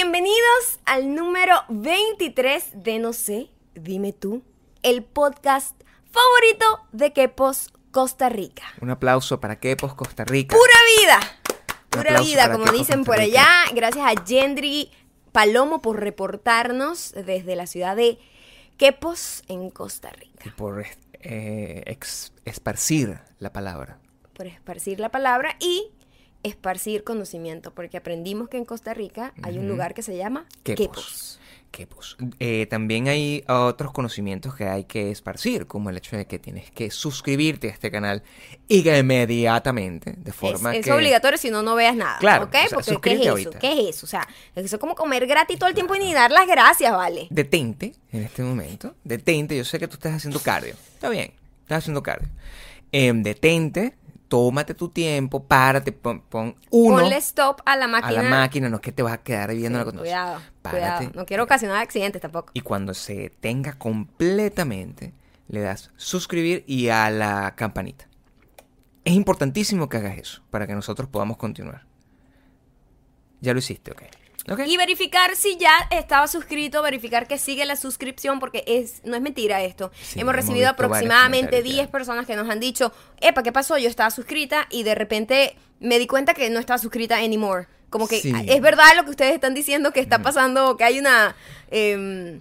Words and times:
Bienvenidos 0.00 0.78
al 0.86 1.12
número 1.12 1.54
23 1.70 2.84
de 2.84 3.00
No 3.00 3.12
sé, 3.12 3.50
dime 3.74 4.12
tú, 4.12 4.44
el 4.84 5.02
podcast 5.02 5.74
favorito 6.12 6.86
de 6.92 7.12
Quepos 7.12 7.72
Costa 7.90 8.28
Rica. 8.28 8.62
Un 8.80 8.90
aplauso 8.90 9.40
para 9.40 9.58
Quepos 9.58 9.96
Costa 9.96 10.24
Rica. 10.24 10.54
¡Pura 10.54 10.78
vida! 11.02 11.20
Pura 11.90 12.20
vida, 12.20 12.44
como 12.52 12.66
Quepos, 12.66 12.78
dicen 12.78 13.02
por 13.02 13.18
allá. 13.18 13.48
Gracias 13.74 14.06
a 14.06 14.24
Gendry 14.24 14.92
Palomo 15.32 15.82
por 15.82 15.98
reportarnos 15.98 17.12
desde 17.14 17.56
la 17.56 17.66
ciudad 17.66 17.96
de 17.96 18.20
Quepos 18.76 19.42
en 19.48 19.68
Costa 19.68 20.12
Y 20.16 20.20
Rica. 20.20 20.54
por 20.56 20.84
eh, 21.14 21.82
ex- 21.86 22.32
esparcir 22.44 23.18
la 23.40 23.52
palabra. 23.52 23.98
Por 24.32 24.46
esparcir 24.46 25.00
la 25.00 25.08
palabra 25.08 25.56
y 25.58 25.90
esparcir 26.42 27.04
conocimiento, 27.04 27.72
porque 27.74 27.96
aprendimos 27.96 28.48
que 28.48 28.56
en 28.56 28.64
Costa 28.64 28.94
Rica 28.94 29.32
hay 29.42 29.58
un 29.58 29.68
lugar 29.68 29.94
que 29.94 30.02
se 30.02 30.16
llama 30.16 30.46
Quepos. 30.62 31.40
Quepos. 31.70 32.16
Eh, 32.40 32.66
también 32.70 33.08
hay 33.08 33.44
otros 33.46 33.92
conocimientos 33.92 34.54
que 34.54 34.64
hay 34.64 34.84
que 34.84 35.10
esparcir, 35.10 35.66
como 35.66 35.90
el 35.90 35.98
hecho 35.98 36.16
de 36.16 36.26
que 36.26 36.38
tienes 36.38 36.70
que 36.70 36.90
suscribirte 36.90 37.68
a 37.68 37.72
este 37.72 37.90
canal 37.90 38.22
inmediatamente, 38.68 40.14
de 40.16 40.30
Es, 40.30 40.36
forma 40.36 40.74
es 40.74 40.84
que... 40.84 40.92
obligatorio 40.92 41.38
si 41.38 41.50
no, 41.50 41.62
no 41.62 41.74
veas 41.74 41.94
nada. 41.94 42.18
Claro, 42.20 42.44
¿ok? 42.46 42.54
o 42.76 42.82
sea, 42.82 42.94
Porque 42.94 43.10
¿qué 43.10 43.14
es 43.16 43.20
eso? 43.20 43.30
ahorita. 43.30 43.58
¿Qué 43.58 43.72
es 43.72 43.96
eso? 43.96 44.06
O 44.06 44.08
sea, 44.08 44.26
eso 44.54 44.76
es 44.76 44.80
como 44.80 44.94
comer 44.94 45.26
gratis 45.26 45.58
todo 45.58 45.68
el 45.68 45.74
tiempo 45.74 45.94
y 45.94 45.98
ni 45.98 46.14
dar 46.14 46.30
las 46.30 46.46
gracias, 46.46 46.92
¿vale? 46.92 47.26
Detente 47.30 47.92
en 48.12 48.22
este 48.22 48.42
momento. 48.42 48.94
Detente. 49.04 49.56
Yo 49.56 49.64
sé 49.64 49.78
que 49.78 49.88
tú 49.88 49.94
estás 49.94 50.14
haciendo 50.14 50.40
cardio. 50.40 50.74
Está 50.94 51.08
bien. 51.10 51.32
Estás 51.62 51.78
haciendo 51.78 52.02
cardio. 52.02 52.28
Em, 52.92 53.22
detente. 53.22 53.94
Tómate 54.28 54.74
tu 54.74 54.88
tiempo. 54.90 55.42
Párate. 55.42 55.90
Pon, 55.92 56.20
pon 56.20 56.54
uno 56.70 56.98
Ponle 56.98 57.16
stop 57.16 57.60
a 57.64 57.76
la 57.76 57.86
a 57.86 57.88
máquina. 57.88 58.22
la 58.22 58.28
máquina. 58.28 58.68
No 58.68 58.76
es 58.76 58.82
que 58.82 58.92
te 58.92 59.02
vas 59.02 59.14
a 59.14 59.18
quedar 59.22 59.54
viendo 59.54 59.78
Sí, 59.80 59.84
la 59.86 59.92
cuidado, 60.00 60.40
Párate. 60.62 60.96
cuidado. 61.06 61.10
No 61.14 61.26
quiero 61.26 61.44
ocasionar 61.44 61.78
accidentes 61.78 62.20
tampoco. 62.20 62.50
Y 62.54 62.60
cuando 62.60 62.92
se 62.94 63.30
tenga 63.40 63.78
completamente, 63.78 65.14
le 65.48 65.60
das 65.60 65.90
suscribir 65.96 66.62
y 66.66 66.88
a 66.90 67.10
la 67.10 67.54
campanita. 67.56 68.06
Es 69.04 69.14
importantísimo 69.14 69.88
que 69.88 69.96
hagas 69.96 70.18
eso 70.18 70.42
para 70.50 70.66
que 70.66 70.74
nosotros 70.74 71.08
podamos 71.08 71.38
continuar. 71.38 71.86
Ya 73.40 73.52
lo 73.54 73.60
hiciste, 73.60 73.92
ok. 73.92 74.02
Ok. 74.50 74.60
Y 74.66 74.76
verificar 74.76 75.36
si 75.36 75.56
ya 75.56 75.72
estaba 75.90 76.26
suscrito, 76.26 76.82
verificar 76.82 77.26
que 77.26 77.38
sigue 77.38 77.64
la 77.66 77.76
suscripción, 77.76 78.40
porque 78.40 78.64
es 78.66 79.02
no 79.04 79.14
es 79.16 79.22
mentira 79.22 79.62
esto. 79.62 79.90
Sí, 80.00 80.20
hemos 80.20 80.34
recibido 80.34 80.68
aproximadamente 80.68 81.48
comentarios 81.50 81.74
10 81.76 81.86
ya. 81.86 81.92
personas 81.92 82.26
que 82.26 82.36
nos 82.36 82.48
han 82.48 82.60
dicho, 82.60 82.92
epa, 83.20 83.42
¿qué 83.42 83.52
pasó? 83.52 83.76
Yo 83.78 83.88
estaba 83.88 84.10
suscrita 84.10 84.66
y 84.70 84.82
de 84.84 84.94
repente 84.94 85.56
me 85.80 85.98
di 85.98 86.06
cuenta 86.06 86.34
que 86.34 86.48
no 86.50 86.60
estaba 86.60 86.78
suscrita 86.78 87.16
anymore. 87.18 87.66
Como 87.90 88.06
que 88.08 88.20
Sí. 88.20 88.32
es 88.46 88.60
verdad 88.60 88.84
lo 88.96 89.04
que 89.04 89.10
ustedes 89.10 89.34
están 89.34 89.54
diciendo 89.54 89.92
que 89.92 90.00
está 90.00 90.20
pasando, 90.20 90.76
que 90.76 90.84
hay 90.84 90.98
una... 90.98 91.34
em, 91.70 92.40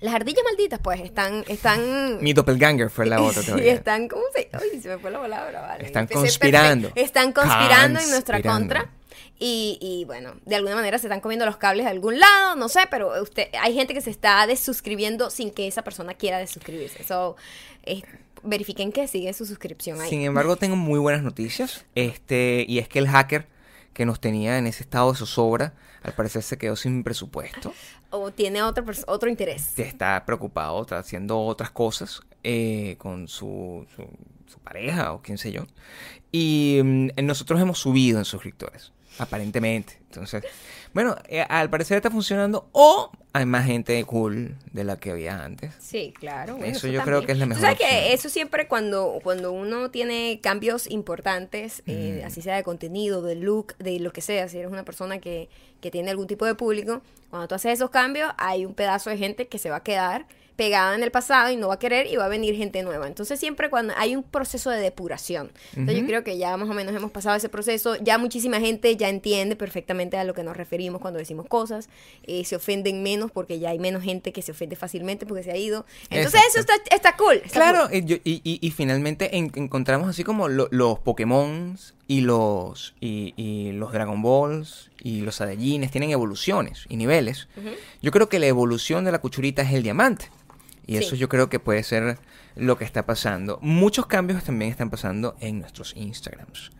las 0.00 0.14
ardillas 0.14 0.44
malditas, 0.44 0.78
pues, 0.78 1.00
están... 1.00 1.42
están 1.48 2.18
Mi 2.22 2.32
doppelganger 2.34 2.90
fue 2.90 3.06
la 3.06 3.20
otra 3.22 3.42
Sí, 3.58 3.68
están, 3.68 4.08
¿cómo 4.08 4.22
se? 4.34 4.48
Uy, 4.74 4.80
se 4.80 4.88
me 4.90 4.98
fue 4.98 5.10
la 5.10 5.20
palabra, 5.20 5.60
vale. 5.62 5.86
Están 5.86 6.02
Empecé 6.02 6.20
conspirando. 6.20 6.88
perfecto. 6.88 7.00
Están 7.06 7.32
conspirando 7.32 7.98
en 8.00 8.10
nuestra 8.10 8.34
Conspirando. 8.42 8.74
contra. 8.74 8.90
Y, 9.38 9.78
y, 9.80 10.04
bueno, 10.06 10.34
de 10.44 10.56
alguna 10.56 10.74
manera 10.74 10.98
se 10.98 11.06
están 11.06 11.20
comiendo 11.20 11.44
los 11.44 11.58
cables 11.58 11.84
de 11.84 11.90
algún 11.90 12.18
lado, 12.18 12.56
no 12.56 12.68
sé, 12.68 12.80
pero 12.90 13.22
usted, 13.22 13.48
hay 13.60 13.74
gente 13.74 13.92
que 13.92 14.00
se 14.00 14.10
está 14.10 14.46
desuscribiendo 14.46 15.30
sin 15.30 15.50
que 15.50 15.66
esa 15.66 15.82
persona 15.82 16.14
quiera 16.14 16.38
desuscribirse. 16.38 17.04
So, 17.04 17.36
eh, 17.82 18.02
verifiquen 18.42 18.92
que 18.92 19.08
sigue 19.08 19.32
su 19.34 19.44
suscripción 19.44 20.00
ahí. 20.00 20.08
Sin 20.08 20.22
embargo, 20.22 20.56
tengo 20.56 20.76
muy 20.76 20.98
buenas 20.98 21.22
noticias. 21.22 21.84
Este, 21.94 22.64
y 22.66 22.78
es 22.78 22.88
que 22.88 22.98
el 22.98 23.08
hacker 23.08 23.46
que 23.92 24.06
nos 24.06 24.20
tenía 24.20 24.58
en 24.58 24.66
ese 24.66 24.82
estado 24.82 25.12
de 25.12 25.18
zozobra, 25.18 25.74
al 26.02 26.12
parecer 26.12 26.42
se 26.42 26.58
quedó 26.58 26.76
sin 26.76 27.02
presupuesto. 27.02 27.72
O 28.10 28.30
tiene 28.30 28.62
otro, 28.62 28.84
otro 29.06 29.28
interés. 29.28 29.78
Está 29.78 30.24
preocupado, 30.24 30.82
está 30.82 30.98
haciendo 30.98 31.40
otras 31.40 31.70
cosas 31.70 32.20
eh, 32.44 32.96
con 32.98 33.26
su, 33.26 33.86
su, 33.96 34.06
su 34.46 34.58
pareja 34.60 35.12
o 35.12 35.22
quién 35.22 35.38
sé 35.38 35.52
yo. 35.52 35.66
Y 36.30 36.80
mm, 36.82 37.08
nosotros 37.24 37.60
hemos 37.60 37.78
subido 37.78 38.18
en 38.18 38.24
suscriptores, 38.24 38.92
aparentemente. 39.18 39.98
Entonces, 40.08 40.44
bueno, 40.94 41.16
eh, 41.28 41.42
al 41.48 41.68
parecer 41.68 41.96
está 41.98 42.10
funcionando 42.10 42.68
o 42.72 43.10
hay 43.32 43.44
más 43.44 43.66
gente 43.66 44.02
cool 44.04 44.56
de 44.72 44.84
la 44.84 44.96
que 44.96 45.10
había 45.10 45.44
antes. 45.44 45.72
Sí, 45.78 46.14
claro. 46.18 46.56
bueno, 46.56 46.74
Eso 46.74 46.88
yo 46.88 47.02
creo 47.02 47.20
que 47.26 47.32
es 47.32 47.38
la 47.38 47.44
mejor 47.46 47.60
sabes 47.62 47.78
que 47.78 48.12
eso 48.14 48.28
siempre 48.30 48.66
cuando, 48.66 49.18
cuando 49.22 49.52
uno 49.52 49.90
tiene 49.90 50.40
cambios 50.42 50.90
importantes, 50.90 51.82
eh, 51.86 52.20
Mm. 52.22 52.26
así 52.26 52.40
sea 52.40 52.56
de 52.56 52.62
contenido, 52.62 53.20
de 53.22 53.34
look, 53.34 53.76
de 53.78 54.00
lo 54.00 54.10
que 54.12 54.22
sea, 54.22 54.48
si 54.48 54.58
eres 54.58 54.70
una 54.70 54.84
persona 54.84 55.18
que, 55.18 55.50
que 55.82 55.90
tiene 55.90 56.10
algún 56.10 56.26
tipo 56.26 56.46
de 56.46 56.54
público, 56.54 57.02
cuando 57.28 57.48
tú 57.48 57.54
haces 57.56 57.74
esos 57.74 57.90
cambios, 57.90 58.32
hay 58.38 58.64
un 58.64 58.72
pedazo 58.74 59.10
de 59.10 59.18
gente 59.18 59.48
que 59.48 59.58
se 59.58 59.68
va 59.68 59.76
a 59.76 59.82
quedar 59.82 60.26
pegada 60.56 60.94
en 60.94 61.02
el 61.02 61.10
pasado 61.10 61.50
y 61.50 61.56
no 61.56 61.68
va 61.68 61.74
a 61.74 61.78
querer 61.78 62.06
y 62.06 62.16
va 62.16 62.24
a 62.24 62.28
venir 62.28 62.56
gente 62.56 62.82
nueva. 62.82 63.06
Entonces 63.06 63.38
siempre 63.38 63.68
cuando 63.70 63.92
hay 63.96 64.16
un 64.16 64.22
proceso 64.22 64.70
de 64.70 64.80
depuración. 64.80 65.52
Entonces 65.70 65.94
yo 65.96 66.00
Ujú. 66.00 66.08
creo 66.08 66.24
que 66.24 66.38
ya 66.38 66.56
más 66.56 66.68
o 66.68 66.72
menos 66.74 66.94
hemos 66.94 67.10
pasado 67.10 67.36
ese 67.36 67.48
proceso. 67.48 67.96
Ya 67.96 68.16
muchísima 68.18 68.58
gente 68.58 68.96
ya 68.96 69.08
entiende 69.08 69.54
perfectamente 69.56 70.16
a 70.16 70.24
lo 70.24 70.32
que 70.34 70.42
nos 70.42 70.56
referimos 70.56 71.00
cuando 71.00 71.18
decimos 71.18 71.46
cosas. 71.46 71.88
eh, 72.24 72.44
se 72.44 72.56
ofenden 72.56 73.02
menos 73.02 73.30
porque 73.30 73.58
ya 73.58 73.70
hay 73.70 73.78
menos 73.78 74.02
gente 74.02 74.32
que 74.32 74.42
se 74.42 74.52
ofende 74.52 74.74
fácilmente 74.76 75.26
porque 75.26 75.42
se 75.44 75.52
ha 75.52 75.56
ido. 75.56 75.84
Entonces 76.10 76.40
eso 76.48 76.60
está, 76.60 76.74
Exacto. 76.74 76.96
está 76.96 77.16
cool. 77.16 77.34
está 77.44 77.48
Claro, 77.60 77.88
cool. 77.88 77.96
y, 77.98 78.04
yo- 78.04 78.16
y- 78.24 78.40
y- 78.60 78.70
finalmente 78.70 79.36
en- 79.36 79.52
encontramos 79.54 80.08
así 80.08 80.24
como 80.24 80.48
lo- 80.48 80.68
los 80.70 80.98
Pokémon 81.00 81.78
y 82.08 82.20
los, 82.22 82.94
y, 83.00 83.34
y 83.36 83.72
los 83.72 83.92
Dragon 83.92 84.22
Balls 84.22 84.90
y 85.02 85.20
los 85.20 85.36
Saiyajines 85.36 85.90
tienen 85.90 86.10
evoluciones 86.10 86.84
y 86.88 86.96
niveles. 86.96 87.48
Yo 88.02 88.10
creo 88.10 88.28
que 88.28 88.38
la 88.38 88.46
evolución 88.46 89.04
de 89.04 89.12
la 89.12 89.18
cuchurita 89.20 89.62
es 89.62 89.72
el 89.72 89.82
diamante. 89.82 90.30
Y 90.86 90.96
Sí. 90.98 91.04
eso 91.04 91.16
yo 91.16 91.28
creo 91.28 91.48
que 91.48 91.58
puede 91.58 91.82
ser 91.82 92.18
lo 92.54 92.78
que 92.78 92.84
está 92.84 93.06
pasando. 93.06 93.58
Muchos 93.62 94.06
cambios 94.06 94.44
también 94.44 94.70
están 94.70 94.88
pasando 94.90 95.36
en 95.40 95.58
nuestros 95.60 95.94
Instagrams 95.96 96.70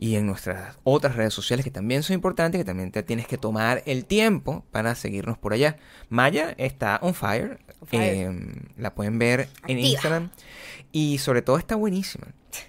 y 0.00 0.14
en 0.14 0.26
nuestras 0.26 0.78
otras 0.84 1.16
redes 1.16 1.34
sociales 1.34 1.64
que 1.64 1.72
también 1.72 2.04
son 2.04 2.14
importantes, 2.14 2.60
que 2.60 2.64
también 2.64 2.92
te 2.92 3.02
tienes 3.02 3.26
que 3.26 3.36
tomar 3.36 3.82
el 3.84 4.04
tiempo 4.04 4.64
para 4.70 4.94
seguirnos 4.94 5.36
por 5.38 5.52
allá. 5.52 5.76
Maya 6.08 6.54
está 6.56 7.00
on 7.02 7.14
fire, 7.14 7.58
On 7.80 7.88
fire. 7.88 8.02
eh, 8.30 8.62
la 8.76 8.94
pueden 8.94 9.18
ver 9.18 9.48
en. 9.66 9.78
Instagram 9.80 10.30
y 10.92 11.18
sobre 11.18 11.42
todo 11.42 11.58
está 11.58 11.74
buenísima. 11.74 12.28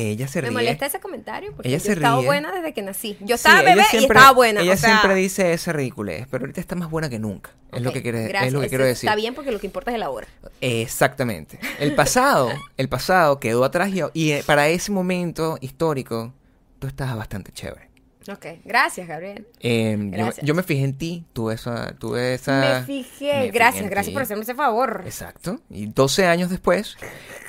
Ella 0.00 0.28
se 0.28 0.40
Me 0.42 0.48
ríe. 0.48 0.56
molesta 0.56 0.86
ese 0.86 1.00
comentario 1.00 1.52
porque 1.54 1.68
Ella 1.68 1.78
yo 1.78 1.84
se 1.84 1.90
he 1.90 1.94
estado 1.94 2.18
ríe. 2.18 2.26
buena 2.26 2.52
desde 2.52 2.72
que 2.72 2.82
nací. 2.82 3.16
Yo 3.20 3.34
estaba 3.34 3.62
bebé 3.62 3.82
y 3.92 3.96
estaba 3.96 4.32
buena. 4.32 4.60
Ella 4.60 4.74
o 4.74 4.76
sea, 4.76 4.88
siempre 5.00 5.14
dice 5.14 5.52
esa 5.52 5.72
ridiculez, 5.72 6.26
pero 6.30 6.42
ahorita 6.44 6.60
está 6.60 6.74
más 6.74 6.90
buena 6.90 7.08
que 7.08 7.18
nunca. 7.18 7.50
Es 7.72 7.82
lo 7.82 7.92
que 7.92 8.02
quiere, 8.02 8.26
es 8.46 8.52
lo 8.52 8.60
que 8.60 8.68
quiero 8.68 8.84
decir. 8.84 9.08
Está 9.08 9.16
bien 9.16 9.34
porque 9.34 9.52
lo 9.52 9.60
que 9.60 9.66
importa 9.66 9.90
es 9.90 9.96
el 9.96 10.02
ahora. 10.02 10.26
Exactamente. 10.60 11.58
El 11.78 11.94
pasado, 11.94 12.50
el 12.76 12.88
pasado 12.88 13.40
quedó 13.40 13.64
atrás 13.64 13.90
y, 13.90 14.00
y, 14.14 14.32
eh, 14.32 14.42
para 14.46 14.68
ese 14.68 14.92
momento 14.92 15.58
histórico 15.60 16.32
tú 16.78 16.86
estabas 16.86 17.16
bastante 17.16 17.52
chévere. 17.52 17.87
Ok, 18.30 18.46
gracias, 18.64 19.08
Gabriel. 19.08 19.46
Eh, 19.60 19.96
yo, 19.98 20.10
Gracias. 20.10 20.46
yo 20.46 20.54
me 20.54 20.62
fijé 20.62 20.84
en 20.84 20.98
ti, 20.98 21.24
tuve 21.32 21.54
esa, 21.54 21.92
tuve 21.98 22.34
esa. 22.34 22.60
me 22.80 22.82
fijé. 22.84 23.40
me 23.40 23.50
gracias, 23.50 23.88
gracias 23.88 24.06
ti. 24.08 24.12
por 24.12 24.22
hacerme 24.22 24.42
ese 24.42 24.54
favor. 24.54 25.02
Exacto. 25.06 25.60
Y 25.70 25.86
12 25.86 26.26
años 26.26 26.50
después, 26.50 26.96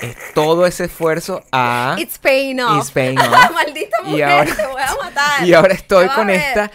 es 0.02 0.16
todo 0.34 0.66
ese 0.66 0.86
esfuerzo 0.86 1.44
a. 1.52 1.96
It's 2.00 2.18
paying 2.18 2.60
off. 2.62 2.78
It's 2.82 2.92
paying 2.92 3.18
off. 3.20 3.52
Maldita 3.54 3.98
Y 4.06 4.10
mujer, 4.12 4.24
ahora- 4.30 4.56
te 4.56 4.66
voy 4.68 4.82
a 4.82 4.96
matar. 5.04 5.48
Y 5.48 5.54
ahora 5.54 5.74
estoy 5.74 6.08
con 6.10 6.30
esta 6.30 6.72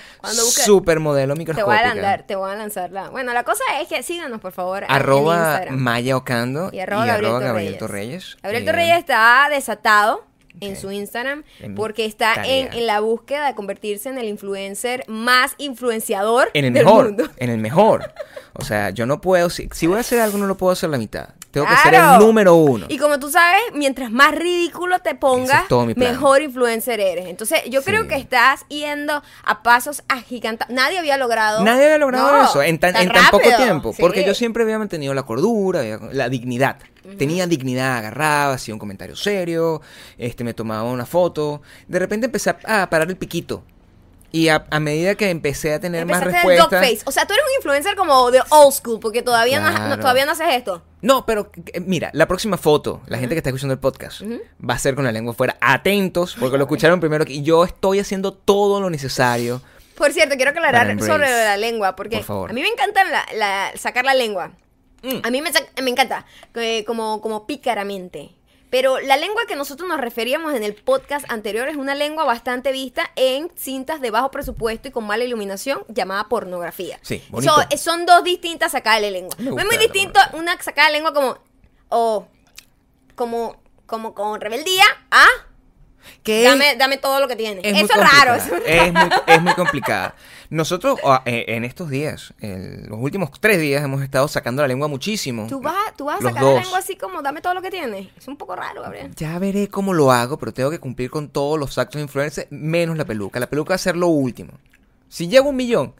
supermodelo 0.64 1.34
Te 1.34 1.38
voy 1.38 1.44
a 1.44 1.54
microscópica. 1.54 1.94
lanzar, 1.94 2.22
te 2.26 2.36
voy 2.36 2.50
a 2.50 2.54
lanzar 2.56 2.90
la. 2.90 3.08
Bueno, 3.10 3.32
la 3.32 3.44
cosa 3.44 3.62
es 3.80 3.88
que 3.88 4.02
síganos, 4.02 4.40
por 4.40 4.52
favor, 4.52 4.82
en 4.84 4.90
Arroba 4.90 5.36
Instagram. 5.36 5.78
Maya 5.78 6.16
Ocando 6.16 6.70
Y 6.72 6.80
arroba 6.80 7.06
Gabriel 7.06 7.32
Gabriel 7.40 7.78
Torreyes. 7.78 7.78
Torreyes. 7.78 8.36
Gabriel 8.42 8.62
Eh, 8.62 8.66
Torreyes 8.66 8.98
está 8.98 9.48
desatado 9.50 10.26
en 10.66 10.76
su 10.76 10.90
Instagram 10.90 11.44
En 11.60 11.74
porque 11.74 12.04
está 12.04 12.42
en, 12.44 12.86
la 12.86 13.00
búsqueda 13.00 13.46
de 13.46 13.54
convertirse 13.54 14.08
en 14.08 14.18
el 14.18 14.28
influencer 14.28 15.04
más 15.08 15.54
influenciador 15.58 16.50
En 16.54 16.64
el 16.64 16.72
del 16.72 16.84
mejor. 16.84 17.04
mundo. 17.06 17.28
En 17.36 17.50
el 17.50 17.58
mejor. 17.58 18.12
O 18.54 18.64
sea, 18.64 18.90
yo 18.90 19.06
no 19.06 19.20
puedo. 19.20 19.50
Si, 19.50 19.68
si 19.72 19.86
voy 19.86 19.98
a 19.98 20.00
hacer 20.00 20.20
algo, 20.20 20.38
no 20.38 20.46
lo 20.46 20.56
puedo 20.56 20.72
hacer 20.72 20.90
la 20.90 20.98
mitad. 20.98 21.30
Tengo 21.54 21.68
que 21.68 21.76
ser 21.76 21.94
el 21.94 22.18
número 22.18 22.56
uno. 22.56 22.86
Y 22.88 22.98
como 22.98 23.20
tú 23.20 23.30
sabes, 23.30 23.62
mientras 23.74 24.10
más 24.10 24.34
ridículo 24.34 24.98
te 24.98 25.14
pongas, 25.14 25.64
es 25.70 25.96
mejor 25.96 26.42
influencer 26.42 26.98
eres. 26.98 27.26
Entonces, 27.26 27.60
yo 27.70 27.82
creo 27.82 28.08
que 28.08 28.16
estás 28.16 28.66
yendo 28.68 29.22
a 29.44 29.62
pasos 29.62 30.02
agigantados. 30.08 30.74
Nadie 30.74 30.98
había 30.98 31.16
logrado. 31.16 31.62
Nadie 31.62 31.84
había 31.84 31.98
logrado 31.98 32.32
No, 32.32 32.44
eso 32.44 32.60
en 32.60 32.80
tan, 32.80 32.92
tan 32.92 33.04
en 33.04 33.12
tan 33.12 33.30
poco 33.30 33.48
tiempo. 33.56 33.92
Sí. 33.92 34.02
Porque 34.02 34.24
yo 34.24 34.34
siempre 34.34 34.64
había 34.64 34.78
mantenido 34.80 35.14
la 35.14 35.22
cordura, 35.22 35.82
la 36.10 36.28
dignidad. 36.28 36.78
Tenía 37.18 37.46
dignidad, 37.46 37.98
agarraba, 37.98 38.54
hacía 38.54 38.74
un 38.74 38.80
comentario 38.80 39.14
serio, 39.16 39.82
este, 40.18 40.42
me 40.44 40.54
tomaba 40.54 40.84
una 40.84 41.06
foto. 41.06 41.60
De 41.88 41.98
repente 41.98 42.26
empecé 42.26 42.50
a, 42.50 42.82
a 42.82 42.90
parar 42.90 43.08
el 43.08 43.16
piquito. 43.16 43.62
Y 44.32 44.48
a, 44.48 44.66
a 44.68 44.80
medida 44.80 45.14
que 45.14 45.30
empecé 45.30 45.74
a 45.74 45.78
tener 45.80 46.04
más 46.06 46.18
el 46.20 46.24
dog 46.24 46.32
respuestas. 46.34 46.70
face. 46.80 47.00
O 47.04 47.12
sea, 47.12 47.24
tú 47.24 47.34
eres 47.34 47.44
un 47.46 47.52
influencer 47.58 47.94
como 47.94 48.32
de 48.32 48.40
old 48.50 48.72
school, 48.74 48.98
porque 48.98 49.22
todavía, 49.22 49.60
no, 49.60 49.70
no- 49.70 49.76
Claro. 49.76 50.00
todavía 50.00 50.26
no 50.26 50.32
haces 50.32 50.48
esto. 50.50 50.82
No, 51.02 51.24
pero 51.24 51.52
eh, 51.72 51.78
mira, 51.78 52.10
la 52.14 52.26
próxima 52.26 52.56
foto, 52.56 53.00
la 53.06 53.18
gente 53.18 53.36
que 53.36 53.38
está 53.38 53.50
escuchando 53.50 53.74
el 53.74 53.78
podcast, 53.78 54.22
va 54.22 54.74
a 54.74 54.78
ser 54.80 54.96
con 54.96 55.04
la 55.04 55.12
lengua 55.12 55.34
fuera. 55.34 55.56
Atentos, 55.60 56.34
porque 56.40 56.56
lo 56.58 56.64
escucharon 56.64 56.98
primero. 56.98 57.24
Y 57.28 57.42
yo 57.42 57.64
estoy 57.64 58.00
haciendo 58.00 58.32
todo 58.32 58.80
lo 58.80 58.90
necesario 58.90 59.62
Por 59.94 60.12
cierto, 60.12 60.34
quiero 60.34 60.50
aclarar 60.50 60.98
sobre 61.00 61.30
la 61.30 61.56
lengua, 61.56 61.94
porque 61.94 62.16
Por 62.16 62.24
favor. 62.26 62.50
a 62.50 62.52
mí 62.54 62.60
me 62.60 62.66
encanta 62.68 63.04
la- 63.04 63.26
la- 63.36 63.70
sacar 63.76 64.04
la 64.04 64.14
lengua. 64.14 64.50
Mm. 65.04 65.20
A 65.22 65.30
mí 65.30 65.42
me, 65.42 65.90
encanta, 65.90 66.26
eh, 66.54 66.84
como, 66.84 67.20
como 67.20 67.46
pícaramente. 67.46 68.30
Pero 68.70 68.98
la 68.98 69.16
lengua 69.16 69.46
que 69.46 69.54
nosotros 69.54 69.88
nos 69.88 70.00
referíamos 70.00 70.52
en 70.54 70.64
el 70.64 70.74
podcast 70.74 71.30
anterior 71.30 71.68
es 71.68 71.76
una 71.76 71.94
lengua 71.94 72.24
bastante 72.24 72.72
vista 72.72 73.08
en 73.14 73.48
cintas 73.54 74.00
de 74.00 74.10
bajo 74.10 74.32
presupuesto 74.32 74.88
y 74.88 74.90
con 74.90 75.06
mala 75.06 75.22
iluminación 75.22 75.84
llamada 75.86 76.28
pornografía. 76.28 76.98
Sí, 77.02 77.22
bonito. 77.28 77.54
So, 77.54 77.62
eh, 77.70 77.78
son 77.78 78.04
dos 78.04 78.24
distintas 78.24 78.72
sacadas 78.72 79.02
de 79.02 79.12
lengua. 79.12 79.36
No 79.38 79.56
es 79.56 79.64
muy 79.64 79.76
distinto 79.76 80.18
una 80.32 80.60
sacada 80.60 80.88
de 80.88 80.94
lengua 80.94 81.14
como, 81.14 81.38
o 81.88 82.26
como, 83.14 83.62
como 83.86 84.12
con 84.12 84.40
rebeldía, 84.40 84.84
¿ah? 85.12 85.28
Que 86.22 86.44
Dame, 86.44 86.76
dame 86.76 86.96
todo 86.96 87.20
lo 87.20 87.28
que 87.28 87.36
tienes. 87.36 87.64
es 87.64 87.82
Eso 87.82 88.00
es 88.00 88.12
raro. 88.12 88.34
eso 88.34 88.56
es 88.64 88.92
muy, 88.92 89.08
es 89.26 89.42
muy 89.42 89.54
complicada. 89.54 90.14
Nosotros 90.50 91.00
eh, 91.24 91.44
en 91.48 91.64
estos 91.64 91.90
días, 91.90 92.34
en 92.40 92.88
los 92.88 92.98
últimos 93.00 93.30
tres 93.40 93.60
días, 93.60 93.82
hemos 93.82 94.02
estado 94.02 94.28
sacando 94.28 94.62
la 94.62 94.68
lengua 94.68 94.88
muchísimo. 94.88 95.46
¿Tú 95.48 95.60
vas, 95.60 95.96
tú 95.96 96.04
vas 96.04 96.20
a 96.20 96.28
sacar 96.28 96.42
la 96.44 96.60
lengua 96.60 96.78
así 96.78 96.96
como 96.96 97.22
dame 97.22 97.40
todo 97.40 97.54
lo 97.54 97.62
que 97.62 97.70
tienes. 97.70 98.08
Es 98.16 98.28
un 98.28 98.36
poco 98.36 98.54
raro, 98.54 98.82
Gabriel. 98.82 99.12
Ya 99.16 99.38
veré 99.38 99.68
cómo 99.68 99.92
lo 99.92 100.12
hago, 100.12 100.38
pero 100.38 100.52
tengo 100.52 100.70
que 100.70 100.78
cumplir 100.78 101.10
con 101.10 101.28
todos 101.28 101.58
los 101.58 101.76
actos 101.78 101.96
de 101.96 102.02
influencia, 102.02 102.46
menos 102.50 102.96
la 102.96 103.04
peluca. 103.04 103.40
La 103.40 103.48
peluca 103.48 103.70
va 103.70 103.74
a 103.76 103.78
ser 103.78 103.96
lo 103.96 104.08
último. 104.08 104.52
Si 105.08 105.28
llego 105.28 105.48
un 105.48 105.56
millón, 105.56 105.94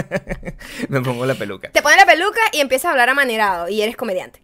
me 0.88 1.00
pongo 1.00 1.26
la 1.26 1.34
peluca. 1.34 1.70
Te 1.70 1.82
pones 1.82 1.98
la 1.98 2.06
peluca 2.06 2.40
y 2.52 2.60
empiezas 2.60 2.86
a 2.86 2.90
hablar 2.90 3.08
amanerado 3.08 3.68
y 3.68 3.82
eres 3.82 3.96
comediante. 3.96 4.42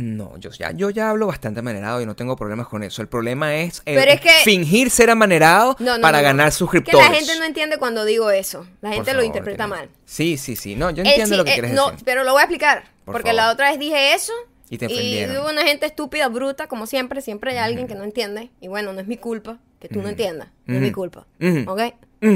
No, 0.00 0.36
yo 0.38 0.50
ya, 0.50 0.70
yo 0.70 0.90
ya 0.90 1.10
hablo 1.10 1.26
bastante 1.26 1.58
amanerado 1.60 2.00
y 2.00 2.06
no 2.06 2.14
tengo 2.14 2.36
problemas 2.36 2.68
con 2.68 2.84
eso. 2.84 3.02
El 3.02 3.08
problema 3.08 3.56
es, 3.56 3.78
eh, 3.84 3.96
Pero 3.96 4.12
es 4.12 4.20
que- 4.20 4.30
fingir 4.44 4.90
ser 4.90 5.10
amanerado 5.10 5.74
No, 5.80 5.96
no, 5.96 6.02
para 6.02 6.18
no, 6.18 6.24
ganar 6.24 6.46
Que 6.50 6.52
suscriptores. 6.52 7.08
la 7.08 7.14
gente 7.16 7.36
no 7.38 7.44
entiende 7.44 7.78
cuando 7.78 8.04
digo 8.04 8.30
eso. 8.30 8.64
La 8.80 8.92
gente 8.92 9.12
lo 9.14 9.24
interpreta 9.24 9.66
mal. 9.66 9.88
Sí, 10.04 10.36
sí, 10.36 10.54
sí. 10.54 10.76
No, 10.76 10.90
yo 10.90 11.02
El 11.02 11.08
entiendo 11.08 11.36
lo 11.36 11.44
que 11.44 11.50
eh, 11.50 11.54
quieres 11.54 11.72
no, 11.72 11.90
decir. 11.90 12.04
pero 12.04 12.22
lo 12.22 12.30
voy 12.32 12.40
a 12.40 12.44
explicar. 12.44 12.84
Por 13.04 13.14
porque 13.14 13.30
favor. 13.30 13.36
la 13.36 13.50
otra 13.52 13.70
vez 13.70 13.78
dije 13.80 14.14
eso. 14.14 14.32
Y 14.70 14.78
te 14.78 14.86
ofendieron. 14.86 15.36
hubo 15.38 15.48
una 15.50 15.62
gente 15.62 15.86
estúpida, 15.86 16.28
bruta, 16.28 16.68
como 16.68 16.86
siempre. 16.86 17.20
Siempre 17.20 17.50
hay 17.52 17.58
alguien 17.58 17.88
que 17.88 17.94
no 17.96 18.04
entiende. 18.04 18.50
Y 18.60 18.68
bueno, 18.68 18.92
no 18.92 19.00
es 19.00 19.06
mi 19.08 19.16
culpa 19.16 19.58
que 19.80 19.88
tú 19.88 20.00
no 20.02 20.08
entiendas. 20.10 20.48
No 20.66 20.76
es 20.76 20.80
mi 20.80 20.92
culpa. 20.92 21.26
¿Ok? 21.66 21.80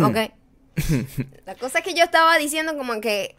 ¿Ok? 0.03 0.17
la 1.47 1.55
cosa 1.57 1.79
es 1.79 1.85
que 1.85 1.95
yo 1.95 2.03
estaba 2.05 2.37
diciendo 2.39 2.77
como 2.77 3.01
que... 3.01 3.37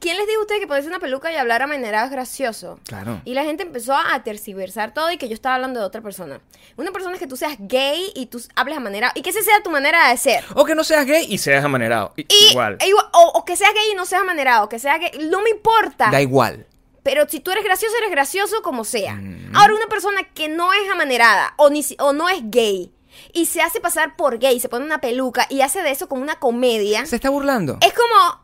¿Quién 0.00 0.16
les 0.16 0.26
dijo 0.26 0.38
a 0.40 0.42
ustedes 0.42 0.60
que 0.60 0.66
ponerse 0.66 0.88
una 0.88 0.98
peluca 0.98 1.30
y 1.32 1.36
hablar 1.36 1.62
amanerado 1.62 2.06
es 2.06 2.10
gracioso? 2.12 2.78
Claro. 2.84 3.20
Y 3.24 3.34
la 3.34 3.44
gente 3.44 3.62
empezó 3.62 3.94
a 3.94 4.22
terciversar 4.22 4.94
todo 4.94 5.10
y 5.10 5.18
que 5.18 5.28
yo 5.28 5.34
estaba 5.34 5.54
hablando 5.56 5.80
de 5.80 5.86
otra 5.86 6.00
persona. 6.00 6.40
Una 6.76 6.90
persona 6.90 7.14
es 7.14 7.20
que 7.20 7.26
tú 7.26 7.36
seas 7.36 7.56
gay 7.58 8.10
y 8.14 8.26
tú 8.26 8.40
hables 8.56 8.76
amanerado. 8.78 9.12
Y 9.14 9.22
que 9.22 9.30
esa 9.30 9.42
sea 9.42 9.62
tu 9.62 9.70
manera 9.70 10.08
de 10.08 10.16
ser. 10.16 10.44
O 10.54 10.64
que 10.64 10.74
no 10.74 10.84
seas 10.84 11.04
gay 11.06 11.26
y 11.28 11.38
seas 11.38 11.64
amanerado. 11.64 12.12
I- 12.16 12.26
Y, 12.28 12.50
igual. 12.52 12.78
e 12.80 12.88
igual- 12.88 13.08
o, 13.12 13.32
o 13.34 13.44
que 13.44 13.56
seas 13.56 13.72
gay 13.74 13.92
y 13.92 13.94
no 13.94 14.06
seas 14.06 14.22
amanerado. 14.22 14.68
Que 14.68 14.78
sea 14.78 14.96
gay. 14.98 15.10
No 15.30 15.42
me 15.42 15.50
importa. 15.50 16.10
Da 16.10 16.20
igual. 16.20 16.66
Pero 17.02 17.28
si 17.28 17.40
tú 17.40 17.50
eres 17.50 17.62
gracioso, 17.64 17.94
eres 17.98 18.10
gracioso 18.10 18.62
como 18.62 18.84
sea. 18.84 19.14
Mm. 19.16 19.52
Ahora, 19.54 19.74
una 19.74 19.86
persona 19.88 20.22
que 20.34 20.48
no 20.48 20.72
es 20.72 20.88
amanerada 20.90 21.52
o, 21.58 21.68
ni, 21.68 21.84
o 21.98 22.12
no 22.14 22.30
es 22.30 22.40
gay 22.44 22.90
y 23.34 23.46
se 23.46 23.60
hace 23.60 23.80
pasar 23.80 24.16
por 24.16 24.38
gay, 24.38 24.58
se 24.58 24.68
pone 24.70 24.84
una 24.86 24.98
peluca 25.02 25.46
y 25.50 25.60
hace 25.60 25.82
de 25.82 25.90
eso 25.90 26.08
como 26.08 26.22
una 26.22 26.36
comedia, 26.40 27.04
Se 27.06 27.16
está 27.16 27.28
burlando. 27.28 27.76
es 27.82 27.92
como... 27.92 28.43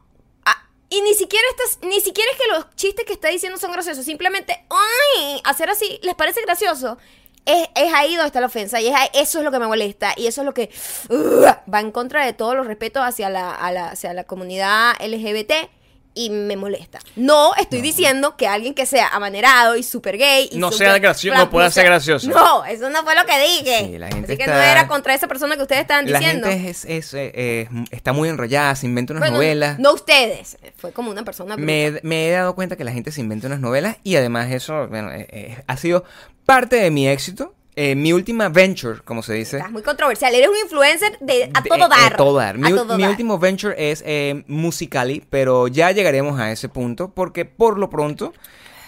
y 0.91 1.01
ni 1.03 1.15
siquiera 1.15 1.47
estás, 1.51 1.79
ni 1.83 2.01
siquiera 2.01 2.31
es 2.33 2.37
que 2.39 2.49
los 2.53 2.77
chistes 2.77 3.05
que 3.07 3.13
está 3.15 3.29
diciendo 3.29 3.59
son 3.59 3.73
graciosos, 3.73 4.05
simplemente, 4.05 4.63
¡ay! 4.69 5.41
Hacer 5.45 5.71
así, 5.71 5.99
¿les 6.03 6.15
parece 6.15 6.43
gracioso? 6.43 6.99
Es, 7.47 7.69
es 7.75 7.95
ahí 7.95 8.17
donde 8.17 8.27
está 8.27 8.41
la 8.41 8.49
ofensa 8.49 8.81
y 8.83 8.89
es 8.89 8.95
ahí- 8.95 9.09
eso 9.15 9.39
es 9.39 9.45
lo 9.45 9.51
que 9.51 9.59
me 9.59 9.67
molesta 9.67 10.13
y 10.17 10.27
eso 10.27 10.43
es 10.43 10.45
lo 10.45 10.53
que 10.53 10.69
ugh, 11.09 11.47
va 11.73 11.81
en 11.81 11.91
contra 11.91 12.27
de 12.27 12.35
todos 12.35 12.55
los 12.55 12.67
respetos 12.67 13.03
hacia 13.03 13.31
la, 13.31 13.55
a 13.55 13.73
la- 13.73 13.89
hacia 13.89 14.13
la 14.13 14.25
comunidad 14.25 14.93
LGBT 15.01 15.71
y 16.15 16.31
me 16.31 16.57
molesta. 16.57 16.99
No 17.17 17.55
estoy 17.55 17.81
diciendo 17.81 18.37
que 18.37 18.47
alguien 18.49 18.75
que 18.75 18.85
sea 18.85 19.09
amanerado 19.09 19.77
y 19.77 19.83
super 19.83 20.19
gay 20.19 20.49
y 20.51 20.59
No 20.59 20.73
súper 20.73 20.89
sea 20.89 20.99
gracioso, 20.99 21.39
no 21.39 21.51
pueda 21.51 21.71
ser 21.71 21.85
gracioso. 21.85 22.29
No, 22.29 22.65
eso 22.65 22.91
no 22.91 23.03
fue 23.05 23.15
lo 23.15 23.25
que 23.27 23.39
dije. 23.41 23.87
Sí, 23.87 23.99
la 23.99 24.09
gente 24.09 24.33
Así 24.33 24.37
que 24.37 24.43
está- 24.45 24.55
no 24.57 24.61
era 24.63 24.89
contra 24.89 25.15
esa 25.15 25.29
persona 25.29 25.57
que 25.57 25.63
ustedes 25.63 25.83
estaban 25.83 26.11
La 26.11 26.19
diciendo. 26.19 26.49
gente 26.49 26.69
es, 26.71 26.85
es, 26.85 27.15
eh, 27.15 27.31
eh, 27.35 27.69
está 27.93 28.13
muy 28.13 28.29
enrollada, 28.29 28.75
se 28.75 28.87
inventa 28.87 29.13
unas 29.13 29.21
Bueno, 29.23 29.37
novelas. 29.37 29.79
No 29.79 29.93
ustedes, 29.95 30.59
fue 30.77 30.93
como 30.93 31.11
una 31.11 31.23
persona. 31.25 31.57
Me, 31.57 32.01
me 32.03 32.29
he 32.29 32.33
dado 32.33 32.55
cuenta 32.55 32.77
que 32.77 32.85
la 32.85 32.93
gente 32.93 33.13
se 33.13 33.21
inventa 33.21 33.47
unas 33.47 33.61
novelas 33.61 33.97
y 34.03 34.17
además 34.17 34.51
eso 34.51 34.89
bueno, 34.89 35.13
eh, 35.13 35.27
eh, 35.31 35.63
ha 35.67 35.77
sido 35.77 36.05
parte 36.45 36.77
de 36.77 36.91
mi 36.91 37.09
éxito. 37.09 37.55
Eh, 37.83 37.95
mi 37.95 38.13
última 38.13 38.49
venture, 38.51 39.01
como 39.05 39.23
se 39.23 39.33
dice. 39.33 39.57
Estás 39.57 39.73
muy 39.73 39.81
controversial. 39.83 40.35
Eres 40.35 40.49
un 40.51 40.57
influencer 40.59 41.17
de 41.21 41.51
a 41.55 41.61
de- 41.63 41.69
todo 41.71 41.87
eh, 41.87 41.89
dar. 41.89 42.13
a 42.13 42.17
todo 42.17 42.37
dar. 42.37 42.55
A 42.57 42.59
Mi, 42.59 42.69
todo 42.75 42.97
mi 42.97 43.03
dar. 43.05 43.11
último 43.11 43.39
venture 43.39 43.75
es 43.91 44.03
eh, 44.07 44.45
Musicali, 44.49 45.25
pero 45.31 45.67
ya 45.69 45.91
llegaremos 45.93 46.39
a 46.39 46.51
ese 46.53 46.69
punto 46.69 47.15
porque 47.15 47.47
por 47.47 47.79
lo 47.79 47.89
pronto 47.89 48.35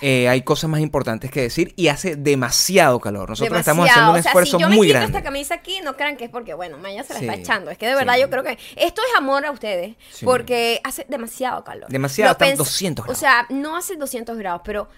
eh, 0.03 0.29
hay 0.29 0.43
cosas 0.43 0.69
más 0.69 0.81
importantes 0.81 1.31
que 1.31 1.41
decir 1.43 1.73
y 1.77 1.89
hace 1.89 2.17
demasiado 2.17 2.99
calor. 3.00 3.31
Nosotros 3.31 3.59
estamos 3.61 3.89
haciendo 3.89 4.11
un 4.12 4.19
O 4.19 4.23
sea, 4.23 4.31
esfuerzo 4.31 4.56
si 4.59 4.62
yo 4.62 4.69
me 4.69 4.75
muy 4.77 4.89
grande. 4.89 5.06
esta 5.06 5.23
camisa 5.23 5.55
aquí, 5.55 5.81
no 5.83 5.97
crean 5.97 6.17
que 6.17 6.25
es 6.25 6.31
porque, 6.31 6.53
bueno, 6.55 6.77
Maya 6.77 7.03
se 7.05 7.15
la 7.15 7.21
Sí. 7.21 7.25
está 7.27 7.37
echando. 7.38 7.71
Es 7.71 7.79
que 7.79 7.87
de 7.87 7.95
verdad 7.95 8.17
Sí. 8.17 8.21
yo 8.23 8.29
creo 8.29 8.43
que 8.43 8.59
esto 8.77 9.00
es 9.09 9.17
amor 9.17 9.47
a 9.47 9.53
ustedes. 9.53 9.95
Sí. 10.11 10.25
Porque 10.27 10.81
hace 10.85 11.06
demasiado 11.09 11.62
calor. 11.65 11.88
Demasiado, 11.88 12.33
están 12.33 12.49
pens- 12.50 12.56
200 12.56 13.05
grados. 13.06 13.17
O 13.17 13.21
sea, 13.21 13.47
no 13.49 13.77
hace 13.77 13.97
200 13.97 14.37
grados, 14.37 14.61
pero 14.65 14.88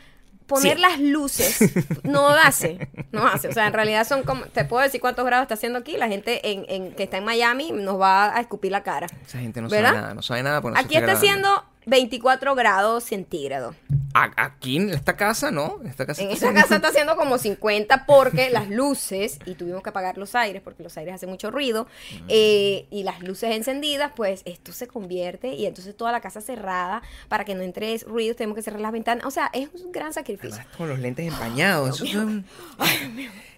poner 0.46 0.76
Sí. 0.76 0.82
las 0.82 1.00
luces 1.00 1.58
no 2.02 2.29
hace. 2.29 2.88
No 3.12 3.26
hace. 3.26 3.49
O 3.49 3.52
sea, 3.52 3.67
en 3.67 3.73
realidad 3.73 4.06
son 4.06 4.23
como. 4.23 4.44
Te 4.46 4.64
puedo 4.64 4.82
decir 4.82 5.00
cuántos 5.00 5.25
grados 5.25 5.44
está 5.44 5.55
haciendo 5.55 5.79
aquí. 5.79 5.96
La 5.96 6.08
gente 6.08 6.50
en, 6.50 6.64
en- 6.69 6.93
que 6.94 7.05
está 7.05 7.17
en 7.19 7.25
Miami 7.25 7.73
nos 7.73 8.00
va 8.00 8.37
a 8.37 8.41
escupir 8.41 8.73
la 8.73 8.82
cara. 8.82 9.06
Esa 9.26 9.38
gente 9.38 9.61
no 9.62 9.69
¿Verdad? 9.69 9.88
sabe 9.91 10.00
nada, 10.02 10.14
no 10.14 10.23
sabe 10.23 10.43
nada. 10.43 10.61
no 10.61 10.76
Aquí 10.76 10.96
está 10.96 11.12
haciendo 11.12 11.64
24 11.86 12.54
grados 12.54 13.04
centígrados. 13.04 13.76
Aquí 14.16 14.76
en 14.76 14.90
esta 14.90 15.16
casa, 15.16 15.50
¿no? 15.50 15.81
Esta 15.84 16.06
casa 16.06 16.22
En 16.22 16.31
esta 16.31 16.54
casa 16.54 16.76
está 16.76 16.88
haciendo 16.88 17.16
como 17.16 17.36
50 17.36 18.06
porque 18.06 18.48
las 18.52 18.70
luces, 18.70 19.40
y 19.44 19.54
tuvimos 19.54 19.82
que 19.82 19.88
apagar 19.88 20.19
los 20.19 20.36
aires 20.36 20.62
porque 20.62 20.84
los 20.84 20.96
aires 20.96 21.16
hacen 21.16 21.31
mucho 21.31 21.50
ruido, 21.50 21.88
eh, 22.28 22.86
y 22.92 23.02
las 23.02 23.20
luces 23.22 23.50
encendidas, 23.56 24.12
pues 24.14 24.42
esto 24.44 24.70
se 24.70 24.86
convierte 24.86 25.54
y 25.54 25.66
entonces 25.66 25.96
toda 25.96 26.12
la 26.12 26.20
casa 26.20 26.40
cerrada 26.40 27.02
para 27.28 27.44
que 27.44 27.56
no 27.56 27.62
entre 27.62 27.98
ruidos, 28.06 28.37
tenemos 28.37 28.54
que 28.54 28.62
cerrar 28.62 28.80
las 28.80 28.92
ventanas. 28.92 29.26
O 29.26 29.32
sea, 29.32 29.50
es 29.52 29.69
un 29.82 29.90
gran 29.90 30.12
sacrificio. 30.12 30.54
Además, 30.54 30.76
con 30.76 30.88
los 30.88 31.00
lentes 31.00 31.26
empañados. 31.26 32.00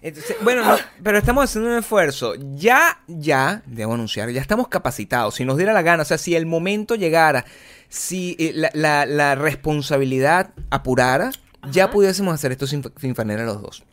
Entonces, 0.01 0.37
bueno, 0.41 0.63
no, 0.63 0.75
pero 1.03 1.19
estamos 1.19 1.43
haciendo 1.43 1.69
un 1.69 1.77
esfuerzo. 1.77 2.33
Ya, 2.55 2.99
ya, 3.05 3.61
debo 3.67 3.93
anunciar, 3.93 4.31
ya 4.31 4.41
estamos 4.41 4.69
capacitados. 4.69 5.35
Si 5.35 5.45
nos 5.45 5.57
diera 5.57 5.71
la 5.71 5.83
gana, 5.83 6.01
o 6.01 6.05
sea, 6.05 6.17
si 6.17 6.35
el 6.35 6.47
momento 6.47 6.95
llegara, 6.95 7.45
si 7.89 8.35
eh, 8.39 8.51
la, 8.53 8.69
la- 8.73 9.05
la 9.05 9.35
responsabilidad 9.35 10.51
apurara, 10.69 11.31
ya 11.71 11.89
pudiésemos 11.89 12.33
hacer 12.33 12.51
esto 12.51 12.67
sin, 12.67 12.83
sin 12.99 13.15
fanera 13.15 13.43
los 13.45 13.61
dos. 13.61 13.83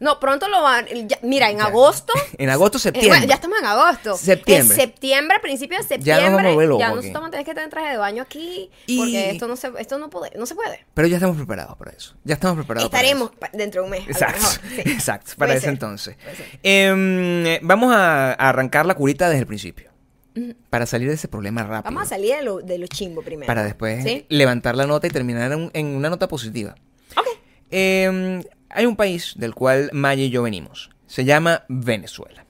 No, 0.00 0.18
pronto 0.20 0.48
lo 0.48 0.60
van. 0.60 0.86
ya- 1.08 1.18
mira, 1.22 1.48
en 1.50 1.58
Ya. 1.58 1.66
agosto. 1.66 2.12
En 2.38 2.50
agosto, 2.50 2.78
eh, 2.78 2.80
septiembre. 2.80 3.26
ya 3.28 3.36
estamos 3.36 3.58
en 3.60 3.64
agosto. 3.64 4.16
Septiembre. 4.16 4.74
En 4.74 4.80
septiembre, 4.80 5.38
principio 5.40 5.78
de 5.78 5.82
Ya 5.84 5.88
septiembre. 5.88 6.24
nos 6.26 6.32
vamos 6.34 6.50
a 6.50 6.54
volver 6.54 6.78
ya 6.80 6.88
nosotros 6.88 7.12
vamos 7.12 7.28
a 7.28 7.30
tener 7.30 7.46
que 7.46 7.60
en 7.62 7.70
traje 7.70 7.90
de 7.92 7.96
baño 7.96 8.22
aquí. 8.22 8.70
Y- 8.86 8.98
Porque 8.98 9.30
esto 9.30 9.48
no 9.48 9.56
se, 9.56 9.70
esto 9.78 9.98
no 9.98 10.10
puede, 10.10 10.32
no 10.36 10.46
se 10.46 10.56
puede. 10.56 10.84
Pero 10.92 11.08
ya 11.08 11.16
estamos 11.16 11.36
preparados 11.36 11.76
para 11.78 11.92
eso. 11.92 12.14
Ya 12.24 12.34
estamos 12.34 12.56
preparados 12.56 12.90
para 12.90 13.02
Estaremos 13.02 13.30
eso. 13.30 13.38
pa- 13.40 13.50
dentro 13.52 13.82
de 13.82 13.84
un 13.84 13.90
mes. 13.92 14.08
Exacto, 14.08 14.44
sí. 14.46 14.80
exacto, 14.84 15.30
para 15.38 15.50
Puede 15.50 15.52
ese 15.58 15.60
ser. 15.66 15.70
entonces. 15.70 16.16
Em, 16.62 17.46
eh, 17.46 17.60
vamos 17.62 17.94
a, 17.94 18.30
a 18.32 18.48
arrancar 18.48 18.84
la 18.86 18.94
curita 18.94 19.28
desde 19.28 19.40
el 19.40 19.46
principio. 19.46 19.90
Para 20.70 20.86
salir 20.86 21.08
de 21.08 21.14
ese 21.14 21.28
problema 21.28 21.62
rápido. 21.62 21.84
Vamos 21.84 22.02
a 22.04 22.06
salir 22.06 22.34
de 22.36 22.42
lo, 22.42 22.58
de 22.60 22.78
lo 22.78 22.86
chimbo 22.86 23.22
primero. 23.22 23.46
para 23.46 23.62
después 23.62 24.02
¿Sí? 24.02 24.26
levantar 24.28 24.76
la 24.76 24.86
nota 24.86 25.06
y 25.06 25.10
terminar 25.10 25.52
en, 25.52 25.70
en 25.72 25.86
una 25.86 26.10
nota 26.10 26.26
positiva. 26.28 26.74
Ok. 27.16 27.26
Eh, 27.70 28.42
hay 28.70 28.86
un 28.86 28.96
país 28.96 29.34
del 29.36 29.54
cual 29.54 29.90
Maya 29.92 30.24
y 30.24 30.30
yo 30.30 30.42
venimos. 30.42 30.90
Se 31.06 31.24
llama 31.24 31.64
Venezuela. 31.68 32.44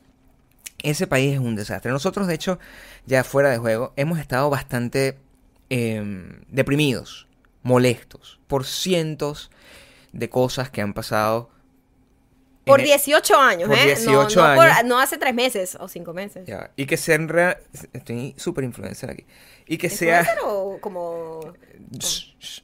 Ese 0.83 1.07
país 1.07 1.35
es 1.35 1.39
un 1.41 1.57
desastre. 1.57 1.93
Nosotros, 1.93 2.27
de 2.27 2.35
hecho, 2.35 2.59
ya 3.07 3.25
fuera 3.25 3.51
de 3.51 3.59
juego, 3.59 3.93
hemos 3.97 4.19
estado 4.19 4.49
bastante 4.51 5.19
eh, 5.71 6.03
deprimidos, 6.49 7.27
molestos, 7.63 8.41
por 8.47 8.65
cientos 8.65 9.51
de 10.13 10.31
cosas 10.31 10.71
que 10.71 10.81
han 10.81 10.95
pasado. 10.95 11.51
Por 12.65 12.81
en 12.81 12.87
e- 12.87 12.89
18 12.89 13.37
años, 13.39 13.69
por 13.69 13.79
¿eh? 13.79 13.85
18 13.87 14.41
no, 14.41 14.49
no, 14.49 14.55
por- 14.57 14.85
no 14.87 14.99
hace 14.99 15.19
tres 15.19 15.35
meses 15.35 15.77
o 15.81 15.87
cinco 15.89 16.13
meses. 16.15 16.47
Ya, 16.47 16.71
y 16.77 16.87
que 16.87 16.97
sean 16.97 17.29
rea- 17.29 17.59
Estoy 17.93 18.35
súper 18.39 18.65
influencer 18.65 19.11
aquí. 19.11 19.27
Y 19.67 19.77
que 19.79 19.91
sea... 19.91 20.21
¿Influencer 20.21 20.45
o 20.47 20.79
como 20.81 21.53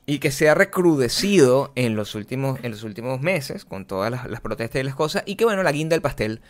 y 0.07 0.19
que 0.19 0.30
se 0.30 0.49
ha 0.49 0.54
recrudecido 0.54 1.73
en 1.75 1.95
los 1.97 2.14
últimos 2.14 2.59
en 2.62 2.73
los 2.73 2.83
últimos 2.83 3.21
meses 3.21 3.64
con 3.64 3.87
todas 3.87 4.11
las, 4.11 4.26
las 4.28 4.40
protestas 4.40 4.80
y 4.80 4.85
las 4.85 4.95
cosas 4.95 5.23
y 5.26 5.37
que 5.37 5.45
bueno 5.45 5.62
la 5.62 5.73
guinda 5.73 5.95
del 5.95 6.02
pastel 6.02 6.40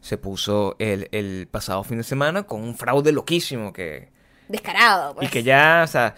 se 0.00 0.18
puso 0.18 0.76
el, 0.78 1.08
el 1.12 1.48
pasado 1.50 1.82
fin 1.82 1.98
de 1.98 2.04
semana 2.04 2.42
con 2.44 2.62
un 2.62 2.76
fraude 2.76 3.10
loquísimo 3.12 3.72
que 3.72 4.10
descarado? 4.48 5.14
Pues. 5.14 5.28
y 5.28 5.30
que 5.30 5.42
ya 5.42 5.82
o 5.84 5.86
sea 5.88 6.14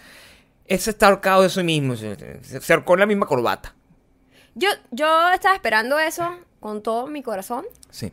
ese 0.65 0.89
está 0.91 1.07
ahorcado 1.07 1.41
de 1.43 1.49
sí 1.49 1.63
mismo 1.63 1.95
se, 1.95 2.15
se- 2.43 2.61
se 2.61 2.73
ahorcó 2.73 2.93
en 2.95 2.99
la 2.99 3.05
misma 3.05 3.25
corbata 3.25 3.73
Yo, 4.55 4.69
yo 4.91 5.31
estaba 5.31 5.55
esperando 5.55 5.97
eso 5.99 6.29
con 6.59 6.81
todo 6.83 7.07
mi 7.07 7.21
corazón. 7.23 7.65
sí 7.89 8.11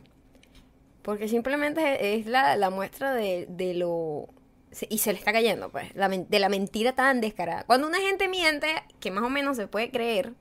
Porque 1.01 1.27
simplemente 1.27 2.15
es 2.15 2.25
la, 2.25 2.55
la 2.55 2.69
muestra 2.69 3.13
de, 3.13 3.45
de 3.49 3.73
lo... 3.73 4.27
se- 4.71 4.87
Y 4.89 4.97
se 4.99 5.13
le 5.13 5.19
está 5.19 5.31
cayendo, 5.31 5.69
pues, 5.69 5.93
la 5.95 6.09
de 6.09 6.39
la 6.39 6.49
mentira 6.49 6.93
tan 6.93 7.21
descarada. 7.21 7.63
Cuando 7.63 7.87
una 7.87 7.99
gente 7.99 8.27
miente, 8.27 8.67
que 8.99 9.11
más 9.11 9.23
o 9.23 9.29
menos 9.29 9.55
se 9.57 9.67
puede 9.67 9.89
creer, 9.91 10.33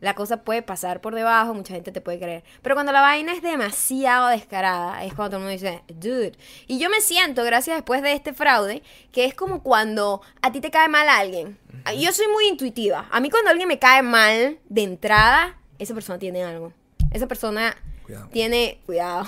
la 0.00 0.14
cosa 0.14 0.44
puede 0.44 0.62
pasar 0.62 1.00
por 1.00 1.16
debajo, 1.16 1.52
mucha 1.52 1.74
gente 1.74 1.90
te 1.90 2.00
puede 2.00 2.20
creer. 2.20 2.44
Pero 2.62 2.76
cuando 2.76 2.92
la 2.92 3.00
vaina 3.00 3.32
es 3.32 3.42
demasiado 3.42 4.28
descarada, 4.28 5.04
es 5.04 5.12
cuando 5.14 5.36
todo 5.36 5.48
el 5.48 5.58
mundo 5.58 5.60
dice, 5.60 5.82
dude. 5.92 6.38
Y 6.68 6.78
yo 6.78 6.88
me 6.88 7.00
siento, 7.00 7.42
gracias 7.42 7.76
después 7.76 8.00
de 8.02 8.12
este 8.12 8.32
fraude, 8.32 8.84
que 9.10 9.24
es 9.24 9.34
como 9.34 9.64
cuando 9.64 10.22
a 10.42 10.52
ti 10.52 10.60
te 10.60 10.70
cae 10.70 10.86
mal 10.88 11.08
alguien. 11.08 11.58
Yo 11.98 12.12
soy 12.12 12.28
muy 12.28 12.46
intuitiva. 12.46 13.08
A 13.10 13.18
mí 13.18 13.30
cuando 13.30 13.50
alguien 13.50 13.66
me 13.66 13.80
cae 13.80 14.02
mal 14.02 14.60
de 14.68 14.82
entrada, 14.84 15.58
esa 15.80 15.92
persona 15.94 16.20
tiene 16.20 16.44
algo. 16.44 16.72
Esa 17.12 17.26
persona 17.26 17.76
Cuidado. 18.04 18.28
tiene, 18.30 18.80
cuidado, 18.86 19.26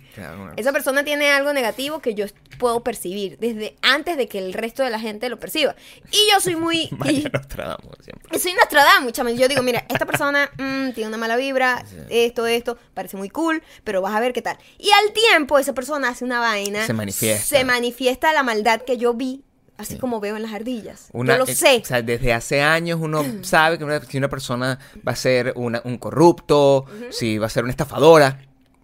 esa 0.56 0.72
persona 0.72 1.04
tiene 1.04 1.30
algo 1.30 1.52
negativo 1.52 2.00
que 2.00 2.14
yo 2.14 2.26
puedo 2.58 2.82
percibir 2.84 3.38
desde 3.38 3.76
antes 3.82 4.16
de 4.16 4.28
que 4.28 4.38
el 4.38 4.52
resto 4.52 4.82
de 4.84 4.90
la 4.90 5.00
gente 5.00 5.28
lo 5.28 5.38
perciba. 5.40 5.74
Y 6.12 6.18
yo 6.32 6.40
soy 6.40 6.56
muy... 6.56 6.82
y- 7.08 7.24
Nostradamus 7.32 7.96
siempre. 8.04 8.38
soy 8.38 8.52
Nostradamus. 8.54 9.12
Yo 9.36 9.48
digo, 9.48 9.62
mira, 9.62 9.84
esta 9.88 10.06
persona 10.06 10.50
mm, 10.58 10.92
tiene 10.92 11.08
una 11.08 11.16
mala 11.16 11.36
vibra, 11.36 11.84
esto, 12.08 12.46
esto, 12.46 12.78
parece 12.94 13.16
muy 13.16 13.30
cool, 13.30 13.62
pero 13.82 14.02
vas 14.02 14.14
a 14.14 14.20
ver 14.20 14.32
qué 14.32 14.42
tal. 14.42 14.58
Y 14.78 14.90
al 14.90 15.12
tiempo, 15.12 15.58
esa 15.58 15.72
persona 15.72 16.10
hace 16.10 16.24
una 16.24 16.38
vaina. 16.38 16.86
Se 16.86 16.92
manifiesta. 16.92 17.44
Se 17.58 17.64
manifiesta 17.64 18.32
la 18.32 18.42
maldad 18.42 18.82
que 18.82 18.96
yo 18.96 19.14
vi, 19.14 19.42
así 19.80 19.94
Sí. 19.94 19.98
como 19.98 20.20
veo 20.20 20.36
en 20.36 20.42
las 20.42 20.52
ardillas. 20.52 21.08
Una- 21.12 21.34
yo 21.34 21.38
lo 21.44 21.46
eh, 21.50 21.54
sé. 21.54 21.80
O 21.82 21.86
sea, 21.86 22.02
desde 22.02 22.32
hace 22.32 22.62
años 22.62 22.98
uno 23.02 23.24
sabe 23.42 23.78
que 23.78 23.84
una, 23.84 24.00
si 24.02 24.18
una 24.18 24.28
persona 24.28 24.78
va 25.06 25.12
a 25.12 25.16
ser 25.16 25.52
una- 25.56 25.82
un 25.84 25.98
corrupto, 25.98 26.84
si 27.10 27.38
va 27.38 27.46
a 27.46 27.50
ser 27.50 27.64
una 27.64 27.70
estafadora, 27.72 28.40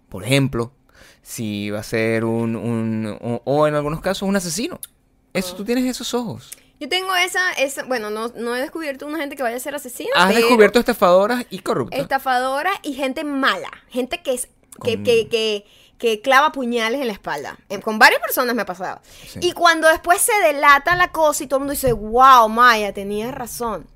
por 0.09 0.23
ejemplo, 0.23 0.71
si 1.21 1.69
va 1.69 1.79
a 1.79 1.83
ser 1.83 2.25
un, 2.25 2.55
un- 2.55 3.17
o, 3.21 3.41
o 3.45 3.67
en 3.67 3.75
algunos 3.75 4.01
casos 4.01 4.27
un 4.27 4.35
asesino. 4.35 4.79
Eso, 5.33 5.51
Ah. 5.53 5.57
tú 5.57 5.65
tienes 5.65 5.85
esos 5.85 6.13
ojos. 6.13 6.51
Yo 6.79 6.87
tengo 6.87 7.13
esa, 7.15 7.53
esa 7.53 7.83
bueno, 7.85 8.09
no, 8.11 8.27
no 8.35 8.55
he 8.55 8.61
descubierto 8.61 9.07
una 9.07 9.17
gente 9.17 9.35
que 9.35 9.41
vaya 9.43 9.57
a 9.57 9.59
ser 9.59 9.73
asesina. 9.75 10.11
Has 10.15 10.27
pero 10.27 10.39
descubierto 10.41 10.79
estafadoras 10.79 11.45
y 11.49 11.59
corruptos. 11.59 11.99
Estafadora 11.99 12.69
y 12.83 12.93
gente 12.93 13.23
mala. 13.23 13.69
Gente 13.89 14.21
que 14.21 14.33
es. 14.35 14.47
Que, 14.83 14.93
Con- 14.95 15.03
que, 15.03 15.27
que, 15.27 15.27
que 15.29 15.65
clava 16.21 16.51
puñales 16.51 17.01
en 17.01 17.07
la 17.07 17.13
espalda. 17.13 17.57
Eh, 17.69 17.79
Con 17.79 17.99
varias 17.99 18.21
personas 18.21 18.55
me 18.55 18.61
ha 18.61 18.65
pasado. 18.65 19.01
Sí. 19.27 19.39
Y 19.41 19.51
cuando 19.53 19.87
después 19.87 20.21
se 20.21 20.33
delata 20.45 20.95
la 20.95 21.11
cosa 21.11 21.43
y 21.43 21.47
todo 21.47 21.57
el 21.57 21.61
mundo 21.61 21.73
dice, 21.73 21.93
wow, 21.93 22.47
Maya, 22.49 22.93
tenías 22.93 23.33
razón. 23.33 23.87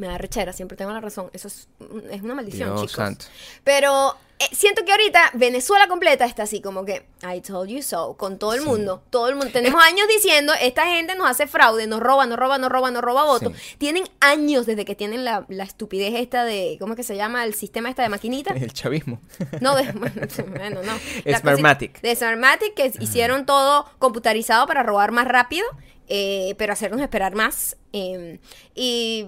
Me 0.00 0.06
da 0.06 0.16
rechera, 0.16 0.52
siempre 0.54 0.78
tengo 0.78 0.92
la 0.92 1.00
razón. 1.00 1.28
Eso 1.34 1.48
es, 1.48 1.68
es 2.10 2.22
una 2.22 2.34
maldición, 2.34 2.70
Dios 2.70 2.80
chicos. 2.82 2.92
santo. 2.96 3.26
Pero 3.64 4.16
eh, 4.38 4.44
siento 4.52 4.82
que 4.86 4.92
ahorita 4.92 5.30
Venezuela 5.34 5.88
completa 5.88 6.24
está 6.24 6.44
así 6.44 6.62
como 6.62 6.86
que 6.86 7.06
I 7.22 7.42
told 7.42 7.68
you 7.68 7.82
so, 7.82 8.16
con 8.16 8.38
todo 8.38 8.54
el 8.54 8.60
Sí. 8.62 8.66
mundo. 8.66 9.02
Todo 9.10 9.28
el 9.28 9.34
mundo. 9.34 9.50
Tenemos 9.52 9.82
años 9.84 10.08
diciendo, 10.08 10.54
esta 10.58 10.86
gente 10.86 11.14
nos 11.16 11.28
hace 11.28 11.46
fraude, 11.46 11.86
nos 11.86 12.00
roba, 12.00 12.24
nos 12.24 12.38
roba, 12.38 12.56
nos 12.56 12.70
roba, 12.70 12.90
nos 12.90 13.02
roba 13.02 13.24
votos. 13.24 13.52
Sí. 13.54 13.74
Tienen 13.76 14.04
años 14.20 14.64
desde 14.64 14.86
que 14.86 14.94
tienen 14.94 15.22
la, 15.22 15.44
la 15.50 15.64
estupidez 15.64 16.14
esta 16.14 16.44
de, 16.44 16.78
¿cómo 16.80 16.94
es 16.94 16.96
que 16.96 17.02
se 17.02 17.16
llama? 17.16 17.44
El 17.44 17.52
sistema 17.52 17.90
esta 17.90 18.02
de 18.02 18.08
maquinita. 18.08 18.54
El 18.56 18.72
chavismo. 18.72 19.20
No, 19.60 19.76
de, 19.76 19.92
bueno, 19.92 20.80
no. 20.82 21.36
Smartmatic. 21.38 22.00
De 22.00 22.16
Smartmatic, 22.16 22.72
que 22.72 22.90
hicieron 23.00 23.44
todo 23.44 23.84
computarizado 23.98 24.66
para 24.66 24.82
robar 24.82 25.12
más 25.12 25.28
rápido, 25.28 25.66
eh, 26.08 26.54
pero 26.56 26.72
hacernos 26.72 27.02
esperar 27.02 27.34
más. 27.34 27.76
eh, 27.92 28.40
y, 28.74 29.26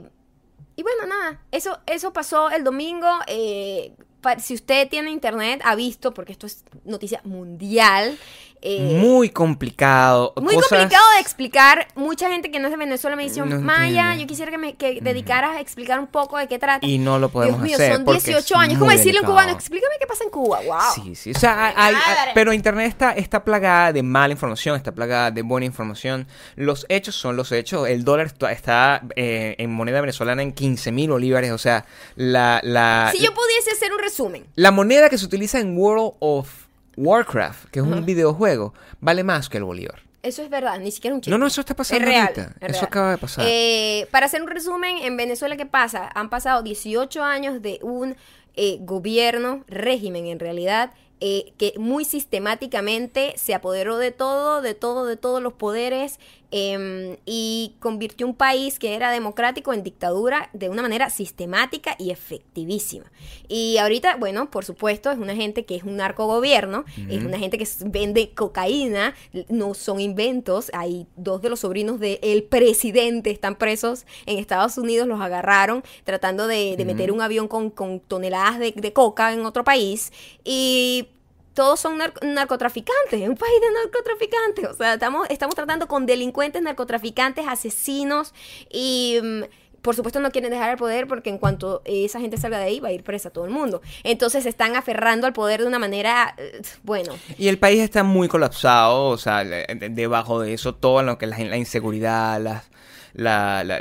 y 0.77 0.83
bueno, 0.83 1.07
nada, 1.07 1.41
eso, 1.51 1.81
eso 1.87 2.13
pasó 2.13 2.51
el 2.51 2.65
domingo. 2.65 3.09
eh, 3.27 3.95
si 4.39 4.55
usted 4.55 4.89
tiene 4.89 5.11
internet, 5.11 5.61
ha 5.65 5.75
visto, 5.75 6.15
porque 6.15 6.33
esto 6.33 6.47
es 6.47 6.65
noticia 6.85 7.21
mundial. 7.25 8.19
Eh, 8.63 8.99
Muy 9.01 9.29
complicado. 9.31 10.33
muy 10.41 10.55
cosas- 10.55 10.69
complicado 10.71 11.05
de 11.15 11.21
explicar. 11.21 11.89
Mucha 11.95 12.29
gente 12.29 12.51
que 12.51 12.59
no 12.61 12.67
es 12.69 12.71
de 12.73 12.77
Venezuela 12.79 13.17
me 13.17 13.25
dice, 13.25 13.41
No 13.41 13.61
Maya, 13.61 14.15
yo 14.17 14.27
quisiera 14.27 14.51
que 14.51 14.59
me 14.59 14.75
que 14.75 15.01
dedicaras 15.01 15.57
a 15.57 15.61
explicar 15.61 15.99
un 15.99 16.07
poco 16.07 16.39
de 16.39 16.47
qué 16.49 16.59
trata. 16.59 16.87
Y 16.87 16.99
no 16.99 17.19
lo 17.19 17.29
podemos 17.29 17.63
Dios 17.63 17.69
mío, 17.71 17.77
hacer 17.77 17.95
son 17.97 18.05
porque 18.05 18.19
es 18.19 18.25
18 18.25 18.57
años. 18.57 18.79
¿Cómo 18.79 18.87
muy 18.91 18.97
decirle 18.97 19.19
a 19.19 19.23
un 19.23 19.27
cubano? 19.29 19.53
Explícame 19.53 19.95
qué 20.01 20.07
pasa 20.07 20.25
en 20.25 20.31
Cuba. 20.31 20.61
Wow. 20.65 20.79
Sí, 20.95 21.15
sí. 21.15 21.33
O 21.35 21.39
sea, 21.39 21.73
hay- 21.77 21.95
pero 22.35 22.53
Internet 22.53 22.87
está, 22.89 23.13
está 23.13 23.45
plagada 23.45 23.93
de 23.93 24.03
mala 24.03 24.33
información, 24.33 24.77
está 24.77 24.93
plagada 24.93 25.31
de 25.31 25.43
buena 25.43 25.67
información. 25.67 26.27
Los 26.57 26.87
hechos 26.89 27.15
son 27.15 27.37
los 27.37 27.53
hechos. 27.53 27.89
El 27.89 28.05
dólar 28.05 28.27
está, 28.27 28.53
está, 28.53 29.03
eh, 29.17 29.57
en 29.59 29.71
moneda 29.73 30.01
venezolana 30.01 30.43
en 30.43 30.53
15 30.53 30.93
mil 30.93 31.11
bolívares. 31.11 31.51
O 31.53 31.59
sea, 31.59 31.85
la, 32.17 32.61
la, 32.63 33.11
Si 33.13 33.19
yo 33.23 33.33
pudiese 33.35 33.71
hacer 33.73 33.93
un 33.93 33.99
resumen. 33.99 34.47
la 34.55 34.71
moneda 34.71 35.09
que 35.09 35.19
se 35.19 35.25
utiliza 35.27 35.59
en 35.59 35.77
World 35.77 36.15
of 36.21 36.49
Warcraft, 36.97 37.71
que 37.71 37.81
es 37.81 37.85
un 37.87 38.05
videojuego, 38.05 38.75
vale 39.01 39.25
más 39.25 39.49
que 39.49 39.59
el 39.59 39.65
bolívar. 39.65 40.03
Eso 40.23 40.43
es 40.43 40.51
verdad, 40.51 40.79
ni 40.79 40.93
siquiera 40.93 41.15
un 41.17 41.21
chiste. 41.21 41.31
No, 41.33 41.39
no, 41.39 41.49
eso 41.49 41.61
está 41.61 41.75
pasando 41.75 42.05
es 42.05 42.09
real, 42.09 42.29
ahorita. 42.29 42.43
es 42.61 42.71
Eso 42.71 42.81
real. 42.81 42.85
acaba 42.87 43.11
de 43.11 43.19
pasar. 43.19 43.45
Eh, 43.49 44.07
para 44.13 44.27
hacer 44.27 44.41
un 44.41 44.49
resumen, 44.49 44.99
en 44.99 45.17
Venezuela, 45.17 45.57
¿qué 45.57 45.67
pasa? 45.67 46.09
Han 46.15 46.31
pasado 46.31 46.63
18 46.63 47.25
años 47.25 47.61
de 47.61 47.81
un 47.83 48.15
eh, 48.55 48.79
gobierno, 48.83 49.65
régimen 49.67 50.27
en 50.27 50.39
realidad, 50.39 50.93
eh, 51.21 51.53
que 51.59 51.73
muy 51.77 52.05
sistemáticamente 52.05 53.33
se 53.37 53.55
apoderó 53.55 53.99
de 53.99 54.13
todo, 54.13 54.61
de 54.63 54.75
todo, 54.75 55.07
de 55.07 55.17
todos 55.17 55.43
los 55.43 55.53
poderes 55.55 56.19
em, 56.53 57.17
y 57.27 57.75
convirtió 57.81 58.27
un 58.27 58.37
país 58.37 58.79
que 58.79 58.95
era 58.95 59.11
democrático 59.11 59.73
en 59.73 59.83
dictadura 59.83 60.51
de 60.53 60.69
una 60.69 60.83
manera 60.83 61.11
sistemática 61.11 61.97
y 61.99 62.11
efectivísima. 62.11 63.11
Y 63.49 63.79
ahorita, 63.79 64.17
bueno, 64.17 64.51
por 64.51 64.65
supuesto, 64.65 65.11
es 65.11 65.19
una 65.19 65.35
gente 65.35 65.65
que 65.65 65.75
es 65.75 65.83
un 65.83 65.97
narcogobierno, 65.97 66.85
es 67.09 67.25
una 67.25 67.39
gente 67.39 67.59
que 67.59 67.67
vende 67.87 68.31
cocaína, 68.31 69.15
no 69.49 69.75
son 69.75 70.01
inventos. 70.01 70.71
Hay 70.75 71.07
dos 71.17 71.43
de 71.43 71.49
los 71.49 71.61
sobrinos 71.61 71.99
del 71.99 72.45
presidente 72.45 73.31
están 73.31 73.57
presos 73.57 74.07
en 74.27 74.39
Estados 74.39 74.79
Unidos, 74.79 75.09
los 75.09 75.21
agarraron 75.21 75.83
tratando 76.05 76.47
de, 76.47 76.77
de 76.77 76.85
meter 76.85 77.11
un 77.11 77.21
avión 77.21 77.49
con, 77.49 77.71
con 77.71 78.01
toneladas 78.01 78.59
de, 78.59 78.73
de 78.73 78.93
coca 78.93 79.33
en 79.33 79.45
otro 79.47 79.65
país. 79.65 80.13
Y 80.45 81.09
todos 81.55 81.81
son 81.81 81.99
nar- 81.99 82.15
narcotraficantes, 82.23 83.21
es 83.21 83.29
un 83.29 83.37
país 83.37 83.55
de 83.61 83.71
narcotraficantes. 83.85 84.67
O 84.67 84.75
sea, 84.75 84.95
estamos, 84.95 85.27
estamos 85.31 85.55
tratando 85.55 85.87
con 85.89 86.07
delincuentes, 86.07 86.63
narcotraficantes, 86.63 87.47
asesinos 87.49 88.33
y... 88.71 89.19
mm, 89.23 89.43
por 89.83 89.97
supuesto 89.97 90.21
no 90.21 90.31
quieren 90.31 90.53
dejar 90.53 90.71
el 90.71 90.77
poder 90.77 91.09
porque 91.09 91.29
en 91.29 91.39
cuanto 91.39 91.83
esa 91.85 92.21
gente 92.21 92.37
salga 92.37 92.57
de 92.59 92.67
ahí 92.67 92.79
va 92.79 92.91
a 92.91 92.93
ir 92.93 93.03
presa 93.03 93.31
todo 93.31 93.47
el 93.47 93.51
mundo. 93.51 93.83
Entonces 94.05 94.45
se 94.45 94.49
están 94.49 94.77
aferrando 94.77 95.27
al 95.27 95.33
poder 95.33 95.61
de 95.61 95.67
una 95.67 95.81
manera, 95.81 96.37
eh, 96.39 96.63
bueno, 96.85 97.15
Y 97.37 97.49
el 97.49 97.59
país 97.59 97.81
está 97.81 98.05
muy 98.05 98.29
colapsado, 98.29 99.07
o 99.09 99.19
sea, 99.19 99.43
debajo 99.43 100.39
de 100.39 100.55
eso 100.55 100.77
todo 100.77 101.03
lo 101.03 101.19
que 101.19 101.25
es 101.25 101.37
la 101.37 101.57
inseguridad, 101.57 102.41
las, 102.41 102.71
la- 103.15 103.63
la- 103.65 103.79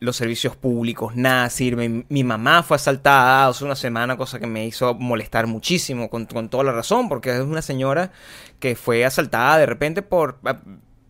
los 0.00 0.16
servicios 0.16 0.56
públicos, 0.56 1.14
nada 1.16 1.48
sirve. 1.50 1.88
Mi, 1.88 2.04
mi 2.08 2.24
mamá 2.24 2.62
fue 2.62 2.76
asaltada 2.76 3.48
hace 3.48 3.64
una 3.64 3.76
semana, 3.76 4.16
cosa 4.16 4.38
que 4.38 4.46
me 4.46 4.66
hizo 4.66 4.94
molestar 4.94 5.46
muchísimo, 5.46 6.10
con, 6.10 6.26
con 6.26 6.48
toda 6.48 6.64
la 6.64 6.72
razón, 6.72 7.08
porque 7.08 7.30
es 7.30 7.40
una 7.40 7.62
señora 7.62 8.12
que 8.60 8.76
fue 8.76 9.04
asaltada 9.04 9.58
de 9.58 9.66
repente 9.66 10.02
por... 10.02 10.38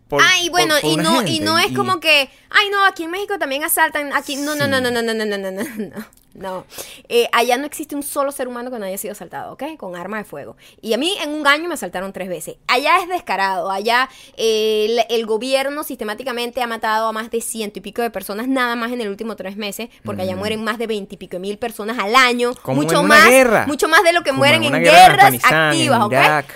por- 0.07 0.21
ay, 0.23 0.49
bueno, 0.49 0.75
por- 0.75 0.81
por 0.81 0.91
y 0.91 0.95
no, 0.97 1.27
y 1.27 1.39
no 1.39 1.57
es 1.59 1.71
y- 1.71 1.73
como 1.73 1.99
que, 1.99 2.29
ay, 2.49 2.69
no, 2.71 2.83
aquí 2.85 3.03
en 3.03 3.11
México 3.11 3.37
también 3.39 3.63
asaltan, 3.63 4.13
aquí, 4.13 4.35
no, 4.37 4.55
no, 4.55 4.65
Sí. 4.65 4.71
no, 4.71 4.81
no, 4.81 4.91
no, 4.91 5.01
no, 5.01 5.13
no, 5.13 5.25
no, 5.25 5.37
no, 5.37 5.51
no, 5.51 5.63
no, 5.77 6.05
no. 6.35 6.65
Eh, 7.09 7.27
allá 7.31 7.57
no 7.57 7.65
existe 7.65 7.95
un 7.95 8.03
solo 8.03 8.31
ser 8.31 8.47
humano 8.47 8.69
que 8.69 8.77
no 8.77 8.85
haya 8.85 8.97
sido 8.99 9.13
asaltado, 9.13 9.53
¿ok? 9.53 9.63
Con 9.75 9.95
arma 9.95 10.17
de 10.19 10.23
fuego. 10.23 10.55
Y 10.81 10.93
a 10.93 10.97
mí 10.99 11.17
en 11.23 11.31
un 11.31 11.47
año 11.47 11.67
me 11.67 11.73
asaltaron 11.73 12.13
tres 12.13 12.29
veces. 12.29 12.57
Allá 12.67 12.99
es 13.01 13.09
descarado, 13.09 13.71
allá 13.71 14.07
eh, 14.35 14.85
el, 15.09 15.17
el 15.17 15.25
gobierno 15.25 15.83
sistemáticamente 15.83 16.61
ha 16.61 16.67
matado 16.67 17.07
a 17.07 17.11
más 17.11 17.31
de 17.31 17.41
ciento 17.41 17.79
y 17.79 17.81
pico 17.81 18.03
de 18.03 18.11
personas 18.11 18.47
nada 18.47 18.75
más 18.75 18.91
en 18.91 19.01
el 19.01 19.09
último 19.09 19.35
tres 19.35 19.57
meses, 19.57 19.89
porque 20.05 20.21
allá 20.21 20.35
mueren 20.35 20.63
más 20.63 20.77
de 20.77 20.85
veintipico 20.85 21.39
mil 21.39 21.57
personas 21.57 21.97
al 21.97 22.15
año, 22.15 22.51
Mm. 22.51 22.55
Como 22.61 22.81
mucho 22.83 22.99
en 22.99 23.05
una 23.05 23.15
más, 23.15 23.29
guerra. 23.29 23.65
mucho 23.67 23.87
más 23.87 24.03
de 24.03 24.13
lo 24.13 24.21
que 24.21 24.29
Como 24.29 24.37
mueren 24.39 24.63
en 24.63 24.73
guerra 24.83 25.07
guerras 25.15 25.33
en 25.33 25.55
activas, 25.55 26.01
¿ok? 26.03 26.13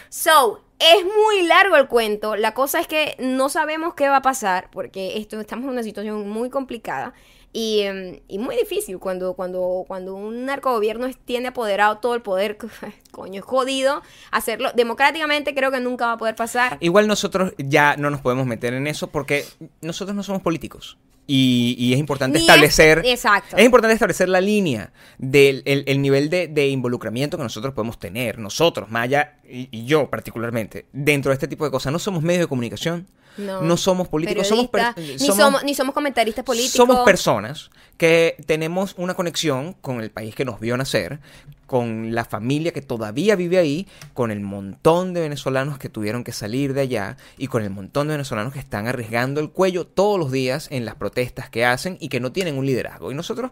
So, 0.10 0.62
es 0.81 1.05
muy 1.05 1.47
largo 1.47 1.75
el 1.75 1.88
cuento. 1.88 2.35
La 2.35 2.53
cosa 2.53 2.79
es 2.79 2.88
que 2.88 3.15
no 3.19 3.50
sabemos 3.50 3.93
qué 3.93 4.09
va 4.09 4.17
a 4.17 4.21
pasar 4.21 4.69
porque 4.71 5.17
esto, 5.17 5.39
estamos 5.39 5.65
en 5.65 5.71
una 5.71 5.83
situación 5.83 6.27
muy 6.29 6.50
complicada 6.50 7.13
y, 7.53 7.81
em, 7.81 8.19
muy 8.39 8.55
difícil 8.55 8.97
cuando, 8.97 9.33
cuando, 9.33 9.83
cuando 9.88 10.15
un 10.15 10.45
narcogobierno 10.45 11.07
tiene 11.25 11.50
apoderado 11.50 11.97
todo 11.97 12.15
el 12.15 12.21
poder. 12.21 12.57
Coño, 13.11 13.39
es 13.39 13.45
jodido 13.45 14.01
hacerlo. 14.31 14.71
Democráticamente 14.73 15.53
creo 15.53 15.71
que 15.71 15.79
nunca 15.79 16.07
va 16.07 16.13
a 16.13 16.17
poder 16.17 16.35
pasar. 16.35 16.77
Igual 16.79 17.07
nosotros 17.07 17.53
ya 17.57 17.95
no 17.97 18.09
nos 18.09 18.21
podemos 18.21 18.47
meter 18.47 18.73
en 18.73 18.88
eso 18.88 19.07
porque 19.07 19.45
nosotros 19.81 20.15
no 20.15 20.23
somos 20.23 20.41
políticos. 20.41 20.97
Y, 21.33 21.75
y 21.79 21.93
es 21.93 22.00
importante 22.00 22.39
Ni 22.39 22.43
establecer. 22.43 23.00
es- 23.05 23.11
exacto. 23.13 23.55
Es 23.55 23.63
importante 23.63 23.93
establecer 23.93 24.27
la 24.27 24.41
línea 24.41 24.91
del 25.17 25.61
el, 25.65 25.85
el 25.88 26.01
nivel 26.01 26.29
de, 26.29 26.47
de 26.50 26.67
involucramiento 26.67 27.38
que 27.38 27.43
nosotros 27.43 27.73
podemos 27.73 27.97
tener. 28.00 28.38
Nosotros, 28.38 28.89
Maya 28.91 29.35
y, 29.50 29.69
y 29.71 29.85
yo 29.85 30.09
particularmente, 30.09 30.88
dentro 30.91 31.29
de 31.29 31.35
este 31.35 31.47
tipo 31.47 31.63
de 31.63 31.71
cosas. 31.71 31.93
No 31.93 32.00
somos 32.00 32.21
medios 32.21 32.41
de 32.41 32.47
comunicación, 32.47 33.07
No, 33.38 33.77
somos 33.77 34.07
políticos, 34.07 34.47
somos, 34.47 34.69
ni, 34.97 35.17
somos, 35.19 35.63
ni 35.63 35.75
somos 35.75 35.93
comentaristas 35.95 36.43
políticos. 36.45 36.75
somos 36.75 37.00
personas 37.05 37.69
que 37.97 38.35
tenemos 38.45 38.93
una 38.97 39.13
conexión 39.13 39.73
con 39.81 40.01
el 40.01 40.09
país 40.11 40.33
que 40.35 40.43
nos 40.45 40.59
vio 40.59 40.75
nacer, 40.77 41.19
con 41.67 42.13
la 42.13 42.25
familia 42.25 42.73
que 42.73 42.81
todavía 42.81 43.35
vive 43.38 43.57
ahí, 43.57 43.88
con 44.13 44.31
el 44.31 44.41
montón 44.41 45.13
de 45.13 45.21
venezolanos 45.21 45.77
que 45.77 45.88
tuvieron 45.88 46.23
que 46.23 46.33
salir 46.33 46.73
de 46.73 46.81
allá 46.81 47.15
y 47.38 47.47
con 47.47 47.63
el 47.63 47.69
montón 47.69 48.07
de 48.07 48.13
venezolanos 48.15 48.51
que 48.53 48.59
están 48.59 48.88
arriesgando 48.88 49.39
el 49.39 49.51
cuello 49.51 49.85
todos 49.88 50.19
los 50.19 50.31
días 50.31 50.67
en 50.71 50.83
las 50.83 50.95
protestas 50.95 51.50
que 51.50 51.63
hacen 51.63 51.97
y 52.01 52.09
que 52.09 52.19
no 52.19 52.31
tienen 52.33 52.57
un 52.57 52.65
liderazgo. 52.65 53.11
Y 53.11 53.15
nosotros, 53.15 53.51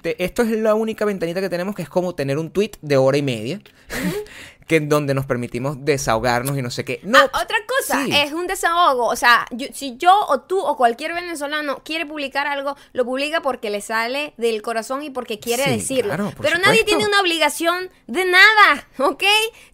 te- 0.00 0.24
esto 0.24 0.42
es 0.42 0.50
la 0.50 0.74
única 0.74 1.04
ventanita 1.04 1.40
que 1.40 1.48
tenemos 1.48 1.76
que 1.76 1.82
es 1.82 1.88
como 1.88 2.14
tener 2.16 2.36
un 2.38 2.50
tweet 2.50 2.72
de 2.80 2.96
hora 2.96 3.16
y 3.18 3.22
media, 3.22 3.60
que 4.66 4.76
en 4.76 4.88
donde 4.88 5.12
nos 5.14 5.26
permitimos 5.26 5.84
desahogarnos 5.84 6.56
y 6.58 6.62
no 6.62 6.70
sé 6.70 6.84
qué. 6.84 7.00
No, 7.04 7.18
Ah, 7.18 7.42
otra 7.44 7.56
cosa, 7.82 8.04
sí. 8.04 8.10
es 8.14 8.32
un 8.32 8.46
desahogo. 8.46 9.06
O 9.06 9.16
sea, 9.16 9.46
yo- 9.50 9.68
si 9.72 9.96
yo 9.96 10.14
o 10.28 10.40
tú 10.40 10.58
o 10.60 10.76
cualquier 10.76 11.14
venezolano 11.14 11.82
quiere 11.84 12.06
publicar 12.06 12.46
algo, 12.46 12.76
lo 12.92 13.04
publica 13.04 13.42
porque 13.42 13.70
le 13.70 13.80
sale 13.80 14.34
del 14.36 14.62
corazón 14.62 15.02
y 15.02 15.10
porque 15.10 15.38
quiere 15.38 15.64
Sí, 15.64 15.70
decirlo. 15.70 16.14
claro, 16.14 16.30
por 16.30 16.44
Pero 16.46 16.58
nadie 16.58 16.84
tiene 16.84 17.06
una 17.06 17.20
obligación 17.20 17.90
de 18.06 18.24
nada, 18.24 18.86
¿ok? 18.98 19.22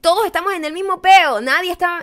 Todos 0.01 0.27
estamos 0.27 0.53
en 0.55 0.65
el 0.65 0.73
mismo 0.73 1.01
peo, 1.01 1.41
nadie 1.41 1.71
está, 1.73 2.03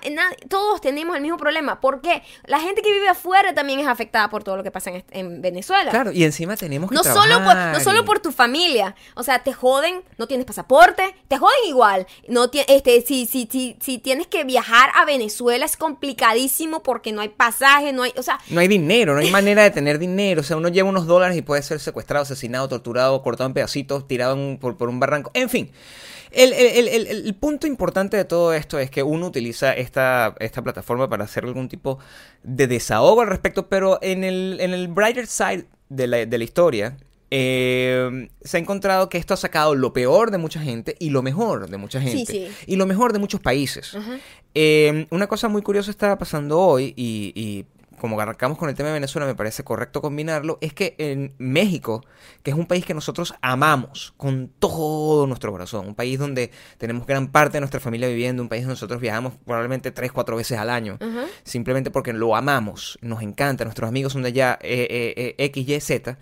todos 0.49 0.81
tenemos 0.81 1.15
el 1.15 1.21
mismo 1.21 1.37
problema. 1.37 1.81
¿Por 1.81 2.01
qué? 2.01 2.23
La 2.45 2.59
gente 2.59 2.81
que 2.81 2.91
vive 2.91 3.07
afuera 3.09 3.53
también 3.53 3.79
es 3.79 3.87
afectada 3.87 4.29
por 4.29 4.43
todo 4.43 4.57
lo 4.57 4.63
que 4.63 4.71
pasa 4.71 4.91
en, 5.11 5.41
Venezuela. 5.41 5.91
Claro, 5.91 6.11
y 6.11 6.23
encima 6.23 6.55
tenemos 6.55 6.89
que 6.89 6.95
No 6.95 7.03
solo, 7.03 7.35
por, 7.35 7.43
trabajar 7.53 7.73
no 7.73 7.79
solo 7.79 8.01
y- 8.01 8.05
por 8.05 8.19
tu 8.19 8.31
familia. 8.31 8.95
O 9.15 9.23
sea, 9.23 9.39
te 9.43 9.53
joden, 9.53 10.03
no 10.17 10.27
tienes 10.27 10.45
pasaporte, 10.45 11.15
te 11.27 11.37
joden 11.37 11.57
igual. 11.67 12.07
No 12.27 12.49
este, 12.67 13.01
si, 13.01 13.25
si, 13.25 13.47
si, 13.51 13.77
si 13.81 13.97
tienes 13.97 14.27
que 14.27 14.43
viajar 14.43 14.91
a 14.95 15.05
Venezuela 15.05 15.65
es 15.65 15.77
complicadísimo 15.95 16.83
porque 16.83 17.11
no 17.11 17.21
hay 17.21 17.29
pasaje, 17.29 17.93
no 17.93 18.03
hay. 18.03 18.13
O 18.17 18.23
sea, 18.23 18.39
No 18.49 18.59
hay 18.59 18.67
dinero, 18.67 19.13
no 19.13 19.19
hay 19.19 19.31
manera 19.41 19.63
de 19.63 19.71
tener 19.71 19.97
dinero. 19.99 20.41
O 20.41 20.43
sea, 20.43 20.57
uno 20.57 20.69
lleva 20.69 20.89
unos 20.89 21.07
dólares 21.07 21.37
y 21.37 21.41
puede 21.41 21.61
ser 21.61 21.79
secuestrado, 21.79 22.23
asesinado, 22.23 22.67
torturado, 22.69 23.21
cortado 23.21 23.47
en 23.47 23.53
pedacitos, 23.53 24.07
tirado 24.07 24.35
en 24.35 24.57
por, 24.59 24.77
por 24.77 24.89
un 24.89 24.99
barranco. 24.99 25.31
En 25.33 25.49
fin, 25.49 25.71
el, 26.31 26.53
el- 26.53 26.87
el- 26.87 27.07
el- 27.07 27.25
el 27.27 27.35
punto 27.35 27.65
importante 27.67 28.17
de 28.17 28.25
todo 28.25 28.53
esto 28.53 28.79
es 28.79 28.89
que 28.91 29.03
uno 29.03 29.27
utiliza 29.27 29.73
esta, 29.73 30.35
esta 30.39 30.61
plataforma 30.61 31.09
para 31.09 31.23
hacer 31.23 31.45
algún 31.45 31.69
tipo 31.69 31.99
de 32.43 32.67
desahogo 32.67 33.21
al 33.21 33.27
respecto, 33.27 33.67
pero 33.69 33.99
en 34.01 34.23
el, 34.23 34.57
en 34.59 34.73
el 34.73 34.87
brighter 34.89 35.27
side 35.27 35.65
de 35.89 36.07
la, 36.07 36.25
de 36.25 36.37
la 36.37 36.43
historia. 36.43 36.97
Eh, 37.37 38.29
se 38.41 38.55
ha 38.55 38.59
encontrado 38.61 39.09
que 39.09 39.17
esto 39.17 39.33
ha 39.33 39.37
sacado 39.37 39.75
lo 39.75 39.91
peor 39.91 40.31
de 40.31 40.37
mucha 40.37 40.61
gente 40.61 40.95
y 40.99 41.09
lo 41.09 41.21
mejor 41.21 41.69
de 41.69 41.75
mucha 41.75 41.99
gente. 41.99 42.31
sí. 42.31 42.47
Y 42.65 42.77
lo 42.77 42.85
mejor 42.85 43.11
de 43.11 43.19
muchos 43.19 43.41
países. 43.41 43.97
Eh, 44.53 45.05
una 45.09 45.27
cosa 45.27 45.49
muy 45.49 45.61
curiosa 45.61 45.91
está 45.91 46.17
pasando 46.17 46.57
hoy 46.57 46.93
y, 46.95 47.33
y 47.35 47.65
como 47.99 48.19
arrancamos 48.21 48.57
con 48.57 48.69
el 48.69 48.75
tema 48.75 48.87
de 48.87 48.93
Venezuela, 48.93 49.25
me 49.25 49.35
parece 49.35 49.63
correcto 49.63 50.01
combinarlo, 50.01 50.57
es 50.61 50.73
que 50.73 50.95
en 50.97 51.33
México, 51.37 52.05
que 52.41 52.51
es 52.51 52.57
un 52.57 52.67
país 52.67 52.85
que 52.85 52.93
nosotros 52.93 53.33
amamos 53.41 54.13
con 54.15 54.49
todo 54.59 55.27
nuestro 55.27 55.51
corazón, 55.51 55.87
un 55.87 55.95
país 55.95 56.17
donde 56.19 56.51
tenemos 56.77 57.05
gran 57.05 57.27
parte 57.31 57.53
de 57.53 57.61
nuestra 57.61 57.81
familia 57.81 58.07
viviendo, 58.07 58.43
un 58.43 58.49
país 58.49 58.61
donde 58.63 58.73
nosotros 58.73 59.01
viajamos 59.01 59.33
probablemente 59.45 59.91
tres, 59.91 60.11
cuatro 60.11 60.37
veces 60.37 60.57
al 60.57 60.69
año, 60.69 60.97
simplemente 61.43 61.91
porque 61.91 62.13
lo 62.13 62.35
amamos, 62.35 62.97
nos 63.01 63.21
encanta, 63.21 63.65
nuestros 63.65 63.89
amigos 63.89 64.13
son 64.13 64.21
de 64.21 64.29
allá, 64.29 64.59
eh, 64.61 64.87
eh, 64.89 65.35
eh, 65.37 65.45
X, 65.45 65.67
Y, 65.67 65.79
Z. 65.81 66.17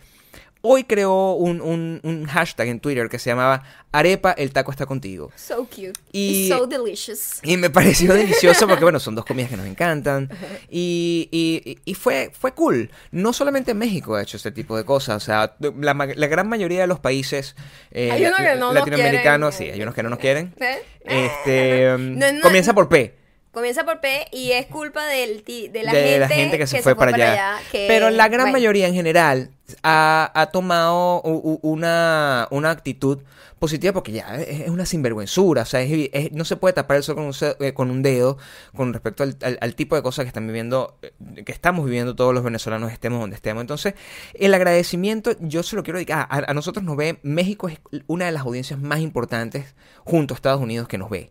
Hoy 0.66 0.86
creó 0.86 1.34
un, 1.34 1.60
un- 1.60 2.00
un 2.04 2.26
hashtag 2.26 2.70
en 2.70 2.80
Twitter 2.80 3.10
que 3.10 3.20
se 3.20 3.30
llamaba 3.30 3.64
Arepa, 3.92 4.32
el 4.32 4.54
taco 4.54 4.72
está 4.72 4.86
contigo. 4.86 5.30
so 5.36 5.66
cute. 5.66 5.92
Y- 6.14 6.48
so 6.48 6.66
delicious. 6.68 7.40
Y 7.44 7.58
me 7.58 7.70
pareció 7.70 8.14
delicioso 8.16 8.66
porque, 8.66 8.86
bueno, 8.86 8.98
son 9.02 9.14
dos 9.14 9.26
comidas 9.26 9.50
que 9.50 9.58
nos 9.58 9.66
encantan. 9.68 10.30
Y, 10.70 11.28
y- 11.34 11.80
y 11.84 11.94
fue, 11.96 12.32
fue 12.34 12.54
cool. 12.54 12.90
No 13.12 13.34
solamente 13.34 13.72
en 13.72 13.78
México 13.78 14.16
ha 14.16 14.22
hecho 14.22 14.38
este 14.38 14.54
tipo 14.54 14.78
de 14.78 14.86
cosas. 14.86 15.18
O 15.22 15.26
sea, 15.26 15.54
la, 15.60 15.94
gran 16.28 16.48
mayoría 16.48 16.80
de 16.80 16.88
los 16.88 17.02
países 17.02 17.58
eh, 17.92 18.10
Hay 18.12 18.26
unos 18.26 18.38
que 18.40 18.56
no 18.56 18.60
nos 18.68 18.74
latinoamericanos, 18.76 19.56
quieren. 19.58 19.74
sí, 19.74 19.78
hay 19.78 19.84
unos 19.84 19.94
que 19.96 20.04
no 20.04 20.10
nos 20.12 20.20
quieren. 20.20 20.54
¿Eh? 20.62 20.78
Este, 21.04 21.96
No, 22.00 22.32
no, 22.32 22.42
comienza 22.42 22.74
por 22.74 22.88
P. 22.88 23.16
Comienza 23.54 23.86
por 23.86 24.02
P 24.02 24.26
y 24.32 24.52
es 24.52 24.66
culpa 24.66 25.06
del, 25.06 25.44
ti- 25.44 25.68
de, 25.68 25.84
la, 25.84 25.94
de 25.94 26.00
gente 26.04 26.20
la 26.20 26.28
gente 26.28 26.58
que 26.58 26.68
se 26.68 26.82
fue, 26.82 26.96
para 26.96 27.14
allá. 27.16 27.58
que- 27.72 27.86
Pero 27.88 28.10
la 28.10 28.28
gran 28.28 28.46
bueno, 28.46 28.54
mayoría 28.54 28.88
en 28.88 28.96
general 28.96 29.52
ha, 29.84 30.32
ha 30.34 30.48
tomado 30.48 31.22
u- 31.24 31.52
u- 31.54 31.60
una, 31.62 32.48
una 32.50 32.72
actitud 32.72 33.20
positiva 33.60 33.94
porque 33.94 34.12
ya 34.12 34.36
es 34.42 34.62
es 34.62 34.70
una 34.70 34.88
sinvergüenzura. 34.88 35.62
O 35.62 35.66
sea, 35.66 35.82
es 35.82 36.32
no 36.32 36.46
se 36.46 36.56
puede 36.58 36.74
tapar 36.74 36.98
el 36.98 37.04
sol 37.04 37.14
con 37.16 37.26
un, 37.26 37.34
eh, 37.60 37.74
con 37.74 37.92
un 37.92 38.02
dedo 38.02 38.40
con 38.76 38.92
respecto 38.92 39.22
al, 39.22 39.38
al- 39.44 39.60
al 39.62 39.76
tipo 39.76 39.96
de 39.96 40.02
cosas 40.02 40.24
que 40.26 40.30
están 40.30 40.48
viviendo, 40.48 40.98
eh, 41.04 41.44
que 41.46 41.52
estamos 41.52 41.86
viviendo 41.86 42.16
todos 42.16 42.34
los 42.34 42.44
venezolanos, 42.44 42.92
estemos 42.92 43.20
donde 43.20 43.36
estemos. 43.36 43.62
Entonces, 43.62 43.94
el 44.34 44.52
agradecimiento 44.56 45.32
yo 45.40 45.62
se 45.62 45.76
lo 45.76 45.84
quiero 45.84 46.00
dedicar. 46.00 46.28
A, 46.30 46.50
a 46.50 46.54
nosotros 46.56 46.84
nos 46.84 46.98
ve, 46.98 47.20
México 47.22 47.70
es 47.70 47.78
una 48.08 48.26
de 48.26 48.32
las 48.32 48.42
audiencias 48.42 48.80
más 48.82 49.00
importantes 49.00 49.76
junto 50.04 50.34
a 50.34 50.36
Estados 50.36 50.60
Unidos 50.60 50.88
que 50.88 50.98
nos 50.98 51.12
ve. 51.12 51.30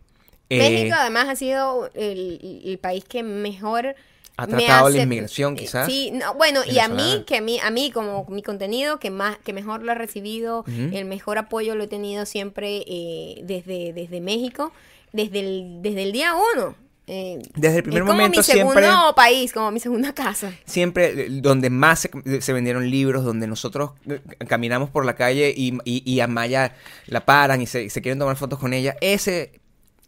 Eh, 0.49 0.57
México 0.57 0.95
además 0.99 1.29
ha 1.29 1.35
sido 1.35 1.89
el, 1.93 2.61
el 2.65 2.77
país 2.77 3.03
que 3.05 3.23
mejor 3.23 3.95
Ha 4.37 4.45
me 4.47 4.57
tratado 4.57 4.89
la 4.89 5.01
inmigración, 5.03 5.55
quizás, 5.55 5.85
Sí, 5.87 6.11
no, 6.11 6.33
bueno, 6.35 6.61
y 6.65 6.79
a 6.79 6.87
mí 6.87 7.23
que 7.25 7.37
a 7.37 7.41
mí 7.41 7.59
a 7.59 7.69
mí 7.71 7.91
como 7.91 8.25
mi 8.29 8.41
contenido 8.43 8.99
que 8.99 9.09
más 9.09 9.37
que 9.37 9.53
mejor 9.53 9.83
lo 9.83 9.91
he 9.91 9.95
recibido, 9.95 10.63
el 10.67 11.05
mejor 11.05 11.37
apoyo 11.37 11.75
lo 11.75 11.83
he 11.83 11.87
tenido 11.87 12.25
siempre 12.25 12.83
eh, 12.87 13.41
desde 13.43 13.93
desde 13.93 14.21
México, 14.21 14.71
desde 15.11 15.39
el 15.39 15.77
desde 15.81 16.03
el 16.03 16.11
día 16.11 16.33
uno. 16.55 16.75
Eh, 17.05 17.41
Desde 17.55 17.77
el 17.77 17.83
primer 17.83 18.03
es 18.03 18.07
como 18.07 18.13
momento 18.17 18.39
mi 18.39 18.43
segundo 18.45 18.79
siempre- 18.79 19.13
país, 19.13 19.51
como 19.51 19.71
mi 19.71 19.79
segunda 19.81 20.13
casa. 20.13 20.53
siempre 20.63 21.07
eh, 21.25 21.27
donde 21.29 21.69
más 21.69 21.99
se, 21.99 22.41
se 22.41 22.53
vendieron 22.53 22.89
libros, 22.89 23.25
donde 23.25 23.45
nosotros 23.45 23.91
eh, 24.07 24.21
caminamos 24.47 24.89
por 24.89 25.03
la 25.05 25.13
calle 25.17 25.53
y, 25.55 25.77
y, 25.83 26.09
y 26.09 26.19
a 26.21 26.27
Maya 26.27 26.75
la 27.07 27.25
paran 27.25 27.61
y 27.61 27.65
se, 27.65 27.83
y 27.83 27.89
se 27.89 28.01
quieren 28.01 28.19
tomar 28.19 28.37
fotos 28.37 28.57
con 28.57 28.71
ella, 28.73 28.95
ese 29.01 29.59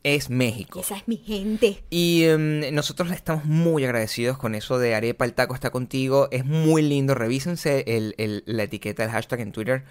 es 0.05 0.29
México. 0.29 0.79
Esa 0.79 0.97
es 0.97 1.07
mi 1.07 1.17
gente. 1.17 1.83
Y 1.89 2.25
em, 2.25 2.73
nosotros 2.73 3.11
estamos 3.11 3.43
muy 3.45 3.83
agradecidos 3.85 4.37
con 4.37 4.53
eso 4.53 4.77
de 4.77 4.93
Arepa, 4.93 5.25
el 5.25 5.33
taco 5.33 5.55
está 5.55 5.71
contigo. 5.71 6.27
Es 6.31 6.45
muy 6.45 6.83
lindo. 6.83 7.15
Revísense 7.15 7.83
el- 7.87 8.13
el- 8.19 8.43
la 8.45 8.63
etiqueta 8.63 9.01
del 9.03 9.11
hashtag 9.11 9.39
en 9.41 9.51
Twitter 9.51 9.83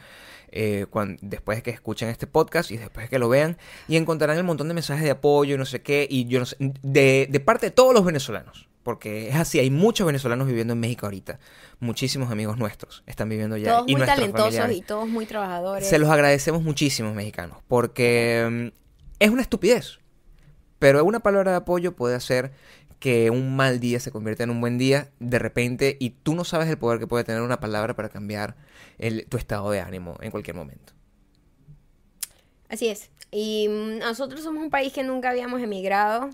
eh, 0.56 0.86
después 1.20 1.58
de 1.58 1.62
que 1.64 1.70
escuchen 1.72 2.08
este 2.10 2.28
podcast 2.28 2.70
y 2.70 2.76
después 2.76 3.06
de 3.06 3.10
que 3.10 3.18
lo 3.18 3.28
vean. 3.28 3.58
Y 3.88 3.96
encontrarán 3.96 4.36
el 4.38 4.44
montón 4.44 4.68
de 4.68 4.74
mensajes 4.74 5.02
de 5.02 5.10
apoyo 5.10 5.56
y 5.56 5.58
no 5.58 5.64
sé 5.66 5.82
qué. 5.82 6.06
Y 6.08 6.26
yo 6.26 6.38
no 6.38 6.46
sé, 6.46 6.56
de, 6.60 7.26
de 7.28 7.40
parte 7.40 7.66
de 7.66 7.70
todos 7.72 7.92
los 7.92 8.04
venezolanos. 8.04 8.68
Porque 8.84 9.30
es 9.30 9.34
así, 9.34 9.58
hay 9.58 9.70
muchos 9.70 10.06
venezolanos 10.06 10.46
viviendo 10.46 10.74
en 10.74 10.78
México 10.78 11.06
ahorita. 11.06 11.40
Muchísimos 11.80 12.30
amigos 12.30 12.56
nuestros 12.56 13.02
están 13.06 13.28
viviendo 13.30 13.56
allá. 13.56 13.78
Todos 13.78 13.88
y 13.88 13.96
muy 13.96 14.06
talentosos 14.06 14.44
familiares. 14.54 14.76
y 14.76 14.82
todos 14.82 15.08
muy 15.08 15.26
trabajadores. 15.26 15.88
Se 15.88 15.98
los 15.98 16.08
agradecemos 16.10 16.62
muchísimo, 16.62 17.12
mexicanos, 17.14 17.58
porque 17.66 18.46
mm, 18.72 18.76
es 19.18 19.30
una 19.30 19.42
estupidez. 19.42 19.98
Pero 20.84 21.02
una 21.02 21.20
palabra 21.20 21.52
de 21.52 21.56
apoyo 21.56 21.96
puede 21.96 22.14
hacer 22.14 22.52
que 23.00 23.30
un 23.30 23.56
mal 23.56 23.80
día 23.80 24.00
se 24.00 24.10
convierta 24.10 24.42
en 24.44 24.50
un 24.50 24.60
buen 24.60 24.76
día 24.76 25.08
de 25.18 25.38
repente 25.38 25.96
y 25.98 26.10
tú 26.10 26.34
no 26.34 26.44
sabes 26.44 26.68
el 26.68 26.76
poder 26.76 26.98
que 26.98 27.06
puede 27.06 27.24
tener 27.24 27.40
una 27.40 27.58
palabra 27.58 27.96
para 27.96 28.10
cambiar 28.10 28.54
el- 28.98 29.24
tu 29.26 29.38
estado 29.38 29.70
de 29.70 29.80
ánimo 29.80 30.18
en 30.20 30.30
cualquier 30.30 30.56
momento. 30.56 30.92
Así 32.68 32.88
es. 32.88 33.08
Y 33.30 33.66
mm, 33.70 34.00
nosotros 34.00 34.42
somos 34.42 34.62
un 34.62 34.68
país 34.68 34.92
que 34.92 35.02
nunca 35.02 35.30
habíamos 35.30 35.62
emigrado, 35.62 36.28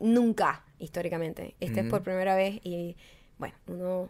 nunca, 0.00 0.64
históricamente. 0.80 1.54
Este 1.60 1.82
es 1.82 1.86
por 1.86 2.02
primera 2.02 2.34
vez 2.34 2.58
y, 2.64 2.96
bueno, 3.38 3.54
uno 3.68 4.08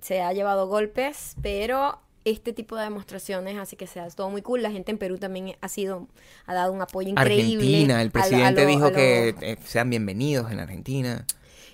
se 0.00 0.22
ha 0.22 0.32
llevado 0.32 0.68
golpes, 0.68 1.34
pero 1.42 1.98
este 2.24 2.52
tipo 2.52 2.76
de 2.76 2.84
demostraciones 2.84 3.58
hace 3.58 3.76
que 3.76 3.86
sea 3.86 4.08
todo 4.10 4.30
muy 4.30 4.42
cool. 4.42 4.62
La 4.62 4.70
gente 4.70 4.90
en 4.92 4.98
Perú 4.98 5.18
también 5.18 5.56
ha 5.60 5.68
sido, 5.68 6.06
ha 6.46 6.54
dado 6.54 6.72
un 6.72 6.80
apoyo 6.82 7.08
increíble. 7.08 7.64
Argentina, 7.64 7.98
a 7.98 8.02
el 8.02 8.06
lo- 8.08 8.12
presidente 8.12 8.60
a 8.60 8.64
lo- 8.64 8.70
dijo 8.70 8.84
a 8.84 8.90
lo- 8.90 8.96
que 8.96 9.34
eh, 9.40 9.56
sean 9.64 9.90
bienvenidos 9.90 10.50
en 10.52 10.60
Argentina. 10.60 11.26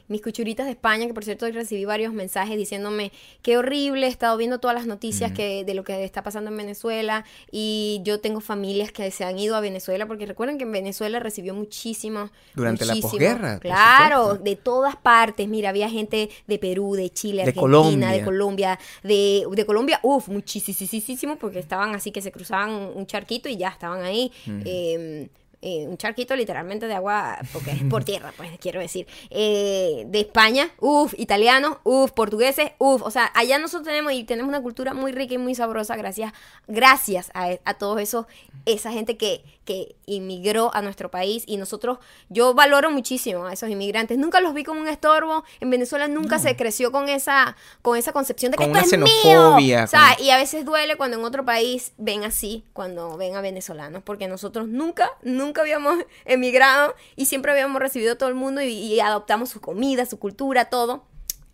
Mis 0.09 0.23
cuchuritas 0.23 0.67
de 0.67 0.73
España, 0.73 1.07
que 1.07 1.15
por 1.15 1.25
cierto 1.25 1.49
recibí 1.51 1.85
varios 1.85 2.13
mensajes 2.13 2.57
diciéndome 2.57 3.13
qué 3.43 3.57
horrible, 3.59 4.07
he 4.07 4.11
estado 4.11 4.37
viendo 4.37 4.59
todas 4.59 4.75
las 4.75 4.87
noticias 4.87 5.33
que, 5.33 5.65
de 5.65 5.75
lo 5.75 5.85
que 5.85 6.05
está 6.05 6.23
pasando 6.23 6.51
en 6.51 6.57
Venezuela 6.57 7.25
y 7.51 8.01
yo 8.05 8.21
tengo 8.21 8.41
familias 8.41 8.93
que 8.93 9.11
se 9.11 9.25
han 9.25 9.39
ido 9.39 9.57
a 9.57 9.61
Venezuela 9.61 10.07
porque 10.07 10.27
recuerden 10.27 10.59
que 10.59 10.65
en 10.65 10.73
Venezuela 10.73 11.19
recibió 11.21 11.55
muchísimo. 11.55 12.31
Durante 12.55 12.85
la 12.85 12.95
posguerra, 12.97 13.59
Claro, 13.61 14.35
de 14.37 14.57
todas 14.57 14.97
partes. 14.97 15.49
Mira, 15.49 15.69
había 15.71 15.89
gente 15.89 16.31
de 16.47 16.59
Perú, 16.59 16.95
de 16.95 17.11
Chile, 17.11 17.43
De 17.45 17.51
Argentina, 17.51 17.61
Colombia. 17.61 18.11
de 18.11 18.25
Colombia, 18.25 18.79
de, 19.03 19.45
de 19.51 19.67
Colombia, 19.67 20.01
uff, 20.03 20.29
muchísimo 20.29 21.37
porque 21.39 21.59
estaban 21.59 21.95
así 21.95 22.11
que 22.11 22.23
se 22.23 22.33
cruzaban 22.33 22.71
un 22.95 23.07
charquito 23.07 23.49
y 23.49 23.57
ya 23.57 23.69
estaban 23.69 24.03
ahí. 24.03 24.33
eh, 24.65 25.29
eh, 25.61 25.87
un 25.89 25.97
charquito 25.97 26.37
literalmente 26.37 26.87
de 26.87 26.95
agua, 26.95 27.39
porque 27.53 27.73
es 27.73 27.83
por 27.85 28.05
tierra, 28.05 28.33
pues 28.37 28.51
quiero 28.61 28.81
decir. 28.81 29.07
Eh, 29.31 30.05
de 30.07 30.21
España, 30.21 30.71
uff, 30.79 31.15
italianos, 31.19 31.79
uff, 31.85 32.13
portugueses, 32.13 32.73
uff. 32.79 33.03
O 33.03 33.11
sea, 33.11 33.31
allá 33.35 33.59
nosotros 33.59 33.89
tenemos 33.89 34.13
y 34.13 34.25
tenemos 34.25 34.49
una 34.49 34.63
cultura 34.63 34.95
muy 34.95 35.13
rica 35.13 35.35
y 35.35 35.39
muy 35.39 35.55
sabrosa 35.55 35.97
gracias, 35.97 36.33
gracias 36.69 37.31
a, 37.35 37.59
a 37.65 37.75
todos 37.75 38.01
esos, 38.01 38.27
esa 38.67 38.93
gente 38.93 39.17
que, 39.17 39.43
que 39.69 39.97
inmigró 40.07 40.75
a 40.75 40.81
nuestro 40.81 41.11
país 41.11 41.45
y 41.47 41.59
nosotros, 41.59 41.99
yo 42.31 42.55
valoro 42.55 42.91
muchísimo 42.91 43.45
a 43.45 43.53
esos 43.53 43.69
inmigrantes. 43.69 44.17
Nunca 44.17 44.41
los 44.41 44.55
vi 44.55 44.65
como 44.65 44.81
un 44.81 44.89
estorbo. 44.89 45.45
En 45.61 45.69
Venezuela 45.69 46.09
nunca 46.09 46.39
se 46.39 46.57
creció 46.57 46.91
con 46.91 47.11
esa, 47.11 47.55
con 47.83 47.99
esa 47.99 48.13
concepción 48.13 48.51
de 48.51 48.57
que 48.57 48.65
Con 48.67 48.75
esto 48.75 48.97
una 48.97 49.05
es 49.05 49.13
xenofobia, 49.13 49.57
mío. 49.77 49.85
O 49.85 49.87
sea, 49.87 50.15
con- 50.17 50.25
y 50.25 50.31
a 50.31 50.39
veces 50.39 50.65
duele 50.65 50.97
cuando 50.97 51.19
en 51.19 51.25
otro 51.25 51.45
país 51.45 51.93
ven 51.99 52.25
así, 52.25 52.65
cuando 52.73 53.19
ven 53.19 53.37
a 53.37 53.43
venezolanos, 53.43 54.03
porque 54.03 54.27
nosotros 54.27 54.69
nunca, 54.69 55.11
nunca 55.23 55.61
habíamos 55.61 55.99
emigrado 56.25 56.95
y 57.15 57.27
siempre 57.27 57.53
habíamos 57.53 57.79
recibido 57.83 58.15
a 58.15 58.17
todo 58.17 58.31
el 58.31 58.35
mundo 58.37 58.63
y, 58.63 58.69
y 58.73 59.01
adoptamos 59.01 59.51
su 59.51 59.61
comida, 59.61 60.07
su 60.07 60.19
cultura, 60.19 60.71
todo. 60.71 61.05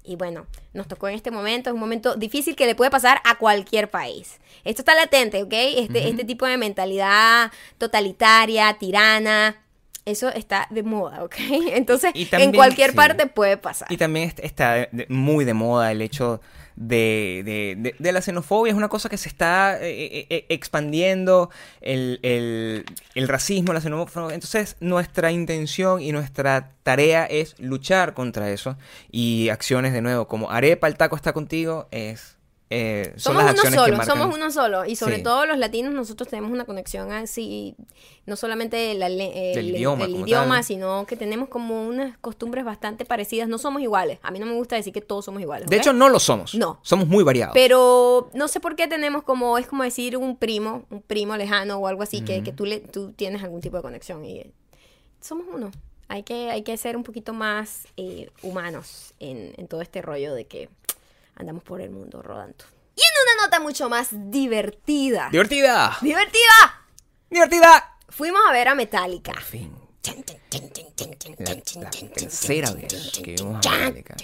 Y 0.07 0.17
bueno, 0.17 0.47
nos 0.75 0.87
tocó 0.87 1.09
en 1.09 1.15
este 1.15 1.31
momento, 1.31 1.71
es 1.71 1.75
un 1.75 1.81
momento 1.81 2.15
difícil 2.15 2.55
que 2.55 2.67
le 2.67 2.75
puede 2.75 2.91
pasar 2.91 3.23
a 3.25 3.39
cualquier 3.39 3.91
país. 3.91 4.39
Esto 4.63 4.83
está 4.83 4.95
latente, 4.95 5.43
¿ok? 5.43 5.53
Este, 5.53 6.09
este 6.09 6.25
tipo 6.25 6.45
de 6.45 6.59
mentalidad 6.59 7.51
totalitaria, 7.79 8.77
tirana, 8.79 9.64
eso 10.07 10.29
está 10.29 10.67
de 10.71 10.83
moda, 10.83 11.25
¿ok? 11.25 11.35
Entonces, 11.73 12.11
Y 12.15 12.29
en 12.33 12.53
cualquier 12.53 12.91
sí. 12.91 12.97
parte 12.97 13.27
puede 13.27 13.57
pasar. 13.57 13.91
Y 13.91 13.97
también 13.97 14.29
est- 14.29 14.41
está 14.41 14.75
de- 14.75 14.89
de- 14.93 15.07
muy 15.09 15.45
de 15.45 15.55
moda 15.55 15.91
el 15.93 16.03
hecho 16.03 16.41
de, 16.77 17.43
de- 17.45 17.77
de- 17.79 17.95
de 17.99 18.13
la 18.13 18.21
xenofobia. 18.21 18.73
Es 18.73 18.77
una 18.77 18.89
cosa 18.89 19.09
que 19.09 19.17
se 19.17 19.29
está 19.29 19.79
eh, 19.81 20.05
eh, 20.07 20.27
eh, 20.29 20.47
expandiendo, 20.49 21.49
el, 21.81 22.19
el- 22.23 22.85
el 23.15 23.29
racismo, 23.29 23.73
la 23.73 23.81
xenofobia. 23.81 24.35
Entonces, 24.35 24.77
nuestra 24.81 25.31
intención 25.31 26.03
y 26.03 26.13
nuestra 26.13 26.71
tarea 26.83 27.25
es 27.27 27.55
luchar 27.59 28.13
contra 28.15 28.51
eso. 28.51 28.77
Y 29.11 29.49
acciones, 29.51 29.93
de 29.93 30.03
nuevo, 30.03 30.27
como 30.29 30.51
Arepa, 30.51 30.89
el 30.89 30.97
taco 30.97 31.17
está 31.17 31.33
contigo, 31.33 31.89
es... 31.91 32.37
eh, 32.71 33.13
son 33.17 33.35
somos 33.35 33.45
las 33.45 33.53
uno 33.53 33.63
acciones 33.63 33.81
solo, 33.81 34.05
somos 34.05 34.35
uno 34.37 34.51
solo. 34.51 34.85
Y 34.87 34.97
sobre 34.97 35.17
Sí. 35.19 35.23
todo 35.23 35.47
los 35.47 35.59
latinos, 35.59 35.93
nosotros 35.93 36.29
tenemos 36.29 36.51
una 36.51 36.65
conexión 36.65 37.13
así, 37.13 37.77
no 38.27 38.37
solamente 38.37 38.95
la 38.95 39.09
le- 39.09 39.51
el, 39.51 39.55
Del 39.57 39.77
idioma 39.77 40.05
el 40.07 40.17
idioma, 40.17 40.63
sino 40.63 41.07
que 41.07 41.17
tenemos 41.17 41.49
como 41.51 41.87
unas 41.87 42.17
costumbres 42.19 42.65
bastante 42.65 43.05
parecidas. 43.05 43.49
No 43.49 43.59
somos 43.59 43.83
iguales. 43.83 44.19
A 44.23 44.31
mí 44.31 44.39
no 44.39 44.47
me 44.47 44.55
gusta 44.55 44.77
decir 44.77 44.93
que 44.93 45.01
todos 45.03 45.25
somos 45.27 45.43
iguales. 45.43 45.69
De 45.69 45.77
hecho, 45.77 45.93
no 45.93 46.09
lo 46.09 46.19
somos. 46.19 46.55
No. 46.55 46.81
Somos 46.83 47.07
muy 47.07 47.23
variados. 47.23 47.53
Pero 47.55 48.31
no 48.35 48.49
sé 48.49 48.61
por 48.61 48.77
qué 48.77 48.89
tenemos 48.89 49.23
como, 49.23 49.59
es 49.59 49.67
como 49.67 49.83
decir 49.83 50.17
un 50.17 50.37
primo, 50.37 50.85
un 50.91 51.03
primo 51.03 51.37
lejano 51.37 51.77
o 51.79 51.87
algo 51.87 52.03
así, 52.03 52.23
que, 52.23 52.43
que 52.43 52.53
tú, 52.53 52.65
le, 52.65 52.81
tú 52.81 53.13
tienes 53.13 53.43
algún 53.45 53.61
tipo 53.61 53.77
de 53.77 53.83
conexión. 53.83 54.25
Y 54.25 54.39
eh, 54.39 54.51
somos 55.21 55.47
uno. 55.53 55.71
Hay 56.09 56.23
que, 56.23 56.51
hay 56.51 56.63
que 56.63 56.77
ser 56.77 56.97
un 56.97 57.03
poquito 57.03 57.33
más 57.33 57.87
eh, 57.97 58.31
humanos 58.43 59.15
en, 59.21 59.53
en 59.57 59.69
todo 59.69 59.81
este 59.81 60.03
rollo 60.03 60.35
de 60.35 60.47
que 60.47 60.69
andamos 61.37 61.63
por 61.63 61.81
el 61.81 61.91
mundo 61.91 62.23
rodando. 62.23 62.65
Y 62.97 63.01
en 63.01 63.35
una 63.37 63.45
nota 63.47 63.61
mucho 63.61 63.89
más 63.89 64.09
divertida. 64.31 65.29
¡Divertida! 65.33 65.97
¡Divertida! 66.01 66.87
¡Divertida! 67.31 67.97
Fuimos 68.09 68.41
a 68.49 68.53
ver 68.53 68.69
a 68.69 68.75
Metallica. 68.75 69.33
Por 69.33 69.43
fin. 69.43 69.73
La, 71.39 71.55
la 71.85 71.91
tercera 72.15 72.71
vez 72.73 73.11
que 73.23 73.35
vimos 73.35 73.67
a 73.67 73.71
Metallica. 73.91 74.15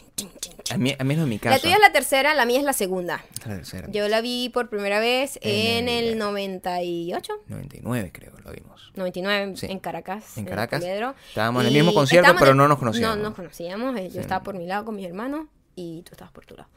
A 0.71 0.77
mí, 0.77 0.95
a 0.97 1.03
menos 1.03 1.25
en 1.25 1.29
mi 1.31 1.39
caso. 1.41 1.57
La 1.57 1.61
tuya 1.61 1.75
es 1.75 1.81
la 1.81 1.91
tercera, 1.93 2.35
la 2.35 2.45
mía 2.45 2.59
es 2.59 2.65
la 2.65 2.73
segunda. 2.75 3.25
la 3.47 3.57
tercera. 3.57 3.89
Yo 3.91 4.07
la 4.09 4.21
vi 4.21 4.51
por 4.51 4.69
primera 4.69 5.01
vez 5.01 5.39
En 5.43 5.89
en 5.89 5.89
el- 5.89 6.05
el 6.13 6.19
98. 6.19 7.33
99 7.49 8.11
creo, 8.13 8.33
lo 8.45 8.53
vimos. 8.53 8.93
99 8.95 9.57
Sí. 9.57 9.67
en 9.67 9.81
Caracas. 9.81 10.37
En 10.39 10.45
Caracas. 10.45 10.81
Poliedro. 10.81 11.15
Estábamos 11.29 11.63
en 11.63 11.69
el 11.69 11.73
Y 11.75 11.79
mismo 11.79 11.95
concierto, 11.95 12.35
pero 12.39 12.55
no 12.55 12.69
nos 12.69 12.79
conocíamos. 12.79 13.17
No 13.17 13.23
nos 13.25 13.35
conocíamos. 13.35 13.97
eh, 13.99 14.11
Yo 14.11 14.21
estaba 14.21 14.45
por 14.45 14.55
mi 14.55 14.67
lado 14.67 14.85
con 14.85 14.95
mis 14.95 15.07
hermanos 15.07 15.47
y 15.75 16.03
tú 16.03 16.13
estabas 16.13 16.33
por 16.33 16.47
tu 16.47 16.55
lado. 16.57 16.69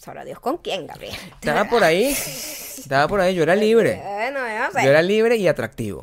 Sabrá 0.00 0.24
Dios 0.24 0.40
con 0.40 0.56
quién, 0.58 0.86
Gabriel. 0.86 1.14
Estaba 1.34 1.68
por 1.68 1.84
ahí. 1.84 2.06
Estaba 2.08 3.06
por 3.06 3.20
ahí. 3.20 3.34
Yo 3.34 3.42
era 3.42 3.54
libre. 3.54 4.00
Bueno, 4.02 4.40
yo 4.40 4.72
sé. 4.72 4.84
Yo 4.84 4.90
era 4.90 5.02
libre 5.02 5.36
y 5.36 5.46
atractivo. 5.46 6.02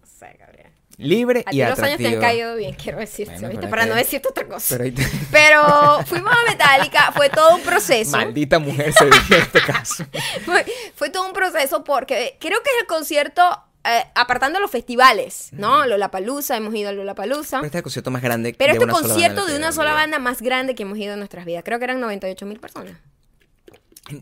No 0.00 0.06
sé, 0.18 0.36
Gabriel. 0.36 0.66
Libre 0.96 1.44
A 1.46 1.54
y 1.54 1.58
los 1.58 1.66
años 1.66 1.78
te 1.78 1.82
atractivo. 1.84 2.08
han 2.16 2.20
caído 2.20 2.56
bien, 2.56 2.74
quiero 2.74 2.98
decirte, 2.98 3.34
Bueno, 3.34 3.48
¿viste? 3.50 3.68
Para 3.68 3.86
no 3.86 3.94
decirte 3.94 4.28
otra 4.28 4.46
cosa. 4.48 4.66
Pero 4.70 4.84
ahí 4.84 4.90
te- 4.90 5.06
Pero 5.30 6.00
fuimos 6.06 6.32
a 6.32 6.50
Metallica, 6.50 7.12
fue 7.12 7.28
todo 7.30 7.54
un 7.54 7.62
proceso. 7.62 8.16
Maldita 8.16 8.58
mujer 8.58 8.92
se 8.92 9.04
dice 9.06 9.36
en 9.36 9.42
este 9.42 9.60
caso. 9.62 10.04
Fue, 10.44 10.66
fue 10.96 11.08
todo 11.10 11.24
un 11.26 11.32
proceso 11.32 11.84
porque 11.84 12.36
creo 12.40 12.60
que 12.64 12.70
es 12.70 12.80
el 12.80 12.86
concierto, 12.88 13.42
eh, 13.84 14.04
apartando 14.14 14.60
los 14.60 14.70
festivales, 14.70 15.48
¿no? 15.52 15.86
Lollapalooza, 15.86 16.56
hemos 16.56 16.74
ido 16.74 16.88
a 16.90 16.92
Lollapalooza. 16.92 17.58
Pero 17.58 17.66
este 17.66 17.78
es 17.78 17.80
el 17.80 17.82
concierto 17.82 18.10
más 18.10 18.22
grande 18.22 18.54
Pero 18.56 18.72
de 18.72 18.78
este 18.78 18.84
una 18.84 18.94
sola 18.94 19.08
concierto 19.08 19.36
banda 19.36 19.52
de 19.52 19.58
que 19.58 19.64
una 19.64 19.72
sola 19.72 19.92
banda 19.94 20.18
más 20.18 20.40
grande 20.42 20.74
que 20.74 20.82
hemos 20.84 20.98
ido 20.98 21.12
en 21.14 21.18
nuestras 21.18 21.44
vidas. 21.44 21.62
Creo 21.64 21.78
que 21.78 21.84
eran 21.84 22.00
98 22.00 22.46
mil 22.46 22.60
personas. 22.60 22.94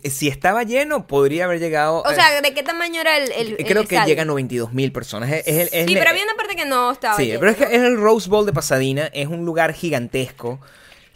Si 0.04 0.28
estaba 0.28 0.62
lleno, 0.62 1.06
podría 1.06 1.46
haber 1.46 1.58
llegado. 1.58 2.02
O 2.02 2.10
eh, 2.10 2.14
sea, 2.14 2.40
¿de 2.42 2.54
qué 2.54 2.62
tamaño 2.62 3.00
era 3.00 3.16
el, 3.16 3.32
el 3.32 3.48
el 3.58 3.66
creo 3.66 3.86
que 3.88 3.94
estadio? 3.96 4.06
llega 4.08 4.22
a 4.22 4.26
92 4.26 4.72
mil 4.72 4.92
personas. 4.92 5.30
Es, 5.32 5.42
es 5.46 5.54
el- 5.56 5.60
es 5.72 5.86
Sí, 5.86 5.92
el- 5.94 5.98
pero 5.98 6.10
había 6.10 6.22
una 6.22 6.34
parte 6.34 6.54
que 6.54 6.66
no 6.66 6.92
estaba 6.92 7.16
Sí, 7.16 7.26
lleno, 7.26 7.40
pero 7.40 7.52
es 7.52 7.56
que 7.56 7.64
es 7.64 7.72
el 7.82 7.96
Rose 7.96 8.28
Bowl 8.28 8.44
de 8.46 8.52
Pasadena, 8.52 9.06
es 9.12 9.26
un 9.28 9.44
lugar 9.46 9.72
gigantesco. 9.72 10.60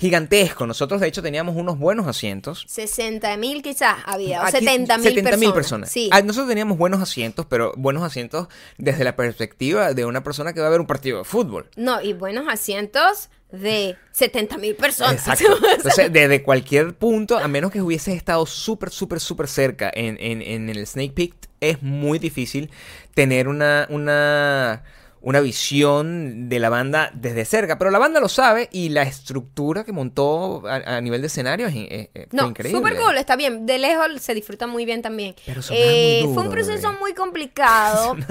Gigantesco. 0.04 0.66
Nosotros, 0.66 1.00
de 1.00 1.08
hecho, 1.08 1.22
teníamos 1.22 1.56
unos 1.56 1.78
buenos 1.78 2.06
asientos. 2.06 2.64
60 2.68 3.36
mil 3.38 3.62
quizás 3.62 3.96
había, 4.04 4.40
o 4.42 4.44
Aquí, 4.44 4.58
70 4.58 4.98
mil 4.98 5.06
70.000 5.14 5.22
personas. 5.24 5.54
personas. 5.54 5.90
Sí. 5.90 6.10
Ah, 6.12 6.20
nosotros 6.20 6.48
teníamos 6.48 6.76
buenos 6.76 7.00
asientos, 7.00 7.46
pero 7.48 7.72
buenos 7.76 8.02
asientos 8.02 8.48
desde 8.76 9.02
la 9.04 9.16
perspectiva 9.16 9.94
de 9.94 10.04
una 10.04 10.22
persona 10.22 10.52
que 10.52 10.60
va 10.60 10.66
a 10.66 10.70
ver 10.70 10.80
un 10.80 10.86
partido 10.86 11.18
de 11.18 11.24
fútbol. 11.24 11.70
No, 11.76 12.02
y 12.02 12.12
buenos 12.12 12.46
asientos 12.48 13.30
de 13.50 13.96
70 14.12 14.58
mil 14.58 14.74
personas. 14.74 15.14
Exacto. 15.26 15.56
Entonces, 15.76 16.12
desde 16.12 16.42
cualquier 16.42 16.94
punto, 16.94 17.38
a 17.38 17.48
menos 17.48 17.70
que 17.70 17.80
hubieses 17.80 18.14
estado 18.16 18.44
súper, 18.46 18.90
súper, 18.90 19.20
súper 19.20 19.48
cerca 19.48 19.90
en, 19.94 20.16
en- 20.20 20.42
en 20.42 20.68
el 20.68 20.86
Snake 20.86 21.12
Peak, 21.14 21.34
es 21.60 21.80
muy 21.82 22.18
difícil 22.18 22.70
tener 23.14 23.48
una, 23.48 23.86
una, 23.90 24.82
una 25.26 25.40
visión 25.40 26.48
de 26.48 26.58
la 26.58 26.68
banda 26.68 27.10
desde 27.14 27.44
cerca. 27.44 27.78
Pero 27.78 27.90
la 27.90 27.98
banda 27.98 28.20
lo 28.20 28.28
sabe 28.28 28.68
y 28.70 28.90
la 28.90 29.02
estructura 29.02 29.82
que 29.82 29.92
montó 29.92 30.62
a, 30.68 30.96
a 30.96 31.00
nivel 31.00 31.20
de 31.22 31.26
escenario 31.28 31.66
es, 31.66 31.74
es- 31.74 32.08
es- 32.14 32.28
fue 32.28 32.28
No, 32.32 32.46
increíble. 32.48 32.78
súper 32.78 32.96
cool, 32.96 33.16
está 33.16 33.34
bien. 33.34 33.64
De 33.66 33.78
lejos 33.78 34.06
se 34.20 34.34
disfruta 34.34 34.66
muy 34.66 34.84
bien 34.84 35.02
también. 35.02 35.34
Pero 35.46 35.62
sonaba 35.62 35.87
muy 35.87 35.92
Eh, 35.94 36.30
fue 36.34 36.42
un 36.44 36.50
proceso 36.50 36.88
bebé. 36.88 37.00
muy 37.00 37.14
complicado. 37.14 38.16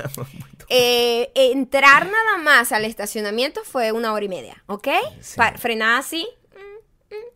Eh, 0.69 1.29
entrar 1.36 2.06
nada 2.06 2.38
más 2.41 2.71
al 2.71 2.86
estacionamiento 2.86 3.62
fue 3.65 3.91
una 3.91 4.13
hora 4.13 4.23
y 4.25 4.29
media, 4.29 4.63
¿ok? 4.67 4.88
Sí. 5.19 5.36
Pa- 5.38 5.53
frenada 5.58 5.97
así, 5.99 6.25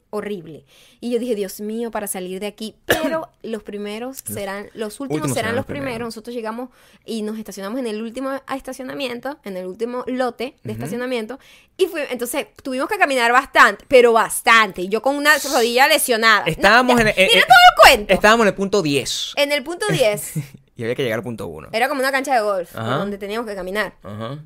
horrible. 0.10 0.65
Y 1.00 1.12
yo 1.12 1.20
dije, 1.20 1.36
Dios 1.36 1.60
mío, 1.60 1.91
para 1.91 2.08
salir 2.08 2.39
de 2.39 2.48
aquí. 2.48 2.76
Pero 2.86 3.30
los 3.43 3.63
primeros 3.63 4.17
serán, 4.26 4.70
los 4.74 5.00
últimos, 5.00 5.22
últimos 5.22 5.28
serán 5.30 5.36
serán 5.36 5.56
los 5.56 5.65
primeros. 5.65 5.86
primeros. 5.88 6.08
Nosotros 6.08 6.36
llegamos 6.36 6.70
y 7.06 7.22
nos 7.22 7.38
estacionamos 7.38 7.80
en 7.80 7.88
el 7.88 8.02
último 8.02 8.32
estacionamiento, 8.54 9.38
en 9.43 9.58
el 9.58 9.65
último 9.65 10.04
lote 10.08 10.56
de 10.63 10.74
estacionamiento. 10.74 11.39
Y 11.78 11.86
fue, 11.88 12.12
entonces 12.12 12.48
tuvimos 12.63 12.88
que 12.89 12.98
caminar 12.98 13.32
bastante, 13.32 13.86
pero 13.88 14.13
bastante. 14.13 14.82
Y 14.82 14.89
yo 14.89 15.02
con 15.02 15.15
una 15.15 15.32
rodilla 15.38 15.88
lesionada. 15.88 16.41
No, 16.46 16.52
Estábamos 16.52 16.96
ya, 16.98 17.02
en, 17.02 17.08
en- 17.10 17.15
Mira 17.17 17.34
en- 17.41 17.48
todo 17.48 17.58
el 17.70 17.82
cuento. 17.82 18.13
Estábamos 18.13 18.43
en 18.46 18.48
el 18.50 18.56
punto 18.56 18.82
10 18.82 19.34
En 19.36 19.52
el 19.52 19.63
punto 19.63 19.86
10 19.91 20.34
y 20.76 20.84
había 20.84 20.96
que 20.96 21.04
llegar 21.04 21.20
al 21.20 21.24
punto 21.24 21.48
1. 21.48 21.70
era 21.74 21.88
como 21.89 22.00
una 22.02 22.12
cancha 22.12 22.34
de 22.34 22.41
golf, 22.41 22.76
Ajá. 22.76 22.98
donde 22.98 23.17
teníamos 23.17 23.48
que 23.48 23.56
caminar. 23.56 23.93
Ajá. 24.04 24.39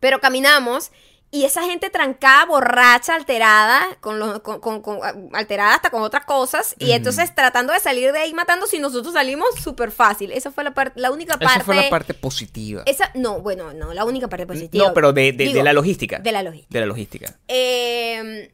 Pero 0.00 0.20
caminamos 0.20 0.90
y 1.34 1.44
esa 1.44 1.64
gente 1.64 1.90
trancada, 1.90 2.44
borracha, 2.44 3.14
alterada, 3.16 3.96
con 4.00 4.20
los, 4.20 4.38
con, 4.40 4.60
con- 4.60 4.80
con- 4.82 5.00
alterada 5.34 5.74
hasta 5.74 5.90
con 5.90 6.02
otras 6.02 6.24
cosas. 6.24 6.76
Y 6.78 6.92
entonces 6.92 7.34
tratando 7.34 7.72
de 7.72 7.80
salir 7.80 8.12
de 8.12 8.20
ahí 8.20 8.32
matando 8.32 8.66
si 8.68 8.78
nosotros 8.78 9.14
salimos 9.14 9.48
súper 9.60 9.90
fácil. 9.90 10.30
Esa 10.30 10.52
fue 10.52 10.62
la, 10.62 10.72
parte 10.74 11.00
la 11.00 11.10
única 11.10 11.36
parte. 11.36 11.56
Esa 11.56 11.64
fue 11.64 11.74
la 11.76 11.90
parte 11.90 12.14
positiva. 12.14 12.82
esa- 12.86 13.10
no, 13.14 13.40
bueno, 13.40 13.72
no, 13.72 13.92
la 13.92 14.04
única 14.04 14.28
parte 14.28 14.46
positiva. 14.46 14.86
No, 14.86 14.94
pero 14.94 15.12
de, 15.12 15.32
de- 15.32 15.52
de 15.52 15.62
la 15.64 15.72
logística. 15.72 16.20
De 16.20 16.30
la 16.30 16.42
logística. 16.44 16.72
De 16.72 16.80
la 16.80 16.86
logística. 16.86 17.38
Eh, 17.48 18.52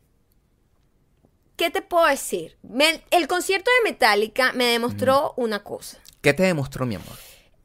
¿Qué 1.57 1.69
te 1.71 1.83
puedo 1.83 2.07
decir? 2.07 2.57
Me- 2.63 3.03
el 3.11 3.29
concierto 3.29 3.71
de 3.85 3.91
Metallica 3.91 4.53
me 4.55 4.65
demostró 4.65 5.35
una 5.37 5.63
cosa. 5.63 5.99
¿Qué 6.23 6.33
te 6.33 6.45
demostró, 6.45 6.87
mi 6.87 6.95
amor? 6.95 7.17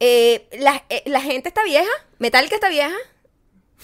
Eh, 0.01 0.49
la, 0.59 0.83
eh, 0.89 1.03
la 1.05 1.21
gente 1.21 1.47
está 1.47 1.63
vieja, 1.63 1.89
Metallica 2.19 2.55
está 2.55 2.67
vieja, 2.67 2.93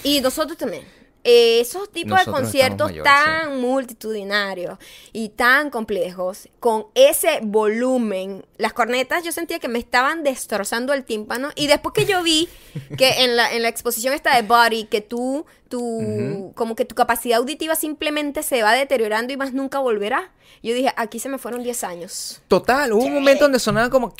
y 0.03 0.19
nosotros 0.19 0.57
también. 0.57 0.85
Eh, 1.23 1.59
esos 1.59 1.91
tipos 1.91 2.17
de 2.25 2.31
conciertos 2.31 2.89
mayores, 2.89 3.03
tan 3.03 3.61
multitudinarios 3.61 4.79
y 5.13 5.29
tan 5.29 5.69
complejos, 5.69 6.49
con 6.59 6.87
ese 6.95 7.39
volumen, 7.43 8.43
las 8.57 8.73
cornetas 8.73 9.23
yo 9.23 9.31
sentía 9.31 9.59
que 9.59 9.67
me 9.67 9.77
estaban 9.77 10.23
destrozando 10.23 10.93
el 10.93 11.05
tímpano, 11.05 11.51
y 11.55 11.67
después 11.67 11.93
que 11.93 12.05
yo 12.05 12.23
vi 12.23 12.49
que 12.97 13.23
en 13.23 13.35
la, 13.35 13.53
en 13.53 13.61
la 13.61 13.67
exposición 13.67 14.15
esta 14.15 14.35
de 14.35 14.41
Body, 14.41 14.85
que 14.85 15.01
tú, 15.01 15.45
tu, 15.69 16.53
como 16.55 16.75
que 16.75 16.85
tu 16.85 16.95
capacidad 16.95 17.37
auditiva 17.37 17.75
simplemente 17.75 18.41
se 18.41 18.63
va 18.63 18.73
deteriorando 18.73 19.31
y 19.31 19.37
más 19.37 19.53
nunca 19.53 19.77
volverá, 19.77 20.31
yo 20.63 20.73
dije, 20.73 20.91
aquí 20.97 21.19
se 21.19 21.29
me 21.29 21.37
fueron 21.37 21.61
10 21.61 21.83
años. 21.83 22.41
Total, 22.47 22.93
hubo 22.93 23.03
un 23.03 23.13
momento 23.13 23.45
donde 23.45 23.59
sonaba 23.59 23.89
como... 23.89 24.13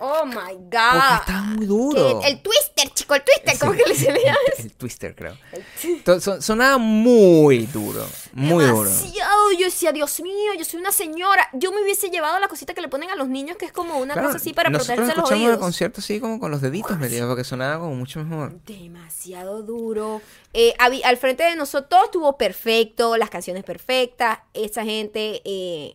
Oh 0.00 0.24
my 0.26 0.34
Porque 0.34 0.54
god. 0.54 1.20
estaba 1.20 1.42
muy 1.42 1.66
duro. 1.66 2.20
El, 2.24 2.40
twister, 2.42 2.88
chico, 2.94 3.14
el 3.14 3.22
twister, 3.24 3.58
¿cómo 3.58 3.72
que 3.72 3.84
le 3.86 3.94
se 3.94 4.12
le 4.12 4.22
llama? 4.24 4.38
El 4.58 4.72
Twister, 4.72 5.14
creo. 5.14 5.36
To- 6.04 6.20
son- 6.20 6.40
sonaba 6.42 6.78
muy 6.78 7.66
duro. 7.66 8.06
Muy 8.32 8.64
duro. 8.64 8.84
Demasiado. 8.84 9.52
Yo 9.58 9.64
decía, 9.66 9.92
Dios 9.92 10.20
mío, 10.20 10.52
yo 10.58 10.64
soy 10.64 10.80
una 10.80 10.92
señora. 10.92 11.48
Yo 11.52 11.72
me 11.72 11.82
hubiese 11.82 12.10
llevado 12.10 12.38
la 12.38 12.48
cosita 12.48 12.74
que 12.74 12.80
le 12.80 12.88
ponen 12.88 13.10
a 13.10 13.16
los 13.16 13.28
niños, 13.28 13.56
que 13.56 13.64
es 13.66 13.72
como 13.72 13.98
una 13.98 14.14
Claro, 14.14 14.28
cosa 14.28 14.38
así 14.38 14.52
para 14.52 14.70
protegerse 14.70 15.00
los 15.02 15.08
escuchamos 15.10 15.30
el 15.42 15.46
oídos. 15.48 15.58
concierto 15.60 16.00
así 16.00 16.20
como 16.20 16.38
con 16.40 16.50
los 16.50 16.60
deditos 16.60 16.98
metidos 16.98 17.28
porque 17.28 17.44
sonaba 17.44 17.78
como 17.80 17.94
mucho 17.94 18.22
mejor. 18.24 18.54
Demasiado 18.66 19.62
duro. 19.62 20.20
Eh, 20.54 20.74
al 20.78 21.16
frente 21.16 21.42
de 21.44 21.56
nosotros 21.56 21.88
todo 21.88 22.04
estuvo 22.04 22.36
perfecto, 22.36 23.16
las 23.16 23.30
canciones 23.30 23.64
perfectas. 23.64 24.38
Esa 24.54 24.84
gente 24.84 25.42
eh, 25.44 25.94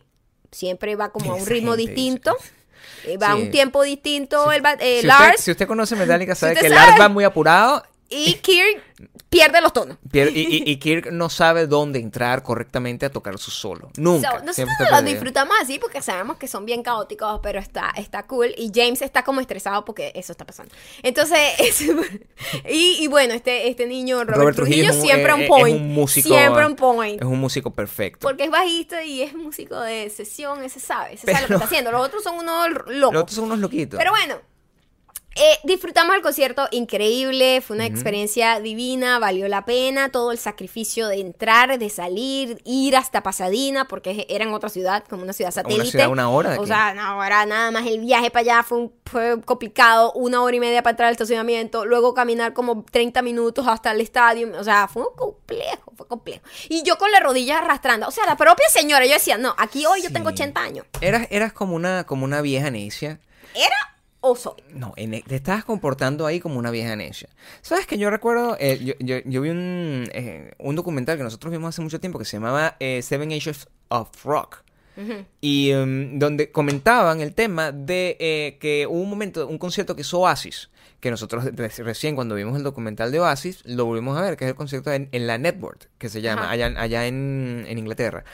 siempre 0.50 0.96
va 0.96 1.10
como 1.10 1.32
a 1.32 1.36
un 1.36 1.46
ritmo 1.46 1.72
gente, 1.74 1.86
distinto. 1.92 2.36
Eh, 3.06 3.16
va 3.16 3.30
a 3.30 3.36
un 3.36 3.50
tiempo 3.50 3.82
distinto. 3.82 4.50
el 4.52 4.62
eh, 4.80 5.00
si, 5.00 5.06
Lars 5.06 5.30
usted, 5.30 5.42
si 5.42 5.50
usted 5.50 5.66
conoce 5.66 5.96
Metallica 5.96 6.34
sabe 6.34 6.54
que 6.54 6.68
sabe. 6.68 6.74
Lars 6.74 7.00
va 7.00 7.08
muy 7.08 7.24
apurado 7.24 7.84
y 8.14 8.34
Kirk 8.34 8.82
pierde 9.28 9.60
los 9.60 9.72
tonos. 9.72 9.96
pier- 10.10 10.30
y, 10.34 10.40
y- 10.42 10.70
y 10.70 10.76
Kirk 10.76 11.10
no 11.10 11.28
sabe 11.28 11.66
dónde 11.66 11.98
entrar 11.98 12.42
correctamente 12.42 13.04
a 13.06 13.10
tocar 13.10 13.36
su 13.38 13.50
solo. 13.50 13.90
Nunca. 13.96 14.28
So, 14.28 14.34
nosotros 14.34 14.54
Siempre 14.56 14.72
está 14.74 14.84
lo 14.84 14.90
perdido. 14.98 15.12
disfrutamos 15.12 15.56
así 15.60 15.78
porque 15.80 16.00
sabemos 16.02 16.36
que 16.36 16.46
son 16.46 16.64
bien 16.64 16.82
caóticos, 16.82 17.40
pero 17.42 17.58
está, 17.58 17.90
está 17.96 18.22
cool. 18.24 18.54
Y 18.56 18.70
James 18.74 19.02
está 19.02 19.24
como 19.24 19.40
estresado 19.40 19.84
porque 19.84 20.12
eso 20.14 20.32
está 20.32 20.44
pasando. 20.46 20.72
Entonces, 21.02 21.38
es- 21.58 21.82
y, 22.70 22.98
y 23.00 23.06
bueno, 23.08 23.34
este, 23.34 23.68
este 23.68 23.86
niño, 23.86 24.18
Robert, 24.24 24.36
Robert 24.38 24.56
Trujillo, 24.56 24.90
es 24.90 24.96
un- 24.96 25.02
siempre 25.02 25.30
eh, 25.30 25.34
on 25.34 25.40
es 25.42 25.48
point. 25.48 25.76
un 25.80 25.94
músico- 25.94 26.28
siempre 26.28 26.64
on 26.64 26.76
point. 26.76 27.20
Es 27.20 27.26
un 27.26 27.40
músico 27.40 27.70
perfecto. 27.72 28.20
Porque 28.26 28.44
es 28.44 28.50
bajista 28.50 29.02
y 29.04 29.22
es 29.22 29.34
músico 29.34 29.80
de 29.80 30.10
sesión, 30.10 30.62
ese 30.62 30.78
sabe, 30.80 31.14
ese 31.14 31.26
sabe 31.26 31.42
lo 31.42 31.46
que 31.48 31.54
está 31.54 31.64
haciendo. 31.66 31.90
Los 31.90 32.06
otros 32.06 32.22
son 32.22 32.36
unos 32.38 32.68
locos. 32.68 32.94
Los 33.14 33.22
otros 33.22 33.34
son 33.34 33.44
unos 33.46 33.58
loquitos. 33.58 33.98
Pero 33.98 34.10
bueno, 34.12 34.36
eh, 35.36 35.58
disfrutamos 35.64 36.14
el 36.16 36.22
concierto 36.22 36.68
increíble, 36.70 37.60
fue 37.60 37.76
una 37.76 37.86
experiencia 37.86 38.60
divina, 38.60 39.18
valió 39.18 39.48
la 39.48 39.64
pena 39.64 40.10
todo 40.10 40.32
el 40.32 40.38
sacrificio 40.38 41.08
de 41.08 41.20
entrar, 41.20 41.78
de 41.78 41.90
salir, 41.90 42.60
ir 42.64 42.96
hasta 42.96 43.22
Pasadena, 43.22 43.86
porque 43.88 44.26
era 44.28 44.44
en 44.44 44.54
otra 44.54 44.68
ciudad, 44.68 45.04
como 45.08 45.22
una 45.22 45.32
ciudad 45.32 45.50
satélite. 45.50 45.90
ciudad, 45.90 46.08
una 46.08 46.28
hora 46.30 46.58
O 46.60 46.66
sea, 46.66 46.94
no, 46.94 47.22
era 47.24 47.44
nada 47.46 47.70
más 47.70 47.86
el 47.86 48.00
viaje 48.00 48.30
para 48.30 48.40
allá 48.42 48.62
fue, 48.62 48.78
un- 48.78 48.92
fue 49.06 49.40
complicado, 49.42 50.12
una 50.12 50.40
hora 50.42 50.54
y 50.56 50.60
media 50.60 50.82
para 50.82 50.92
entrar 50.92 51.06
al 51.08 51.12
estacionamiento, 51.12 51.84
luego 51.84 52.14
caminar 52.14 52.52
como 52.52 52.84
30 52.90 53.22
minutos 53.22 53.66
hasta 53.66 53.90
el 53.90 54.00
estadio, 54.00 54.52
o 54.58 54.64
sea, 54.64 54.88
fue 54.88 55.04
complejo, 55.16 55.92
fue 55.96 56.06
complejo. 56.06 56.44
Y 56.68 56.82
yo 56.84 56.96
con 56.96 57.10
las 57.10 57.22
rodillas 57.22 57.58
arrastrando, 57.62 58.06
o 58.06 58.10
sea, 58.10 58.24
la 58.26 58.36
propia 58.36 58.66
señora, 58.68 59.04
yo 59.06 59.14
decía, 59.14 59.36
no, 59.38 59.54
aquí 59.58 59.84
hoy 59.86 60.02
yo 60.02 60.12
tengo 60.12 60.28
Sí. 60.30 60.34
80 60.34 60.60
años. 60.62 60.86
Eras, 61.00 61.26
eras 61.30 61.52
como 61.52 61.74
una, 61.74 62.04
como 62.04 62.24
una 62.24 62.40
vieja 62.40 62.70
necia. 62.70 63.20
¿Era 63.54 63.76
o 64.26 64.34
soy? 64.36 64.54
No, 64.74 64.92
en- 64.96 65.22
te 65.22 65.36
estabas 65.36 65.64
comportando 65.64 66.26
ahí 66.26 66.40
como 66.40 66.58
una 66.58 66.70
vieja 66.70 66.96
necia. 66.96 67.28
¿Sabes 67.62 67.86
que 67.86 67.98
yo 67.98 68.10
recuerdo? 68.10 68.56
eh, 68.58 68.78
yo, 68.84 68.94
yo- 68.98 69.18
yo 69.24 69.40
vi 69.42 69.50
un, 69.50 70.08
eh, 70.12 70.52
un 70.58 70.74
documental 70.76 71.16
que 71.18 71.22
nosotros 71.24 71.50
vimos 71.52 71.68
hace 71.68 71.82
mucho 71.82 72.00
tiempo 72.00 72.18
que 72.18 72.24
se 72.24 72.36
llamaba 72.38 72.76
eh, 72.80 73.02
Seven 73.02 73.32
Ages 73.32 73.68
of 73.88 74.08
Rock. 74.24 74.62
Y 75.40 75.70
em, 75.72 76.18
donde 76.20 76.52
comentaban 76.52 77.20
el 77.20 77.34
tema 77.34 77.72
de 77.72 78.56
que 78.60 78.86
hubo 78.88 79.00
un 79.00 79.10
momento, 79.10 79.46
un 79.48 79.58
concierto 79.58 79.96
que 79.96 80.02
hizo 80.02 80.20
Oasis, 80.20 80.70
que 81.04 81.10
nosotros 81.10 81.44
re- 81.44 81.68
recién 81.68 82.14
cuando 82.14 82.34
vimos 82.34 82.56
el 82.56 82.62
documental 82.62 83.12
de 83.12 83.20
Oasis 83.20 83.60
lo 83.66 83.84
volvimos 83.84 84.16
a 84.16 84.22
ver, 84.22 84.38
que 84.38 84.44
es 84.46 84.48
el 84.48 84.54
concierto 84.56 84.90
en, 84.90 85.10
en 85.12 85.26
la 85.26 85.36
Network, 85.36 85.90
que 85.98 86.08
se 86.08 86.22
llama, 86.22 86.44
Ajá. 86.44 86.52
allá, 86.52 86.72
allá 86.78 87.06
en, 87.06 87.66
en 87.68 87.76
Inglaterra. 87.78 88.24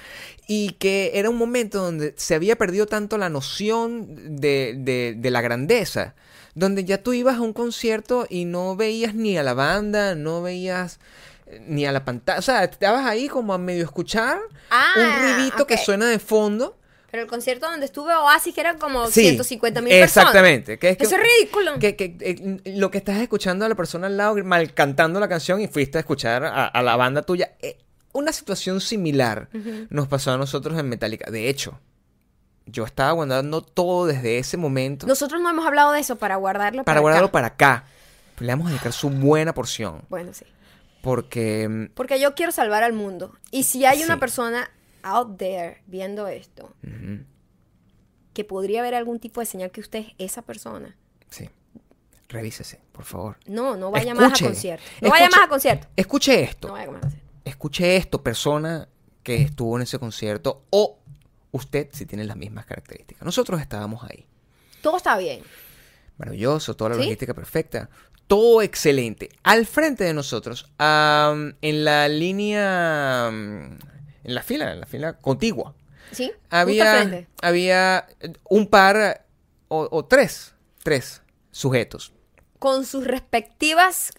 Y 0.47 0.71
que 0.79 1.11
era 1.15 1.29
un 1.29 1.37
momento 1.37 1.83
donde 1.83 2.15
se 2.17 2.37
había 2.37 2.55
perdido 2.57 2.87
tanto 2.87 3.19
la 3.19 3.29
noción 3.29 4.37
de, 4.41 4.75
de- 4.79 5.15
de 5.19 5.31
la 5.33 5.41
grandeza, 5.41 6.15
donde 6.55 6.85
ya 6.85 7.03
tú 7.03 7.13
ibas 7.13 7.37
a 7.39 7.41
un 7.41 7.53
concierto 7.53 8.27
y 8.31 8.45
no 8.45 8.77
veías 8.77 9.15
ni 9.17 9.37
a 9.37 9.43
la 9.43 9.55
banda, 9.55 10.15
no 10.15 10.41
veías 10.41 11.01
eh, 11.47 11.61
ni 11.67 11.87
a 11.87 11.93
la 11.93 12.05
pantalla, 12.05 12.39
o 12.39 12.43
sea, 12.43 12.63
estabas 12.65 13.05
ahí 13.05 13.27
como 13.29 13.53
a 13.53 13.59
medio 13.59 13.83
escuchar 13.85 14.39
Ah, 14.71 14.93
un 14.97 15.23
ruidito 15.23 15.67
que 15.67 15.77
suena 15.77 16.09
de 16.09 16.19
fondo. 16.21 16.77
Pero 17.11 17.23
el 17.25 17.29
concierto 17.29 17.69
donde 17.71 17.87
estuve 17.87 18.15
Oasis, 18.15 18.55
que 18.55 18.61
eran 18.61 18.79
como 18.79 19.07
Sí, 19.09 19.23
150 19.23 19.81
mil 19.81 19.91
personas. 19.91 20.29
Exactamente. 20.29 20.79
Que 20.79 20.91
es 20.91 20.97
que- 20.97 21.05
Eso 21.05 21.17
es 21.17 21.23
ridículo. 21.23 21.79
Que, 21.79 21.97
que, 21.97 22.17
eh, 22.21 22.61
lo 22.77 22.91
que 22.91 22.99
estás 22.99 23.19
escuchando 23.19 23.65
a 23.65 23.69
la 23.69 23.75
persona 23.75 24.07
al 24.07 24.17
lado 24.17 24.37
mal 24.45 24.73
cantando 24.75 25.19
la 25.21 25.29
canción 25.29 25.61
y 25.61 25.67
fuiste 25.69 25.99
a 25.99 26.01
escuchar 26.01 26.45
a, 26.45 26.67
a 26.67 26.83
la 26.83 26.97
banda 26.97 27.23
tuya. 27.23 27.53
Eh, 27.61 27.79
una 28.13 28.33
situación 28.33 28.81
similar 28.81 29.49
nos 29.89 30.09
pasó 30.09 30.33
a 30.33 30.37
nosotros 30.39 30.79
en 30.79 30.89
Metallica. 30.89 31.31
De 31.31 31.49
hecho, 31.49 31.79
yo 32.67 32.85
estaba 32.85 33.13
guardando 33.13 33.63
todo 33.63 34.07
desde 34.07 34.39
ese 34.39 34.57
momento 34.57 35.07
Nosotros 35.07 35.41
no 35.41 35.51
hemos 35.51 35.67
hablado 35.67 35.93
de 35.93 36.01
eso 36.01 36.17
para 36.17 36.37
guardarlo 36.37 36.85
para 36.85 36.85
para 36.85 37.01
guardarlo 37.01 37.27
acá. 37.29 37.33
para 37.33 37.47
acá. 37.49 37.85
Le 38.39 38.49
vamos 38.49 38.67
a 38.67 38.71
dedicar 38.71 38.93
su 38.93 39.11
buena 39.11 39.53
porción. 39.55 40.03
Bueno, 40.09 40.33
sí. 40.33 40.45
Porque 41.03 41.69
mm, 41.69 41.87
Porque 41.95 42.21
yo 42.21 42.35
quiero 42.35 42.53
salvar 42.53 42.83
al 42.83 42.93
mundo. 42.93 43.35
Y 43.51 43.65
si 43.65 43.85
hay 43.85 44.03
una 44.03 44.19
persona 44.19 44.71
out 45.03 45.37
there 45.39 45.83
viendo 45.87 46.29
esto, 46.29 46.75
que 48.33 48.45
podría 48.45 48.81
haber 48.81 48.95
algún 48.95 49.19
tipo 49.19 49.41
de 49.41 49.47
señal 49.47 49.71
que 49.71 49.81
usted 49.81 50.01
es 50.01 50.15
esa 50.19 50.43
persona. 50.43 50.97
sí. 51.29 51.49
Revísese, 52.29 52.81
por 52.93 53.05
favor. 53.05 53.39
No, 53.47 53.77
no 53.77 53.91
vaya 53.91 54.15
más 54.15 54.41
a 54.41 54.45
concierto. 54.47 54.85
No 55.01 55.11
vaya 55.11 55.29
más 55.31 55.41
a 55.41 55.49
concierto. 55.49 55.89
Escuche 55.97 56.41
esto. 56.45 56.69
No 56.69 56.75
vaya 56.75 56.89
más 56.89 56.99
a 56.99 57.01
concierto. 57.01 57.29
escuche 57.45 57.97
esto, 57.97 58.23
persona 58.23 58.89
que 59.25 59.43
estuvo 59.43 59.75
en 59.75 59.83
ese 59.83 59.99
concierto, 59.99 60.63
o 60.71 61.01
usted 61.51 61.89
si 61.93 62.07
tiene 62.07 62.23
las 62.23 62.37
mismas 62.37 62.67
características. 62.67 63.25
Nosotros 63.25 63.61
estábamos 63.61 64.05
ahí. 64.05 64.27
Todo 64.81 64.97
está 64.99 65.19
bien. 65.19 65.43
Maravilloso, 66.19 66.77
toda 66.77 66.91
la 66.91 66.97
¿Sí? 66.97 67.03
logística 67.03 67.35
perfecta. 67.35 67.91
Todo 68.29 68.63
excelente. 68.63 69.31
Al 69.43 69.67
frente 69.67 70.05
de 70.05 70.15
nosotros, 70.15 70.71
en 70.79 71.85
la 71.85 72.07
línea, 72.09 73.29
en 74.25 74.35
la 74.35 74.43
fila, 74.43 74.73
en 74.73 74.81
la 74.81 74.87
fila 74.87 75.15
contigua, 75.15 75.75
¿Sí? 76.13 76.33
Había, 76.51 77.27
había 77.43 78.07
un 78.49 78.67
par 78.67 79.25
o, 79.69 79.89
o 79.91 80.05
tres, 80.05 80.55
tres 80.83 81.23
sujetos. 81.53 82.13
Con 82.59 82.85
sus 82.85 83.07
respectivas 83.07 84.11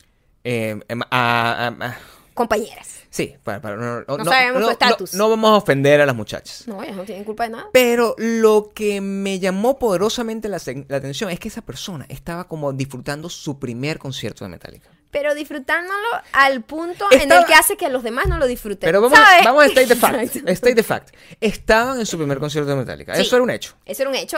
Eh, 0.44 0.80
em, 0.88 1.02
a- 1.12 1.68
a- 1.68 1.68
a- 1.88 1.98
compañeras. 2.34 3.02
sí, 3.10 3.36
para, 3.44 3.62
para- 3.62 3.76
no, 3.76 4.18
No 4.18 4.26
sabemos 4.26 4.64
su 4.64 4.72
estatus. 4.72 5.14
no 5.14 5.30
vamos 5.30 5.52
a 5.52 5.56
ofender 5.56 6.02
a 6.02 6.06
las 6.06 6.16
muchachas. 6.16 6.64
No, 6.68 6.82
ellas 6.82 6.96
no 6.96 7.04
tienen 7.04 7.24
culpa 7.26 7.44
de 7.44 7.50
nada. 7.50 7.68
Pero 7.74 8.16
lo 8.18 8.72
que 8.74 9.02
me 9.02 9.40
llamó 9.40 9.78
poderosamente 9.78 10.48
la 10.50 10.58
atención 10.58 11.30
es 11.30 11.40
que 11.40 11.50
esa 11.50 11.62
persona 11.62 12.06
estaba 12.10 12.48
como 12.48 12.72
disfrutando 12.74 13.30
su 13.30 13.60
primer 13.60 14.00
concierto 14.00 14.46
de 14.46 14.50
Metallica. 14.50 14.90
Pero 15.12 15.36
disfrutándolo 15.36 16.08
al 16.32 16.62
punto 16.62 17.06
en 17.12 17.32
el 17.32 17.46
que 17.46 17.54
hace 17.54 17.76
que 17.78 17.90
los 17.90 18.02
demás 18.04 18.28
no 18.28 18.38
lo 18.38 18.48
disfruten. 18.48 18.88
Pero 18.88 19.02
vamos, 19.02 19.18
¿sabes? 19.20 19.44
vamos 19.46 19.64
a 19.64 19.68
state 19.68 19.88
the 19.88 19.96
fact. 19.96 20.36
State 20.48 20.76
the 20.76 20.84
fact. 20.84 21.16
Estaban 21.42 22.00
en 22.00 22.06
su 22.06 22.18
primer 22.18 22.40
concierto 22.40 22.70
de 22.70 22.78
Metallica. 22.78 23.14
Sí. 23.16 23.22
Eso 23.24 23.36
era 23.36 23.44
un 23.44 23.50
hecho. 23.50 23.76
Eso 23.86 24.04
era 24.04 24.10
un 24.10 24.16
hecho. 24.16 24.38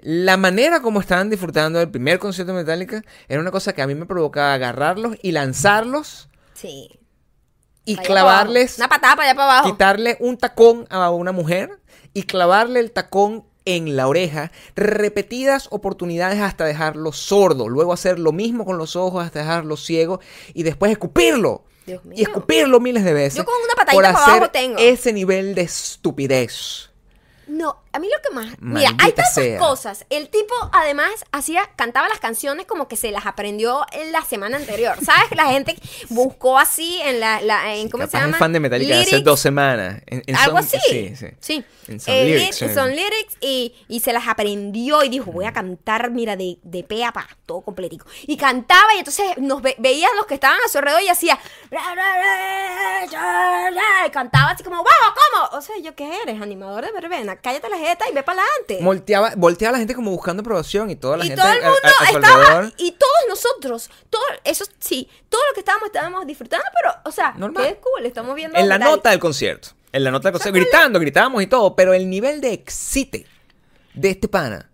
La 0.00 0.36
manera 0.36 0.80
como 0.80 0.98
estaban 1.00 1.30
disfrutando 1.30 1.78
del 1.78 1.90
primer 1.90 2.18
concierto 2.18 2.52
de 2.52 2.58
Metallica 2.60 3.04
era 3.28 3.40
una 3.40 3.50
cosa 3.52 3.72
que 3.72 3.82
a 3.82 3.86
mí 3.86 3.94
me 3.94 4.06
provocaba 4.06 4.54
agarrarlos 4.54 5.16
y 5.22 5.30
lanzarlos 5.32 6.28
Sí. 6.54 6.88
y 7.84 7.96
Para 7.96 8.06
clavarles. 8.08 8.78
Una 8.78 8.88
patada 8.88 9.14
para 9.16 9.28
allá 9.28 9.36
para 9.36 9.52
abajo. 9.52 9.70
quitarle 9.72 10.16
un 10.20 10.38
tacón 10.38 10.86
a 10.90 11.10
una 11.10 11.32
mujer 11.32 11.78
y 12.14 12.24
clavarle 12.24 12.80
el 12.80 12.90
tacón 12.92 13.44
en 13.64 13.96
la 13.96 14.08
oreja 14.08 14.50
repetidas 14.76 15.68
oportunidades 15.70 16.40
hasta 16.40 16.64
dejarlo 16.64 17.12
sordo, 17.12 17.68
luego 17.68 17.92
hacer 17.92 18.18
lo 18.18 18.32
mismo 18.32 18.64
con 18.64 18.78
los 18.78 18.96
ojos 18.96 19.24
hasta 19.24 19.40
dejarlo 19.40 19.76
ciego 19.76 20.20
y 20.54 20.62
después 20.62 20.92
escupirlo. 20.92 21.64
Dios 21.86 22.04
mío. 22.04 22.14
Y 22.16 22.22
escupirlo 22.22 22.78
miles 22.78 23.04
de 23.04 23.12
veces. 23.12 23.38
Yo 23.38 23.44
con 23.44 23.54
una 23.64 23.74
patadita 23.74 23.92
por 23.92 24.04
para 24.04 24.18
hacer 24.18 24.34
abajo 24.34 24.50
tengo. 24.52 24.78
ese 24.78 25.12
nivel 25.12 25.54
de 25.54 25.62
estupidez. 25.62 26.91
No, 27.48 27.76
a 27.92 27.98
mí 27.98 28.08
lo 28.08 28.22
que 28.28 28.34
más. 28.34 28.46
Mira, 28.60 28.88
hay 28.90 28.94
Maldita 28.94 29.22
tantas 29.24 29.34
sea. 29.34 29.58
cosas. 29.58 30.06
El 30.10 30.28
tipo, 30.28 30.54
además, 30.72 31.10
hacía, 31.32 31.68
cantaba 31.76 32.08
las 32.08 32.20
canciones 32.20 32.66
como 32.66 32.86
que 32.88 32.96
se 32.96 33.10
las 33.10 33.26
aprendió 33.26 33.84
en 33.92 34.12
la 34.12 34.22
semana 34.22 34.56
anterior. 34.56 34.96
¿Sabes? 35.04 35.32
La 35.36 35.46
gente 35.46 35.76
buscó 36.08 36.58
así 36.58 37.00
en 37.02 37.20
la. 37.20 37.40
la- 37.40 37.74
en, 37.74 37.90
¿Cómo 37.90 38.02
Capaz 38.04 38.10
se 38.12 38.18
llama? 38.18 38.32
es 38.36 38.38
fan 38.38 38.52
de 38.52 38.60
Metallica 38.60 38.94
de 38.96 39.02
hace 39.02 39.20
dos 39.20 39.40
semanas. 39.40 40.00
En- 40.06 40.22
en 40.26 40.36
Algo 40.36 40.58
son- 40.58 40.66
así. 40.66 40.78
Sí, 40.88 41.16
sí. 41.16 41.26
Sí. 41.40 41.64
En 41.88 41.98
Some 42.00 42.22
Eh, 42.22 42.24
Lyrics, 42.26 42.62
ly- 42.62 42.74
son 42.74 42.90
lyrics 42.94 43.36
y, 43.40 43.74
y 43.88 44.00
se 44.00 44.12
las 44.12 44.28
aprendió 44.28 45.02
y 45.02 45.08
dijo, 45.08 45.32
voy 45.32 45.44
a 45.44 45.52
cantar, 45.52 46.10
mira, 46.10 46.36
de, 46.36 46.58
de 46.62 46.84
pe 46.84 47.04
a 47.04 47.12
pa, 47.12 47.26
todo 47.44 47.60
completico. 47.62 48.06
Y 48.22 48.36
cantaba 48.36 48.94
y 48.94 48.98
entonces 48.98 49.26
nos 49.38 49.60
ve- 49.62 49.74
veían 49.78 50.14
los 50.16 50.26
que 50.26 50.34
estaban 50.34 50.58
a 50.64 50.68
su 50.68 50.78
alrededor 50.78 51.02
y 51.02 51.08
hacía... 51.08 51.38
Y 54.06 54.10
cantaba 54.10 54.50
así 54.52 54.62
como, 54.62 54.76
¡vamos, 54.76 54.90
cómo! 55.32 55.58
O 55.58 55.60
sea, 55.60 55.76
¿yo 55.78 55.94
qué 55.94 56.10
eres? 56.22 56.40
Animador 56.40 56.84
de 56.86 56.92
verbena. 56.92 57.36
Cállate 57.42 57.68
la 57.68 57.76
jeta 57.78 58.08
y 58.08 58.14
ve 58.14 58.22
para 58.22 58.40
adelante. 58.40 58.78
Volteaba, 58.82 59.32
volteaba 59.36 59.70
a 59.70 59.72
la 59.72 59.78
gente 59.78 59.94
como 59.94 60.12
buscando 60.12 60.42
aprobación 60.42 60.90
y 60.90 60.96
toda 60.96 61.16
la 61.16 61.24
Y 61.24 61.28
gente 61.28 61.42
todo 61.42 61.52
el 61.52 61.58
a- 61.62 61.66
a- 61.66 61.70
mundo 61.70 61.80
a 61.84 62.04
estaba, 62.04 62.72
y 62.78 62.92
todos 62.92 63.12
nosotros, 63.28 63.90
todo, 64.08 64.22
eso 64.44 64.64
sí, 64.78 65.08
todo 65.28 65.40
lo 65.48 65.54
que 65.54 65.60
estábamos, 65.60 65.86
estábamos 65.86 66.26
disfrutando, 66.26 66.64
pero, 66.80 66.94
o 67.04 67.10
sea, 67.10 67.34
Normal. 67.36 67.64
qué 67.66 67.76
cool, 67.80 68.06
estamos 68.06 68.34
viendo. 68.36 68.56
En 68.56 68.68
la 68.68 68.78
nota 68.78 69.10
del 69.10 69.18
concierto. 69.18 69.70
En 69.90 70.04
la 70.04 70.10
nota 70.12 70.28
del 70.28 70.34
concierto. 70.38 70.58
Gritando, 70.58 71.00
gritábamos 71.00 71.42
y 71.42 71.46
todo. 71.48 71.74
Pero 71.76 71.92
el 71.92 72.08
nivel 72.08 72.40
de 72.40 72.52
excite 72.52 73.26
de 73.92 74.10
este 74.10 74.28
pana 74.28 74.70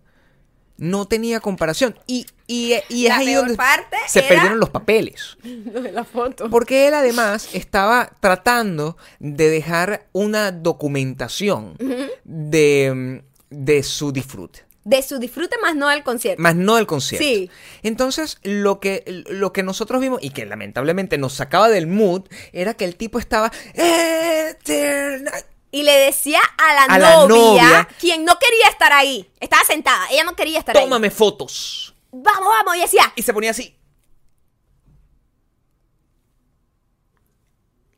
No 0.79 1.05
tenía 1.05 1.39
comparación. 1.41 1.97
Y, 2.07 2.25
y, 2.47 2.73
y 2.89 3.05
es 3.05 3.09
La 3.09 3.17
ahí 3.17 3.33
donde 3.33 3.55
parte 3.55 3.97
se 4.07 4.19
era- 4.19 4.29
perdieron 4.29 4.59
los 4.59 4.69
papeles. 4.69 5.37
La 5.93 6.03
foto. 6.05 6.49
Porque 6.49 6.87
él 6.87 6.93
además 6.93 7.49
estaba 7.53 8.11
tratando 8.19 8.97
de 9.19 9.49
dejar 9.49 10.07
una 10.13 10.51
documentación 10.51 11.77
de, 12.23 13.23
de 13.49 13.83
su 13.83 14.11
disfrute. 14.11 14.65
De 14.85 15.03
su 15.03 15.19
disfrute 15.19 15.57
más 15.61 15.75
no 15.75 15.89
del 15.89 16.03
concierto. 16.03 16.41
Más 16.41 16.55
no 16.55 16.77
del 16.77 16.87
concierto. 16.87 17.23
Sí. 17.27 17.51
Entonces, 17.83 18.39
lo 18.43 18.79
que, 18.79 19.03
lo 19.29 19.51
que 19.53 19.61
nosotros 19.61 20.01
vimos, 20.01 20.19
y 20.23 20.29
que 20.31 20.45
lamentablemente 20.45 21.17
nos 21.17 21.33
sacaba 21.33 21.69
del 21.69 21.85
mood, 21.85 22.23
era 22.53 22.73
que 22.73 22.85
el 22.85 22.95
tipo 22.95 23.19
estaba. 23.19 23.51
"Eterna-". 23.73 25.31
Y 25.71 25.83
le 25.83 25.95
decía 25.97 26.39
a 26.57 26.73
la, 26.73 26.83
A 26.85 26.97
la 26.99 27.09
novia, 27.27 27.27
novia. 27.63 27.87
quien 27.99 28.25
no 28.25 28.39
quería 28.39 28.67
estar 28.69 28.91
ahí. 28.91 29.31
Estaba 29.39 29.63
sentada, 29.63 30.07
ella 30.09 30.23
no 30.23 30.35
quería 30.35 30.59
estar 30.59 30.75
ahí. 30.75 30.83
Tómame 30.83 31.11
fotos. 31.11 31.93
Vamos, 32.11 32.47
vamos, 32.49 32.75
y 32.75 32.79
decía, 32.81 33.11
Y 33.15 33.21
se 33.21 33.33
ponía 33.33 33.51
así. 33.51 33.75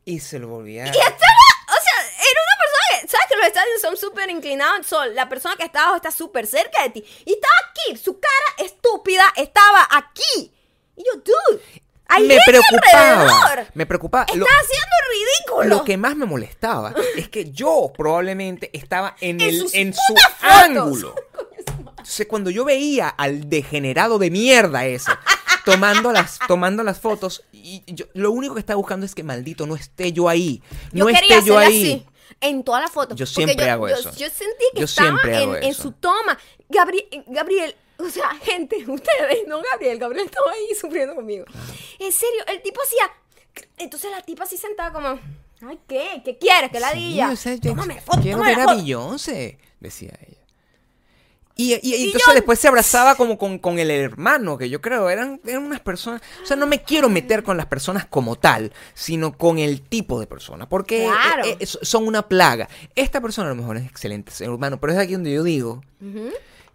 Y 0.04 0.20
se 0.20 0.38
lo 0.38 0.48
volvía. 0.48 0.84
Y 0.86 0.88
estaba, 0.90 1.06
o 1.08 1.80
sea, 1.82 2.02
era 2.02 2.40
una 2.42 2.58
persona 2.60 2.84
que, 3.02 3.08
¿sabes 3.08 3.26
que 3.28 3.36
los 3.36 3.46
estadios 3.46 3.80
son 3.80 3.96
súper 3.96 4.30
inclinados 4.30 4.76
al 4.78 4.84
sol? 4.84 5.14
La 5.14 5.28
persona 5.28 5.56
que 5.56 5.64
está 5.64 5.82
abajo 5.82 5.96
está 5.96 6.10
súper 6.10 6.46
cerca 6.46 6.82
de 6.82 6.90
ti. 6.90 7.04
Y 7.24 7.34
estaba 7.34 7.54
aquí, 7.70 7.96
su 7.96 8.18
cara 8.18 8.66
estúpida 8.68 9.32
estaba 9.36 9.86
aquí. 9.90 10.52
Y 10.96 11.04
yo, 11.04 11.12
dude, 11.22 11.62
me 12.20 12.38
preocupaba. 12.46 13.22
alrededor. 13.22 13.72
Me 13.74 13.86
preocupaba. 13.86 14.24
Está 14.24 14.36
Lo- 14.38 14.46
haciendo 14.46 14.86
el 15.02 15.18
ridículo. 15.18 15.76
Lo 15.78 15.84
que 15.84 15.96
más 15.96 16.16
me 16.16 16.26
molestaba 16.26 16.94
es 17.16 17.28
que 17.28 17.50
yo 17.50 17.92
probablemente 17.96 18.70
estaba 18.72 19.16
en, 19.20 19.40
En 19.40 19.48
el, 19.48 19.66
en 19.72 19.94
su 19.94 20.00
fotos. 20.08 20.24
ángulo. 20.42 21.14
Entonces, 21.98 22.26
cuando 22.26 22.50
yo 22.50 22.64
veía 22.64 23.08
al 23.08 23.48
degenerado 23.48 24.18
de 24.18 24.30
mierda 24.30 24.84
ese 24.86 25.12
tomando 25.64 26.10
las, 26.12 26.38
tomando 26.48 26.82
las 26.82 26.98
fotos, 27.00 27.44
y 27.52 27.82
yo, 27.86 28.06
lo 28.14 28.32
único 28.32 28.54
que 28.54 28.60
estaba 28.60 28.76
buscando 28.76 29.06
es 29.06 29.14
que 29.14 29.22
maldito 29.22 29.66
no 29.66 29.76
esté 29.76 30.12
yo 30.12 30.28
ahí. 30.28 30.60
Yo 30.92 31.04
no 31.04 31.12
quería 31.12 31.36
esté 31.38 31.48
yo 31.48 31.58
ahí. 31.58 31.82
así, 31.92 32.06
en 32.40 32.64
todas 32.64 32.82
las 32.82 32.90
fotos. 32.90 33.16
Yo 33.16 33.24
siempre 33.26 33.64
yo- 33.64 33.72
hago 33.72 33.88
yo- 33.88 33.94
eso. 33.94 34.10
Yo 34.16 34.26
sentí 34.28 34.64
que 34.74 34.80
Yo 34.80 34.84
estaba 34.86 35.16
en, 35.24 35.62
en 35.62 35.74
su 35.74 35.92
toma. 35.92 36.36
Gabriel, 36.68 37.06
Gabriel, 37.28 37.76
o 37.98 38.08
sea, 38.08 38.30
gente, 38.42 38.76
ustedes, 38.88 39.46
no 39.46 39.60
Gabriel, 39.72 39.98
Gabriel 39.98 40.26
estaba 40.26 40.50
ahí 40.52 40.74
sufriendo 40.78 41.14
conmigo. 41.14 41.44
En 41.98 42.12
serio, 42.12 42.42
el 42.48 42.62
tipo 42.62 42.80
hacía... 42.82 43.10
Entonces 43.78 44.10
la 44.10 44.22
tipa 44.22 44.44
así 44.44 44.56
sentada 44.56 44.92
como... 44.92 45.18
Ay, 45.68 45.78
¿qué? 45.86 46.22
¿Qué 46.24 46.38
quieres? 46.38 46.70
¿Qué 46.72 46.80
ladilla? 46.80 47.28
Sí, 47.28 47.32
o 47.32 47.36
sea, 47.36 47.54
yo 47.54 47.70
tómame 47.70 48.00
foto, 48.00 48.20
quiero 48.22 48.40
ver 48.40 48.58
a. 48.60 48.74
Beyoncé, 48.74 49.58
decía 49.78 50.10
ella. 50.26 50.38
Y, 51.54 51.74
y- 51.74 51.80
y 51.94 52.04
entonces 52.06 52.26
yo- 52.28 52.32
después 52.34 52.58
se 52.58 52.66
abrazaba 52.66 53.14
como 53.16 53.36
con, 53.38 53.58
con 53.58 53.78
el 53.78 53.90
hermano, 53.90 54.56
que 54.58 54.68
yo 54.70 54.80
creo, 54.80 55.08
eran, 55.10 55.40
eran 55.44 55.62
unas 55.62 55.80
personas... 55.80 56.20
O 56.42 56.46
sea, 56.46 56.56
no 56.56 56.66
me 56.66 56.82
quiero 56.82 57.08
meter 57.10 57.42
con 57.44 57.56
las 57.56 57.66
personas 57.66 58.06
como 58.06 58.36
tal, 58.36 58.72
sino 58.94 59.36
con 59.36 59.58
el 59.58 59.82
tipo 59.82 60.18
de 60.18 60.26
persona, 60.26 60.68
porque 60.68 61.04
Claro. 61.04 61.44
eh, 61.44 61.58
eh, 61.60 61.66
son 61.66 62.08
una 62.08 62.26
plaga. 62.26 62.68
Esta 62.96 63.20
persona 63.20 63.48
a 63.48 63.54
lo 63.54 63.56
mejor 63.60 63.76
es 63.76 63.84
excelente 63.86 64.32
ser 64.32 64.50
humano, 64.50 64.80
pero 64.80 64.94
es 64.94 64.98
aquí 64.98 65.12
donde 65.12 65.32
yo 65.32 65.44
digo 65.44 65.82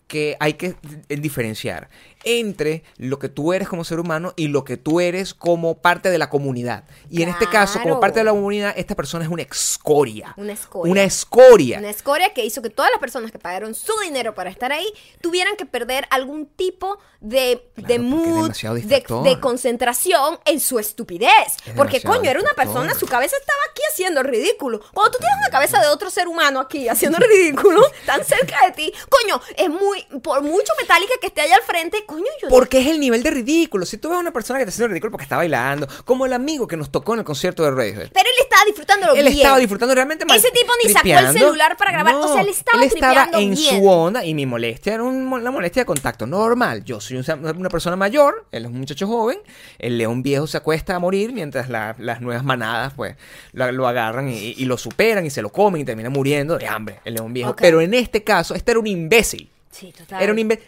que 0.07 0.37
hay 0.39 0.53
que 0.53 0.75
eh, 1.09 1.17
diferenciar 1.17 1.89
entre 2.23 2.83
lo 2.97 3.19
que 3.19 3.29
tú 3.29 3.53
eres 3.53 3.67
como 3.67 3.83
ser 3.83 3.99
humano 3.99 4.33
y 4.35 4.47
lo 4.47 4.63
que 4.63 4.75
tú 4.75 4.99
eres 4.99 5.33
como 5.33 5.77
parte 5.77 6.09
de 6.09 6.17
la 6.17 6.29
comunidad. 6.29 6.83
Y 7.09 7.21
en 7.21 7.29
este 7.29 7.47
caso, 7.47 7.79
como 7.81 7.99
parte 7.99 8.19
de 8.19 8.25
la 8.25 8.31
comunidad, 8.31 8.73
esta 8.75 8.95
persona 8.95 9.23
es 9.23 9.31
una 9.31 9.43
escoria. 9.43 10.33
Una 10.35 10.53
escoria. 10.53 10.91
Una 10.91 11.03
escoria. 11.03 11.79
Una 11.79 11.89
escoria 11.89 12.33
que 12.33 12.43
hizo 12.43 12.61
que 12.61 12.69
todas 12.69 12.91
las 12.91 12.99
personas 12.99 13.31
que 13.31 13.39
pagaron 13.39 13.75
su 13.75 13.93
dinero 14.03 14.33
para 14.33 14.49
estar 14.49 14.71
ahí 14.71 14.87
tuvieran 15.21 15.55
que 15.55 15.65
perder 15.65 16.05
algún 16.09 16.47
tipo 16.47 16.97
de, 17.19 17.69
de 17.75 17.99
mood, 17.99 18.51
de, 18.51 19.39
concentración 19.39 20.39
en 20.45 20.59
su 20.59 20.79
estupidez. 20.79 21.31
Es 21.65 21.73
Porque, 21.73 22.01
coño, 22.01 22.29
era 22.29 22.39
una 22.39 22.49
distractor. 22.49 22.73
persona, 22.73 22.99
su 22.99 23.05
cabeza 23.07 23.35
estaba 23.39 23.59
aquí 23.71 23.81
haciendo 23.91 24.21
el 24.21 24.27
ridículo. 24.27 24.81
Cuando 24.93 25.11
tú 25.11 25.17
tienes 25.19 25.37
una 25.39 25.49
cabeza 25.49 25.79
de 25.79 25.87
otro 25.87 26.09
ser 26.09 26.27
humano 26.27 26.59
aquí 26.59 26.87
haciendo 26.89 27.17
el 27.17 27.23
ridículo, 27.23 27.81
tan 28.05 28.23
cerca 28.23 28.65
de 28.65 28.71
ti, 28.71 28.93
coño, 29.09 29.41
es 29.55 29.69
muy, 29.69 29.96
por 30.21 30.41
mucho 30.41 30.73
metálica 30.79 31.13
que 31.21 31.27
esté 31.27 31.41
allá 31.41 31.55
al 31.55 31.61
frente, 31.63 32.03
coño, 32.05 32.25
yo 32.41 32.49
Porque 32.49 32.79
es 32.79 32.87
el 32.87 32.99
nivel 32.99 33.23
de 33.23 33.31
ridículo. 33.31 33.85
Si 33.85 33.97
tú 33.97 34.09
ves 34.09 34.17
a 34.17 34.21
una 34.21 34.31
persona 34.31 34.59
que 34.59 34.63
está 34.63 34.69
haciendo 34.71 34.89
ridículo 34.89 35.11
porque 35.11 35.23
está 35.23 35.37
bailando, 35.37 35.87
como 36.05 36.25
el 36.25 36.33
amigo 36.33 36.67
que 36.67 36.77
nos 36.77 36.91
tocó 36.91 37.13
en 37.13 37.19
el 37.19 37.25
concierto 37.25 37.63
de 37.63 37.71
Radiohead. 37.71 38.09
Pero 38.13 38.25
él 38.29 38.35
estaba 38.43 38.65
disfrutándolo 38.65 39.13
Él 39.13 39.23
bien. 39.25 39.37
estaba 39.37 39.57
disfrutando 39.57 39.95
realmente 39.95 40.25
mal. 40.25 40.37
Ese 40.37 40.51
tipo 40.51 40.71
ni 40.83 40.91
sacó 40.91 41.07
el 41.07 41.33
celular 41.33 41.77
para 41.77 41.91
grabar. 41.91 42.15
O 42.15 42.33
sea, 42.33 42.41
él 42.41 42.49
estaba 42.49 42.79
tripeando 42.87 43.37
en 43.39 43.51
bien. 43.51 43.75
su 43.81 43.87
onda 43.89 44.25
y 44.25 44.33
mi 44.33 44.45
molestia 44.45 44.93
era 44.95 45.03
un- 45.03 45.31
una 45.31 45.51
molestia 45.51 45.81
de 45.81 45.85
contacto 45.85 46.25
normal. 46.27 46.83
Yo 46.83 46.99
soy 46.99 47.17
un- 47.17 47.25
una 47.57 47.69
persona 47.69 47.95
mayor, 47.95 48.45
él 48.51 48.65
es 48.65 48.71
un 48.71 48.79
muchacho 48.79 49.07
joven, 49.07 49.39
el 49.79 49.97
león 49.97 50.23
viejo 50.23 50.47
se 50.47 50.57
acuesta 50.57 50.95
a 50.95 50.99
morir 50.99 51.31
mientras 51.33 51.69
la- 51.69 51.95
las 51.99 52.21
nuevas 52.21 52.43
manadas 52.43 52.93
pues 52.95 53.15
lo 53.53 53.87
agarran 53.87 54.29
y, 54.29 54.53
y 54.57 54.65
lo 54.65 54.77
superan 54.77 55.25
y 55.25 55.29
se 55.29 55.41
lo 55.41 55.49
comen 55.51 55.81
y 55.81 55.85
termina 55.85 56.09
muriendo 56.09 56.57
de 56.57 56.67
hambre 56.67 56.99
el 57.05 57.15
león 57.15 57.33
viejo. 57.33 57.55
Pero 57.55 57.81
en 57.81 57.93
este 57.93 58.23
caso, 58.23 58.55
este 58.55 58.71
era 58.71 58.79
un 58.79 58.87
imbécil. 58.87 59.49
Sí, 59.77 59.91
total. 59.91 60.21
Era 60.21 60.31
un 60.31 60.39
imbécil. 60.39 60.67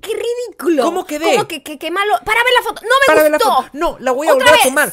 ¡Qué 0.00 0.10
ridículo! 0.12 0.82
¿Cómo 0.82 1.04
quedé? 1.06 1.32
¿Cómo 1.32 1.46
que, 1.48 1.62
que, 1.62 1.78
qué 1.78 1.90
malo? 1.90 2.14
Para 2.24 2.42
ver 2.42 2.52
la 2.58 2.62
foto. 2.62 2.82
No 2.82 2.88
me 2.88 3.06
para 3.06 3.22
ver 3.22 3.30
la 3.32 3.38
gustó. 3.38 3.54
foto. 3.56 3.70
No, 3.74 3.96
la 4.00 4.12
voy 4.12 4.28
a 4.28 4.32
Otra 4.34 4.44
volver 4.46 4.52
vez. 4.58 4.66
a 4.66 4.68
tomar. 4.68 4.92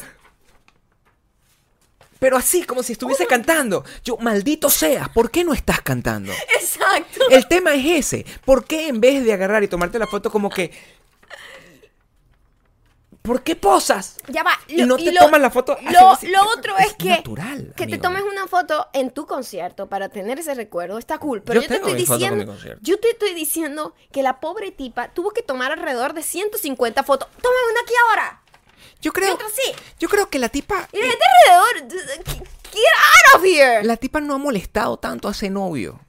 Pero 2.18 2.36
así, 2.36 2.64
como 2.64 2.82
si 2.82 2.92
estuviese 2.92 3.26
cantando. 3.26 3.84
Yo, 4.04 4.16
maldito 4.18 4.68
seas, 4.70 5.08
¿por 5.10 5.30
qué 5.30 5.44
no 5.44 5.54
estás 5.54 5.80
cantando? 5.82 6.32
Exacto. 6.60 7.28
El 7.30 7.46
tema 7.46 7.74
es 7.74 8.06
ese. 8.06 8.26
¿Por 8.44 8.64
qué 8.64 8.88
en 8.88 9.00
vez 9.00 9.24
de 9.24 9.32
agarrar 9.32 9.62
y 9.62 9.68
tomarte 9.68 9.98
la 9.98 10.06
foto 10.06 10.30
como 10.30 10.50
que... 10.50 10.72
¿Por 13.28 13.42
qué 13.42 13.54
posas? 13.56 14.16
Ya 14.28 14.42
va. 14.42 14.58
Y 14.68 14.82
no 14.84 14.96
te 14.96 15.12
lo- 15.12 15.20
toman 15.20 15.42
la 15.42 15.50
foto 15.50 15.76
Lo, 15.90 16.10
así. 16.12 16.26
lo 16.28 16.42
otro 16.48 16.76
es, 16.78 16.86
Es 16.86 16.94
que, 16.94 17.10
natural, 17.10 17.74
que 17.76 17.86
te 17.86 17.98
tomes 17.98 18.22
una 18.22 18.46
foto 18.48 18.88
en 18.94 19.10
tu 19.10 19.26
concierto 19.26 19.86
para 19.86 20.08
tener 20.08 20.38
ese 20.38 20.54
recuerdo. 20.54 20.96
Está 20.98 21.18
cool. 21.18 21.42
Pero 21.42 21.60
Yo 21.60 21.66
yo, 21.66 21.68
te 21.68 21.74
estoy 21.76 21.94
diciendo. 21.94 22.56
Yo 22.80 22.98
te 22.98 23.10
estoy 23.10 23.34
diciendo 23.34 23.94
que 24.10 24.22
la 24.22 24.40
pobre 24.40 24.70
tipa 24.72 25.08
tuvo 25.12 25.30
que 25.32 25.42
tomar 25.42 25.70
alrededor 25.72 26.14
de 26.14 26.22
150 26.22 27.02
fotos. 27.04 27.28
Tómame 27.42 27.70
una 27.72 27.80
aquí 27.82 27.92
ahora. 28.08 28.42
Yo 29.02 29.10
Y 29.10 29.12
creo... 29.12 29.34
otra 29.34 29.46
sí. 29.54 29.72
Yo 30.00 30.08
creo 30.08 30.28
que 30.30 30.38
la 30.38 30.48
tipa... 30.48 30.88
Y 30.92 30.96
la 30.98 31.04
gente 31.06 31.24
alrededor. 31.46 32.24
Get 32.72 32.82
out 33.34 33.36
of 33.40 33.44
here. 33.44 33.84
La 33.84 33.96
tipa 33.96 34.20
no 34.20 34.34
ha 34.34 34.38
molestado 34.38 34.96
tanto 34.96 35.28
a 35.28 35.32
ese 35.32 35.50
novio 35.50 36.00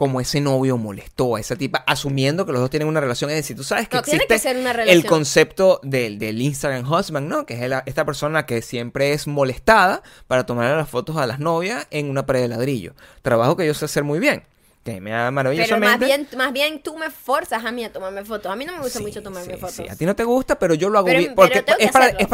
como 0.00 0.18
ese 0.18 0.40
novio 0.40 0.78
molestó 0.78 1.36
a 1.36 1.40
esa 1.40 1.56
tipa, 1.56 1.84
asumiendo 1.86 2.46
que 2.46 2.52
los 2.52 2.62
dos 2.62 2.70
tienen 2.70 2.88
una 2.88 3.00
relación. 3.02 3.28
Es 3.28 3.36
decir, 3.36 3.54
tú 3.54 3.64
sabes 3.64 3.86
que 3.86 3.98
No, 3.98 4.02
tiene 4.02 4.24
existe 4.24 4.34
que 4.34 4.38
ser 4.40 4.56
una 4.56 4.70
el 4.70 5.04
concepto 5.04 5.78
del, 5.82 6.18
del 6.18 6.40
Instagram 6.40 6.90
husband, 6.90 7.28
¿no? 7.28 7.44
Que 7.44 7.52
es 7.52 7.60
el- 7.60 7.74
esta 7.84 8.06
persona 8.06 8.46
que 8.46 8.62
siempre 8.62 9.12
es 9.12 9.26
molestada 9.26 10.02
para 10.26 10.46
tomar 10.46 10.74
las 10.74 10.88
fotos 10.88 11.18
a 11.18 11.26
las 11.26 11.38
novias 11.38 11.86
en 11.90 12.08
una 12.08 12.24
pared 12.24 12.40
de 12.40 12.48
ladrillo. 12.48 12.94
Trabajo 13.20 13.58
que 13.58 13.66
yo 13.66 13.74
sé 13.74 13.84
hacer 13.84 14.02
muy 14.02 14.20
bien. 14.20 14.44
Que 14.84 14.98
me 14.98 15.10
da 15.10 15.16
Pero 15.16 15.24
más 15.24 15.32
maravillosamente. 15.34 16.06
bien, 16.06 16.28
más 16.38 16.52
bien 16.54 16.82
tú 16.82 16.96
me 16.96 17.10
forzas 17.10 17.62
a 17.66 17.70
mí 17.70 17.84
a 17.84 17.92
tomarme 17.92 18.24
fotos. 18.24 18.50
A 18.50 18.56
mí 18.56 18.64
no 18.64 18.72
me 18.72 18.78
gusta 18.80 18.98
Sí, 18.98 19.04
mucho 19.04 19.22
tomarme 19.22 19.52
sí, 19.54 19.60
fotos. 19.60 19.76
sí. 19.76 19.84
A 19.86 19.94
ti 19.94 20.06
no 20.06 20.16
te 20.16 20.24
gusta, 20.24 20.58
pero 20.58 20.72
yo 20.72 20.88
lo 20.88 20.96
hago 20.98 21.06
Pero- 21.08 21.18
bien. 21.18 21.34
pero 21.34 21.48
Porque 21.48 21.62
que 21.62 21.84
es 21.84 21.92
para, 21.92 22.06
es 22.08 22.26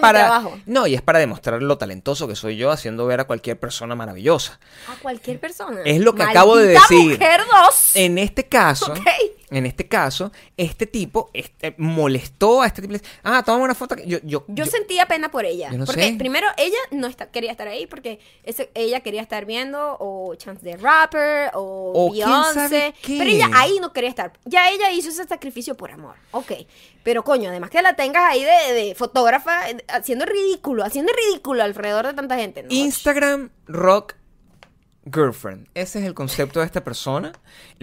para, 0.00 0.38
es. 0.38 0.66
No, 0.66 0.86
y 0.86 0.94
es 0.94 1.02
para 1.02 1.18
demostrar 1.18 1.62
lo 1.62 1.76
talentoso 1.76 2.26
que 2.26 2.34
soy 2.34 2.56
yo 2.56 2.70
haciendo 2.70 3.04
ver 3.04 3.20
a 3.20 3.24
cualquier 3.24 3.58
persona 3.60 3.94
maravillosa. 3.94 4.58
A 4.88 4.94
cualquier 5.02 5.38
persona. 5.38 5.82
Es 5.84 6.00
lo 6.00 6.14
que 6.14 6.22
acabo 6.22 6.56
de 6.56 6.68
decir. 6.68 7.10
mujer 7.18 7.42
dos. 7.50 7.90
En 7.94 8.16
este 8.16 8.48
caso, 8.48 8.92
Ok. 8.92 9.00
En 9.52 9.66
este 9.66 9.86
caso, 9.88 10.32
este 10.56 10.86
tipo 10.86 11.30
este, 11.34 11.74
molestó 11.78 12.62
a 12.62 12.66
este 12.66 12.82
tipo. 12.82 12.94
Ah, 13.22 13.42
toma 13.44 13.64
una 13.64 13.74
foto. 13.74 13.96
que- 13.96 14.06
Yo, 14.06 14.18
yo, 14.22 14.44
Yo, 14.48 14.64
yo- 14.64 14.66
sentía 14.66 15.06
pena 15.06 15.30
por 15.30 15.44
ella. 15.44 15.70
Yo 15.70 15.78
no 15.78 15.84
porque 15.86 16.02
sé. 16.02 16.14
primero 16.18 16.46
ella 16.56 16.76
no 16.90 17.06
está- 17.06 17.30
quería 17.30 17.50
estar 17.50 17.68
ahí 17.68 17.86
porque 17.86 18.18
ese- 18.44 18.70
ella 18.74 19.00
quería 19.00 19.22
estar 19.22 19.44
viendo 19.44 19.96
o 20.00 20.34
Chance 20.36 20.62
the 20.62 20.76
Rapper 20.76 21.50
o, 21.54 21.92
O 21.94 22.10
Beyoncé. 22.12 22.94
Pero 23.06 23.24
ella 23.24 23.48
ahí 23.54 23.78
no 23.80 23.92
quería 23.92 24.10
estar. 24.10 24.32
Ya 24.44 24.70
ella 24.70 24.90
hizo 24.90 25.08
ese 25.10 25.24
sacrificio 25.24 25.76
por 25.76 25.90
amor. 25.90 26.16
Ok. 26.32 26.52
Pero 27.02 27.24
coño, 27.24 27.50
además 27.50 27.70
que 27.70 27.82
la 27.82 27.94
tengas 27.96 28.22
ahí 28.30 28.42
de, 28.44 28.72
de 28.74 28.94
fotógrafa 28.94 29.68
eh, 29.70 29.84
haciendo 29.88 30.24
ridículo, 30.24 30.84
haciendo 30.84 31.12
ridículo 31.12 31.62
alrededor 31.62 32.06
de 32.06 32.14
tanta 32.14 32.36
gente. 32.36 32.62
¿no? 32.62 32.68
Instagram 32.70 33.50
Rock 33.66 34.14
Girlfriend. 35.10 35.68
Ese 35.74 36.00
es 36.00 36.04
el 36.04 36.14
concepto 36.14 36.60
de 36.60 36.66
esta 36.66 36.84
persona. 36.84 37.32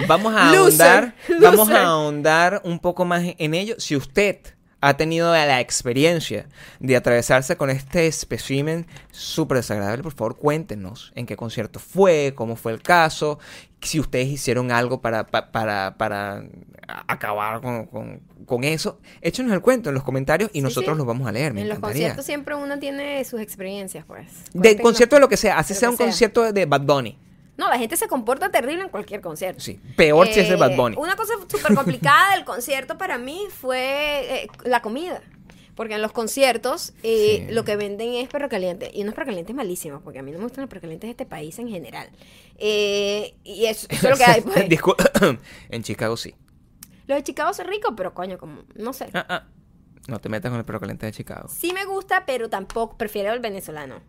Vamos 0.07 0.33
a 0.35 0.53
Loser, 0.53 0.87
ahondar, 0.87 1.13
vamos 1.41 1.69
a 1.69 1.83
ahondar 1.83 2.61
un 2.63 2.79
poco 2.79 3.05
más 3.05 3.23
en 3.37 3.53
ello. 3.53 3.75
Si 3.77 3.95
usted 3.95 4.39
ha 4.81 4.95
tenido 4.95 5.33
la 5.33 5.59
experiencia 5.59 6.47
de 6.79 6.95
atravesarse 6.95 7.57
con 7.57 7.69
este 7.69 8.07
espécimen 8.07 8.87
súper 9.11 9.57
desagradable, 9.57 10.03
por 10.03 10.13
favor 10.13 10.37
cuéntenos 10.37 11.11
en 11.15 11.25
qué 11.25 11.35
concierto 11.35 11.79
fue, 11.79 12.33
cómo 12.35 12.55
fue 12.55 12.71
el 12.71 12.81
caso, 12.81 13.39
si 13.81 13.99
ustedes 13.99 14.27
hicieron 14.27 14.71
algo 14.71 15.01
para, 15.01 15.25
pa- 15.25 15.51
para, 15.51 15.95
para 15.97 16.43
acabar 17.07 17.61
con, 17.61 17.85
con- 17.87 18.21
con 18.45 18.63
eso. 18.63 18.99
Échenos 19.21 19.51
el 19.53 19.61
cuento 19.61 19.89
en 19.89 19.95
los 19.95 20.03
comentarios 20.03 20.49
y 20.53 20.59
Sí, 20.59 20.61
nosotros 20.61 20.95
sí. 20.95 20.97
los 20.97 21.07
vamos 21.07 21.27
a 21.27 21.31
leer. 21.31 21.53
Me 21.53 21.61
en 21.61 21.69
los 21.69 21.79
conciertos 21.79 22.25
siempre 22.25 22.55
uno 22.55 22.79
tiene 22.79 23.23
sus 23.25 23.39
experiencias, 23.41 24.05
pues. 24.05 24.27
De 24.53 24.59
Cuéntenos 24.61 24.81
concierto 24.83 25.15
de 25.17 25.19
lo 25.21 25.29
que 25.29 25.37
sea, 25.37 25.59
así 25.59 25.73
sea 25.73 25.89
un 25.89 25.97
sea. 25.97 26.05
concierto 26.07 26.51
de 26.51 26.65
Bad 26.65 26.81
Bunny. 26.81 27.17
No, 27.59 27.67
la 27.69 27.77
gente 27.77 27.97
se 27.97 28.07
comporta 28.07 28.49
terrible 28.49 28.83
en 28.83 28.89
cualquier 28.89 29.19
concierto. 29.21 29.59
Sí, 29.61 29.79
peor 29.97 30.27
si 30.27 30.39
es 30.39 30.47
de 30.47 30.55
Eh, 30.55 30.57
Bad 30.57 30.75
Bunny. 30.77 30.95
Una 30.97 31.15
cosa 31.17 31.33
súper 31.47 31.75
complicada 31.75 32.31
del 32.35 32.45
concierto 32.45 32.97
para 32.97 33.17
mí 33.17 33.47
fue 33.49 34.43
eh, 34.43 34.47
la 34.63 34.81
comida. 34.81 35.21
Porque 35.75 35.95
en 35.95 36.01
los 36.01 36.11
conciertos 36.13 36.93
eh, 37.03 37.45
Sí. 37.47 37.53
lo 37.53 37.63
que 37.65 37.75
venden 37.75 38.13
es 38.15 38.29
perro 38.29 38.47
caliente. 38.49 38.91
Y 38.93 39.01
unos 39.03 39.13
perro 39.13 39.27
calientes 39.27 39.55
malísimos, 39.55 40.01
porque 40.01 40.19
a 40.19 40.21
mí 40.23 40.31
no 40.31 40.37
me 40.37 40.45
gustan 40.45 40.61
los 40.63 40.69
perro 40.69 40.81
calientes 40.81 41.07
de 41.07 41.11
este 41.11 41.25
país 41.25 41.59
en 41.59 41.67
general. 41.69 42.09
Eh, 42.57 43.35
y 43.43 43.65
eso, 43.65 43.87
eso 43.89 44.07
es 44.07 44.11
lo 44.11 44.17
que 44.17 44.23
hay. 44.31 44.41
Pues. 44.41 44.57
En 45.69 45.83
Chicago 45.83 46.15
sí. 46.17 46.35
Los 47.07 47.17
de 47.17 47.23
Chicago 47.23 47.53
son 47.53 47.67
ricos, 47.67 47.93
pero 47.97 48.13
coño, 48.13 48.37
como, 48.37 48.63
no 48.75 48.93
sé. 48.93 49.09
Ah, 49.13 49.25
ah. 49.29 49.43
No 50.07 50.19
te 50.19 50.29
metas 50.29 50.49
con 50.49 50.59
el 50.59 50.65
perro 50.65 50.79
caliente 50.79 51.05
de 51.05 51.11
Chicago. 51.11 51.47
Sí 51.49 51.71
me 51.73 51.85
gusta, 51.85 52.25
pero 52.25 52.49
tampoco 52.49 52.97
prefiero 52.97 53.31
el 53.33 53.39
venezolano. 53.39 54.01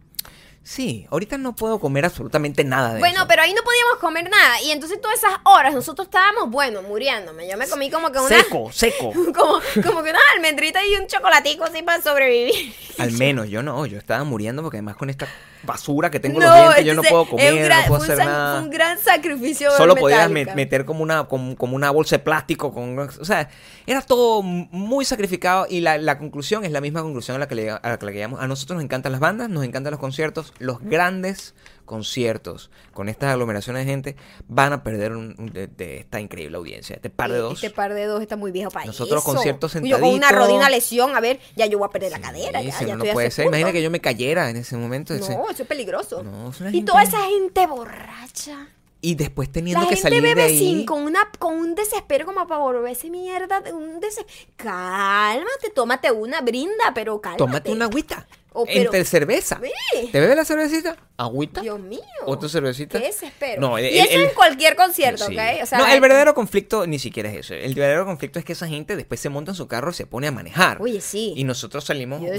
Sí, 0.63 1.07
ahorita 1.11 1.39
no 1.39 1.57
puedo 1.57 1.81
comer 1.81 2.05
absolutamente 2.05 2.65
nada 2.65 2.93
de 2.95 3.01
Bueno, 3.01 3.21
eso. 3.21 3.29
pero 3.29 3.43
ahí 3.43 3.53
no 3.55 3.63
podíamos 3.63 3.97
comer 3.99 4.31
nada. 4.31 4.61
Y 4.63 4.71
entonces 4.71 5.01
todas 5.01 5.19
esas 5.19 5.33
horas 5.45 5.73
nosotros 5.75 6.07
estábamos, 6.07 6.51
bueno, 6.51 6.83
muriéndome. 6.83 7.49
Yo 7.49 7.57
me 7.57 7.67
comí 7.67 7.91
como 7.91 8.13
que 8.13 8.19
una... 8.19 8.29
Seco, 8.29 8.71
seco. 8.71 9.13
Como, 9.35 9.61
como 9.83 10.03
que 10.03 10.11
una 10.11 10.19
almendrita 10.35 10.85
y 10.85 10.97
un 10.97 11.07
chocolatico 11.07 11.65
así 11.65 11.83
para 11.83 12.03
sobrevivir. 12.03 12.75
Al 12.99 13.13
menos 13.13 13.49
yo 13.49 13.63
no, 13.63 13.87
yo 13.87 13.99
estaba 13.99 14.23
muriendo 14.25 14.63
porque 14.63 14.77
además 14.77 14.97
con 14.97 15.09
esta 15.09 15.27
basura 15.63 16.11
que 16.11 16.21
tengo 16.21 16.41
en 16.41 16.47
No, 16.47 16.55
los 16.55 16.65
dientes 16.77 16.85
yo 16.87 16.95
no 16.95 17.03
puedo 17.03 17.29
comer, 17.29 17.53
un 17.53 17.59
gran- 17.63 17.81
no 17.83 17.87
puedo 17.89 18.03
hacer 18.03 18.17
san- 18.17 18.27
nada. 18.27 18.61
un 18.61 18.71
gran 18.71 18.99
sacrificio. 18.99 19.71
Solo 19.77 19.95
podías 19.97 20.31
meter 20.31 20.85
como 20.85 21.03
una, 21.03 21.25
como, 21.25 21.57
como 21.57 21.77
una 21.77 21.91
bolsa 21.91 22.17
de 22.17 22.21
plástico, 22.23 22.73
con, 22.73 22.99
o 22.99 23.25
sea, 23.25 23.49
era 23.87 24.01
todo 24.03 24.43
muy 24.43 25.05
sacrificado 25.05 25.67
y 25.69 25.81
la, 25.81 25.99
la 25.99 26.19
conclusión 26.19 26.65
es 26.65 26.73
la 26.73 26.81
misma 26.81 27.03
conclusión 27.03 27.37
a 27.37 27.41
la, 27.41 27.49
que 27.49 27.55
le, 27.55 27.71
a 27.71 27.81
la 27.83 27.99
que 27.99 28.07
le 28.07 28.13
llegamos. 28.13 28.41
A 28.41 28.47
nosotros 28.47 28.77
nos 28.77 28.85
encantan 28.85 29.13
las 29.13 29.21
bandas, 29.21 29.49
nos 29.49 29.65
encantan 29.65 29.91
los 29.91 30.01
conciertos, 30.01 30.53
los 30.59 30.81
grandes 30.81 31.55
conciertos 31.91 32.71
con 32.95 33.09
estas 33.09 33.31
aglomeraciones 33.33 33.85
de 33.85 33.91
gente 33.91 34.17
van 34.47 34.73
a 34.73 34.85
perder 34.85 35.11
un- 35.13 35.35
un- 35.39 35.53
de, 35.53 35.67
de 35.67 35.99
esta 35.99 36.21
increíble 36.21 36.57
audiencia, 36.57 36.95
este 36.95 37.11
par 37.11 37.33
de 37.33 37.39
dos. 37.39 37.55
Este 37.55 37.71
par 37.75 37.93
de 37.95 38.05
dos 38.07 38.23
está 38.23 38.37
muy 38.37 38.53
viejo 38.53 38.71
para 38.71 38.87
Nosotros 38.87 39.21
eso. 39.23 39.33
conciertos 39.33 39.73
Yo 39.75 39.81
con 39.81 39.89
una 39.89 39.99
sentaditos. 39.99 40.39
rodilla, 40.39 40.57
una 40.59 40.71
lesión, 40.71 41.17
a 41.17 41.21
ver, 41.21 41.41
ya 41.57 41.67
yo 41.67 41.79
voy 41.79 41.89
a 41.89 41.91
perder 41.91 42.13
la 42.13 42.21
cadera. 42.21 42.63
Ya, 42.63 42.97
no, 42.97 43.05
puede 43.13 43.33
ser. 43.33 43.47
punto. 43.47 43.59
Imagina 43.59 43.73
que 43.73 43.83
yo 43.83 43.91
me 43.91 44.01
cayera 44.01 44.49
en 44.51 44.57
ese 44.57 44.77
momento. 44.77 45.13
ese- 45.15 45.35
No, 45.35 45.51
eso 45.51 45.63
es 45.65 45.69
peligroso. 45.69 46.23
No, 46.23 46.51
es 46.51 46.61
una 46.61 46.71
y 46.71 46.75
gente- 46.75 46.93
toda 46.93 47.03
esa 47.03 47.21
gente 47.25 47.67
borracha. 47.67 48.69
Y 49.03 49.15
después 49.15 49.51
teniendo 49.51 49.83
La 49.83 49.89
que 49.89 49.97
salir 49.97 50.23
de 50.23 50.43
ahí. 50.43 50.59
sin, 50.59 50.85
con, 50.87 51.03
una, 51.03 51.21
con 51.39 51.55
un 51.57 51.75
desespero 51.75 52.27
como 52.27 52.47
para 52.47 52.61
volverse 52.61 53.09
mierda. 53.09 53.63
Un 53.73 53.99
des... 53.99 54.17
Cálmate, 54.57 55.71
tómate 55.75 56.11
una, 56.13 56.41
brinda, 56.43 56.93
pero 56.95 57.21
cálmate. 57.21 57.39
Tómate 57.39 57.73
una 57.73 57.87
agüita. 57.87 58.27
Oh, 58.53 58.65
Entre 58.67 59.05
cerveza. 59.05 59.61
Sí. 59.93 60.09
¿Te 60.11 60.19
bebes 60.21 60.35
la 60.37 60.45
cervecita? 60.45 60.97
¿Agüita? 61.17 61.61
Dios 61.61 61.79
mío. 61.79 62.01
¿Otra 62.27 62.49
cervecita? 62.49 62.99
Qué 62.99 63.07
desespero. 63.07 63.61
No, 63.61 63.79
el- 63.79 63.85
y 63.87 63.99
el- 63.99 64.07
eso 64.07 64.15
el- 64.19 64.25
en 64.27 64.35
cualquier 64.35 64.75
concierto, 64.75 65.27
Sí. 65.27 65.35
¿ok? 65.37 65.63
O 65.63 65.67
sea, 65.67 65.79
no, 65.79 65.87
el 65.87 66.01
verdadero 66.01 66.35
conflicto 66.35 66.87
ni 66.87 66.99
siquiera 66.99 67.31
es 67.31 67.37
eso. 67.47 67.55
El 67.55 67.75
verdadero 67.75 68.05
conflicto 68.07 68.39
es 68.41 68.45
que 68.45 68.53
esa 68.55 68.67
gente 68.67 68.97
después 68.97 69.21
se 69.21 69.29
monta 69.29 69.53
en 69.53 69.57
su 69.57 69.69
carro 69.69 69.91
y 69.91 69.95
se 69.95 70.07
pone 70.07 70.27
a 70.27 70.33
manejar. 70.33 70.83
Oye, 70.83 71.01
sí. 71.01 71.33
Y 71.37 71.45
nosotros 71.45 71.85
salimos 71.85 72.21
wow. 72.21 72.31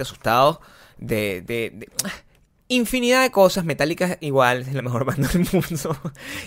asustados 0.00 0.58
de, 0.98 1.42
de- 1.42 1.70
de- 1.74 1.88
infinidad 2.68 3.22
de 3.22 3.30
cosas. 3.30 3.64
Metallica 3.64 4.16
igual 4.20 4.62
es 4.62 4.72
la 4.74 4.82
mejor 4.82 5.04
banda 5.06 5.28
del 5.28 5.46
mundo. 5.52 5.96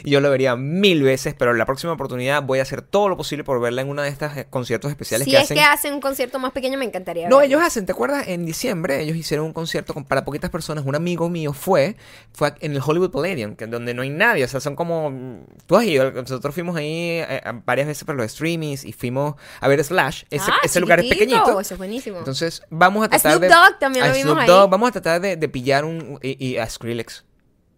y 0.03 0.11
yo 0.11 0.19
lo 0.19 0.29
vería 0.29 0.55
mil 0.55 1.03
veces, 1.03 1.35
pero 1.37 1.53
la 1.53 1.65
próxima 1.65 1.93
oportunidad 1.93 2.43
voy 2.43 2.59
a 2.59 2.63
hacer 2.63 2.81
todo 2.81 3.09
lo 3.09 3.17
posible 3.17 3.43
por 3.43 3.59
verla 3.61 3.81
en 3.81 3.89
una 3.89 4.03
de 4.03 4.09
estas 4.09 4.37
eh, 4.37 4.47
conciertos 4.49 4.89
especiales 4.91 5.25
Si 5.25 5.31
que 5.31 5.37
es 5.37 5.43
hacen. 5.43 5.57
que 5.57 5.63
hacen 5.63 5.93
un 5.93 6.01
concierto 6.01 6.39
más 6.39 6.51
pequeño, 6.51 6.77
me 6.77 6.85
encantaría. 6.85 7.29
No, 7.29 7.37
verlo. 7.37 7.55
ellos 7.55 7.61
hacen, 7.67 7.85
¿te 7.85 7.91
acuerdas? 7.91 8.27
En 8.27 8.45
diciembre 8.45 9.01
ellos 9.01 9.15
hicieron 9.15 9.45
un 9.45 9.53
concierto 9.53 9.93
con, 9.93 10.05
para 10.05 10.25
poquitas 10.25 10.49
personas. 10.49 10.85
Un 10.85 10.95
amigo 10.95 11.29
mío 11.29 11.53
fue, 11.53 11.95
fue 12.33 12.53
en 12.61 12.73
el 12.73 12.81
Hollywood 12.85 13.11
Palladium, 13.11 13.55
que 13.55 13.67
donde 13.67 13.93
no 13.93 14.01
hay 14.01 14.09
nadie. 14.09 14.43
O 14.43 14.47
sea, 14.47 14.59
son 14.59 14.75
como... 14.75 15.45
Tú 15.65 15.75
has 15.75 15.85
ido, 15.85 16.11
nosotros 16.11 16.53
fuimos 16.53 16.75
ahí 16.75 16.87
eh, 17.19 17.25
eh, 17.29 17.41
varias 17.65 17.87
veces 17.87 18.03
para 18.03 18.17
los 18.17 18.31
streamings 18.31 18.85
y 18.85 18.93
fuimos 18.93 19.35
a 19.61 19.67
ver 19.67 19.83
Slash. 19.83 20.23
Ese, 20.29 20.49
Ah, 20.49 20.59
ese 20.63 20.79
lugar 20.79 20.99
es 20.99 21.07
pequeñito. 21.09 21.59
Eso 21.59 21.73
es 21.73 21.77
buenísimo. 21.77 22.17
Entonces 22.19 22.63
vamos 22.69 23.03
a 23.03 23.05
A 23.05 23.09
tratar 23.09 23.31
Snoop 23.33 23.41
de... 23.41 23.47
Dogg 23.49 23.79
también 23.79 24.05
a 24.05 24.07
lo 24.07 24.13
vimos 24.13 24.25
Snoop 24.31 24.39
ahí. 24.39 24.47
Dogg, 24.47 24.69
Vamos 24.69 24.89
a 24.89 24.91
tratar 24.93 25.21
de, 25.21 25.35
de 25.35 25.49
pillar 25.49 25.85
un... 25.85 26.06
Y, 26.21 26.45
y 26.45 26.57
a 26.57 26.69
Skrillex. 26.69 27.25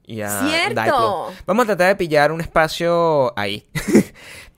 Y 0.06 0.22
a 0.22 0.40
Cierto. 0.42 0.82
Diplo. 0.82 1.28
Vamos 1.46 1.64
a 1.64 1.68
tratar 1.68 1.88
de 1.90 1.96
pillar 1.96 2.32
un 2.32 2.42
espacio 2.42 3.38
ahí. 3.38 3.68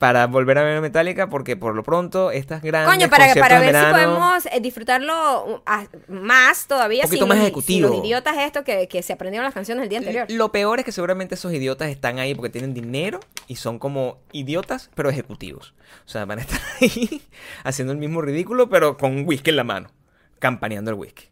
para 0.02 0.26
volver 0.26 0.58
a 0.58 0.64
ver 0.64 0.80
Metallica 0.80 1.28
porque 1.28 1.56
por 1.56 1.76
lo 1.76 1.84
pronto 1.84 2.32
estas 2.32 2.60
grandes 2.60 2.92
Coño, 2.92 3.08
para, 3.08 3.32
para 3.36 3.60
ver 3.60 3.72
si 3.72 3.92
podemos 3.92 4.46
eh, 4.46 4.60
disfrutarlo 4.60 5.62
ah, 5.64 5.86
más 6.08 6.66
todavía. 6.66 7.04
Un 7.04 7.08
poquito 7.08 7.24
sin 7.26 7.28
más 7.28 7.38
ejecutivo. 7.38 7.88
sin 7.88 7.96
los 7.98 8.04
idiotas 8.04 8.36
estos 8.38 8.64
que, 8.64 8.88
que 8.88 9.00
se 9.04 9.12
aprendieron 9.12 9.44
las 9.44 9.54
canciones 9.54 9.84
el 9.84 9.88
día 9.88 10.00
anterior. 10.00 10.26
Lo 10.28 10.50
peor 10.50 10.80
es 10.80 10.84
que 10.84 10.90
seguramente 10.90 11.36
esos 11.36 11.52
idiotas 11.52 11.88
están 11.88 12.18
ahí 12.18 12.34
porque 12.34 12.50
tienen 12.50 12.74
dinero 12.74 13.20
y 13.46 13.54
son 13.54 13.78
como 13.78 14.18
idiotas, 14.32 14.90
pero 14.96 15.08
ejecutivos. 15.08 15.72
O 16.04 16.08
sea, 16.08 16.24
van 16.24 16.40
a 16.40 16.42
estar 16.42 16.60
ahí 16.80 17.22
haciendo 17.62 17.92
el 17.92 18.00
mismo 18.00 18.22
ridículo, 18.22 18.68
pero 18.68 18.96
con 18.96 19.24
whisky 19.24 19.50
en 19.50 19.56
la 19.56 19.64
mano, 19.64 19.92
campaneando 20.40 20.90
el 20.90 20.96
whisky. 20.96 21.31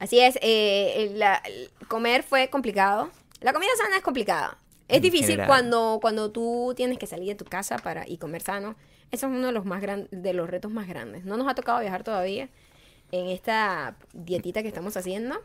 Así 0.00 0.18
es, 0.18 0.36
eh, 0.42 1.12
la- 1.14 1.40
comer 1.86 2.24
fue 2.24 2.48
complicado. 2.50 3.10
La 3.40 3.52
comida 3.52 3.70
sana 3.78 3.96
es 3.98 4.02
complicada. 4.02 4.58
Es 4.88 4.96
En 4.96 5.02
difícil 5.02 5.26
general. 5.28 5.46
cuando, 5.46 5.98
cuando 6.02 6.32
tú 6.32 6.72
tienes 6.76 6.98
que 6.98 7.06
salir 7.06 7.28
de 7.28 7.34
tu 7.36 7.44
casa 7.44 7.76
para 7.78 8.08
y 8.08 8.16
comer 8.18 8.42
sano. 8.42 8.74
Eso 9.12 9.26
es 9.28 9.32
uno 9.32 9.46
de 9.46 9.52
los 9.52 9.64
más 9.64 9.80
gran- 9.80 10.08
de 10.10 10.32
los 10.34 10.50
retos 10.50 10.72
más 10.72 10.88
grandes. 10.88 11.24
No 11.24 11.36
nos 11.36 11.46
ha 11.48 11.54
tocado 11.54 11.78
viajar 11.80 12.02
todavía 12.02 12.48
en 13.12 13.28
esta 13.28 13.94
dietita 14.12 14.62
que 14.62 14.68
estamos 14.68 14.96
haciendo. 14.96 15.40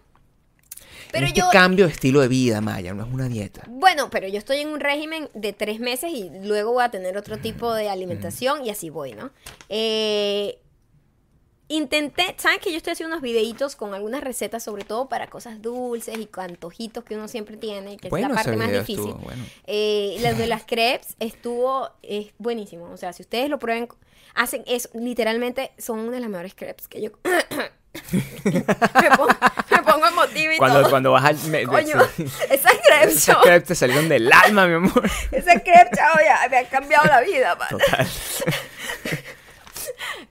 Pero 1.11 1.25
este 1.27 1.39
yo, 1.39 1.49
cambio 1.51 1.85
de 1.85 1.91
estilo 1.91 2.21
de 2.21 2.27
vida, 2.27 2.59
Maya, 2.61 2.93
no 2.93 3.05
es 3.05 3.11
una 3.13 3.27
dieta. 3.27 3.63
bueno, 3.67 4.09
pero 4.09 4.27
yo 4.27 4.37
estoy 4.37 4.57
en 4.57 4.69
un 4.69 4.79
régimen 4.79 5.29
de 5.33 5.53
tres 5.53 5.79
meses 5.79 6.11
y 6.11 6.29
luego 6.43 6.73
voy 6.73 6.83
a 6.83 6.89
tener 6.89 7.17
otro 7.17 7.37
tipo 7.37 7.73
de 7.73 7.89
alimentación 7.89 8.65
y 8.65 8.69
así 8.69 8.89
voy, 8.89 9.13
¿no? 9.13 9.31
Eh, 9.69 10.59
intenté, 11.67 12.35
¿saben 12.37 12.59
que 12.59 12.71
yo 12.71 12.77
estoy 12.77 12.93
haciendo 12.93 13.15
unos 13.15 13.23
videitos 13.23 13.75
con 13.75 13.93
algunas 13.93 14.23
recetas, 14.23 14.63
sobre 14.63 14.83
todo 14.83 15.09
para 15.09 15.27
cosas 15.27 15.61
dulces 15.61 16.17
y 16.17 16.27
con 16.27 16.43
antojitos 16.45 17.03
que 17.03 17.15
uno 17.15 17.27
siempre 17.27 17.57
tiene, 17.57 17.97
que 17.97 18.09
Bueno, 18.09 18.27
es 18.27 18.33
la 18.33 18.35
parte 18.43 18.55
más 18.57 18.71
difícil. 18.71 18.99
estuvo 18.99 19.15
bueno. 19.15 19.43
Eh, 19.65 20.17
lo 20.21 20.33
de 20.35 20.47
las 20.47 20.63
crepes 20.65 21.15
estuvo 21.19 21.89
es 22.03 22.27
buenísimo. 22.37 22.89
O 22.91 22.97
sea, 22.97 23.13
si 23.13 23.23
ustedes 23.23 23.49
lo 23.49 23.57
prueben, 23.59 23.87
hacen 24.35 24.63
eso, 24.67 24.89
literalmente 24.93 25.71
son 25.77 25.99
una 25.99 26.11
de 26.11 26.19
las 26.19 26.29
mejores 26.29 26.53
crepes 26.55 26.87
que 26.87 27.01
yo. 27.01 27.09
me, 28.43 29.09
pongo, 29.15 29.29
me 29.71 29.83
pongo 29.83 30.05
emotiva 30.07 30.53
y 30.53 30.57
Cuando, 30.57 30.81
todo. 30.81 30.89
cuando 30.89 31.11
vas 31.13 31.23
al... 31.25 31.37
me- 31.49 31.65
Coño, 31.65 31.95
sí. 32.17 32.25
esas 32.49 32.73
crepes, 32.85 33.15
Esas 33.17 33.37
crepes 33.37 33.67
te 33.69 33.75
salieron 33.75 34.09
del 34.09 34.31
alma, 34.31 34.67
mi 34.67 34.75
amor. 34.75 35.09
esas 35.31 35.61
crepes, 35.63 35.97
chavo, 35.97 36.19
ya 36.23 36.47
me 36.49 36.57
han 36.57 36.65
cambiado 36.65 37.05
la 37.07 37.21
vida, 37.21 37.57
pana. 37.57 37.69
Total. 37.71 38.07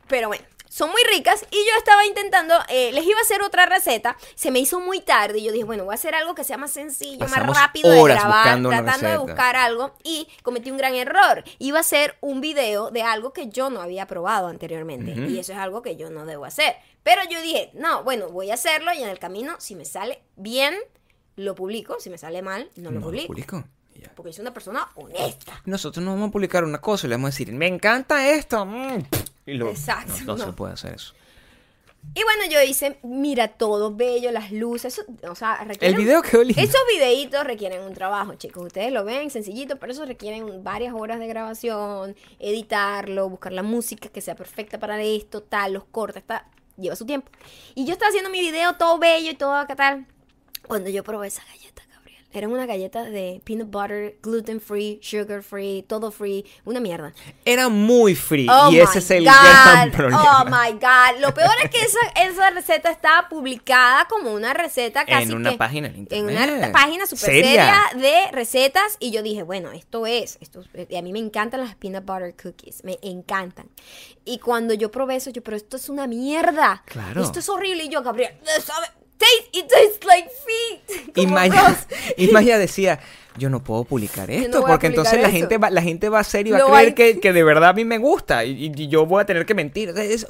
Pero 0.08 0.28
bueno, 0.28 0.44
son 0.74 0.90
muy 0.90 1.00
ricas 1.14 1.46
y 1.52 1.54
yo 1.56 1.78
estaba 1.78 2.04
intentando, 2.04 2.52
eh, 2.68 2.90
les 2.92 3.04
iba 3.06 3.16
a 3.20 3.22
hacer 3.22 3.42
otra 3.42 3.64
receta, 3.64 4.16
se 4.34 4.50
me 4.50 4.58
hizo 4.58 4.80
muy 4.80 5.00
tarde 5.00 5.38
y 5.38 5.44
yo 5.44 5.52
dije, 5.52 5.62
bueno, 5.62 5.84
voy 5.84 5.92
a 5.92 5.94
hacer 5.94 6.16
algo 6.16 6.34
que 6.34 6.42
sea 6.42 6.56
más 6.56 6.72
sencillo, 6.72 7.20
Pasamos 7.20 7.46
más 7.54 7.60
rápido 7.60 7.92
de 7.92 8.02
grabar, 8.02 8.60
tratando 8.60 9.08
de 9.08 9.18
buscar 9.18 9.54
algo 9.54 9.94
y 10.02 10.26
cometí 10.42 10.72
un 10.72 10.76
gran 10.76 10.96
error. 10.96 11.44
Iba 11.60 11.78
a 11.78 11.82
hacer 11.82 12.16
un 12.20 12.40
video 12.40 12.90
de 12.90 13.02
algo 13.02 13.32
que 13.32 13.48
yo 13.50 13.70
no 13.70 13.80
había 13.82 14.08
probado 14.08 14.48
anteriormente 14.48 15.12
y 15.12 15.38
eso 15.38 15.52
es 15.52 15.58
algo 15.58 15.80
que 15.80 15.94
yo 15.94 16.10
no 16.10 16.26
debo 16.26 16.44
hacer. 16.44 16.74
Pero 17.04 17.22
yo 17.30 17.40
dije, 17.40 17.70
no, 17.74 18.02
bueno, 18.02 18.30
voy 18.30 18.50
a 18.50 18.54
hacerlo 18.54 18.92
y 18.92 19.00
en 19.00 19.08
el 19.10 19.20
camino, 19.20 19.54
si 19.60 19.76
me 19.76 19.84
sale 19.84 20.22
bien, 20.34 20.74
lo 21.36 21.54
publico, 21.54 22.00
si 22.00 22.10
me 22.10 22.18
sale 22.18 22.42
mal, 22.42 22.68
no 22.74 22.90
lo 22.90 22.98
No, 22.98 23.06
publico. 23.06 23.28
publico. 23.28 23.64
Y 23.94 24.00
ya. 24.00 24.10
Porque 24.16 24.32
soy 24.32 24.42
una 24.42 24.52
persona 24.52 24.88
honesta. 24.96 25.62
Nosotros 25.66 26.04
no 26.04 26.10
vamos 26.14 26.30
a 26.30 26.32
publicar 26.32 26.64
una 26.64 26.80
cosa 26.80 27.06
y 27.06 27.10
le 27.10 27.14
vamos 27.14 27.28
a 27.28 27.30
decir, 27.30 27.52
me 27.52 27.68
encanta 27.68 28.28
esto. 28.28 28.66
mm", 28.66 29.04
y 29.46 29.54
lo- 29.54 29.70
Exacto, 29.70 30.12
No, 30.24 30.32
no 30.34 30.38
se 30.38 30.46
no. 30.46 30.56
puede 30.56 30.72
hacer 30.74 30.94
eso. 30.94 31.14
Y 32.14 32.22
bueno, 32.22 32.42
yo 32.50 32.60
hice, 32.60 32.98
mira 33.02 33.48
todo 33.48 33.94
bello, 33.94 34.30
las 34.30 34.52
luces, 34.52 34.92
eso, 34.98 35.04
o 35.30 35.34
sea, 35.34 35.56
El 35.62 35.68
requieren- 35.68 35.96
video 35.96 36.20
quedó 36.20 36.44
lindo. 36.44 36.60
Esos 36.60 36.80
videitos 36.92 37.44
requieren 37.44 37.80
un 37.80 37.94
trabajo, 37.94 38.34
chicos. 38.34 38.62
Ustedes 38.66 38.92
lo 38.92 39.04
ven 39.06 39.30
sencillito, 39.30 39.78
pero 39.78 39.90
eso 39.92 40.04
requieren 40.04 40.62
varias 40.62 40.92
horas 40.92 41.18
de 41.18 41.26
grabación, 41.26 42.14
editarlo, 42.38 43.30
buscar 43.30 43.52
la 43.52 43.62
música 43.62 44.10
que 44.10 44.20
sea 44.20 44.36
perfecta 44.36 44.78
para 44.78 45.00
esto, 45.02 45.42
tal, 45.42 45.72
los 45.72 45.84
cortes, 45.84 46.22
tal. 46.24 46.42
Lleva 46.76 46.94
su 46.94 47.06
tiempo. 47.06 47.30
Y 47.74 47.86
yo 47.86 47.92
estaba 47.92 48.10
haciendo 48.10 48.28
mi 48.28 48.40
video 48.40 48.74
todo 48.74 48.98
bello 48.98 49.30
y 49.30 49.34
todo 49.34 49.54
acá 49.54 49.74
tal. 49.74 50.06
Cuando 50.66 50.90
yo 50.90 51.04
probé 51.04 51.28
esa 51.28 51.42
galleta. 51.44 51.63
Eran 52.34 52.50
unas 52.52 52.66
galletas 52.66 53.10
de 53.10 53.40
peanut 53.44 53.70
butter, 53.70 54.16
gluten 54.20 54.60
free, 54.60 54.98
sugar 55.00 55.42
free, 55.42 55.82
todo 55.86 56.10
free. 56.10 56.44
Una 56.64 56.80
mierda. 56.80 57.14
Era 57.44 57.68
muy 57.68 58.14
free 58.16 58.48
Oh 58.50 58.70
y 58.72 58.80
ese 58.80 58.98
es 58.98 59.10
el 59.12 59.24
God, 59.24 59.30
gran 59.32 59.90
problema. 59.92 60.42
Oh 60.42 60.44
my 60.46 60.72
God. 60.72 61.20
Lo 61.20 61.32
peor 61.32 61.52
es 61.62 61.70
que 61.70 61.78
esa, 61.80 61.98
esa 62.28 62.50
receta 62.50 62.90
estaba 62.90 63.28
publicada 63.28 64.06
como 64.08 64.34
una 64.34 64.52
receta 64.52 65.04
casi. 65.06 65.22
En 65.30 65.34
una 65.36 65.52
que- 65.52 65.58
página 65.58 65.86
en 65.86 65.94
En 65.94 66.00
internet. 66.00 66.50
una 66.58 66.72
página 66.72 67.06
súper 67.06 67.24
Seria. 67.26 67.84
seria 67.94 68.08
de 68.10 68.32
recetas. 68.32 68.96
Y 68.98 69.12
yo 69.12 69.22
dije, 69.22 69.44
bueno, 69.44 69.70
esto 69.70 70.04
es. 70.06 70.36
Esto, 70.40 70.64
y 70.88 70.96
a 70.96 71.02
mí 71.02 71.12
me 71.12 71.20
encantan 71.20 71.60
las 71.60 71.76
peanut 71.76 72.04
butter 72.04 72.34
cookies. 72.34 72.82
Me 72.82 72.98
encantan. 73.02 73.68
Y 74.24 74.38
cuando 74.40 74.74
yo 74.74 74.90
probé 74.90 75.16
eso, 75.16 75.30
yo, 75.30 75.42
pero 75.42 75.56
esto 75.56 75.76
es 75.76 75.88
una 75.88 76.06
mierda. 76.08 76.82
Claro. 76.86 77.22
Esto 77.22 77.38
es 77.38 77.48
horrible. 77.48 77.84
Y 77.84 77.88
yo, 77.90 78.02
Gabriel, 78.02 78.34
sabe. 78.64 78.88
Taste, 79.16 79.48
it 79.52 79.68
tastes 79.68 80.04
like 80.04 80.28
feet. 80.28 81.12
Y 81.16 81.26
Maya, 81.26 81.68
Ross. 81.68 81.86
y 82.16 82.28
Maya 82.28 82.58
decía, 82.58 82.98
yo 83.38 83.48
no 83.50 83.62
puedo 83.62 83.84
publicar 83.84 84.30
esto, 84.30 84.64
porque 84.66 84.88
entonces 84.88 85.20
la 85.20 85.30
gente, 85.30 85.58
va, 85.58 85.70
la 85.70 85.82
gente 85.82 86.08
va 86.08 86.20
a 86.20 86.24
ser 86.24 86.46
y 86.46 86.50
va 86.50 86.58
a 86.58 86.64
creer 86.64 86.76
hay- 86.76 86.94
que, 86.94 87.20
que 87.20 87.32
de 87.32 87.42
verdad 87.44 87.70
a 87.70 87.72
mí 87.72 87.84
me 87.84 87.98
gusta 87.98 88.44
y, 88.44 88.72
y 88.74 88.88
yo 88.88 89.06
voy 89.06 89.22
a 89.22 89.26
tener 89.26 89.46
que 89.46 89.54
mentir. 89.54 89.90
Es- 89.96 90.26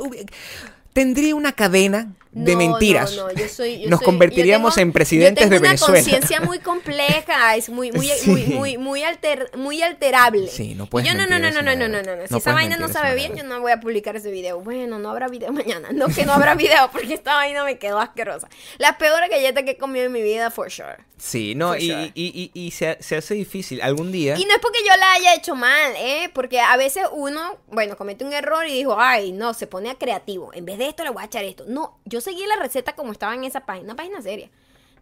tendría 0.92 1.34
una 1.34 1.52
cadena 1.52 2.12
de 2.34 2.52
No, 2.52 2.58
mentiras. 2.58 3.14
no, 3.16 3.28
no, 3.28 3.32
yo 3.34 3.48
soy- 3.48 3.80
yo 3.82 3.88
Nos 3.90 4.00
soy- 4.00 4.04
convertiríamos 4.06 4.72
yo 4.72 4.76
tengo- 4.76 4.88
en 4.88 4.92
presidentes 4.92 5.44
yo 5.44 5.50
de 5.50 5.58
Venezuela. 5.60 5.92
una 5.94 6.02
conciencia 6.02 6.40
muy 6.40 6.58
compleja, 6.58 7.56
es 7.56 7.68
muy, 7.68 7.92
muy, 7.92 8.08
Sí. 8.08 8.30
muy, 8.30 8.42
muy, 8.46 8.76
muy, 8.78 9.02
alter- 9.04 9.50
muy 9.56 9.82
alterable. 9.82 10.48
Sí, 10.48 10.74
no 10.74 10.86
puedes 10.86 11.08
yo, 11.08 11.14
no, 11.14 11.26
no, 11.26 11.38
no, 11.38 11.50
no, 11.50 11.62
no, 11.62 11.76
no, 11.76 11.88
no, 11.88 12.02
no. 12.02 12.26
Si 12.26 12.36
esa 12.36 12.52
vaina 12.52 12.76
no 12.76 12.88
sabe 12.88 13.14
bien, 13.14 13.34
yo 13.36 13.44
no 13.44 13.60
voy 13.60 13.72
a 13.72 13.80
publicar 13.80 14.16
ese 14.16 14.30
video. 14.30 14.60
Bueno, 14.60 14.98
no 14.98 15.10
habrá 15.10 15.28
video 15.28 15.52
mañana. 15.52 15.88
No, 15.92 16.08
que 16.08 16.24
no 16.26 16.32
habrá 16.32 16.54
video 16.54 16.90
porque 16.92 17.14
esta 17.14 17.34
vaina 17.34 17.64
me 17.64 17.78
quedó 17.78 17.98
asquerosa. 18.00 18.48
La 18.78 18.98
peor 18.98 19.20
galleta 19.30 19.62
que 19.64 19.72
he 19.72 19.76
comido 19.78 20.06
en 20.06 20.12
mi 20.12 20.22
vida, 20.22 20.50
for 20.50 20.70
sure. 20.70 20.96
Sí, 21.16 21.54
no, 21.54 21.68
For 21.68 21.80
y, 21.80 21.86
sure. 21.90 22.10
y, 22.14 22.50
y, 22.54 22.60
y 22.66 22.70
se, 22.72 22.98
se 23.00 23.16
hace 23.16 23.34
difícil. 23.34 23.80
Algún 23.80 24.10
día... 24.12 24.34
Y 24.36 24.44
no 24.44 24.52
es 24.52 24.58
porque 24.60 24.80
yo 24.86 24.94
la 24.98 25.12
haya 25.12 25.34
hecho 25.34 25.54
mal, 25.54 25.92
¿eh? 25.96 26.28
Porque 26.34 26.60
a 26.60 26.76
veces 26.76 27.04
uno, 27.12 27.58
bueno, 27.68 27.96
comete 27.96 28.24
un 28.24 28.32
error 28.32 28.66
y 28.66 28.72
dijo, 28.74 28.96
ay, 28.98 29.32
no, 29.32 29.54
se 29.54 29.66
pone 29.66 29.90
a 29.90 29.94
creativo. 29.94 30.50
En 30.52 30.64
vez 30.64 30.76
de 30.78 30.88
esto 30.88 31.04
le 31.04 31.10
voy 31.10 31.22
a 31.22 31.26
echar 31.26 31.44
esto. 31.44 31.64
No, 31.68 31.98
yo 32.04 32.20
seguí 32.24 32.46
la 32.46 32.56
receta 32.56 32.94
como 32.94 33.12
estaba 33.12 33.34
en 33.34 33.44
esa 33.44 33.60
página, 33.60 33.84
una 33.84 33.96
página 33.96 34.20
seria. 34.22 34.50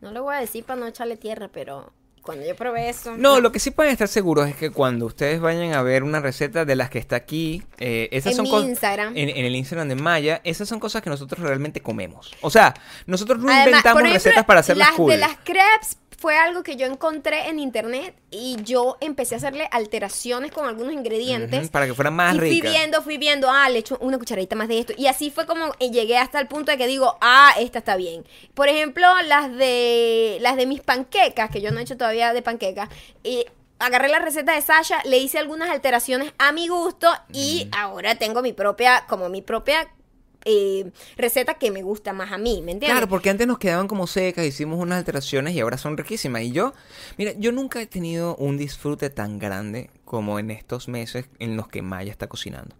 No 0.00 0.10
le 0.12 0.20
voy 0.20 0.34
a 0.34 0.38
decir 0.40 0.64
para 0.64 0.80
no 0.80 0.86
echarle 0.86 1.16
tierra, 1.16 1.48
pero 1.48 1.92
cuando 2.22 2.44
yo 2.46 2.54
probé 2.54 2.88
eso... 2.88 3.16
No, 3.16 3.40
lo 3.40 3.50
que 3.52 3.58
sí 3.58 3.70
pueden 3.70 3.92
estar 3.92 4.06
seguros 4.08 4.48
es 4.48 4.54
que 4.56 4.70
cuando 4.70 5.06
ustedes 5.06 5.40
vayan 5.40 5.72
a 5.74 5.82
ver 5.82 6.02
una 6.02 6.20
receta 6.20 6.64
de 6.64 6.76
las 6.76 6.90
que 6.90 6.98
está 6.98 7.16
aquí, 7.16 7.62
eh, 7.78 8.08
esas 8.12 8.32
En 8.32 8.36
son 8.38 8.46
cosas- 8.50 8.68
Instagram. 8.68 9.16
En, 9.16 9.28
en 9.28 9.44
el 9.44 9.56
Instagram 9.56 9.88
de 9.88 9.94
Maya, 9.96 10.40
esas 10.44 10.68
son 10.68 10.78
cosas 10.80 11.02
que 11.02 11.10
nosotros 11.10 11.40
realmente 11.40 11.80
comemos. 11.80 12.32
O 12.40 12.50
sea, 12.50 12.74
nosotros 13.06 13.38
no 13.38 13.48
Además, 13.50 13.66
inventamos 13.68 14.02
recetas 14.02 14.44
para 14.44 14.60
hacerlas 14.60 14.88
las 14.88 14.96
cool. 14.96 15.10
de 15.10 15.18
las 15.18 15.36
crepes 15.44 15.96
fue 16.22 16.36
algo 16.38 16.62
que 16.62 16.76
yo 16.76 16.86
encontré 16.86 17.48
en 17.48 17.58
internet 17.58 18.14
y 18.30 18.56
yo 18.62 18.96
empecé 19.00 19.34
a 19.34 19.38
hacerle 19.38 19.68
alteraciones 19.72 20.52
con 20.52 20.68
algunos 20.68 20.92
ingredientes. 20.92 21.68
Para 21.68 21.84
que 21.84 21.94
fueran 21.94 22.14
más 22.14 22.36
y 22.36 22.38
fui 22.38 22.50
ricas. 22.50 22.70
viendo, 22.70 23.02
fui 23.02 23.18
viendo, 23.18 23.50
ah, 23.50 23.68
le 23.68 23.80
echo 23.80 23.98
una 24.00 24.18
cucharadita 24.18 24.54
más 24.54 24.68
de 24.68 24.78
esto. 24.78 24.92
Y 24.96 25.08
así 25.08 25.32
fue 25.32 25.46
como 25.46 25.74
eh, 25.80 25.90
llegué 25.90 26.18
hasta 26.18 26.38
el 26.38 26.46
punto 26.46 26.70
de 26.70 26.78
que 26.78 26.86
digo, 26.86 27.18
ah, 27.20 27.52
esta 27.58 27.80
está 27.80 27.96
bien. 27.96 28.24
Por 28.54 28.68
ejemplo, 28.68 29.04
las 29.26 29.52
de 29.56 30.38
las 30.40 30.54
de 30.54 30.66
mis 30.66 30.80
panquecas, 30.80 31.50
que 31.50 31.60
yo 31.60 31.72
no 31.72 31.80
he 31.80 31.82
hecho 31.82 31.96
todavía 31.96 32.32
de 32.32 32.40
panquecas, 32.40 32.88
y 33.24 33.44
agarré 33.80 34.08
la 34.08 34.20
receta 34.20 34.54
de 34.54 34.62
Sasha, 34.62 35.02
le 35.04 35.18
hice 35.18 35.38
algunas 35.38 35.70
alteraciones 35.70 36.32
a 36.38 36.52
mi 36.52 36.68
gusto 36.68 37.12
y 37.32 37.68
ahora 37.76 38.14
tengo 38.14 38.42
mi 38.42 38.52
propia, 38.52 39.06
como 39.08 39.28
mi 39.28 39.42
propia 39.42 39.88
eh, 40.44 40.90
receta 41.16 41.54
que 41.54 41.70
me 41.70 41.82
gusta 41.82 42.12
más 42.12 42.32
a 42.32 42.38
mí, 42.38 42.62
¿me 42.62 42.72
entiendes? 42.72 42.90
Claro, 42.90 43.08
porque 43.08 43.30
antes 43.30 43.46
nos 43.46 43.58
quedaban 43.58 43.88
como 43.88 44.06
secas, 44.06 44.44
hicimos 44.44 44.78
unas 44.80 44.98
alteraciones 44.98 45.54
y 45.54 45.60
ahora 45.60 45.78
son 45.78 45.96
riquísimas. 45.96 46.42
Y 46.42 46.52
yo, 46.52 46.74
mira, 47.18 47.32
yo 47.36 47.52
nunca 47.52 47.80
he 47.80 47.86
tenido 47.86 48.36
un 48.36 48.56
disfrute 48.56 49.10
tan 49.10 49.38
grande 49.38 49.90
como 50.04 50.38
en 50.38 50.50
estos 50.50 50.88
meses 50.88 51.26
en 51.38 51.56
los 51.56 51.68
que 51.68 51.82
Maya 51.82 52.10
está 52.10 52.26
cocinando. 52.26 52.74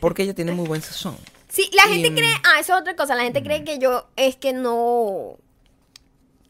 Porque 0.00 0.22
ella 0.22 0.34
tiene 0.34 0.52
muy 0.52 0.66
buen 0.66 0.82
sazón. 0.82 1.16
Sí, 1.48 1.70
la 1.74 1.82
gente 1.82 2.08
Y, 2.08 2.14
cree, 2.14 2.34
mm, 2.34 2.42
ah, 2.44 2.60
eso 2.60 2.74
es 2.74 2.80
otra 2.80 2.96
cosa, 2.96 3.14
la 3.14 3.24
gente 3.24 3.42
cree 3.42 3.64
que 3.64 3.78
yo 3.78 4.08
es 4.16 4.36
que 4.36 4.52
no 4.52 5.36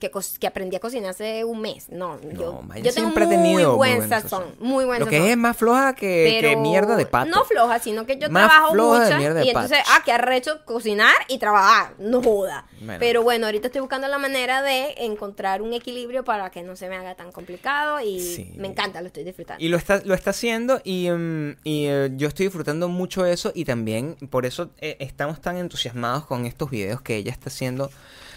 que, 0.01 0.11
co- 0.11 0.21
que 0.41 0.47
aprendí 0.47 0.75
a 0.77 0.81
cocinar 0.81 1.11
hace 1.11 1.45
un 1.45 1.61
mes. 1.61 1.89
No, 1.91 2.19
yo, 2.33 2.63
Maya 2.63 2.83
yo 2.83 2.93
tengo 2.93 3.09
muy 3.11 3.29
tenido 3.29 3.69
muy 3.71 3.77
buen 3.77 4.09
sazón, 4.09 4.31
sazón. 4.31 4.45
muy 4.59 4.85
buen 4.85 4.99
Lo 5.01 5.07
sazón. 5.07 5.23
que 5.23 5.31
es 5.31 5.37
más 5.37 5.57
floja 5.57 5.95
que, 5.95 6.57
mierda 6.59 6.97
de 6.97 7.07
pato. 7.07 7.31
No 7.31 7.45
floja, 7.45 7.79
sino 7.79 8.07
que 8.07 8.19
yo 8.19 8.29
Más 8.31 8.49
trabajo 8.49 8.73
floja 8.73 8.99
de 9.01 9.05
mucho 9.07 9.19
mierda 9.19 9.41
de 9.41 9.47
y 9.47 9.49
entonces, 9.51 9.79
ah, 9.93 10.03
que 10.05 10.13
arrecho 10.13 10.65
cocinar 10.65 11.15
y 11.29 11.39
trabajar, 11.39 11.95
no 11.99 12.23
joda. 12.23 12.67
Bueno. 12.81 12.97
Pero 12.99 13.23
bueno, 13.23 13.47
ahorita 13.47 13.67
estoy 13.69 13.81
buscando 13.83 14.09
la 14.09 14.19
manera 14.19 14.63
de 14.63 14.95
encontrar 14.99 15.63
un 15.63 15.73
equilibrio 15.75 16.25
para 16.25 16.51
que 16.51 16.63
no 16.63 16.75
se 16.77 16.89
me 16.89 16.97
haga 16.97 17.15
tan 17.15 17.31
complicado 17.31 18.01
y 18.01 18.19
Sí. 18.21 18.53
me 18.57 18.69
encanta, 18.69 19.01
lo 19.03 19.09
estoy 19.09 19.25
disfrutando. 19.25 19.63
Y 19.63 19.69
lo 19.69 19.77
está, 19.77 20.01
lo 20.05 20.15
está 20.15 20.31
haciendo 20.31 20.81
y, 20.83 21.11
mm, 21.11 21.57
y, 21.65 21.87
eh, 21.87 22.11
yo 22.17 22.29
estoy 22.29 22.47
disfrutando 22.47 22.89
mucho 22.89 23.27
eso 23.27 23.53
y 23.55 23.65
también 23.67 24.17
por 24.31 24.47
eso 24.47 24.71
eh, 24.79 24.97
estamos 25.01 25.41
tan 25.41 25.59
entusiasmados 25.59 26.25
con 26.25 26.47
estos 26.47 26.71
videos 26.71 27.03
que 27.03 27.17
ella 27.17 27.33
está 27.33 27.49
haciendo 27.51 27.91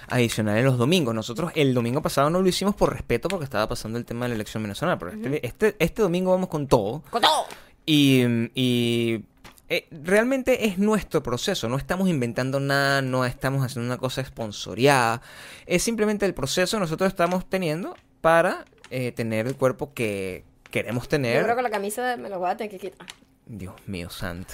adicionales 0.07 0.63
los 0.63 0.77
domingos. 0.77 1.13
Nosotros 1.13 1.51
el 1.55 1.73
domingo 1.73 2.01
pasado 2.01 2.29
no 2.29 2.41
lo 2.41 2.47
hicimos 2.47 2.75
por 2.75 2.91
respeto 2.93 3.27
porque 3.27 3.45
estaba 3.45 3.67
pasando 3.67 3.97
el 3.97 4.05
tema 4.05 4.25
de 4.25 4.29
la 4.29 4.35
elección 4.35 4.63
venezolana, 4.63 4.97
pero 4.99 5.11
este, 5.11 5.45
este, 5.45 5.75
este 5.79 6.01
domingo 6.01 6.31
vamos 6.31 6.49
con 6.49 6.67
todo. 6.67 7.03
¡Con 7.09 7.21
todo! 7.21 7.45
Y, 7.85 8.23
y, 8.55 9.23
eh, 9.69 9.87
realmente 9.91 10.67
es 10.67 10.77
nuestro 10.77 11.23
proceso, 11.23 11.67
no 11.67 11.77
estamos 11.77 12.09
inventando 12.09 12.59
nada, 12.59 13.01
no 13.01 13.25
estamos 13.25 13.65
haciendo 13.65 13.87
una 13.87 13.97
cosa 13.97 14.21
esponsoriada, 14.21 15.21
es 15.65 15.81
simplemente 15.81 16.25
el 16.25 16.33
proceso 16.33 16.77
que 16.77 16.81
nosotros 16.81 17.07
estamos 17.07 17.49
teniendo 17.49 17.95
para 18.21 18.65
eh, 18.89 19.11
tener 19.13 19.47
el 19.47 19.55
cuerpo 19.55 19.93
que 19.93 20.43
queremos 20.69 21.05
Yo 21.05 21.09
tener. 21.09 21.43
creo 21.43 21.55
que 21.55 21.61
la 21.61 21.69
camisa 21.69 22.17
me 22.17 22.29
la 22.29 22.37
voy 22.37 22.49
a 22.51 22.57
tener 22.57 22.71
que 22.71 22.77
quitar. 22.77 23.07
Dios 23.45 23.73
mío 23.87 24.09
santo. 24.09 24.53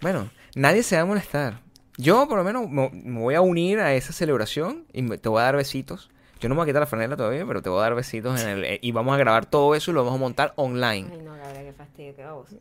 Bueno, 0.00 0.30
nadie 0.54 0.82
se 0.82 0.96
va 0.96 1.02
a 1.02 1.06
molestar. 1.06 1.60
Yo 1.96 2.26
por 2.28 2.38
lo 2.38 2.44
menos 2.44 2.68
me, 2.68 2.88
me 2.90 3.20
voy 3.20 3.34
a 3.34 3.40
unir 3.40 3.80
a 3.80 3.94
esa 3.94 4.12
celebración 4.12 4.84
y 4.92 5.02
me- 5.02 5.18
te 5.18 5.28
voy 5.28 5.40
a 5.40 5.44
dar 5.44 5.56
besitos. 5.56 6.10
Yo 6.40 6.48
no 6.48 6.54
me 6.54 6.60
voy 6.60 6.64
a 6.64 6.66
quitar 6.70 6.80
la 6.80 6.86
franela 6.86 7.16
todavía, 7.16 7.44
pero 7.46 7.60
te 7.60 7.68
voy 7.68 7.80
a 7.80 7.82
dar 7.82 7.94
besitos 7.94 8.40
en 8.40 8.48
el, 8.48 8.64
eh, 8.64 8.78
y 8.80 8.92
vamos 8.92 9.14
a 9.14 9.18
grabar 9.18 9.44
todo 9.44 9.74
eso 9.74 9.90
y 9.90 9.94
lo 9.94 10.02
vamos 10.04 10.18
a 10.18 10.20
montar 10.22 10.52
online. 10.56 11.08
Ay, 11.12 11.18
no, 11.22 11.32
Gabriela, 11.36 11.62
qué 11.62 11.72
fastidio, 11.74 12.16
qué 12.16 12.24
baboso. 12.24 12.56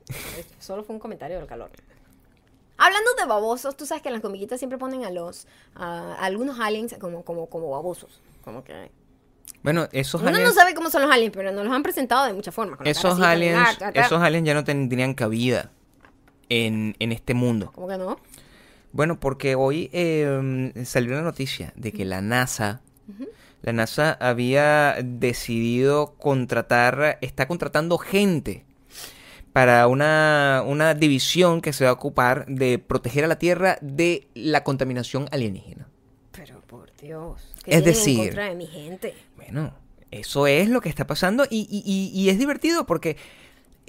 Solo 0.60 0.84
fue 0.84 0.96
un 0.96 1.00
comentario 1.00 1.38
del 1.38 1.48
calor. 1.48 1.70
Hablando 2.78 3.14
de 3.18 3.26
babosos, 3.26 3.76
tú 3.78 3.86
sabes 3.86 4.02
que 4.02 4.10
en 4.10 4.14
las 4.14 4.22
comiquitas 4.22 4.58
siempre 4.60 4.78
ponen 4.78 5.04
a 5.06 5.12
los 5.12 5.48
a 5.76 6.16
algunos 6.16 6.60
aliens 6.60 6.96
como, 7.00 7.24
como, 7.24 7.48
como 7.48 7.70
babosos. 7.72 8.22
Como 8.44 8.64
que. 8.64 8.92
Bueno, 9.64 9.88
esos 9.92 10.22
Uno 10.22 10.32
no 10.40 10.52
sabe 10.52 10.74
cómo 10.74 10.90
son 10.90 11.02
los 11.02 11.12
aliens, 11.12 11.34
pero 11.36 11.52
nos 11.52 11.66
los 11.66 11.74
han 11.74 11.84
presentado 11.84 12.26
de 12.26 12.34
muchas 12.34 12.54
formas. 12.56 12.80
esos 12.86 13.20
aliens, 13.20 13.78
esos 13.94 14.22
aliens 14.22 14.46
ya 14.48 14.54
no 14.54 14.64
tendrían 14.64 15.14
cabida 15.14 15.72
en, 16.48 16.96
en 17.00 17.12
este 17.12 17.34
mundo. 17.34 17.72
¿Cómo 17.76 17.88
que 17.90 17.98
no? 17.98 18.18
Bueno, 18.92 19.20
porque 19.20 19.56
hoy 19.56 19.90
eh, 19.94 20.72
salió 20.86 21.12
una 21.14 21.22
noticia 21.22 21.74
de 21.76 21.92
que 21.92 22.06
la 22.06 22.22
NASA, 22.22 22.82
la 23.62 23.74
NASA 23.74 24.14
había 24.20 24.98
decidido 25.04 26.16
contratar, 26.18 27.18
está 27.22 27.48
contratando 27.48 27.98
gente 27.98 28.66
para 29.54 29.88
una, 29.88 30.64
una 30.66 30.94
división 30.94 31.62
que 31.62 31.74
se 31.74 31.84
va 31.84 31.90
a 31.92 31.94
ocupar 31.94 32.46
de 32.48 32.80
proteger 32.80 33.26
a 33.26 33.28
la 33.28 33.38
Tierra 33.40 33.78
de 33.82 34.28
la 34.34 34.64
contaminación 34.64 35.28
alienígena. 35.32 35.88
Pero 36.32 36.62
por 36.62 36.92
Dios. 36.98 37.54
¿qué 37.64 37.76
Es 37.76 37.84
decir- 37.84 38.20
En 38.20 38.26
contra 38.28 38.46
de 38.50 38.56
mi 38.56 38.68
gente. 38.68 39.14
Bueno, 39.36 39.74
eso 40.12 40.48
es 40.48 40.70
lo 40.70 40.82
que 40.82 40.90
está 40.90 41.06
pasando 41.06 41.46
y, 41.50 41.68
y- 41.70 41.84
y- 41.86 42.12
y 42.22 42.30
es 42.30 42.40
divertido 42.40 42.86
porque 42.86 43.18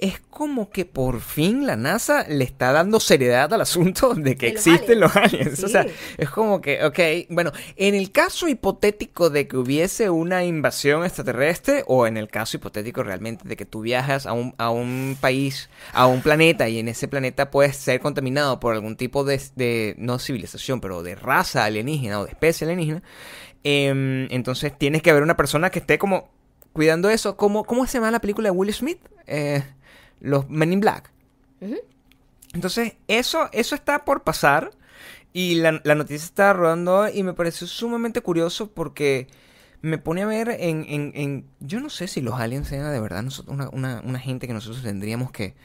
es 0.01 0.19
como 0.31 0.71
que 0.71 0.83
por 0.85 1.21
fin 1.21 1.67
la 1.67 1.75
NASA 1.75 2.25
le 2.27 2.43
está 2.43 2.71
dando 2.71 2.99
seriedad 2.99 3.53
al 3.53 3.61
asunto 3.61 4.15
de 4.15 4.35
que 4.35 4.47
De 4.47 4.53
los 4.53 4.67
existen 4.67 4.97
aliens. 4.97 4.99
los 4.99 5.15
aliens. 5.15 5.63
O 5.63 5.67
sea, 5.69 5.85
es 6.17 6.29
como 6.31 6.59
que, 6.59 6.83
ok, 6.83 6.99
bueno, 7.29 7.51
en 7.75 7.93
el 7.93 8.11
caso 8.11 8.47
hipotético 8.47 9.29
de 9.29 9.47
que 9.47 9.57
hubiese 9.57 10.09
una 10.09 10.43
invasión 10.43 11.05
extraterrestre 11.05 11.83
o 11.85 12.07
en 12.07 12.17
el 12.17 12.29
caso 12.29 12.57
hipotético 12.57 13.03
realmente 13.03 13.47
de 13.47 13.55
que 13.55 13.65
tú 13.65 13.81
viajas 13.81 14.25
a 14.25 14.33
un, 14.33 14.55
a 14.57 14.71
un 14.71 15.17
país, 15.21 15.69
a 15.93 16.07
un 16.07 16.21
planeta 16.23 16.67
y 16.67 16.79
en 16.79 16.87
ese 16.87 17.07
planeta 17.07 17.51
puedes 17.51 17.77
ser 17.77 17.99
contaminado 17.99 18.59
por 18.59 18.73
algún 18.73 18.95
tipo 18.97 19.23
de, 19.23 19.39
de 19.55 19.93
no 19.99 20.17
civilización, 20.17 20.81
pero 20.81 21.03
de 21.03 21.13
raza 21.13 21.63
alienígena 21.63 22.19
o 22.19 22.25
de 22.25 22.31
especie 22.31 22.65
alienígena, 22.65 23.03
em, 23.63 24.27
entonces 24.31 24.75
tienes 24.75 25.03
que 25.03 25.11
haber 25.11 25.21
una 25.21 25.37
persona 25.37 25.69
que 25.69 25.77
esté 25.79 25.99
como 25.99 26.29
cuidando 26.73 27.09
eso. 27.11 27.37
¿Cómo, 27.37 27.65
cómo 27.65 27.85
se 27.85 27.99
llama 27.99 28.09
la 28.11 28.19
película 28.19 28.49
de 28.49 28.57
Will 28.57 28.73
Smith? 28.73 28.99
Eh, 29.27 29.63
los 30.21 30.49
Men 30.49 30.71
in 30.73 30.79
Black. 30.79 31.11
Entonces, 32.53 32.93
eso, 33.07 33.49
eso 33.51 33.75
está 33.75 34.05
por 34.05 34.23
pasar. 34.23 34.71
Y 35.33 35.55
la, 35.55 35.79
la 35.85 35.95
noticia 35.95 36.25
está 36.25 36.51
rodando 36.53 37.07
y 37.07 37.23
me 37.23 37.33
pareció 37.33 37.65
sumamente 37.65 38.21
curioso 38.21 38.69
porque 38.71 39.27
me 39.81 39.97
pone 39.97 40.23
a 40.23 40.25
ver 40.25 40.49
en, 40.49 40.85
en, 40.89 41.11
en- 41.15 41.45
yo 41.61 41.79
no 41.79 41.89
sé 41.89 42.07
si 42.07 42.21
los 42.21 42.39
aliens 42.39 42.67
sean 42.67 42.91
de 42.91 42.99
verdad 42.99 43.23
nosotros, 43.23 43.53
una, 43.55 43.69
una, 43.69 44.01
una 44.05 44.19
gente 44.19 44.45
que 44.45 44.53
nosotros 44.53 44.83
tendríamos 44.83 45.31
que, 45.31 45.55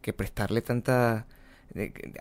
que 0.00 0.12
prestarle 0.14 0.62
tanta... 0.62 1.26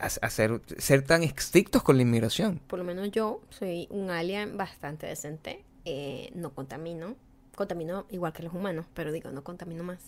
hacer, 0.02 0.62
ser 0.78 1.02
tan 1.04 1.24
estrictos 1.24 1.82
con 1.82 1.96
la 1.96 2.02
inmigración. 2.04 2.60
Por 2.68 2.80
lo 2.80 2.86
menos 2.86 3.10
yo 3.12 3.42
soy 3.50 3.88
un 3.90 4.10
alien 4.10 4.58
bastante 4.58 5.08
decente. 5.08 5.64
eh, 5.86 6.30
no 6.36 6.54
contamino. 6.54 7.16
Contamino 7.56 8.06
igual 8.12 8.34
que 8.34 8.44
los 8.44 8.54
humanos, 8.54 8.86
pero 8.94 9.14
digo, 9.14 9.32
no 9.32 9.44
contamino 9.46 9.84
más. 9.84 10.00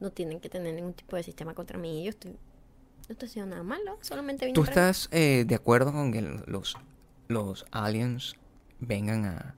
No 0.00 0.10
tienen 0.10 0.40
que 0.40 0.48
tener 0.48 0.74
ningún 0.74 0.94
tipo 0.94 1.16
de 1.16 1.22
sistema 1.22 1.54
contra 1.54 1.78
mí. 1.78 2.04
Yo 2.04 2.10
estoy. 2.10 2.32
No 2.32 3.12
estoy 3.14 3.28
haciendo 3.28 3.50
nada 3.50 3.62
malo. 3.62 3.98
Solamente 4.02 4.44
vine 4.44 4.54
¿Tú 4.54 4.60
para- 4.62 4.72
estás 4.90 5.08
eh, 5.12 5.44
de 5.46 5.54
acuerdo 5.54 5.92
con 5.92 6.12
que 6.12 6.20
los, 6.22 6.76
los 7.28 7.66
aliens 7.70 8.34
vengan 8.80 9.24
a, 9.24 9.54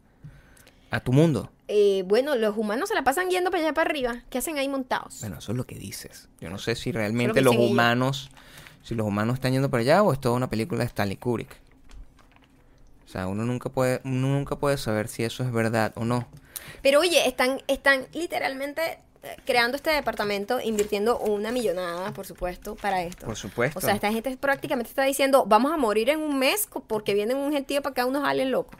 a 0.90 1.00
tu 1.00 1.12
mundo? 1.12 1.50
Eh, 1.68 2.04
bueno, 2.06 2.36
los 2.36 2.56
humanos 2.56 2.88
se 2.88 2.94
la 2.94 3.02
pasan 3.04 3.28
yendo 3.28 3.50
para 3.50 3.62
allá 3.64 3.74
para 3.74 3.90
arriba. 3.90 4.22
¿Qué 4.30 4.38
hacen 4.38 4.56
ahí 4.58 4.68
montados? 4.68 5.20
Bueno, 5.20 5.38
eso 5.38 5.52
es 5.52 5.58
lo 5.58 5.66
que 5.66 5.76
dices. 5.78 6.28
Yo 6.40 6.48
no 6.50 6.58
sé 6.58 6.74
si 6.76 6.90
realmente 6.92 7.40
los 7.42 7.54
ellos. 7.54 7.70
humanos, 7.70 8.30
si 8.82 8.94
los 8.94 9.06
humanos 9.06 9.34
están 9.34 9.52
yendo 9.52 9.68
para 9.70 9.82
allá 9.82 10.02
o 10.02 10.12
es 10.12 10.20
toda 10.20 10.36
una 10.36 10.48
película 10.48 10.80
de 10.80 10.86
Stanley 10.86 11.16
Kubrick. 11.16 11.56
O 13.04 13.08
sea, 13.08 13.26
uno 13.26 13.44
nunca 13.44 13.68
puede, 13.68 14.00
uno 14.04 14.28
nunca 14.28 14.56
puede 14.56 14.78
saber 14.78 15.08
si 15.08 15.24
eso 15.24 15.42
es 15.42 15.50
verdad 15.52 15.92
o 15.96 16.04
no. 16.04 16.28
Pero 16.82 17.00
oye, 17.00 17.26
están, 17.28 17.60
están 17.66 18.06
literalmente 18.12 19.00
creando 19.44 19.76
este 19.76 19.90
departamento, 19.90 20.60
invirtiendo 20.60 21.18
una 21.18 21.52
millonada, 21.52 22.12
por 22.12 22.26
supuesto, 22.26 22.74
para 22.76 23.02
esto. 23.02 23.26
Por 23.26 23.36
supuesto. 23.36 23.78
O 23.78 23.82
sea, 23.82 23.94
esta 23.94 24.10
gente 24.12 24.34
prácticamente 24.38 24.88
está 24.88 25.02
diciendo, 25.04 25.44
vamos 25.46 25.72
a 25.72 25.76
morir 25.76 26.08
en 26.10 26.20
un 26.20 26.38
mes 26.38 26.66
porque 26.86 27.12
vienen 27.14 27.36
un 27.36 27.52
gentío 27.52 27.82
para 27.82 27.92
acá 27.92 28.06
unos 28.06 28.26
aliens 28.26 28.50
locos. 28.50 28.76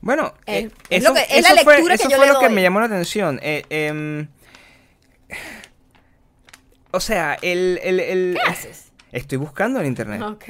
Bueno, 0.00 0.34
Es- 0.46 0.64
eh, 0.64 0.70
es 0.90 1.02
eso, 1.02 1.08
lo 1.10 1.14
que- 1.14 1.26
es 1.30 1.42
la 1.42 1.62
fue, 1.62 1.74
lectura 1.76 1.96
que 1.96 2.02
eso 2.02 2.10
yo 2.10 2.16
fue 2.16 2.26
le 2.26 2.32
lo 2.32 2.38
que 2.40 2.48
me 2.48 2.60
llamó 2.62 2.80
la 2.80 2.86
atención. 2.86 3.38
Eh, 3.42 3.62
em, 3.70 4.26
o 6.90 7.00
sea, 7.00 7.38
el... 7.42 7.80
el, 7.82 8.00
el- 8.00 8.38
¿Qué 8.44 8.50
haces? 8.50 8.92
Estoy 9.12 9.38
buscando 9.38 9.80
en 9.80 9.86
internet. 9.86 10.22
Ok. 10.22 10.44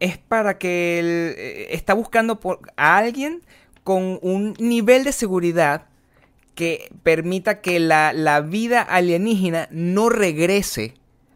Es 0.00 0.18
para 0.18 0.58
que 0.58 0.98
él 0.98 1.34
eh, 1.38 1.66
está 1.70 1.94
buscando 1.94 2.40
por, 2.40 2.60
a 2.76 2.96
alguien 2.96 3.42
con 3.84 4.18
un 4.22 4.54
nivel 4.58 5.04
de 5.04 5.12
seguridad 5.12 5.86
que 6.54 6.90
permita 7.02 7.60
que 7.60 7.80
la, 7.80 8.12
la 8.12 8.40
vida 8.40 8.82
alienígena 8.82 9.68
no 9.70 10.08
regrese 10.08 10.94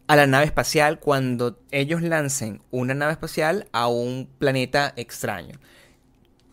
a 0.08 0.16
la 0.16 0.26
nave 0.26 0.44
espacial 0.44 1.00
cuando 1.00 1.58
ellos 1.70 2.02
lancen 2.02 2.62
una 2.70 2.94
nave 2.94 3.12
espacial 3.12 3.66
a 3.72 3.88
un 3.88 4.28
planeta 4.38 4.92
extraño. 4.96 5.58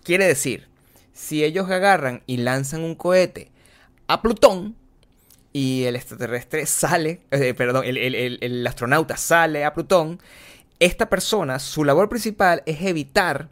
Quiere 0.03 0.25
decir, 0.27 0.67
si 1.13 1.43
ellos 1.43 1.69
agarran 1.69 2.23
y 2.25 2.37
lanzan 2.37 2.81
un 2.83 2.95
cohete 2.95 3.51
a 4.07 4.21
Plutón 4.21 4.75
y 5.51 5.83
el 5.83 5.95
extraterrestre 5.95 6.65
sale, 6.65 7.21
eh, 7.31 7.53
perdón, 7.53 7.85
el, 7.85 7.97
el- 7.97 8.15
el- 8.15 8.39
el 8.41 8.65
astronauta 8.67 9.17
sale 9.17 9.65
a 9.65 9.73
Plutón, 9.73 10.19
esta 10.79 11.09
persona, 11.09 11.59
su 11.59 11.83
labor 11.85 12.09
principal 12.09 12.63
es 12.65 12.81
evitar 12.81 13.49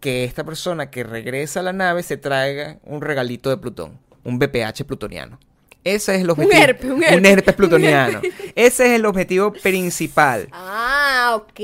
que 0.00 0.24
esta 0.24 0.44
persona 0.44 0.90
que 0.90 1.04
regresa 1.04 1.60
a 1.60 1.62
la 1.62 1.72
nave 1.72 2.02
se 2.02 2.16
traiga 2.16 2.78
un 2.82 3.00
regalito 3.00 3.48
de 3.48 3.56
Plutón, 3.56 3.98
un 4.24 4.38
BPH 4.38 4.84
plutoniano. 4.84 5.38
Ese 5.84 6.14
es 6.14 6.22
el 6.22 6.30
objetivo. 6.30 6.62
herpes, 6.62 6.90
un 6.90 7.04
herpes. 7.04 7.30
herpes 7.30 7.54
plutoniano. 7.54 8.22
Ese 8.54 8.86
es 8.86 8.92
el 8.92 9.04
objetivo 9.04 9.52
principal. 9.52 10.48
Ah, 10.50 11.32
ok. 11.36 11.60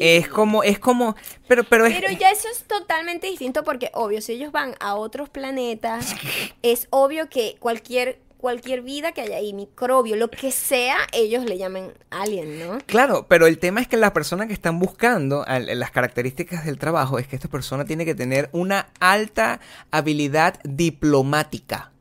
Es 0.00 0.28
como, 0.28 0.64
es 0.64 0.80
como, 0.80 1.14
pero, 1.46 1.62
pero 1.62 1.86
es, 1.86 1.94
Pero 1.94 2.12
ya 2.18 2.32
eso 2.32 2.48
es 2.50 2.64
totalmente 2.64 3.28
distinto 3.28 3.62
porque, 3.62 3.90
obvio, 3.94 4.20
si 4.20 4.32
ellos 4.32 4.50
van 4.50 4.74
a 4.80 4.96
otros 4.96 5.28
planetas, 5.28 6.16
es 6.62 6.88
obvio 6.90 7.28
que 7.28 7.56
cualquier, 7.60 8.18
cualquier 8.38 8.82
vida 8.82 9.12
que 9.12 9.20
haya 9.20 9.36
ahí, 9.36 9.52
microbio, 9.52 10.16
lo 10.16 10.30
que 10.30 10.50
sea, 10.52 10.96
ellos 11.12 11.44
le 11.44 11.58
llaman 11.58 11.92
alien, 12.10 12.58
¿no? 12.60 12.78
Claro, 12.86 13.26
pero 13.28 13.46
el 13.46 13.58
tema 13.58 13.80
es 13.80 13.88
que 13.88 13.96
las 13.96 14.12
personas 14.12 14.46
que 14.46 14.52
están 14.52 14.78
buscando 14.78 15.44
al- 15.46 15.78
las 15.78 15.90
características 15.90 16.64
del 16.64 16.78
trabajo 16.78 17.18
es 17.18 17.26
que 17.26 17.36
esta 17.36 17.48
persona 17.48 17.84
tiene 17.84 18.04
que 18.04 18.14
tener 18.14 18.48
una 18.52 18.88
alta 19.00 19.60
habilidad 19.90 20.60
diplomática. 20.64 21.92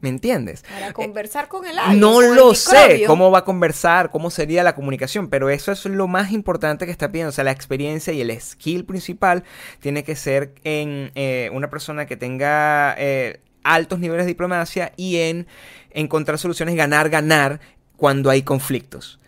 ¿Me 0.00 0.10
entiendes? 0.10 0.62
Para 0.70 0.92
conversar 0.92 1.48
con 1.48 1.66
el 1.66 1.76
alien. 1.76 1.98
No 1.98 2.12
con 2.12 2.24
el 2.26 2.34
lo 2.36 2.54
sé 2.54 3.02
cómo 3.04 3.32
va 3.32 3.38
a 3.40 3.44
conversar, 3.44 4.12
cómo 4.12 4.30
sería 4.30 4.62
la 4.62 4.76
comunicación, 4.76 5.28
pero 5.28 5.50
eso 5.50 5.72
es 5.72 5.84
lo 5.86 6.06
más 6.06 6.30
importante 6.30 6.86
que 6.86 6.92
está 6.92 7.10
pidiendo. 7.10 7.30
O 7.30 7.32
sea, 7.32 7.42
la 7.42 7.50
experiencia 7.50 8.12
y 8.12 8.20
el 8.20 8.40
skill 8.40 8.84
principal 8.84 9.42
tiene 9.80 10.04
que 10.04 10.14
ser 10.14 10.54
en 10.62 11.10
eh, 11.16 11.50
una 11.52 11.68
persona 11.68 12.06
que 12.06 12.16
tenga 12.16 12.94
eh, 12.96 13.40
altos 13.74 13.98
niveles 13.98 14.24
de 14.26 14.32
diplomacia 14.32 14.92
y 14.96 15.16
en 15.18 15.46
encontrar 15.90 16.38
soluciones 16.38 16.74
ganar, 16.76 17.08
ganar 17.10 17.60
cuando 17.96 18.30
hay 18.30 18.42
conflictos. 18.42 19.18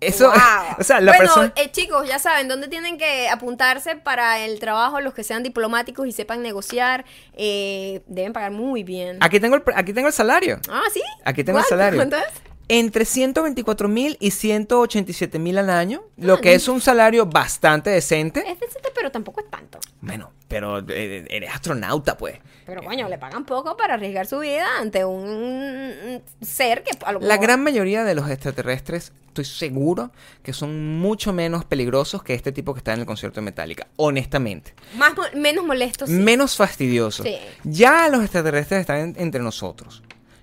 Eso, 0.00 0.28
Wow. 0.30 0.38
o 0.78 0.82
sea, 0.82 1.00
la 1.00 1.12
bueno, 1.12 1.24
persona... 1.26 1.52
eh, 1.56 1.70
chicos, 1.72 2.08
ya 2.08 2.18
saben 2.18 2.48
dónde 2.48 2.68
tienen 2.68 2.96
que 2.96 3.28
apuntarse 3.28 3.96
para 3.96 4.38
el 4.40 4.58
trabajo, 4.58 5.00
los 5.00 5.12
que 5.12 5.22
sean 5.24 5.42
diplomáticos 5.42 6.06
y 6.06 6.12
sepan 6.12 6.40
negociar, 6.42 7.04
eh, 7.34 8.00
deben 8.06 8.32
pagar 8.32 8.50
muy 8.52 8.82
bien. 8.82 9.18
Aquí 9.20 9.40
tengo 9.40 9.56
el, 9.56 9.62
aquí 9.74 9.92
tengo 9.92 10.06
el 10.08 10.14
salario. 10.14 10.58
Ah, 10.70 10.84
sí. 10.92 11.02
Aquí 11.24 11.44
tengo 11.44 11.58
el 11.58 11.64
salario. 11.66 11.98
¿Cuánto 11.98 12.16
es? 12.16 12.24
Entre 12.68 13.04
124 13.04 13.88
mil 13.88 14.16
y 14.20 14.30
187 14.30 15.38
mil 15.40 15.58
al 15.58 15.68
año, 15.68 16.04
lo 16.16 16.34
Ah, 16.34 16.40
que 16.40 16.54
es 16.54 16.68
un 16.68 16.80
salario 16.80 17.26
bastante 17.26 17.90
decente. 17.90 18.40
Es 18.48 18.58
decente, 18.60 18.90
pero 18.94 19.10
tampoco 19.10 19.40
es 19.40 19.50
tanto. 19.50 19.80
Bueno, 20.00 20.32
pero 20.50 20.80
eh, 20.88 21.24
eres 21.30 21.50
astronauta, 21.54 22.18
pues. 22.18 22.38
Pero 22.66 22.82
coño, 22.82 23.08
le 23.08 23.16
pagan 23.16 23.44
poco 23.46 23.76
para 23.76 23.94
arriesgar 23.94 24.26
su 24.26 24.40
vida 24.40 24.66
ante 24.80 25.04
un 25.04 26.20
ser 26.42 26.82
que 26.82 26.90
a 27.06 27.12
lo 27.12 27.20
La 27.20 27.28
mejor- 27.34 27.42
gran 27.46 27.62
mayoría 27.62 28.02
de 28.04 28.14
los 28.16 28.28
extraterrestres, 28.28 29.12
estoy 29.28 29.44
seguro 29.44 30.10
que 30.42 30.52
son 30.52 30.98
mucho 30.98 31.32
menos 31.32 31.64
peligrosos 31.64 32.22
que 32.24 32.34
este 32.34 32.50
tipo 32.50 32.74
que 32.74 32.78
está 32.78 32.92
en 32.92 33.00
el 33.00 33.06
concierto 33.06 33.40
de 33.40 33.44
Metallica, 33.44 33.86
honestamente. 33.96 34.74
más 34.96 35.16
mo- 35.16 35.22
menos 35.40 35.64
molestos. 35.64 36.08
sí. 36.10 36.16
Menos 36.16 36.56
fastidiosos. 36.56 37.24
Sí. 37.24 37.36
Ya 37.64 38.08
los 38.08 38.20
extraterrestres 38.22 38.80
están 38.80 38.98
en- 38.98 39.14
entre 39.18 39.40
nosotros. 39.40 40.02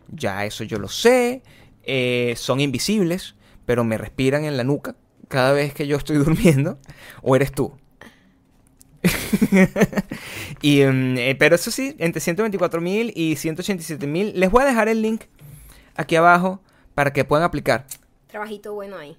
Ya 0.09 0.45
eso 0.45 0.63
yo 0.63 0.79
lo 0.79 0.87
sé. 0.87 1.43
eh, 1.89 2.33
son 2.35 2.59
invisibles, 2.59 3.35
pero 3.65 3.85
me 3.85 3.97
respiran 3.97 4.43
en 4.43 4.57
la 4.57 4.65
nuca 4.65 4.95
cada 5.29 5.53
vez 5.53 5.73
que 5.73 5.87
yo 5.87 5.95
estoy 5.97 6.17
durmiendo. 6.17 6.79
¿O 7.21 7.35
eres 7.35 7.51
tú? 7.53 7.77
y, 10.61 10.81
em, 10.81 11.17
eh, 11.17 11.35
pero 11.37 11.55
eso 11.55 11.71
sí, 11.71 11.95
entre 11.99 12.21
124 12.21 12.81
mil 12.81 13.11
y 13.15 13.35
187 13.35 14.07
mil. 14.07 14.39
Les 14.39 14.49
voy 14.51 14.63
a 14.63 14.65
dejar 14.65 14.87
el 14.87 15.01
link 15.01 15.23
aquí 15.95 16.15
abajo 16.15 16.61
para 16.95 17.13
que 17.13 17.25
puedan 17.25 17.43
aplicar. 17.45 17.85
Trabajito 18.27 18.73
bueno 18.73 18.97
ahí. 18.97 19.17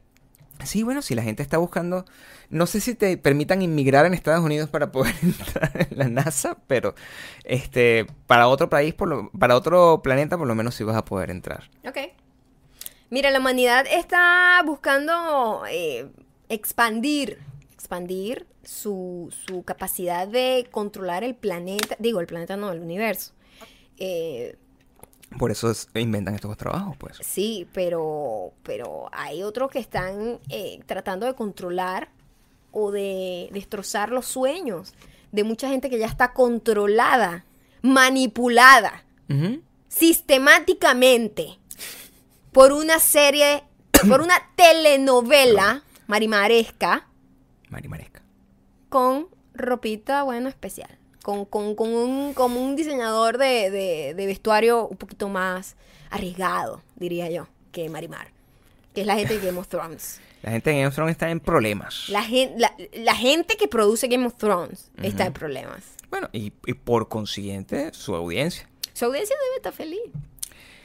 Sí, 0.65 0.83
bueno, 0.83 1.03
si 1.03 1.15
la 1.15 1.23
gente 1.23 1.43
está 1.45 1.57
buscando, 1.59 2.05
no 2.51 2.67
sé 2.67 2.81
si 2.81 2.95
te 2.97 3.17
permitan 3.17 3.63
inmigrar 3.63 4.07
en 4.07 4.15
Estados 4.15 4.45
Unidos 4.45 4.69
para 4.69 4.91
poder 4.91 5.15
entrar 5.23 5.87
en 5.91 5.97
la 5.99 6.09
NASA, 6.09 6.57
pero 6.67 6.95
este 7.45 8.07
para 8.27 8.49
otro 8.49 8.69
país, 8.69 8.93
por 8.95 9.09
lo- 9.09 9.31
para 9.39 9.55
otro 9.57 10.01
planeta, 10.03 10.37
por 10.37 10.49
lo 10.49 10.55
menos 10.57 10.75
sí 10.75 10.83
vas 10.85 10.97
a 10.97 11.05
poder 11.05 11.31
entrar. 11.31 11.71
Ok. 11.87 11.99
Mira, 13.11 13.31
la 13.31 13.39
humanidad 13.39 13.87
está 13.91 14.61
buscando 14.67 15.63
eh, 15.71 16.09
expandir, 16.49 17.39
expandir 17.73 18.47
su, 18.69 19.33
su 19.47 19.63
capacidad 19.63 20.29
de 20.29 20.69
controlar 20.71 21.25
el 21.25 21.35
planeta, 21.35 21.97
digo, 21.99 22.21
el 22.21 22.27
planeta 22.27 22.55
no, 22.59 22.71
el 22.71 22.81
universo. 22.81 23.33
Eh, 23.97 24.57
Por 25.39 25.51
eso 25.51 25.71
es- 25.71 25.89
inventan 25.95 26.35
estos 26.35 26.55
trabajos, 26.59 26.95
pues. 26.99 27.17
sí, 27.23 27.67
pero, 27.73 28.53
pero 28.63 29.09
hay 29.13 29.43
otros 29.43 29.71
que 29.71 29.79
están 29.79 30.39
eh, 30.51 30.81
tratando 30.85 31.25
de 31.25 31.35
controlar 31.35 32.11
o 32.71 32.91
de 32.91 33.49
destrozar 33.53 34.11
los 34.11 34.27
sueños 34.27 34.93
de 35.33 35.45
mucha 35.45 35.71
gente 35.71 35.89
que 35.89 35.99
ya 35.99 36.07
está 36.07 36.35
controlada, 36.35 37.47
manipulada 37.81 39.03
sistemáticamente 39.89 41.59
por 42.53 42.73
una 42.73 42.99
serie, 42.99 43.65
por 44.09 44.21
una 44.21 44.35
telenovela 44.57 45.83
marimaresca 46.07 47.07
Marimaresca. 47.71 48.18
Con 48.89 49.29
ropita, 49.55 50.23
bueno, 50.23 50.49
especial. 50.49 50.91
Con, 51.23 51.45
con, 51.45 51.75
con 51.75 51.89
un, 51.95 52.33
como 52.33 52.63
un 52.65 52.75
diseñador 52.77 53.39
de, 53.39 53.71
de- 53.71 54.15
de 54.15 54.27
vestuario 54.27 54.87
un 54.87 54.97
poquito 54.97 55.29
más 55.29 55.77
arriesgado, 56.11 56.83
diría 56.97 57.29
yo, 57.31 57.49
que 57.73 57.89
Marimar. 57.91 58.29
Que 58.95 59.03
es 59.03 59.07
la 59.07 59.17
gente 59.17 59.39
de 59.39 59.47
Game 59.47 59.59
of 59.59 59.69
Thrones. 59.69 60.21
La 60.43 60.53
gente 60.53 60.71
en 60.71 60.77
Game 60.77 60.87
of 60.89 60.95
Thrones 60.95 61.13
está 61.13 61.29
en 61.31 61.41
problemas. 61.41 62.09
La, 62.09 62.23
gen- 62.23 62.55
la, 62.57 62.73
la 62.95 63.15
gente 63.15 63.57
que 63.57 63.69
produce 63.69 64.07
Game 64.09 64.25
of 64.27 64.37
Thrones 64.37 64.91
está 65.03 65.27
en 65.27 65.33
problemas. 65.33 65.83
Bueno, 66.11 66.29
y, 66.33 66.53
y 66.65 66.73
por 66.75 67.09
consiguiente, 67.09 67.93
su 67.93 68.15
audiencia. 68.15 68.69
Su 68.95 69.05
audiencia 69.07 69.37
debe 69.37 69.57
estar 69.57 69.73
feliz. 69.73 70.01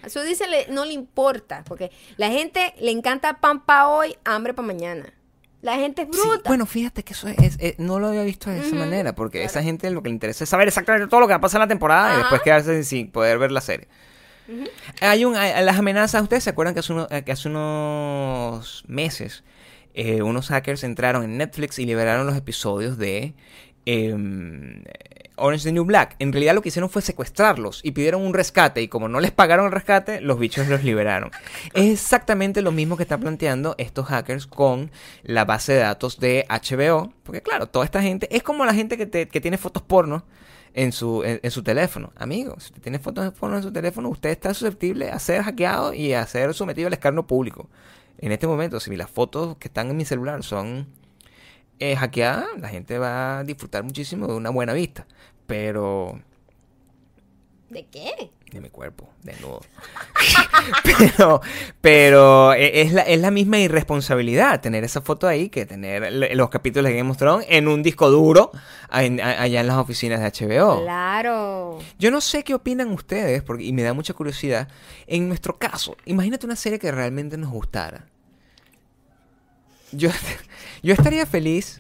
A 0.01 0.09
su 0.09 0.19
audiencia 0.19 0.47
le- 0.47 0.67
no 0.67 0.83
le 0.83 0.91
importa, 0.93 1.63
porque 1.65 1.91
la 2.17 2.29
gente 2.29 2.73
le 2.81 2.91
encanta 2.91 3.39
pan 3.39 3.63
para 3.63 3.87
hoy, 3.89 4.17
hambre 4.25 4.53
para 4.53 4.65
mañana. 4.67 5.13
La 5.63 5.75
gente 5.77 6.01
es 6.03 6.09
Sí, 6.11 6.27
bruta. 6.27 6.49
bueno, 6.49 6.65
fíjate 6.67 7.03
que 7.03 7.13
eso 7.13 7.27
es, 7.29 7.55
es- 7.59 7.79
no 7.79 7.97
lo 7.99 8.09
había 8.09 8.23
visto 8.23 8.49
de 8.51 8.59
esa 8.59 8.75
manera, 8.75 9.15
porque 9.15 9.43
esa 9.43 9.63
gente 9.63 9.89
lo 9.89 10.03
que 10.03 10.09
le 10.09 10.13
interesa 10.13 10.43
es 10.43 10.49
saber 10.49 10.67
exactamente 10.67 11.07
todo 11.07 11.21
lo 11.21 11.25
que 11.27 11.31
va 11.33 11.37
a 11.37 11.41
pasar 11.41 11.59
en 11.59 11.63
la 11.63 11.67
temporada 11.69 12.13
y 12.13 12.17
después 12.17 12.41
quedarse 12.41 12.83
sin 12.83 13.09
poder 13.09 13.39
ver 13.39 13.51
la 13.51 13.61
serie. 13.61 13.87
Hay 15.01 15.23
un, 15.25 15.35
hay- 15.37 15.63
las 15.63 15.77
amenazas, 15.79 16.21
¿ustedes 16.21 16.43
se 16.43 16.49
acuerdan 16.49 16.73
que 16.75 16.81
hace, 16.81 16.91
uno- 16.93 17.07
que 17.07 17.31
hace 17.31 17.47
unos 17.49 18.83
meses 18.87 19.43
eh, 19.95 20.21
unos 20.21 20.47
hackers 20.49 20.83
entraron 20.83 21.23
en 21.23 21.37
Netflix 21.37 21.79
y 21.79 21.85
liberaron 21.85 22.25
los 22.27 22.35
episodios 22.35 22.97
de 22.97 23.33
em, 23.85 24.83
Orange 25.35 25.63
the 25.65 25.71
New 25.71 25.85
Black? 25.85 26.15
En 26.19 26.31
realidad 26.31 26.53
lo 26.55 26.61
que 26.61 26.69
hicieron 26.69 26.89
fue 26.89 27.01
secuestrarlos 27.01 27.81
y 27.83 27.91
pidieron 27.91 28.21
un 28.21 28.33
rescate 28.33 28.81
y 28.81 28.87
como 28.87 29.07
no 29.09 29.19
les 29.19 29.31
pagaron 29.31 29.65
el 29.67 29.71
rescate, 29.71 30.21
los 30.21 30.37
bichos 30.39 30.67
los 30.67 30.83
liberaron. 30.83 31.31
Es 31.73 31.91
exactamente 31.91 32.61
lo 32.61 32.71
mismo 32.71 32.97
que 32.97 33.03
están 33.03 33.21
planteando 33.21 33.75
estos 33.77 34.05
hackers 34.07 34.47
con 34.47 34.91
la 35.23 35.45
base 35.45 35.73
de 35.73 35.79
datos 35.79 36.19
de 36.19 36.45
HBO, 36.49 37.13
porque 37.23 37.41
claro, 37.41 37.67
toda 37.67 37.85
esta 37.85 38.01
gente 38.01 38.27
es 38.35 38.43
como 38.43 38.65
la 38.65 38.73
gente 38.73 38.97
que, 38.97 39.05
te- 39.05 39.27
que 39.27 39.41
tiene 39.41 39.57
fotos 39.57 39.83
porno 39.83 40.25
en 40.75 40.91
su, 40.91 41.23
en, 41.23 41.39
en 41.43 41.51
su 41.51 41.61
teléfono. 41.63 42.11
Amigo, 42.15 42.55
si 42.59 42.67
usted 42.67 42.81
tiene 42.81 42.99
fotos 42.99 43.23
de 43.25 43.31
porno 43.31 43.57
en 43.57 43.63
su 43.63 43.71
teléfono, 43.71 44.09
usted 44.09 44.29
está 44.31 44.53
susceptible 44.53 45.09
a 45.11 45.19
ser 45.19 45.43
hackeado 45.43 45.93
y 45.93 46.13
a 46.13 46.25
ser 46.25 46.53
sometido 46.53 46.87
al 46.87 46.93
escarnio 46.93 47.27
público. 47.27 47.69
En 48.19 48.31
este 48.31 48.47
momento, 48.47 48.79
si 48.79 48.95
las 48.95 49.09
fotos 49.09 49.57
que 49.57 49.67
están 49.67 49.89
en 49.89 49.97
mi 49.97 50.05
celular 50.05 50.43
son 50.43 50.87
eh, 51.91 51.97
la 52.59 52.69
gente 52.69 52.97
va 52.97 53.39
a 53.39 53.43
disfrutar 53.43 53.83
muchísimo 53.83 54.27
de 54.27 54.33
una 54.33 54.49
buena 54.49 54.73
vista. 54.73 55.05
Pero 55.47 56.19
¿De 57.69 57.85
qué? 57.87 58.31
de 58.51 58.61
mi 58.61 58.69
cuerpo, 58.69 59.09
desnudo. 59.23 59.61
pero 60.83 61.41
pero 61.81 62.53
e- 62.53 62.81
es 62.81 62.93
la, 62.93 63.01
es 63.01 63.19
la 63.19 63.31
misma 63.31 63.57
irresponsabilidad 63.57 64.61
tener 64.61 64.83
esa 64.83 65.01
foto 65.01 65.27
ahí 65.27 65.49
que 65.49 65.65
tener 65.65 66.13
los 66.35 66.49
capítulos 66.51 66.91
de 66.91 66.97
Game 66.97 67.09
of 67.09 67.17
Thrones 67.17 67.47
en 67.49 67.67
un 67.67 67.81
disco 67.81 68.11
duro 68.11 68.51
en- 68.91 69.19
allá 69.19 69.59
en 69.61 69.65
las 69.67 69.77
oficinas 69.77 70.19
de 70.19 70.27
HBO. 70.47 70.83
Claro. 70.83 71.79
Yo 71.97 72.11
no 72.11 72.21
sé 72.21 72.43
qué 72.43 72.53
opinan 72.53 72.91
ustedes, 72.91 73.41
porque, 73.41 73.63
y 73.63 73.73
me 73.73 73.81
da 73.81 73.93
mucha 73.93 74.13
curiosidad. 74.13 74.67
En 75.07 75.27
nuestro 75.27 75.57
caso, 75.57 75.97
imagínate 76.05 76.45
una 76.45 76.55
serie 76.55 76.77
que 76.77 76.91
realmente 76.91 77.37
nos 77.37 77.49
gustara. 77.51 78.05
Yo, 79.95 80.09
yo 80.83 80.93
estaría 80.93 81.25
feliz. 81.25 81.79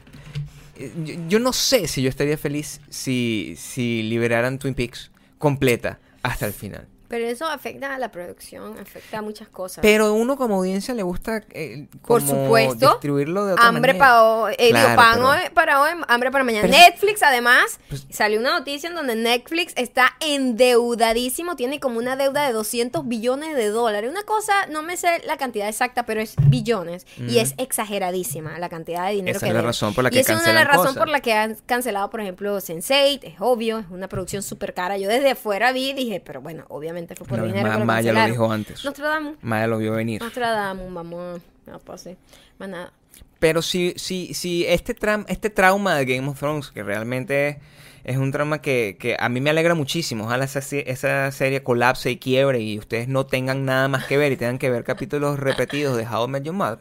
eh, 0.77 0.91
Yo, 1.27 1.39
no 1.39 1.53
sé 1.53 1.87
si 1.87 2.01
yo 2.01 2.09
estaría 2.09 2.37
feliz 2.37 2.79
si, 2.89 3.55
si 3.57 4.03
liberaran 4.03 4.59
Twin 4.59 4.73
Peaks 4.75 5.11
completa 5.37 5.99
hasta 6.21 6.45
el 6.45 6.53
final. 6.53 6.87
Pero 7.13 7.27
eso 7.27 7.45
afecta 7.45 7.93
a 7.93 7.99
la 7.99 8.11
producción, 8.11 8.75
afecta 8.79 9.19
a 9.19 9.21
muchas 9.21 9.47
cosas. 9.49 9.83
Pero 9.83 10.05
a 10.07 10.11
uno 10.13 10.35
como 10.35 10.55
audiencia 10.55 10.95
le 10.95 11.03
gusta 11.03 11.43
eh, 11.51 11.85
Por 12.07 12.23
supuesto. 12.23 12.89
distribuirlo 12.93 13.45
de 13.45 13.53
otra 13.53 13.67
hambre 13.67 13.93
manera. 13.93 13.99
para 14.05 14.23
hoy, 14.23 14.55
eh, 14.57 14.73
digo, 14.73 14.95
pan 14.95 15.13
pero- 15.17 15.29
hoy 15.29 15.37
para 15.53 15.81
hoy, 15.81 15.89
hambre 16.07 16.31
para 16.31 16.43
mañana. 16.43 16.67
Pero- 16.67 16.75
Netflix, 16.83 17.21
además, 17.21 17.79
Pues- 17.87 18.07
salió 18.09 18.39
una 18.39 18.57
noticia 18.57 18.89
en 18.89 18.95
donde 18.95 19.15
Netflix 19.15 19.73
está 19.75 20.13
endeudadísimo, 20.21 21.55
tiene 21.55 21.79
como 21.79 21.99
una 21.99 22.15
deuda 22.15 22.47
de 22.47 22.53
200 22.53 23.07
billones 23.07 23.55
de 23.55 23.67
dólares. 23.67 24.09
Una 24.09 24.23
cosa, 24.23 24.53
no 24.71 24.81
me 24.81 24.97
sé 24.97 25.21
la 25.27 25.37
cantidad 25.37 25.67
exacta, 25.69 26.05
pero 26.07 26.19
es 26.19 26.33
billones 26.47 27.05
y 27.17 27.37
es 27.37 27.53
exageradísima 27.57 28.57
la 28.57 28.69
cantidad 28.69 29.05
de 29.07 29.13
dinero 29.15 29.37
Esa 29.37 29.45
que 29.45 29.49
es 29.49 29.53
la 29.53 29.59
debe. 29.59 29.67
razón 29.67 29.93
por 29.93 30.03
la 30.03 30.09
y 30.09 30.13
que 30.13 30.19
esa 30.21 30.33
es 30.33 30.39
una 30.39 30.47
de 30.47 30.53
las 30.55 30.65
razones 30.67 30.87
cosas. 30.87 30.97
por 30.99 31.09
la 31.09 31.19
que 31.19 31.33
han 31.33 31.55
cancelado, 31.65 32.09
por 32.09 32.21
ejemplo, 32.21 32.57
Sense8, 32.59 33.19
es 33.23 33.35
obvio, 33.39 33.79
es 33.79 33.85
una 33.91 34.07
producción 34.07 34.41
súper 34.41 34.73
cara. 34.73 34.97
Yo 34.97 35.09
desde 35.09 35.31
afuera 35.31 35.71
vi 35.73 35.89
y 35.89 35.93
dije, 35.93 36.21
pero 36.23 36.41
bueno, 36.41 36.65
obviamente 36.69 37.02
fue 37.15 37.27
por 37.27 37.41
vez 37.41 37.53
dinero. 37.53 37.71
que 37.73 37.79
lo 37.79 37.85
Maya 37.85 38.13
lo 38.13 38.25
dijo 38.25 38.51
antes. 38.51 38.83
Nostradamus. 38.85 39.37
Maya 39.41 39.67
lo 39.67 39.77
vio 39.77 39.91
venir. 39.93 40.21
Nostradamus, 40.21 40.93
vamos. 40.93 41.41
No, 41.65 41.79
pues 41.79 42.01
sí. 42.01 42.15
Más 42.59 42.69
nada. 42.69 42.93
Pero 43.39 43.61
si, 43.61 43.93
si, 43.97 44.33
si 44.33 44.65
este, 44.65 44.95
tram- 44.95 45.25
este 45.27 45.49
trauma 45.49 45.95
de 45.95 46.05
Game 46.05 46.27
of 46.27 46.39
Thrones, 46.39 46.71
que 46.71 46.81
realmente 46.83 47.59
es 48.05 48.17
un 48.17 48.31
trauma 48.31 48.61
que, 48.61 48.97
que 48.99 49.15
a 49.19 49.29
mí 49.29 49.39
me 49.41 49.49
alegra 49.49 49.75
muchísimo, 49.75 50.25
ojalá 50.25 50.45
esa, 50.45 50.59
esa 50.59 51.31
serie 51.31 51.61
colapse 51.63 52.09
y 52.11 52.17
quiebre 52.17 52.59
y 52.61 52.79
ustedes 52.79 53.07
no 53.07 53.25
tengan 53.25 53.65
nada 53.65 53.87
más 53.87 54.05
que 54.05 54.17
ver 54.17 54.31
y 54.31 54.37
tengan 54.37 54.57
que 54.59 54.69
ver 54.69 54.83
capítulos 54.83 55.39
repetidos 55.39 55.95
de 55.97 56.05
How 56.07 56.25
I 56.25 56.29
Met 56.29 56.43
Your 56.43 56.55
Mother. 56.55 56.79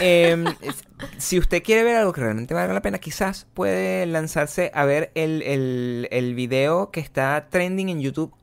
Es- 0.00 0.84
si 1.18 1.38
usted 1.38 1.62
quiere 1.62 1.82
ver 1.84 1.96
algo 1.96 2.12
que 2.12 2.20
realmente 2.22 2.54
valga 2.54 2.72
la 2.72 2.82
pena, 2.82 2.98
quizás 2.98 3.46
puede 3.54 4.06
lanzarse 4.06 4.70
a 4.74 4.84
ver 4.86 5.10
el, 5.14 5.42
el, 5.42 6.08
el 6.10 6.34
video 6.34 6.90
que 6.90 7.00
está 7.00 7.48
trending 7.50 7.90
en 7.90 8.00
YouTube 8.00 8.34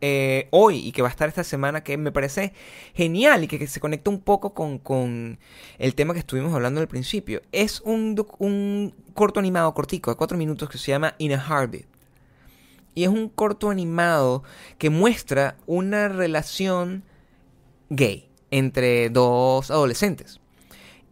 eh, 0.00 0.48
hoy 0.50 0.78
y 0.78 0.92
que 0.92 1.02
va 1.02 1.08
a 1.08 1.10
estar 1.10 1.28
esta 1.28 1.44
semana, 1.44 1.82
que 1.82 1.96
me 1.96 2.12
parece 2.12 2.52
genial 2.94 3.44
y 3.44 3.48
que, 3.48 3.58
que 3.58 3.66
se 3.66 3.80
conecta 3.80 4.10
un 4.10 4.20
poco 4.20 4.54
con, 4.54 4.78
con 4.78 5.38
el 5.78 5.94
tema 5.94 6.14
que 6.14 6.20
estuvimos 6.20 6.54
hablando 6.54 6.80
al 6.80 6.88
principio. 6.88 7.42
Es 7.52 7.80
un, 7.80 8.24
un 8.38 8.94
corto 9.14 9.40
animado 9.40 9.74
cortico 9.74 10.10
de 10.10 10.16
cuatro 10.16 10.38
minutos 10.38 10.68
que 10.68 10.78
se 10.78 10.92
llama 10.92 11.14
In 11.18 11.32
a 11.32 11.44
Heartbeat. 11.44 11.86
Y 12.94 13.04
es 13.04 13.08
un 13.10 13.28
corto 13.28 13.68
animado 13.70 14.42
que 14.78 14.88
muestra 14.88 15.56
una 15.66 16.08
relación 16.08 17.04
gay 17.90 18.28
entre 18.50 19.10
dos 19.10 19.70
adolescentes. 19.70 20.40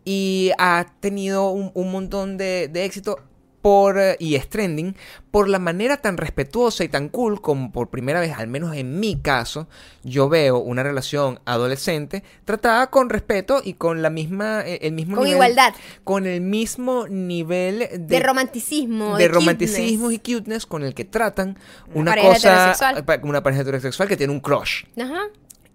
Y 0.04 0.52
ha 0.58 0.86
tenido 1.00 1.50
un, 1.50 1.70
un 1.74 1.90
montón 1.90 2.36
de, 2.36 2.68
de 2.68 2.84
éxito 2.84 3.18
por, 3.64 3.98
eh, 3.98 4.16
y 4.20 4.34
es 4.34 4.50
trending 4.50 4.94
por 5.30 5.48
la 5.48 5.58
manera 5.58 5.96
tan 5.96 6.18
respetuosa 6.18 6.84
y 6.84 6.88
tan 6.90 7.08
cool 7.08 7.40
como 7.40 7.72
por 7.72 7.88
primera 7.88 8.20
vez, 8.20 8.32
al 8.36 8.46
menos 8.46 8.76
en 8.76 9.00
mi 9.00 9.16
caso, 9.18 9.68
yo 10.02 10.28
veo 10.28 10.58
una 10.58 10.82
relación 10.82 11.40
adolescente 11.46 12.22
tratada 12.44 12.88
con 12.90 13.08
respeto 13.08 13.62
y 13.64 13.72
con 13.72 14.02
la 14.02 14.10
misma, 14.10 14.60
eh, 14.66 14.80
el 14.82 14.92
mismo 14.92 15.16
Con 15.16 15.24
nivel- 15.24 15.36
igualdad. 15.36 15.74
Con 16.04 16.26
el 16.26 16.42
mismo 16.42 17.06
nivel 17.08 17.78
de, 17.78 17.98
De, 17.98 18.20
romanticismo. 18.20 19.16
de 19.16 19.22
De, 19.22 19.28
romanticismo 19.34 20.10
y 20.10 20.18
cuteness. 20.18 20.66
con 20.66 20.82
el 20.84 20.92
que 20.92 21.06
tratan 21.06 21.56
Una 21.94 22.00
una, 22.02 22.10
pareja 22.10 22.68
cosa, 22.72 22.90
eh, 22.98 23.20
una 23.22 23.42
pareja 23.42 23.62
heterosexual 23.62 24.06
que 24.10 24.18
tiene 24.18 24.34
un 24.34 24.40
crush. 24.40 24.84
Ajá. 25.00 25.22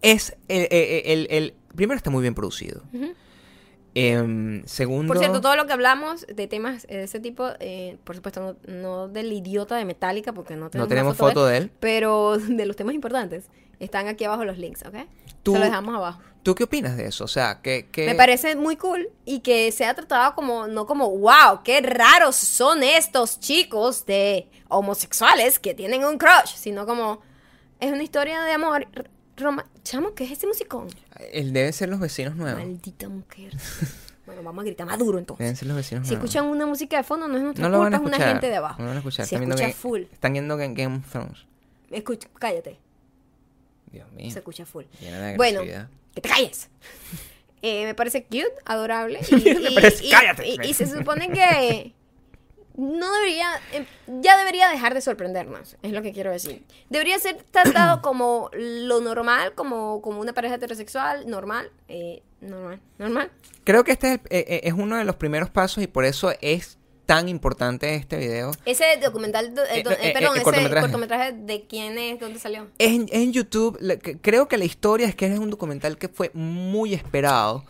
Es 0.04 0.36
el, 0.48 0.68
el- 0.70 1.02
el- 1.06 1.28
el- 1.32 1.54
primero 1.76 1.98
está 1.98 2.12
muy 2.12 2.22
bien 2.22 2.36
producido. 2.36 2.84
Ujú. 2.94 3.14
Em, 3.96 4.64
segundo, 4.66 5.08
Por 5.08 5.18
cierto, 5.20 5.42
todo 5.42 5.56
lo 5.56 5.66
que 5.66 5.74
hablamos 5.74 6.26
de 6.28 6.48
temas 6.48 6.86
de 6.88 7.04
ese 7.04 7.20
tipo, 7.20 7.48
eh, 7.60 7.98
por 8.04 8.16
supuesto, 8.16 8.40
no, 8.68 8.72
no 8.74 9.08
del 9.08 9.32
idiota 9.34 9.76
de 9.76 9.86
Metallica, 9.86 10.32
porque 10.34 10.56
no 10.56 10.70
tenemos, 10.70 10.86
no 10.86 10.90
tenemos 10.90 11.18
foto 11.18 11.46
de 11.46 11.58
él. 11.58 11.72
pero 11.80 12.38
de 12.38 12.66
los 12.66 12.76
temas 12.76 12.94
importantes. 12.96 13.46
Están 13.80 14.08
aquí 14.08 14.26
abajo 14.26 14.44
los 14.46 14.58
links, 14.58 14.84
¿ok? 14.86 14.96
Tú- 15.42 15.54
Se 15.54 15.60
los 15.60 15.68
dejamos 15.70 15.96
abajo. 15.96 16.22
¿Tú 16.44 16.54
qué 16.56 16.64
opinas 16.66 16.96
de 16.98 17.08
eso? 17.08 17.24
O 17.26 17.28
sea, 17.28 17.62
que, 17.62 17.88
que- 17.92 18.06
Me 18.06 18.16
parece 18.16 18.56
muy 18.56 18.76
cool 18.76 19.10
y 19.26 19.40
que 19.40 19.72
sea 19.72 19.94
tratado 19.94 20.36
como, 20.36 20.68
no 20.68 20.86
como, 20.86 21.10
wow, 21.18 21.64
qué 21.64 21.82
raros 21.82 22.36
son 22.36 22.84
estos 22.84 23.40
chicos 23.40 24.06
de 24.06 24.48
homosexuales 24.68 25.60
que 25.60 25.74
tienen 25.74 26.04
un 26.06 26.18
crush, 26.18 26.56
sino 26.56 26.86
como, 26.86 27.22
es 27.80 27.92
una 27.92 28.04
historia 28.04 28.42
de 28.42 28.52
amor. 28.54 28.88
Roma 29.38 29.66
Chamo, 29.84 30.14
¿qué 30.14 30.26
es 30.26 30.32
ese 30.32 30.48
musicón? 30.48 30.88
Él 31.32 31.54
debe 31.54 31.72
ser 31.74 31.90
los 31.90 32.00
vecinos 32.00 32.36
nuevos. 32.36 32.60
Maldita 32.60 33.10
mujer. 33.10 33.54
bueno, 34.26 34.44
vamos 34.44 34.62
a 34.64 34.66
gritar 34.66 34.88
más 34.88 34.98
duro 35.00 35.20
entonces. 35.20 35.44
Deben 35.44 35.56
ser 35.56 35.68
los 35.68 35.78
vecinos 35.78 36.08
Si 36.08 36.14
nuevos. 36.14 36.30
escuchan 36.30 36.46
una 36.50 36.66
música 36.66 36.98
de 36.98 37.04
fondo, 37.04 37.28
no 37.28 37.38
es 37.38 37.44
nuestra 37.44 37.68
no 37.70 37.80
culpa, 37.80 37.96
es 37.98 38.02
una 38.02 38.18
gente 38.18 38.48
de 38.48 38.56
abajo. 38.56 38.76
No 38.80 38.86
lo 38.86 38.90
van 38.90 38.98
a 38.98 39.00
escuchar. 39.00 39.26
Se 39.26 39.36
están, 39.36 39.52
escucha 39.52 39.74
full. 39.74 40.02
están 40.12 40.34
viendo 40.34 40.58
Ga- 40.58 40.74
Game 40.76 40.98
of 40.98 41.10
Thrones. 41.12 41.46
Escucha, 41.92 42.28
cállate. 42.40 42.78
Dios 43.92 44.12
mío. 44.12 44.32
Se 44.32 44.40
escucha 44.40 44.66
full. 44.66 44.86
Bueno, 45.38 45.62
que 45.64 46.22
te 46.22 46.30
calles. 46.30 46.70
Eh, 47.62 47.84
me 47.84 47.94
parece 47.94 48.24
cute, 48.24 48.54
adorable. 48.64 49.20
Y, 49.32 49.36
Me 49.36 49.72
y- 49.72 49.76
parece- 49.76 50.06
y- 50.06 50.10
cállate. 50.10 50.48
y 50.66 50.74
se 50.74 50.88
supone 50.88 51.30
que 51.30 51.94
no 52.80 53.12
debería, 53.14 53.48
em, 53.74 53.86
ya 54.22 54.38
debería 54.38 54.70
dejar 54.70 54.94
de 54.94 55.02
sorprendernos, 55.02 55.76
es 55.82 55.92
lo 55.92 56.02
que 56.02 56.14
quiero 56.14 56.32
decir. 56.32 56.64
Debería 56.90 57.20
ser 57.20 57.44
tratado 57.52 58.02
como 58.02 58.50
lo 58.54 59.02
normal, 59.02 59.54
como, 59.54 60.02
como 60.02 60.22
una 60.22 60.34
pareja 60.34 60.56
heterosexual, 60.56 61.30
normal, 61.30 61.72
eh, 61.90 62.24
normal, 62.42 62.80
normal. 62.98 63.32
Creo 63.66 63.84
que 63.84 63.92
este 63.92 64.08
es, 64.08 64.14
el- 64.14 64.38
eh, 64.38 64.46
eh, 64.48 64.62
es 64.64 64.74
uno 64.74 64.96
de 64.98 65.04
los 65.04 65.16
primeros 65.18 65.50
pasos 65.50 65.84
y 65.84 65.88
por 65.88 66.06
eso 66.06 66.32
es 66.42 66.78
tan 67.06 67.28
importante 67.28 67.96
este 67.96 68.18
video. 68.18 68.52
Ese 68.66 68.86
documental, 69.04 69.54
do- 69.56 69.64
eh, 69.66 69.82
do- 69.84 69.90
perdón, 69.90 70.36
ese 70.36 70.44
cortometraje. 70.44 70.82
cortometraje. 70.82 71.32
de 71.34 71.66
quién 71.68 71.98
es, 71.98 72.20
dónde 72.20 72.40
salió. 72.40 72.68
Es 72.78 72.92
en, 73.12 73.34
YouTube. 73.34 73.78
le- 73.82 73.98
que- 74.00 74.18
creo 74.20 74.48
que 74.48 74.58
la 74.58 74.66
historia 74.66 75.08
es 75.08 75.16
que 75.16 75.26
es 75.26 75.40
un 75.40 75.50
documental 75.50 75.98
que 75.98 76.08
fue 76.08 76.30
muy 76.36 76.94
esperado. 76.94 77.66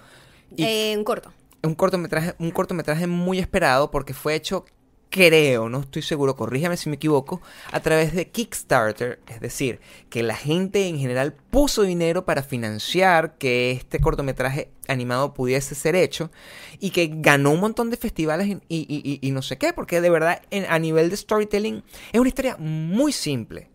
Y 0.55 0.63
Eh, 0.65 0.95
un 0.97 1.03
corto. 1.05 1.31
un 1.63 1.73
cortometraje, 1.73 2.35
un 2.37 2.51
cortometraje 2.51 3.07
muy 3.07 3.39
esperado 3.39 3.91
porque 3.91 4.13
fue 4.13 4.35
hecho, 4.35 4.65
creo, 5.09 5.69
no 5.69 5.79
estoy 5.81 6.01
seguro, 6.01 6.35
corríjame 6.35 6.77
si 6.77 6.89
me 6.89 6.95
equivoco, 6.95 7.41
a 7.71 7.79
través 7.79 8.13
de 8.13 8.29
Kickstarter, 8.29 9.19
es 9.27 9.41
decir, 9.41 9.79
que 10.09 10.23
la 10.23 10.35
gente 10.35 10.87
en 10.87 10.99
general 10.99 11.33
puso 11.33 11.81
dinero 11.83 12.25
para 12.25 12.43
financiar 12.43 13.37
que 13.37 13.71
este 13.71 13.99
cortometraje 13.99 14.69
animado 14.87 15.33
pudiese 15.33 15.73
ser 15.75 15.95
hecho 15.95 16.31
y 16.79 16.91
que 16.91 17.09
ganó 17.11 17.51
un 17.51 17.59
montón 17.59 17.89
de 17.89 17.97
festivales 17.97 18.57
y, 18.69 19.29
no 19.31 19.41
sé 19.41 19.57
qué, 19.57 19.73
porque 19.73 20.01
de 20.01 20.09
verdad 20.09 20.41
en- 20.51 20.65
a 20.69 20.77
nivel 20.79 21.09
de 21.09 21.17
storytelling 21.17 21.83
es 22.11 22.19
una 22.19 22.29
historia 22.29 22.55
muy 22.57 23.11
simple. 23.11 23.69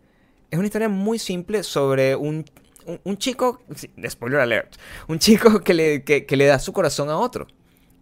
Es 0.51 0.59
una 0.59 0.67
historia 0.67 0.89
muy 0.89 1.19
simple 1.19 1.65
sobre 1.65 2.15
un, 2.15 2.45
un, 3.03 3.19
chico, 3.19 3.61
spoiler 4.09 4.39
alert, 4.41 4.77
un 5.09 5.19
chico 5.19 5.61
que 5.61 5.75
le, 5.75 6.05
que 6.05 6.37
le 6.37 6.47
da 6.47 6.61
su 6.61 6.73
corazón 6.73 7.11
a 7.11 7.19
otro. 7.19 7.49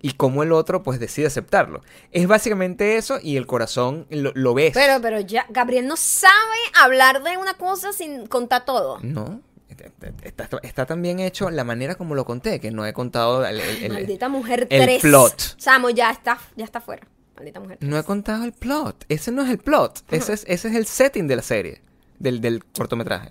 Y 0.05 0.15
cómo 0.15 0.43
el 0.43 0.51
otro 0.53 0.83
pues 0.83 0.99
decide 0.99 1.29
aceptarlo. 1.29 1.81
Es 2.11 2.27
básicamente 2.27 2.97
eso 2.97 3.19
y 3.23 3.37
el 3.37 3.47
corazón 3.47 4.07
lo, 4.11 4.33
lo 4.35 4.53
ves. 4.53 4.73
Pero, 4.75 5.01
pero 5.01 5.21
ya, 5.21 5.47
Gabriel 5.49 5.87
no 5.87 5.97
sabe 5.97 6.33
hablar 6.81 7.23
de 7.23 7.37
una 7.39 7.55
cosa 7.55 7.93
sin 7.93 8.27
contar 8.27 8.65
todo. 8.65 8.99
No, 9.03 9.41
está, 9.69 10.11
está- 10.25 10.59
está 10.63 10.87
tan 10.87 11.01
bien 11.03 11.21
hecho 11.21 11.51
la 11.51 11.63
manera 11.63 11.95
como 11.95 12.17
lo 12.17 12.25
conté, 12.25 12.59
que 12.59 12.73
no 12.73 12.85
he 12.85 12.93
contado 12.93 13.47
el, 13.47 13.61
el- 13.61 13.85
el- 13.85 13.93
Maldita 13.93 14.29
mujer 14.29 14.67
el 14.71 14.85
3. 14.85 15.03
plot. 15.03 15.55
Samo, 15.57 15.89
ya 15.91 16.11
está, 16.11 16.37
ya 16.57 16.65
está 16.65 16.81
fuera. 16.81 17.07
Maldita 17.37 17.61
mujer. 17.61 17.79
No 17.81 17.97
he 17.97 18.03
contado 18.03 18.43
el 18.45 18.53
plot. 18.53 19.05
Ese 19.09 19.31
no 19.31 19.43
es 19.43 19.51
el 19.51 19.59
plot. 19.59 20.01
Ese 20.11 20.33
es, 20.33 20.45
ese 20.49 20.69
es 20.69 20.75
el 20.75 20.87
setting 20.87 21.29
de 21.29 21.37
la 21.37 21.43
serie, 21.43 21.81
del, 22.19 22.41
del 22.41 22.65
cortometraje. 22.65 23.31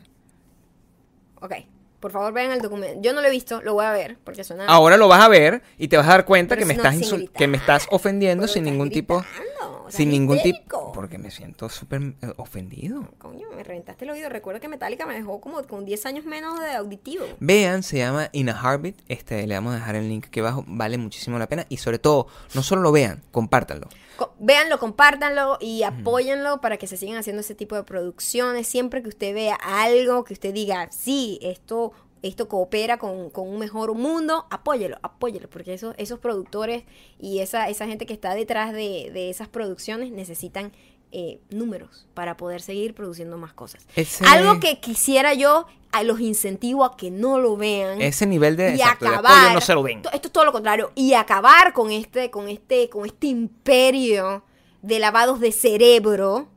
Ok. 1.41 1.53
Por 2.01 2.11
favor, 2.11 2.33
vean 2.33 2.51
el 2.51 2.61
documento. 2.61 2.99
Yo 3.01 3.13
no 3.13 3.21
lo 3.21 3.27
he 3.27 3.31
visto, 3.31 3.61
lo 3.61 3.73
voy 3.75 3.85
a 3.85 3.91
ver, 3.91 4.17
porque 4.23 4.43
suena... 4.43 4.65
Ahora 4.65 4.97
lo 4.97 5.07
vas 5.07 5.23
a 5.23 5.29
ver 5.29 5.61
y 5.77 5.87
te 5.87 5.95
vas 5.97 6.07
a 6.07 6.09
dar 6.09 6.25
cuenta 6.25 6.57
que 6.57 6.65
me, 6.65 6.73
estás 6.73 6.97
gritar. 6.97 7.29
que 7.33 7.47
me 7.47 7.57
estás 7.57 7.87
ofendiendo 7.91 8.47
sin 8.47 8.63
ningún 8.63 8.89
tipo... 8.89 9.19
gritando, 9.19 9.77
estás 9.81 9.95
Sin 9.95 10.09
ningún 10.09 10.41
tipo... 10.41 10.91
Porque 10.93 11.17
me 11.17 11.31
siento 11.31 11.69
súper 11.69 12.01
eh, 12.21 12.33
ofendido. 12.37 13.07
Coño, 13.17 13.47
me 13.55 13.63
reventaste 13.63 14.03
el 14.05 14.11
oído. 14.11 14.27
Recuerda 14.29 14.59
que 14.59 14.67
Metallica 14.67 15.05
me 15.05 15.13
dejó 15.13 15.39
como 15.39 15.61
con 15.63 15.85
10 15.85 16.05
años 16.07 16.25
menos 16.25 16.59
de 16.59 16.71
auditivo. 16.71 17.23
Vean, 17.39 17.81
se 17.83 17.99
llama 17.99 18.29
In 18.33 18.49
a 18.49 18.53
Heartbeat. 18.61 18.95
Este, 19.07 19.45
le 19.47 19.53
vamos 19.55 19.73
a 19.73 19.77
dejar 19.77 19.95
el 19.95 20.09
link 20.09 20.25
aquí 20.27 20.39
abajo. 20.41 20.65
Vale 20.67 20.97
muchísimo 20.97 21.39
la 21.39 21.47
pena. 21.47 21.65
Y 21.69 21.77
sobre 21.77 21.99
todo, 21.99 22.27
no 22.55 22.63
solo 22.63 22.81
lo 22.81 22.91
vean, 22.91 23.21
compártanlo. 23.31 23.87
Co- 24.17 24.33
Véanlo, 24.39 24.79
compártanlo 24.79 25.57
y 25.61 25.83
apóyenlo 25.83 26.59
para 26.61 26.77
que 26.77 26.87
se 26.87 26.97
sigan 26.97 27.17
haciendo 27.17 27.41
ese 27.41 27.55
tipo 27.55 27.75
de 27.75 27.83
producciones. 27.83 28.67
Siempre 28.67 29.01
que 29.01 29.09
usted 29.09 29.33
vea 29.33 29.55
algo 29.55 30.23
que 30.25 30.33
usted 30.33 30.53
diga, 30.53 30.89
sí, 30.91 31.39
esto, 31.41 31.90
esto 32.23 32.47
coopera 32.47 32.97
con, 32.99 33.29
con 33.31 33.47
un 33.49 33.57
mejor 33.57 33.93
mundo, 33.95 34.45
apóyelo, 34.49 34.97
apóyelo, 35.01 35.49
porque 35.49 35.73
esos, 35.73 35.95
esos 35.97 36.19
productores 36.19 36.83
y 37.19 37.39
esa, 37.39 37.67
esa 37.69 37.87
gente 37.87 38.05
que 38.05 38.13
está 38.13 38.35
detrás 38.35 38.73
de, 38.73 39.09
de 39.11 39.29
esas 39.29 39.47
producciones 39.47 40.11
necesitan 40.11 40.71
eh, 41.13 41.39
números 41.49 42.05
para 42.13 42.37
poder 42.37 42.61
seguir 42.61 42.93
produciendo 42.93 43.37
más 43.37 43.53
cosas. 43.53 43.85
Ese- 43.95 44.23
Algo 44.25 44.59
que 44.59 44.79
quisiera 44.79 45.33
yo, 45.33 45.65
a 45.91 46.03
los 46.03 46.21
incentivo 46.21 46.85
a 46.85 46.95
que 46.95 47.11
no 47.11 47.37
lo 47.37 47.57
vean 47.57 48.01
Ese 48.01 48.25
nivel 48.25 48.55
de, 48.55 48.69
y 48.71 48.75
exacto, 48.75 49.07
acabar 49.07 49.53
no 49.53 49.59
se 49.59 49.73
lo 49.73 49.83
ven. 49.83 50.01
to- 50.03 50.11
esto 50.13 50.27
es 50.27 50.31
todo 50.31 50.45
lo 50.45 50.53
contrario 50.53 50.91
y 50.95 51.15
acabar 51.15 51.73
con 51.73 51.91
este 51.91 52.31
con 52.31 52.47
este 52.47 52.87
con 52.89 53.05
este 53.05 53.27
imperio 53.27 54.43
de 54.81 54.99
lavados 54.99 55.41
de 55.41 55.51
cerebro 55.51 56.47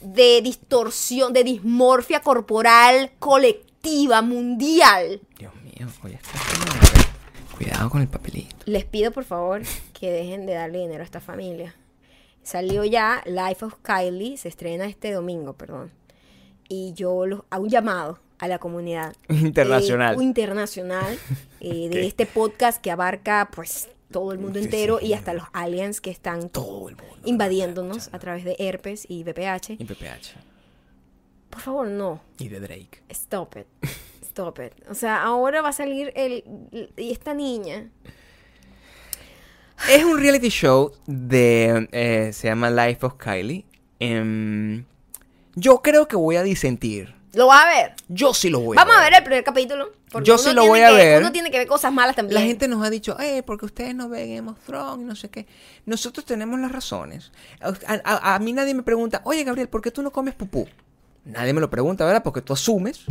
de 0.00 0.40
distorsión 0.42 1.32
de 1.34 1.44
dismorfia 1.44 2.20
corporal 2.20 3.12
colectiva 3.18 3.63
mundial 4.22 5.20
Dios 5.38 5.52
mío, 5.62 5.86
Cuidado 7.56 7.88
con 7.90 8.00
el 8.00 8.08
papelito. 8.08 8.56
les 8.66 8.84
pido 8.84 9.12
por 9.12 9.24
favor 9.24 9.62
que 9.92 10.10
dejen 10.10 10.46
de 10.46 10.54
darle 10.54 10.78
dinero 10.80 11.02
a 11.02 11.04
esta 11.04 11.20
familia 11.20 11.74
salió 12.42 12.84
ya 12.84 13.22
Life 13.26 13.64
of 13.64 13.74
Kylie 13.82 14.36
se 14.36 14.48
estrena 14.48 14.86
este 14.86 15.12
domingo 15.12 15.52
perdón 15.54 15.92
y 16.68 16.92
yo 16.94 17.26
los 17.26 17.42
hago 17.50 17.64
un 17.64 17.70
llamado 17.70 18.18
a 18.38 18.48
la 18.48 18.58
comunidad 18.58 19.14
Internacional. 19.28 20.18
eh, 20.20 20.22
internacional 20.24 21.18
eh, 21.60 21.88
de 21.88 22.06
este 22.06 22.26
podcast 22.26 22.80
que 22.82 22.90
abarca 22.90 23.48
pues 23.54 23.88
todo 24.10 24.32
el 24.32 24.38
mundo 24.38 24.58
Sí, 24.58 24.64
entero 24.66 24.98
sí. 25.00 25.06
y 25.06 25.12
hasta 25.12 25.34
los 25.34 25.44
aliens 25.52 26.00
que 26.00 26.10
están 26.10 26.48
Todo 26.48 26.88
el 26.88 26.96
mundo. 26.96 27.16
invadiéndonos 27.24 28.08
a 28.12 28.18
través 28.18 28.44
de 28.44 28.54
herpes 28.58 29.06
y 29.08 29.22
VPH. 29.24 29.70
Y 29.78 29.84
PPH. 29.84 30.34
Por 31.54 31.62
favor, 31.62 31.86
no. 31.86 32.20
Y 32.38 32.48
de 32.48 32.58
Drake. 32.58 33.00
Stop 33.10 33.56
it. 33.58 33.66
Stop 34.22 34.58
it. 34.58 34.72
O 34.90 34.94
sea, 34.94 35.22
ahora 35.22 35.62
va 35.62 35.68
a 35.68 35.72
salir 35.72 36.12
el 36.16 36.42
y 36.96 37.12
esta 37.12 37.32
niña. 37.32 37.88
Es 39.88 40.04
un 40.04 40.18
reality 40.18 40.48
show 40.48 40.92
de... 41.06 41.88
eh, 41.92 42.30
se 42.32 42.48
llama 42.48 42.70
Life 42.70 43.06
of 43.06 43.14
Kylie. 43.14 43.64
Em, 44.00 44.84
yo 45.54 45.80
creo 45.82 46.08
que 46.08 46.16
voy 46.16 46.36
a 46.36 46.42
disentir. 46.42 47.14
¿Lo 47.34 47.48
vas 47.48 47.64
a 47.64 47.68
ver? 47.68 47.94
Yo 48.08 48.32
sí 48.34 48.48
lo 48.50 48.60
voy 48.60 48.76
Vamos 48.76 48.94
a 48.94 48.98
a 48.98 49.02
ver. 49.02 49.10
ver 49.12 49.18
el 49.20 49.24
primer 49.24 49.44
capítulo. 49.44 49.92
porque 50.10 50.26
Yo 50.26 50.38
sí 50.38 50.52
lo 50.52 50.66
voy 50.66 50.80
a 50.80 50.88
que- 50.90 50.94
ver. 50.96 51.20
Uno 51.20 51.32
tiene 51.32 51.50
que 51.50 51.58
ver 51.58 51.66
cosas 51.68 51.92
malas 51.92 52.14
también. 52.16 52.40
La 52.40 52.46
gente 52.46 52.66
nos 52.68 52.84
ha 52.84 52.90
dicho, 52.90 53.18
eh, 53.20 53.42
porque 53.44 53.66
ustedes 53.66 53.94
no 53.94 54.08
ven 54.08 54.34
Game 54.36 54.50
of 54.50 54.58
Thrones 54.64 55.02
y 55.04 55.04
no 55.08 55.16
sé 55.16 55.28
qué. 55.30 55.46
Nosotros 55.86 56.24
tenemos 56.24 56.58
las 56.60 56.70
razones. 56.72 57.30
A, 57.60 57.72
a- 58.04 58.34
a 58.34 58.38
mí 58.38 58.52
nadie 58.52 58.74
me 58.74 58.82
pregunta, 58.84 59.20
oye 59.24 59.42
Gabriel, 59.44 59.68
¿por 59.68 59.80
qué 59.82 59.90
tú 59.90 60.02
no 60.02 60.10
comes 60.12 60.34
pupú? 60.34 60.68
Nadie 61.24 61.52
me 61.54 61.60
lo 61.60 61.70
pregunta, 61.70 62.04
¿verdad? 62.04 62.22
Porque 62.22 62.42
tú 62.42 62.52
asumes 62.52 63.04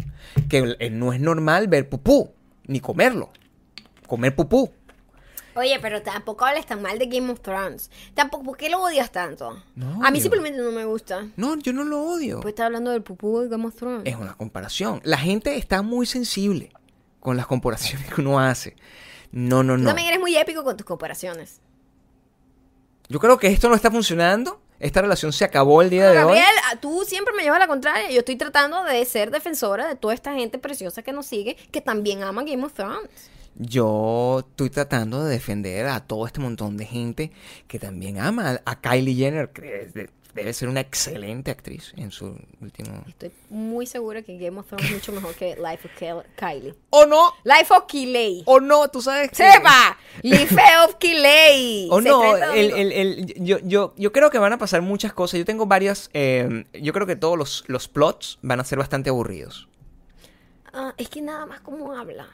que 0.50 0.76
eh, 0.80 0.90
no 0.90 1.14
es 1.14 1.20
normal 1.20 1.68
ver 1.68 1.90
pupú, 1.90 2.32
ni 2.68 2.80
comerlo. 2.80 3.32
Comer 4.08 4.36
pupú. 4.36 4.72
Oye, 5.56 5.78
pero 5.82 6.02
tampoco 6.02 6.46
hables 6.46 6.66
tan 6.66 6.82
mal 6.82 6.98
de 6.98 7.06
Game 7.06 7.32
of 7.32 7.42
Thrones. 7.42 7.92
Tampoco, 8.16 8.44
¿por 8.44 8.58
qué 8.58 8.70
lo 8.72 8.82
odias 8.82 9.12
tanto? 9.12 9.62
No 9.76 10.04
a 10.04 10.10
mí 10.10 10.20
simplemente 10.20 10.60
no 10.60 10.72
me 10.72 10.84
gusta. 10.86 11.28
No, 11.38 11.56
yo 11.60 11.74
no 11.74 11.84
lo 11.84 12.02
odio. 12.02 12.40
Pues 12.42 12.54
está 12.54 12.66
hablando 12.66 12.90
del 12.92 13.04
pupú 13.04 13.40
de 13.42 13.50
Game 13.50 13.66
of 13.68 13.76
Thrones. 13.76 14.02
Es 14.06 14.16
una 14.16 14.34
comparación. 14.36 15.00
La 15.04 15.18
gente 15.20 15.56
está 15.58 15.84
muy 15.84 16.06
sensible 16.08 16.72
con 17.20 17.38
las 17.38 17.46
comparaciones 17.46 18.12
que 18.12 18.22
uno 18.22 18.40
hace. 18.40 18.76
No, 19.32 19.64
no, 19.64 19.76
Tú 19.76 19.82
no. 19.82 19.88
también 19.90 20.08
eres 20.10 20.20
muy 20.20 20.36
épico 20.36 20.64
con 20.64 20.76
tus 20.76 20.86
comparaciones. 20.86 21.62
Yo 23.10 23.20
creo 23.20 23.38
que 23.38 23.48
esto 23.48 23.70
no 23.70 23.76
está 23.76 23.92
funcionando. 23.92 24.60
Esta 24.84 25.02
relación 25.02 25.32
se 25.32 25.46
acabó 25.46 25.82
el 25.82 25.90
día 25.90 26.04
de 26.12 26.18
hoy. 26.20 26.24
Gabriel, 26.38 26.56
a- 26.72 26.76
tú 26.76 27.04
siempre 27.08 27.34
me 27.34 27.44
llevas 27.44 27.58
a 27.58 27.60
la 27.62 27.68
contraria. 27.68 28.12
Yo 28.12 28.20
estoy 28.20 28.36
tratando 28.36 28.84
de 28.84 29.04
ser 29.06 29.32
defensora 29.32 29.88
de 29.88 29.96
toda 29.96 30.14
esta 30.14 30.34
gente 30.34 30.58
preciosa 30.60 31.02
que 31.04 31.14
nos 31.14 31.26
sigue, 31.26 31.56
que 31.72 31.80
también 31.82 32.22
ama 32.22 32.44
Game 32.44 32.64
of 32.66 32.74
Thrones. 32.74 33.10
Yo 33.56 34.40
estoy 34.50 34.70
tratando 34.70 35.24
de 35.24 35.32
defender 35.32 35.86
a 35.88 36.00
todo 36.02 36.26
este 36.28 36.40
montón 36.42 36.76
de 36.76 36.86
gente 36.86 37.32
que 37.68 37.80
también 37.80 38.20
ama 38.20 38.60
a, 38.66 38.82
Kylie 38.82 39.16
Jenner, 39.16 39.50
que 39.52 40.10
debe 40.34 40.52
ser 40.54 40.68
una 40.70 40.80
excelente 40.80 41.52
actriz 41.52 41.94
en 41.96 42.12
su 42.12 42.36
último... 42.62 43.04
Estoy 43.08 43.32
muy 43.50 43.86
segura 43.86 44.22
que 44.24 44.38
Game 44.38 44.60
of 44.60 44.68
Thrones 44.68 44.86
es 44.88 44.92
mucho 44.94 45.12
mejor 45.12 45.36
que 45.36 45.56
Life 45.56 45.88
of 45.88 46.24
Kylie. 46.36 46.74
¡O 46.90 47.06
no! 47.06 47.34
Life 47.44 47.74
of 47.74 47.86
Kiley. 47.86 48.44
¡O 48.46 48.60
no! 48.60 48.88
Tú 48.90 49.02
sabes 49.02 49.30
que... 49.30 49.36
¡Sepa! 49.36 49.98
Life 50.24 50.56
of 50.86 50.96
Kiley. 50.96 51.88
O 51.92 52.02
no, 52.02 52.24
estrena 52.24 52.56
el, 52.56 52.70
domingo. 52.72 52.92
el- 52.92 52.92
el- 53.30 53.44
yo, 53.44 53.60
yo, 53.64 53.94
yo 53.98 54.12
creo 54.12 54.30
que 54.32 54.40
van 54.40 54.54
a 54.54 54.58
pasar 54.58 54.82
muchas 54.82 55.14
cosas. 55.14 55.38
Yo 55.38 55.46
tengo 55.46 55.66
varias... 55.68 56.10
eh, 56.14 56.66
yo 56.74 56.94
creo 56.94 57.06
que 57.06 57.16
todos 57.16 57.38
los, 57.38 57.64
los 57.68 57.88
plots 57.88 58.40
van 58.42 58.60
a 58.60 58.64
ser 58.64 58.80
bastante 58.80 59.10
aburridos. 59.12 59.68
Ah, 60.74 60.94
es 60.98 61.10
que 61.10 61.22
nada 61.22 61.46
más 61.46 61.60
como 61.62 61.94
habla. 61.94 62.28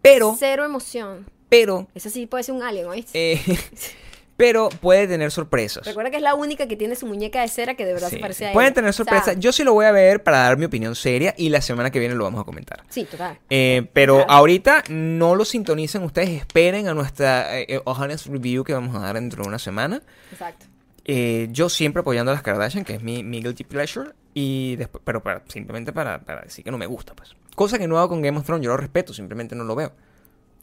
Pero, 0.00 0.36
Cero 0.38 0.64
emoción. 0.64 1.28
pero, 1.48 1.88
Ese 1.94 2.10
sí 2.10 2.26
puede 2.26 2.44
ser 2.44 2.54
un 2.54 2.62
alien, 2.62 2.86
¿oíste? 2.86 3.32
eh, 3.32 3.40
pero 4.42 4.70
puede 4.70 5.06
tener 5.06 5.30
sorpresas. 5.30 5.86
Recuerda 5.86 6.10
que 6.10 6.16
es 6.16 6.22
la 6.22 6.34
única 6.34 6.66
que 6.66 6.76
tiene 6.76 6.96
su 6.96 7.06
muñeca 7.06 7.42
de 7.42 7.46
cera 7.48 7.76
que 7.76 7.86
de 7.86 7.92
verdad 7.92 8.08
Sí, 8.08 8.16
se 8.16 8.20
parece 8.20 8.48
a. 8.48 8.52
Pueden 8.52 8.74
tener 8.74 8.90
O 8.90 8.92
sea, 8.92 9.04
sorpresas. 9.04 9.38
Yo 9.38 9.52
sí 9.52 9.62
lo 9.62 9.72
voy 9.72 9.86
a 9.86 9.92
ver 9.92 10.24
para 10.24 10.38
dar 10.38 10.58
mi 10.58 10.64
opinión 10.64 10.96
seria 10.96 11.32
y 11.38 11.48
la 11.48 11.60
semana 11.60 11.92
que 11.92 12.00
viene 12.00 12.16
lo 12.16 12.24
vamos 12.24 12.40
a 12.40 12.44
comentar. 12.44 12.82
Sí, 12.88 13.04
total. 13.04 13.38
Eh, 13.50 13.86
pero 13.92 14.28
ahorita 14.28 14.82
no 14.88 15.36
lo 15.36 15.44
sintonicen 15.44 16.02
ustedes, 16.02 16.30
esperen 16.30 16.88
a 16.88 16.94
nuestra 16.94 17.56
eh, 17.56 17.66
eh, 17.68 17.80
honest 17.84 18.26
review 18.26 18.64
que 18.64 18.72
vamos 18.72 18.96
a 18.96 18.98
dar 18.98 19.14
dentro 19.14 19.44
de 19.44 19.48
una 19.48 19.60
semana. 19.60 20.02
Exacto. 20.32 20.66
Eh, 21.04 21.46
yo 21.52 21.68
siempre 21.68 22.00
apoyando 22.00 22.32
a 22.32 22.34
las 22.34 22.42
Kardashian, 22.42 22.84
que 22.84 22.94
es 22.94 23.02
mi, 23.04 23.22
mi 23.22 23.42
guilty 23.42 23.62
pleasure, 23.62 24.10
y 24.34 24.74
después, 24.74 25.02
pero 25.04 25.22
para, 25.22 25.44
simplemente 25.46 25.92
para, 25.92 26.20
para 26.20 26.40
decir 26.42 26.64
que 26.64 26.72
no 26.72 26.78
me 26.78 26.86
gusta, 26.86 27.14
pues. 27.14 27.36
Cosa 27.54 27.78
que 27.78 27.86
no 27.86 27.96
hago 27.98 28.08
con 28.08 28.22
Game 28.22 28.38
of 28.38 28.44
Thrones, 28.44 28.64
yo 28.64 28.70
lo 28.70 28.76
respeto, 28.76 29.14
simplemente 29.14 29.54
no 29.54 29.62
lo 29.62 29.76
veo. 29.76 29.92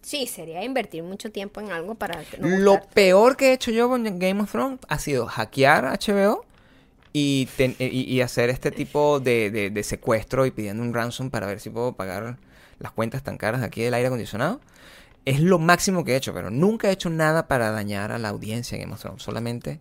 Sí, 0.02 0.28
sería 0.28 0.64
invertir 0.64 1.04
mucho 1.04 1.32
tiempo 1.32 1.60
en 1.62 1.72
algo 1.72 1.95
para 1.95 2.24
no 2.39 2.47
lo 2.47 2.82
peor 2.93 3.36
que 3.38 3.50
he 3.50 3.54
hecho 3.54 3.72
yo 3.72 3.89
con 3.89 4.04
Game 4.20 4.41
of 4.41 4.52
Thrones 4.52 4.80
ha 4.88 4.97
sido 5.00 5.26
hackear 5.28 5.86
HBO 5.86 6.45
y, 7.12 7.47
ten- 7.58 7.76
eh, 7.80 7.89
y, 7.91 8.02
y 8.04 8.22
hacer 8.22 8.50
este 8.50 8.72
tipo 8.72 9.20
de, 9.20 9.52
de- 9.52 9.70
de 9.70 9.84
secuestro 9.84 10.45
y 10.45 10.52
pidiendo 10.52 10.84
un 10.84 10.93
ransom 10.93 11.30
para 11.30 11.47
ver 11.47 11.60
si 11.60 11.70
puedo 11.70 11.93
pagar 11.93 12.38
las 12.80 12.91
cuentas 12.93 13.24
tan 13.24 13.38
caras 13.38 13.60
de 13.62 13.68
aquí 13.68 13.82
del 13.82 13.93
aire 13.93 14.08
acondicionado. 14.08 14.62
Es 15.26 15.41
lo 15.41 15.60
máximo 15.60 16.06
que 16.06 16.14
he 16.14 16.16
hecho, 16.16 16.34
pero 16.34 16.50
nunca 16.50 16.89
he 16.89 16.93
hecho 16.93 17.10
nada 17.10 17.47
para 17.47 17.72
dañar 17.72 18.12
a 18.14 18.18
la 18.20 18.30
audiencia 18.30 18.78
de 18.78 18.84
Game 18.86 18.93
of 18.93 19.02
Thrones, 19.02 19.22
solamente 19.22 19.80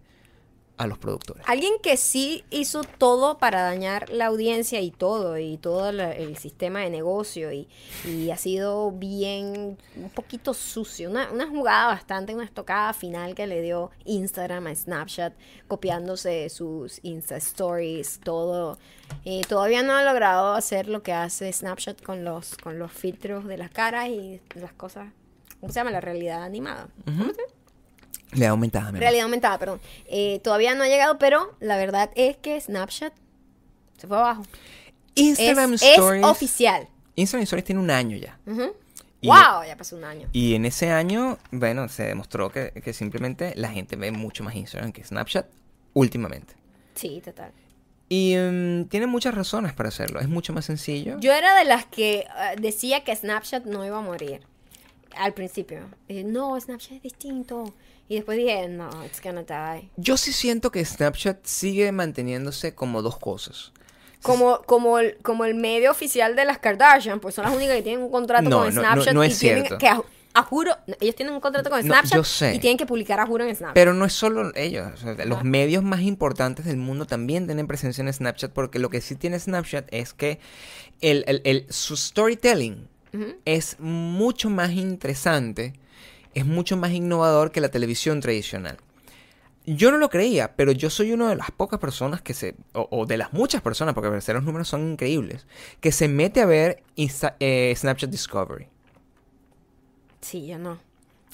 a 0.78 0.86
los 0.86 0.98
productores. 0.98 1.42
Alguien 1.46 1.74
que 1.82 1.96
sí 1.96 2.44
hizo 2.50 2.82
todo 2.84 3.38
para 3.38 3.62
dañar 3.62 4.08
la 4.10 4.26
audiencia 4.26 4.80
y 4.80 4.90
todo, 4.90 5.36
y 5.36 5.56
todo 5.58 5.90
el 5.90 6.36
sistema 6.36 6.80
de 6.80 6.90
negocio, 6.90 7.52
y, 7.52 7.68
y 8.04 8.30
ha 8.30 8.36
sido 8.36 8.92
bien, 8.92 9.76
un 9.96 10.10
poquito 10.10 10.54
sucio. 10.54 11.10
Una, 11.10 11.30
una 11.32 11.48
jugada 11.48 11.88
bastante, 11.88 12.34
una 12.34 12.44
estocada 12.44 12.92
final 12.92 13.34
que 13.34 13.46
le 13.46 13.60
dio 13.60 13.90
Instagram 14.04 14.68
a 14.68 14.74
Snapchat, 14.74 15.34
copiándose 15.66 16.48
sus 16.48 17.00
Insta 17.02 17.36
Stories, 17.36 18.20
todo. 18.22 18.78
Eh, 19.24 19.42
todavía 19.48 19.82
no 19.82 19.94
ha 19.94 20.04
logrado 20.04 20.54
hacer 20.54 20.88
lo 20.88 21.02
que 21.02 21.12
hace 21.12 21.52
Snapchat 21.52 22.02
con 22.02 22.24
los, 22.24 22.56
con 22.56 22.78
los 22.78 22.92
filtros 22.92 23.46
de 23.46 23.58
las 23.58 23.70
caras 23.70 24.08
y 24.08 24.40
las 24.54 24.72
cosas. 24.72 25.08
¿Cómo 25.60 25.72
se 25.72 25.80
llama? 25.80 25.90
La 25.90 26.00
realidad 26.00 26.44
animada. 26.44 26.88
¿Cómo 27.04 27.32
se 27.34 27.57
da 28.32 28.50
aumentada, 28.50 28.92
mi. 28.92 28.98
Realidad 28.98 29.24
aumentada, 29.24 29.58
perdón. 29.58 29.80
Eh, 30.06 30.40
todavía 30.42 30.74
no 30.74 30.84
ha 30.84 30.88
llegado, 30.88 31.18
pero 31.18 31.54
la 31.60 31.76
verdad 31.76 32.10
es 32.14 32.36
que 32.36 32.60
Snapchat 32.60 33.12
se 33.98 34.06
fue 34.06 34.16
abajo. 34.16 34.42
Instagram 35.14 35.74
es, 35.74 35.82
es 35.82 35.90
Stories. 35.92 36.24
oficial. 36.24 36.88
Instagram 37.16 37.42
Stories 37.44 37.64
tiene 37.64 37.80
un 37.80 37.90
año 37.90 38.16
ya. 38.16 38.38
Y- 39.20 39.26
¡Wow! 39.26 39.64
Ya 39.66 39.76
pasó 39.76 39.96
un 39.96 40.04
año. 40.04 40.28
Y 40.32 40.54
en 40.54 40.64
ese 40.64 40.90
año, 40.92 41.38
bueno, 41.50 41.88
se 41.88 42.04
demostró 42.04 42.50
que, 42.52 42.70
que 42.84 42.92
simplemente 42.92 43.52
la 43.56 43.68
gente 43.70 43.96
ve 43.96 44.12
mucho 44.12 44.44
más 44.44 44.54
Instagram 44.54 44.92
que 44.92 45.02
Snapchat 45.02 45.46
últimamente. 45.94 46.54
Sí, 46.94 47.20
total. 47.24 47.50
Y 48.08 48.36
mm, 48.36 48.84
tiene 48.84 49.06
muchas 49.08 49.34
razones 49.34 49.72
para 49.72 49.88
hacerlo. 49.88 50.20
Es 50.20 50.28
mucho 50.28 50.52
más 50.52 50.64
sencillo. 50.66 51.18
Yo 51.18 51.32
era 51.32 51.56
de 51.58 51.64
las 51.64 51.84
que 51.86 52.20
eh, 52.20 52.26
decía 52.60 53.02
que 53.04 53.14
Snapchat 53.14 53.64
no 53.64 53.84
iba 53.84 53.98
a 53.98 54.02
morir. 54.02 54.40
Al 55.16 55.34
principio. 55.34 55.80
Dije, 56.06 56.22
no, 56.22 56.58
Snapchat 56.60 56.92
es 56.92 57.02
distinto. 57.02 57.74
Y 58.08 58.14
después 58.16 58.38
dije, 58.38 58.68
no, 58.68 58.88
it's 59.04 59.20
gonna 59.22 59.42
die. 59.42 59.90
Yo 59.96 60.16
sí 60.16 60.32
siento 60.32 60.70
que 60.70 60.84
Snapchat 60.84 61.44
sigue 61.44 61.92
manteniéndose 61.92 62.74
como 62.74 63.02
dos 63.02 63.18
cosas. 63.18 63.72
como, 64.22 64.62
como, 64.62 64.98
el, 64.98 65.16
como 65.18 65.44
el 65.44 65.54
medio 65.54 65.90
oficial 65.90 66.34
de 66.34 66.44
las 66.44 66.58
Kardashian, 66.58 67.20
pues 67.20 67.34
son 67.34 67.44
las 67.44 67.54
únicas 67.54 67.76
que 67.76 67.82
tienen 67.82 68.02
un 68.02 68.10
contrato 68.10 68.48
No, 68.48 68.60
con 68.60 68.74
no, 68.74 68.80
no, 68.82 68.88
Snapchat 68.92 69.14
no 69.14 69.24
y 69.24 69.28
es 69.28 69.38
tienen 69.38 69.66
cierto. 69.66 69.78
que 69.78 69.88
a, 69.88 70.02
a 70.34 70.42
juro, 70.42 70.76
ellos 71.00 71.14
tienen 71.14 71.34
un 71.34 71.40
contrato 71.40 71.68
con 71.70 71.78
No, 71.80 71.84
Snapchat 71.94 72.16
yo 72.16 72.24
sé. 72.24 72.54
y 72.54 72.58
tienen 72.58 72.76
que 72.78 72.86
publicar 72.86 73.20
a 73.20 73.26
juro 73.26 73.44
en 73.44 73.54
Snapchat. 73.54 73.74
Pero 73.74 73.92
no 73.94 74.04
es 74.06 74.12
solo 74.14 74.52
ellos. 74.56 74.88
o 74.94 74.96
sea, 74.96 75.24
los 75.26 75.44
medios 75.44 75.82
más 75.84 76.00
importantes 76.00 76.64
del 76.64 76.78
mundo 76.78 77.06
también 77.06 77.46
tienen 77.46 77.66
presencia 77.66 78.02
en 78.02 78.12
Snapchat 78.12 78.52
porque 78.52 78.78
lo 78.78 78.88
que 78.90 79.00
sí 79.02 79.14
tiene 79.16 79.38
Snapchat 79.38 79.86
es 79.92 80.14
que 80.14 80.40
el, 81.00 81.24
el- 81.28 81.42
el- 81.44 81.66
su 81.68 81.96
storytelling 81.96 82.88
es 83.44 83.76
mucho 83.78 84.48
más 84.50 84.70
interesante, 84.72 85.74
es 86.34 86.46
mucho 86.46 86.76
más 86.76 86.92
innovador 86.92 87.50
que 87.50 87.60
la 87.60 87.70
televisión 87.70 88.20
tradicional. 88.20 88.78
Yo 89.66 89.90
no 89.90 89.98
lo 89.98 90.08
creía, 90.08 90.56
pero 90.56 90.72
yo 90.72 90.88
soy 90.88 91.12
una 91.12 91.28
de 91.28 91.36
las 91.36 91.50
pocas 91.50 91.78
personas 91.78 92.22
que 92.22 92.32
se, 92.32 92.54
o, 92.72 92.88
o 92.90 93.04
de 93.04 93.18
las 93.18 93.34
muchas 93.34 93.60
personas, 93.60 93.94
porque 93.94 94.08
a 94.08 94.12
veces 94.12 94.34
los 94.34 94.44
números 94.44 94.66
son 94.68 94.92
increíbles, 94.92 95.46
que 95.80 95.92
se 95.92 96.08
mete 96.08 96.40
a 96.40 96.46
ver 96.46 96.82
Insta- 96.96 97.36
eh, 97.38 97.74
Snapchat 97.76 98.08
Discovery. 98.08 98.66
Sí, 100.22 100.46
yo 100.46 100.58
no. 100.58 100.78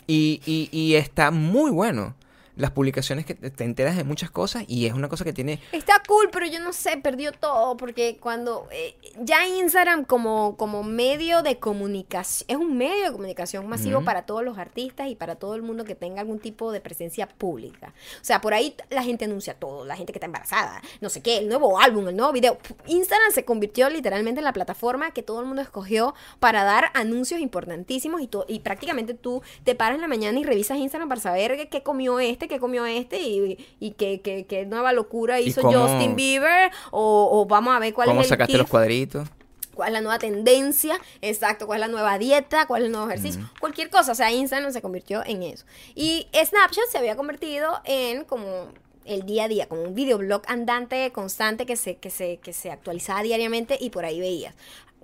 Y, 0.07 0.41
y, 0.45 0.69
y 0.73 0.97
está 0.97 1.31
muy 1.31 1.71
bueno. 1.71 2.17
Las 2.57 2.71
publicaciones 2.71 3.25
que 3.27 3.35
te 3.35 3.51
te 3.55 3.65
enteras 3.65 3.97
de 3.97 4.05
muchas 4.05 4.31
cosas 4.31 4.65
y 4.69 4.87
es 4.87 4.93
una 4.93 5.09
cosa 5.09 5.25
que 5.25 5.33
tiene... 5.33 5.61
Está 5.73 6.03
cool, 6.07 6.29
pero 6.31 6.47
yo 6.47 6.61
no 6.61 6.73
sé, 6.73 6.97
perdió 6.99 7.33
todo 7.33 7.77
porque 7.77 8.19
cuando 8.21 8.69
eh, 8.71 8.97
ya 9.21 9.47
Instagram 9.47 10.05
como, 10.05 10.57
como 10.57 10.83
medio 10.83 11.43
de 11.43 11.59
comunicación, 11.59 12.47
es 12.49 12.57
un 12.57 12.77
medio 12.77 13.05
de 13.05 13.13
comunicación 13.13 13.67
masivo 13.67 14.03
para 14.05 14.23
todos 14.23 14.45
los 14.45 14.59
artistas 14.59 15.09
y 15.09 15.15
para 15.15 15.37
todo 15.37 15.55
el 15.55 15.63
mundo 15.63 15.85
que 15.85 15.95
tenga 15.95 16.21
algún 16.21 16.39
tipo 16.39 16.73
de 16.73 16.81
presencia 16.81 17.29
pública. 17.29 17.95
O 18.21 18.25
sea, 18.25 18.41
por 18.41 18.55
ahí 18.55 18.77
la 18.91 19.03
gente 19.03 19.25
anuncia 19.25 19.55
todo, 19.55 19.85
la 19.85 19.97
gente 19.97 20.13
que 20.13 20.19
está 20.19 20.27
embarazada, 20.27 20.83
no 21.01 21.09
sé 21.09 21.23
qué, 21.23 21.39
el 21.39 21.49
nuevo 21.49 21.79
álbum, 21.79 22.09
el 22.09 22.17
nuevo 22.17 22.33
video. 22.33 22.59
Instagram 22.87 23.33
se 23.33 23.45
convirtió 23.45 23.89
literalmente 23.89 24.41
en 24.41 24.45
la 24.45 24.53
plataforma 24.53 25.13
que 25.13 25.23
todo 25.23 25.41
el 25.41 25.47
mundo 25.47 25.63
escogió 25.63 26.15
para 26.41 26.65
dar 26.65 26.91
anuncios 26.95 27.41
importantísimos 27.41 28.21
y, 28.21 28.29
y 28.49 28.61
prácticamente 28.61 29.15
tú 29.15 29.43
te 29.65 29.75
paras 29.75 29.97
en 29.97 30.03
la 30.03 30.09
mañana 30.09 30.39
y 30.39 30.45
revisas 30.45 30.79
Instagram 30.79 31.09
para 31.09 31.21
saber 31.21 31.69
qué 31.69 31.83
comió 31.83 32.21
este, 32.21 32.44
qué 32.49 32.59
comió 32.59 32.85
este 32.87 33.21
y, 33.21 33.67
y 33.81 33.91
qué, 33.93 34.21
qué- 34.21 34.47
qué 34.47 34.67
nueva 34.67 34.93
locura 34.93 35.41
¿Y 35.41 35.49
hizo 35.49 35.63
cómo- 35.63 35.79
Justin 35.89 36.17
Bieber 36.17 36.71
o, 36.91 37.29
o 37.33 37.47
vamos 37.47 37.75
a 37.75 37.79
ver 37.79 37.93
cuál 37.95 38.09
¿Cómo 38.09 38.21
es 38.21 38.27
el 38.27 38.31
sacaste 38.31 38.59
los 38.59 38.69
cuadritos? 38.69 39.29
cuál 39.75 39.89
es 39.89 39.93
la 39.95 40.01
nueva 40.03 40.21
tendencia, 40.21 41.01
exacto, 41.21 41.67
cuál 41.67 41.81
es 41.83 41.89
la 41.89 41.93
nueva 41.93 42.17
dieta, 42.17 42.67
cuál 42.69 42.83
es 42.83 42.87
el 42.87 42.93
nuevo 42.93 43.09
ejercicio, 43.09 43.51
cualquier 43.59 43.91
cosa, 43.91 44.13
o 44.13 44.15
sea, 44.15 44.31
Instagram 44.31 44.71
se 44.73 44.81
convirtió 44.81 45.25
en 45.27 45.43
eso. 45.43 45.65
Y 45.97 46.29
Snapchat 46.33 46.85
se 46.93 46.99
había 46.99 47.17
convertido 47.17 47.81
en 47.85 48.23
como 48.25 48.69
el 49.05 49.27
día 49.27 49.45
a 49.45 49.49
día, 49.49 49.67
como 49.67 49.83
un 49.83 49.95
videoblog 49.97 50.43
andante 50.47 51.11
constante 51.11 51.67
que 51.67 51.75
se, 51.75 51.97
que 51.97 52.11
se, 52.11 52.37
que 52.37 52.53
se 52.53 52.71
actualizaba 52.71 53.23
diariamente 53.25 53.77
y 53.81 53.91
por 53.91 54.05
ahí 54.05 54.21
veías. 54.21 54.55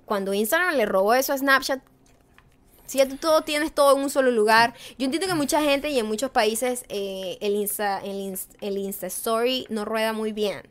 Cuando 0.05 0.33
Instagram 0.33 0.75
le 0.75 0.85
robó 0.85 1.15
eso 1.15 1.33
a 1.33 1.37
Snapchat, 1.37 1.81
si 2.91 2.97
ya 2.97 3.07
tú 3.07 3.15
todo 3.15 3.41
tienes 3.41 3.71
todo 3.73 3.95
en 3.97 4.03
un 4.03 4.09
solo 4.09 4.31
lugar. 4.31 4.73
Yo 4.97 5.05
entiendo 5.05 5.27
que 5.27 5.33
mucha 5.33 5.61
gente 5.61 5.89
y 5.89 5.97
en 5.99 6.05
muchos 6.05 6.29
países 6.31 6.83
eh, 6.89 7.37
el, 7.41 7.55
Insta, 7.55 7.99
el, 8.03 8.17
Inst- 8.17 8.55
el 8.59 8.77
Insta 8.77 9.07
Story 9.07 9.65
no 9.69 9.85
rueda 9.85 10.11
muy 10.13 10.33
bien, 10.33 10.61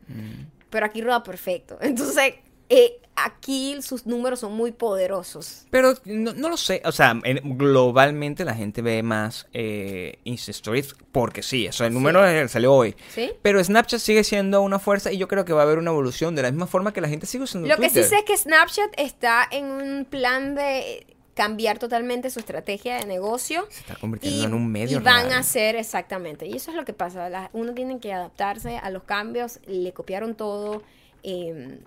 pero 0.69 0.85
aquí 0.85 1.01
rueda 1.01 1.23
perfecto. 1.23 1.77
Entonces, 1.81 2.35
eh, 2.69 2.97
aquí 3.15 3.75
sus 3.81 4.05
números 4.05 4.39
son 4.39 4.53
muy 4.53 4.71
poderosos. 4.71 5.65
Pero 5.69 5.93
no, 6.05 6.33
no 6.33 6.47
lo 6.49 6.55
sé, 6.57 6.81
o 6.85 6.91
sea, 6.91 7.19
en- 7.23 7.57
globalmente 7.57 8.45
la 8.45 8.53
gente 8.55 8.81
ve 8.81 9.03
más 9.03 9.47
eh, 9.53 10.19
Insta 10.23 10.51
Stories 10.51 10.95
porque 11.11 11.43
sí, 11.43 11.65
eso 11.65 11.83
el 11.85 11.93
número 11.93 12.25
eh, 12.25 12.47
salió 12.47 12.73
hoy. 12.73 12.95
¿Sí? 13.13 13.31
Pero 13.41 13.61
Snapchat 13.63 13.99
sigue 13.99 14.23
siendo 14.23 14.61
una 14.61 14.79
fuerza 14.79 15.11
y 15.11 15.17
yo 15.17 15.27
creo 15.27 15.43
que 15.43 15.53
va 15.53 15.61
a 15.61 15.63
haber 15.63 15.77
una 15.79 15.91
evolución 15.91 16.35
de 16.35 16.43
la 16.43 16.51
misma 16.51 16.67
forma 16.67 16.93
que 16.93 17.01
la 17.01 17.09
gente 17.09 17.25
sigue 17.25 17.43
usando 17.43 17.67
Lo 17.67 17.75
que 17.77 17.89
sí 17.89 18.03
sé 18.03 18.15
es 18.19 18.23
que 18.23 18.37
Snapchat 18.37 18.91
está 18.97 19.47
en 19.51 19.65
un 19.65 20.05
plan 20.05 20.55
de 20.55 21.05
cambiar 21.43 21.79
totalmente 21.79 22.29
su 22.29 22.39
estrategia 22.39 22.97
de 22.97 23.05
negocio. 23.05 23.65
Se 23.69 23.79
está 23.81 23.95
convirtiendo 23.95 24.45
en 24.45 24.53
un 24.53 24.71
medio 24.71 24.99
y 24.99 25.01
van 25.03 25.31
a 25.31 25.39
hacer 25.39 25.75
exactamente. 25.75 26.45
Y 26.45 26.53
eso 26.55 26.71
es 26.71 26.77
lo 26.77 26.85
que 26.85 26.93
pasa. 26.93 27.29
la- 27.29 27.49
uno 27.53 27.73
tiene 27.73 27.99
que 27.99 28.13
adaptarse 28.13 28.77
a 28.77 28.89
los 28.91 29.03
cambios. 29.03 29.59
Le 29.65 29.91
copiaron 29.93 30.35
todo. 30.35 30.83
eh, 31.23 31.79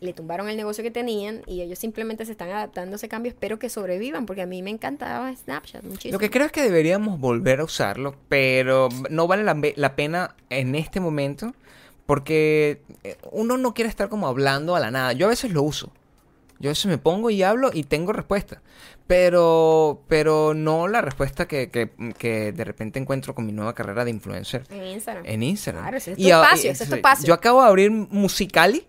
le 0.00 0.12
tumbaron 0.12 0.48
el 0.48 0.56
negocio 0.56 0.82
que 0.82 0.90
tenían 0.90 1.42
y 1.46 1.60
ellos 1.60 1.78
simplemente 1.78 2.26
se 2.26 2.32
están 2.32 2.50
adaptando 2.50 2.94
a 2.94 2.96
ese 2.96 3.08
cambio. 3.08 3.30
Espero 3.30 3.60
que 3.60 3.68
sobrevivan 3.68 4.26
porque 4.26 4.42
a 4.42 4.46
mí 4.46 4.60
me 4.60 4.70
encantaba 4.70 5.32
Snapchat 5.36 5.84
muchísimo. 5.84 6.12
Lo 6.14 6.18
que 6.18 6.28
creo 6.28 6.44
es 6.46 6.50
que 6.52 6.60
deberíamos 6.62 7.20
volver 7.20 7.60
a 7.60 7.64
usarlo, 7.64 8.16
pero 8.28 8.88
no 9.10 9.28
vale 9.28 9.44
la, 9.44 9.56
la 9.76 9.94
pena 9.94 10.34
en 10.50 10.74
este 10.74 10.98
momento 10.98 11.54
porque 12.06 12.80
eh, 13.04 13.16
uno 13.30 13.56
no 13.58 13.74
quiere 13.74 13.88
estar 13.88 14.08
como 14.08 14.26
hablando 14.26 14.74
a 14.74 14.80
la 14.80 14.90
nada. 14.90 15.12
Yo 15.12 15.26
a 15.26 15.30
veces 15.30 15.52
lo 15.52 15.62
uso. 15.62 15.92
Yo 16.58 16.70
a 16.70 16.72
veces 16.72 16.86
me 16.86 16.98
pongo 16.98 17.30
y 17.30 17.42
hablo 17.44 17.70
y 17.72 17.84
tengo 17.84 18.12
respuesta. 18.12 18.60
Pero, 19.06 20.02
pero 20.08 20.54
no 20.54 20.88
la 20.88 21.00
respuesta 21.02 21.46
que, 21.46 21.68
que, 21.70 21.90
que 22.18 22.52
de 22.52 22.64
repente 22.64 22.98
encuentro 22.98 23.34
con 23.34 23.44
mi 23.44 23.52
nueva 23.52 23.74
carrera 23.74 24.04
de 24.04 24.10
influencer 24.10 24.64
En 24.70 24.84
Instagram. 24.84 25.24
en 25.26 25.42
Instagram. 25.42 25.82
Claro, 25.82 25.96
ese 25.96 26.10
es 26.12 26.16
tu 26.16 26.22
Y 26.22 26.30
espacio, 26.30 26.70
ese 26.70 26.84
es 26.84 26.88
tu 26.90 26.96
espacio. 26.96 27.26
Yo 27.26 27.34
acabo 27.34 27.60
de 27.62 27.68
abrir 27.68 27.90
Musicali. 27.90 28.86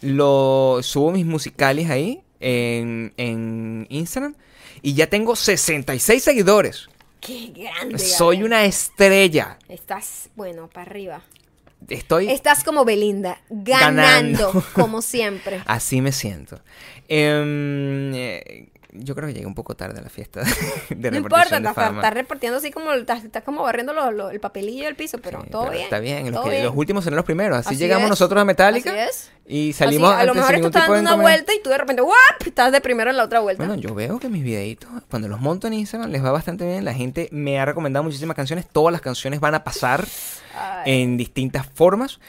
Lo 0.00 0.80
subo 0.82 1.10
mis 1.12 1.24
musicalis 1.24 1.88
ahí 1.90 2.22
en, 2.40 3.12
en 3.16 3.86
Instagram. 3.88 4.34
Y 4.82 4.94
ya 4.94 5.08
tengo 5.08 5.34
66 5.34 6.22
seguidores. 6.22 6.88
Qué 7.20 7.52
grande. 7.56 7.98
Soy 7.98 8.36
Gabriel. 8.36 8.44
una 8.44 8.64
estrella. 8.66 9.58
Estás, 9.68 10.28
bueno, 10.36 10.68
para 10.68 10.90
arriba. 10.90 11.22
Estoy. 11.88 12.30
Estás 12.30 12.64
como 12.64 12.84
Belinda, 12.84 13.40
ganando, 13.48 14.02
Ganando. 14.52 14.64
como 14.74 15.00
siempre. 15.00 15.62
Así 15.66 16.00
me 16.02 16.12
siento. 16.12 16.60
Em, 17.08 18.14
eh, 18.14 18.68
yo 18.94 19.14
creo 19.14 19.26
que 19.28 19.34
llegué 19.34 19.46
un 19.46 19.54
poco 19.54 19.74
tarde 19.74 19.98
a 19.98 20.02
la 20.02 20.08
fiesta 20.08 20.40
de 20.90 21.10
No 21.10 21.16
importa, 21.18 21.60
de 21.60 21.68
estás, 21.68 22.14
repartiendo 22.14 22.58
así 22.58 22.70
como, 22.70 22.92
estás, 22.92 23.24
estás 23.24 23.42
como 23.42 23.62
barriendo 23.62 23.92
lo- 23.92 24.10
lo- 24.12 24.30
el 24.30 24.40
papelillo 24.40 24.84
del 24.84 24.96
piso, 24.96 25.18
pero 25.18 25.42
Sí, 25.42 25.50
todo 25.50 25.62
pero 25.62 25.72
bien. 25.72 25.84
Está 25.84 25.98
bien. 25.98 26.24
Los, 26.26 26.32
todo 26.34 26.44
que- 26.44 26.50
bien. 26.50 26.64
los 26.64 26.74
últimos 26.76 27.04
serán 27.04 27.16
los 27.16 27.24
primeros. 27.24 27.58
Así, 27.58 27.70
Así 27.70 27.78
llegamos 27.78 28.04
es. 28.04 28.10
nosotros 28.10 28.40
a 28.40 28.44
Metallica. 28.44 28.90
Así 28.90 29.00
es. 29.00 29.30
Y 29.46 29.70
Así, 29.70 29.72
salimos 29.74 30.10
a 30.14 30.24
lo 30.24 30.34
mejor 30.34 30.58
tú 30.60 30.66
estás 30.68 30.88
dando 30.88 31.14
una 31.14 31.22
vuelta 31.22 31.52
y 31.54 31.60
tú 31.62 31.68
de 31.68 31.76
repente, 31.76 32.00
¡guap! 32.02 32.16
Estás 32.46 32.72
de 32.72 32.80
primero 32.80 33.10
en 33.10 33.16
la 33.18 33.24
otra 33.24 33.40
vuelta. 33.40 33.62
Bueno, 33.66 33.78
yo 33.80 33.94
veo 33.94 34.18
que 34.18 34.28
mis 34.30 34.42
videitos, 34.42 34.88
cuando 35.10 35.28
los 35.28 35.38
monto 35.40 35.66
en 35.66 35.74
Instagram, 35.74 36.10
les 36.10 36.24
va 36.24 36.30
bastante 36.32 36.64
bien. 36.66 36.84
La 36.84 36.94
gente 36.94 37.28
me 37.30 37.58
ha 37.60 37.64
recomendado 37.66 38.04
muchísimas 38.04 38.36
canciones. 38.36 38.66
Todas 38.70 38.92
las 38.92 39.00
canciones 39.02 39.40
van 39.40 39.54
a 39.54 39.62
pasar 39.64 40.06
Ay, 40.56 41.02
en 41.02 41.16
distintas 41.18 41.66
formas. 41.66 42.20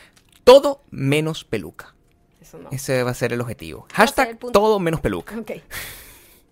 Todo 0.43 0.81
menos 0.91 1.43
peluca. 1.45 1.95
eso 2.41 2.57
no. 2.57 2.69
Ese 2.71 3.01
va 3.03 3.11
a 3.11 3.13
ser 3.15 3.31
el 3.31 3.39
objetivo. 3.41 3.87
Hashtag 3.93 4.37
todo 4.51 4.79
menos 4.79 4.99
peluca. 4.99 5.37
Ok. 5.39 5.51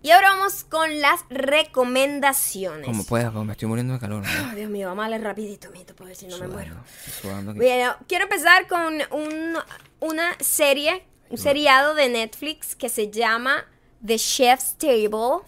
Y 0.04 0.10
ahora 0.10 0.34
vamos 0.34 0.64
con 0.64 1.00
las 1.00 1.24
recomendaciones. 1.30 2.84
Como 2.86 3.04
puedas, 3.04 3.32
me 3.32 3.52
estoy 3.52 3.68
muriendo 3.68 3.94
de 3.94 4.00
calor. 4.00 4.22
¿no? 4.22 4.50
Ay, 4.50 4.56
Dios 4.56 4.70
mío, 4.70 4.88
vamos 4.88 5.06
a 5.06 5.08
darle 5.08 5.24
rapidito, 5.24 5.70
mito, 5.70 5.94
para 5.96 6.08
ver 6.08 6.16
si 6.16 6.26
no 6.26 6.36
me 6.38 6.46
muero. 6.46 6.74
sudando. 7.22 7.54
Bueno, 7.54 7.96
quiero 8.06 8.24
empezar 8.24 8.66
con 8.68 8.98
un- 9.12 9.56
una 10.00 10.36
serie, 10.40 11.06
un 11.30 11.38
seriado 11.38 11.94
de 11.94 12.10
Netflix 12.10 12.76
que 12.76 12.90
se 12.90 13.10
llama 13.10 13.64
The 14.04 14.18
Chef's 14.18 14.76
Table, 14.76 15.38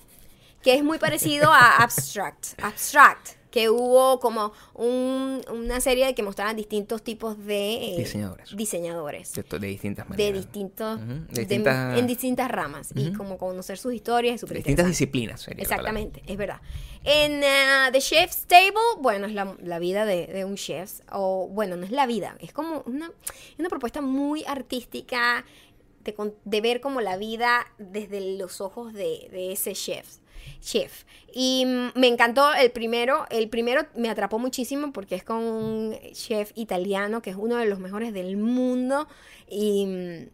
que 0.63 0.75
es 0.75 0.83
muy 0.83 0.99
parecido 0.99 1.53
a 1.53 1.77
Abstract. 1.83 2.59
Abstract, 2.63 3.36
que 3.57 3.71
hubo 3.71 4.21
como 4.21 4.53
un- 4.75 5.41
una 5.51 5.81
serie 5.81 6.15
que 6.15 6.23
mostraban 6.23 6.57
distintos 6.57 7.03
tipos 7.03 7.39
de 7.47 7.95
eh, 7.95 7.97
Diseñadores. 7.97 8.55
diseñadores. 8.55 9.33
De, 9.33 9.43
de 9.59 9.67
distintas 9.67 10.05
De 10.05 10.11
maneras. 10.11 10.35
distintos, 10.45 11.01
de 11.01 11.07
de- 11.07 11.41
distintas- 11.41 11.99
en 11.99 12.07
distintas 12.07 12.51
ramas 12.51 12.91
y 12.95 13.15
como 13.15 13.39
conocer 13.39 13.79
sus 13.79 13.95
historias 13.95 14.43
es 14.43 14.51
distintas 14.51 14.87
disciplinas. 14.89 15.41
sería. 15.41 15.63
Exactamente, 15.63 16.23
es 16.27 16.37
verdad. 16.37 16.61
En 17.05 17.41
ah, 17.45 17.89
The 17.93 18.01
Chef's 18.03 18.45
Table, 18.47 18.75
bueno, 19.01 19.27
es 19.27 19.33
la, 19.33 19.57
la 19.63 19.79
vida 19.79 20.05
de, 20.05 20.45
un 20.45 20.57
chef, 20.57 21.01
o 21.11 21.49
bueno, 21.49 21.77
no 21.79 21.87
es 21.87 21.93
la 21.93 22.05
vida, 22.07 22.37
es 22.41 22.53
como 22.53 22.83
una, 22.85 23.11
una 23.59 23.69
propuesta 23.71 24.03
muy 24.03 24.45
artística 24.47 25.47
de, 26.05 26.61
ver 26.61 26.83
como 26.83 27.01
la 27.01 27.17
vida 27.17 27.67
desde 27.79 28.37
los 28.37 28.61
ojos 28.61 28.93
de, 28.93 29.29
de 29.33 29.53
ese 29.53 29.73
chef. 29.73 30.07
Chef. 30.61 31.05
Y 31.33 31.65
mm, 31.67 31.99
me 31.99 32.09
encantó 32.09 32.55
el 32.55 32.71
primero. 32.71 33.27
El 33.31 33.49
primero 33.49 33.87
me 33.95 34.09
atrapó 34.09 34.39
muchísimo 34.39 34.93
porque 34.93 35.15
es 35.15 35.25
con 35.25 35.39
un 35.39 35.99
chef 36.13 36.53
italiano 36.55 37.23
que 37.23 37.31
es 37.31 37.37
uno 37.37 37.57
de 37.57 37.67
los 37.67 37.79
mejores 37.79 38.13
del 38.13 38.37
mundo. 38.37 39.07
Y 39.49 39.87
mm, 39.87 40.29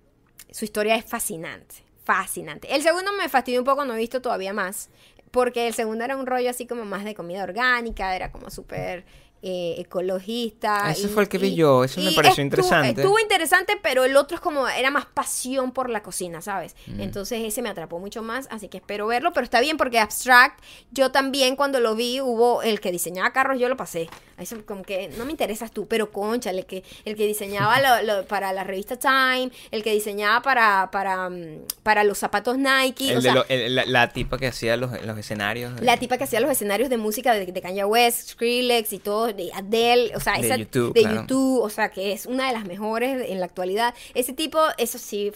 su 0.53 0.65
historia 0.65 0.97
es 0.97 1.05
fascinante. 1.05 1.77
Fascinante. 2.05 2.75
El 2.75 2.83
segundo 2.83 3.13
me 3.13 3.29
fastidió 3.29 3.61
un 3.61 3.65
poco, 3.65 3.85
no 3.85 3.95
he 3.95 3.99
visto 3.99 4.23
todavía 4.23 4.53
más. 4.53 4.91
Porque 5.31 5.67
el 5.67 5.75
segundo 5.75 6.05
era 6.05 6.17
un 6.17 6.27
rollo 6.27 6.51
así 6.51 6.67
como 6.67 6.85
más 6.85 7.05
de 7.05 7.15
comida 7.15 7.43
orgánica, 7.43 8.15
era 8.15 8.31
como 8.31 8.51
súper 8.51 9.05
eh, 9.43 9.75
ecologista. 9.79 10.91
Ese 10.91 11.07
y- 11.07 11.11
fue 11.11 11.25
el 11.25 11.29
que 11.29 11.39
vi 11.39 11.55
yo, 11.55 11.85
ese 11.85 12.01
me 12.01 12.13
pareció 12.13 12.43
estu- 12.43 12.47
interesante. 12.47 13.01
Estuvo 13.03 13.19
interesante, 13.19 13.79
pero 13.83 14.05
el 14.05 14.17
otro 14.17 14.37
es 14.37 14.41
como, 14.41 14.69
era 14.69 14.91
más 14.91 15.07
pasión 15.07 15.73
por 15.73 15.91
la 15.91 16.03
cocina, 16.03 16.41
¿sabes? 16.41 16.77
Mm. 16.87 17.01
Entonces 17.01 17.43
ese 17.45 17.61
me 17.63 17.69
atrapó 17.69 17.99
mucho 17.99 18.23
más, 18.23 18.47
así 18.51 18.69
que 18.69 18.79
espero 18.79 19.07
verlo, 19.07 19.33
pero 19.33 19.45
está 19.45 19.61
bien 19.61 19.77
porque 19.77 19.99
Abstract, 19.99 20.63
yo 20.93 21.11
también 21.11 21.57
cuando 21.57 21.81
lo 21.81 21.95
vi, 21.95 22.21
hubo 22.21 22.63
el 22.63 22.81
que 22.81 22.93
diseñaba 22.93 23.33
carros, 23.33 23.59
yo 23.59 23.69
lo 23.69 23.77
pasé. 23.77 24.09
Eso 24.39 24.57
como 24.67 24.83
que 24.83 25.09
no 25.19 25.25
me 25.25 25.31
interesas 25.31 25.71
tú, 25.71 25.87
pero 25.87 26.11
conchale, 26.11 26.61
el 26.61 26.67
que, 26.67 26.83
el 27.05 27.15
que 27.17 27.27
diseñaba 27.27 27.81
lo- 27.81 28.03
lo- 28.21 28.27
para 28.27 28.53
la 28.53 28.65
revista 28.65 28.97
Time, 28.97 29.51
el 29.71 29.83
que 29.83 29.93
diseñaba 29.93 30.43
para, 30.43 30.91
para, 30.91 31.29
mm, 31.31 31.65
para 31.83 32.03
los 32.05 32.19
zapatos 32.19 32.59
Nike, 32.59 33.11
El 33.11 33.19
o 33.19 33.21
de 33.21 33.23
sea, 33.23 33.35
lo- 33.35 33.45
el- 33.49 33.75
la, 33.75 33.85
la 33.87 34.09
tipa 34.13 34.39
que 34.39 34.47
hacía 34.49 34.77
los, 34.77 34.91
los 35.05 35.19
escenarios. 35.19 35.77
de- 35.77 35.83
la 35.85 35.97
tipa 35.97 36.19
que 36.19 36.25
hacía 36.25 36.41
los 36.41 36.51
escenarios 36.51 36.91
de 36.91 36.97
música 36.97 37.35
de, 37.35 37.47
de 37.47 37.61
Kanye 37.61 37.85
West, 37.85 38.31
Skrillex 38.31 38.93
y 38.93 38.99
todo, 38.99 39.32
de 39.33 39.51
Adele, 39.53 40.13
o 40.17 40.21
sea, 40.21 40.35
De 40.35 40.47
esa, 40.47 40.57
YouTube, 40.57 40.93
de 40.95 41.01
claro. 41.03 41.21
YouTube, 41.23 41.61
o 41.63 41.71
sea, 41.71 41.91
que 41.91 42.13
es 42.13 42.27
una 42.27 42.47
de 42.47 42.53
las 42.53 42.65
mejores 42.65 43.29
en 43.29 43.41
la 43.41 43.47
actualidad. 43.47 43.95
Ese 44.15 44.33
tipo, 44.33 44.61
eso 44.79 44.99
sí. 44.99 45.33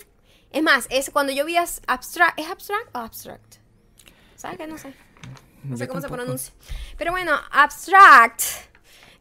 Es 0.53 0.63
más, 0.63 0.87
es 0.91 1.11
cuando 1.11 1.33
yo 1.33 1.45
vi 1.45 1.57
Abstract, 1.57 2.39
¿es 2.39 2.47
Abstract 2.49 2.95
o 2.95 2.99
Abstract? 2.99 3.57
¿Sabes 4.37 4.59
qué? 4.59 4.67
No 4.67 4.79
sé. 4.79 4.95
No 5.65 5.77
sé 5.77 5.85
Yo 5.85 5.89
cómo 5.89 6.01
se 6.01 6.09
pronuncia. 6.09 6.53
Pero 6.97 7.11
bueno, 7.11 7.33
Abstract 7.51 8.41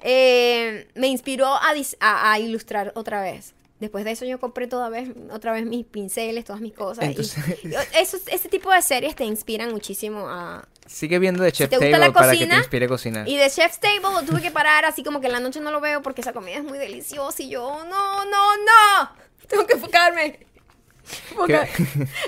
eh, 0.02 0.88
me 0.94 1.08
inspiró 1.08 1.48
a- 1.48 2.32
a 2.32 2.40
ilustrar 2.40 2.92
otra 2.96 3.22
vez. 3.22 3.55
Después 3.80 4.06
de 4.06 4.12
eso 4.12 4.24
yo 4.24 4.40
compré 4.40 4.68
toda 4.68 4.88
vez, 4.90 5.10
otra 5.32 5.52
vez 5.52 5.66
mis 5.66 5.86
pinceles, 5.86 6.46
todas 6.46 6.62
mis 6.62 6.74
cosas. 6.74 7.06
Entonces- 7.06 7.44
y 7.64 7.74
esos- 8.00 8.28
ese 8.28 8.48
tipo 8.50 8.72
de 8.72 8.82
series 8.82 9.16
te 9.16 9.26
inspiran 9.26 9.72
muchísimo 9.72 10.28
a, 10.30 10.68
Sigue 10.88 11.18
viendo 11.20 11.44
de 11.44 11.52
Chef 11.52 11.70
gusta 11.72 11.84
Table 11.84 11.98
la 11.98 12.14
para 12.14 12.32
que 12.32 12.38
te 12.38 12.44
cocina, 12.44 12.58
inspire 12.60 12.86
a 12.86 12.88
cocinar. 12.88 13.28
Y 13.28 13.38
de 13.38 13.50
Chef's 13.50 13.80
Table 13.80 14.02
lo 14.14 14.22
tuve 14.24 14.42
que 14.42 14.52
parar 14.52 14.86
así 14.86 15.04
como 15.04 15.20
que 15.20 15.26
en 15.28 15.34
la 15.34 15.40
noche 15.40 15.60
no 15.60 15.72
lo 15.72 15.82
veo 15.82 16.02
porque 16.04 16.22
esa 16.22 16.32
comida 16.32 16.58
es 16.58 16.64
muy 16.64 16.78
deliciosa 16.78 17.42
y 17.42 17.50
yo, 17.50 17.84
no, 17.90 18.24
no, 18.26 18.58
no, 18.58 19.12
tengo 19.48 19.66
que 19.66 19.74
enfocarme. 19.74 20.46
Enfocar- 21.32 21.68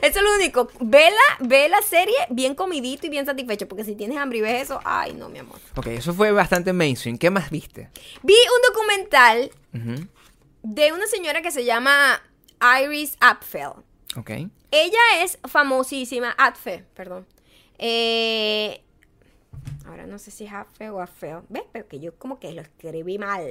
Eso 0.01 0.19
es 0.19 0.21
lo 0.21 0.33
único. 0.35 0.69
Ve 0.79 1.09
la, 1.11 1.47
ve 1.47 1.69
la 1.69 1.81
serie 1.81 2.15
bien 2.29 2.55
comidito 2.55 3.07
y 3.07 3.09
bien 3.09 3.25
satisfecho 3.25 3.67
porque 3.67 3.83
si 3.83 3.95
tienes 3.95 4.17
hambre 4.17 4.39
y 4.39 4.41
ves 4.41 4.63
eso, 4.63 4.79
ay 4.83 5.13
no, 5.13 5.29
mi 5.29 5.39
amor. 5.39 5.59
Ok, 5.75 5.87
eso 5.87 6.13
fue 6.13 6.31
bastante 6.31 6.73
mainstream. 6.73 7.17
¿Qué 7.17 7.29
más 7.29 7.49
viste? 7.51 7.89
Vi 8.23 8.33
un 8.33 8.73
documental 8.73 9.51
Ujú, 9.73 10.07
de 10.73 10.91
una 10.91 11.07
señora 11.07 11.41
que 11.41 11.51
se 11.51 11.63
llama 11.63 12.21
Iris 12.83 13.17
Apfel. 13.19 13.71
Ok. 14.15 14.31
Ella 14.71 14.99
es 15.23 15.39
famosísima, 15.47 16.35
Apfel, 16.37 16.83
perdón. 16.93 17.25
Eh, 17.77 18.83
ahora 19.85 20.05
no 20.07 20.19
sé 20.19 20.31
si 20.31 20.45
es 20.45 20.53
Apfel 20.53 20.89
o 20.89 21.01
Apfel. 21.01 21.39
¿Ves? 21.49 21.63
Pero 21.71 21.87
que 21.87 21.99
yo 21.99 22.15
como 22.17 22.39
que 22.39 22.51
lo 22.51 22.61
escribí 22.61 23.17
mal. 23.17 23.43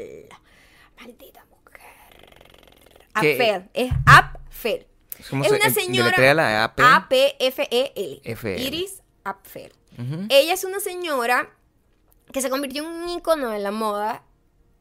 Maldita 1.01 1.45
mujer. 1.47 3.09
Apfel, 3.15 3.71
es 3.73 3.93
Apfel. 4.05 4.87
¿Cómo 5.31 5.45
Es 5.45 5.51
una 5.53 5.71
señora. 5.71 6.35
la 6.35 6.65
AP? 6.65 6.81
A-P-F-E-L. 6.81 8.21
F-L. 8.25 8.63
Iris 8.63 9.03
Apfel. 9.25 9.73
Ella 10.29 10.53
es 10.53 10.65
una 10.65 10.81
señora 10.81 11.49
que 12.31 12.43
se 12.43 12.51
convirtió 12.51 12.85
en 12.85 12.91
un 12.91 13.09
icono 13.09 13.49
de 13.51 13.59
la 13.61 13.71
moda. 13.71 14.23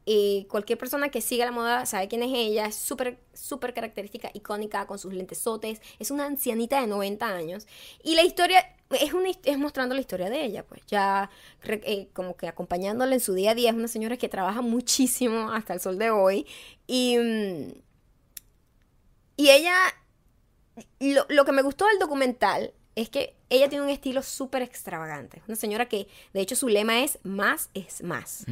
Y 0.08 0.46
cualquier 0.48 0.78
persona 0.78 1.08
que 1.08 1.20
siga 1.20 1.44
la 1.44 1.50
moda 1.50 1.84
sabe 1.84 2.06
quién 2.06 2.22
es 2.22 2.30
ella. 2.32 2.66
Es 2.66 2.76
súper, 2.76 3.18
súper 3.34 3.74
característica, 3.74 4.30
icónica, 4.32 4.86
con 4.86 5.00
sus 5.00 5.12
lentesotes. 5.12 5.82
Es 5.98 6.12
una 6.12 6.26
ancianita 6.26 6.80
de 6.80 6.86
90 6.86 7.26
años. 7.26 7.66
Y 8.04 8.14
la 8.14 8.22
historia 8.22 8.64
es, 8.90 9.12
una, 9.12 9.30
es 9.44 9.58
mostrando 9.58 9.96
la 9.96 10.00
historia 10.00 10.30
de 10.30 10.44
ella, 10.44 10.64
pues. 10.64 10.82
Ya 10.86 11.28
eh, 11.64 12.08
como 12.12 12.36
que 12.36 12.46
acompañándola 12.46 13.14
en 13.14 13.20
su 13.20 13.34
día 13.34 13.50
a 13.50 13.54
día. 13.56 13.70
Es 13.70 13.76
una 13.76 13.88
señora 13.88 14.16
que 14.16 14.28
trabaja 14.28 14.62
muchísimo 14.62 15.50
hasta 15.50 15.74
el 15.74 15.80
sol 15.80 15.98
de 15.98 16.10
hoy. 16.10 16.46
Y, 16.86 17.18
mm, 17.18 17.72
y 19.36 19.50
ella 19.50 19.74
lo, 21.00 21.26
lo 21.28 21.44
que 21.44 21.52
me 21.52 21.62
gustó 21.62 21.86
del 21.86 21.98
documental 21.98 22.72
es 22.94 23.10
que 23.10 23.36
ella 23.50 23.68
tiene 23.68 23.84
un 23.84 23.90
estilo 23.90 24.22
súper 24.22 24.62
extravagante. 24.62 25.42
Una 25.46 25.56
señora 25.56 25.86
que, 25.86 26.08
de 26.32 26.40
hecho, 26.40 26.56
su 26.56 26.68
lema 26.68 27.02
es 27.02 27.18
más 27.22 27.70
es 27.74 28.02
más. 28.02 28.44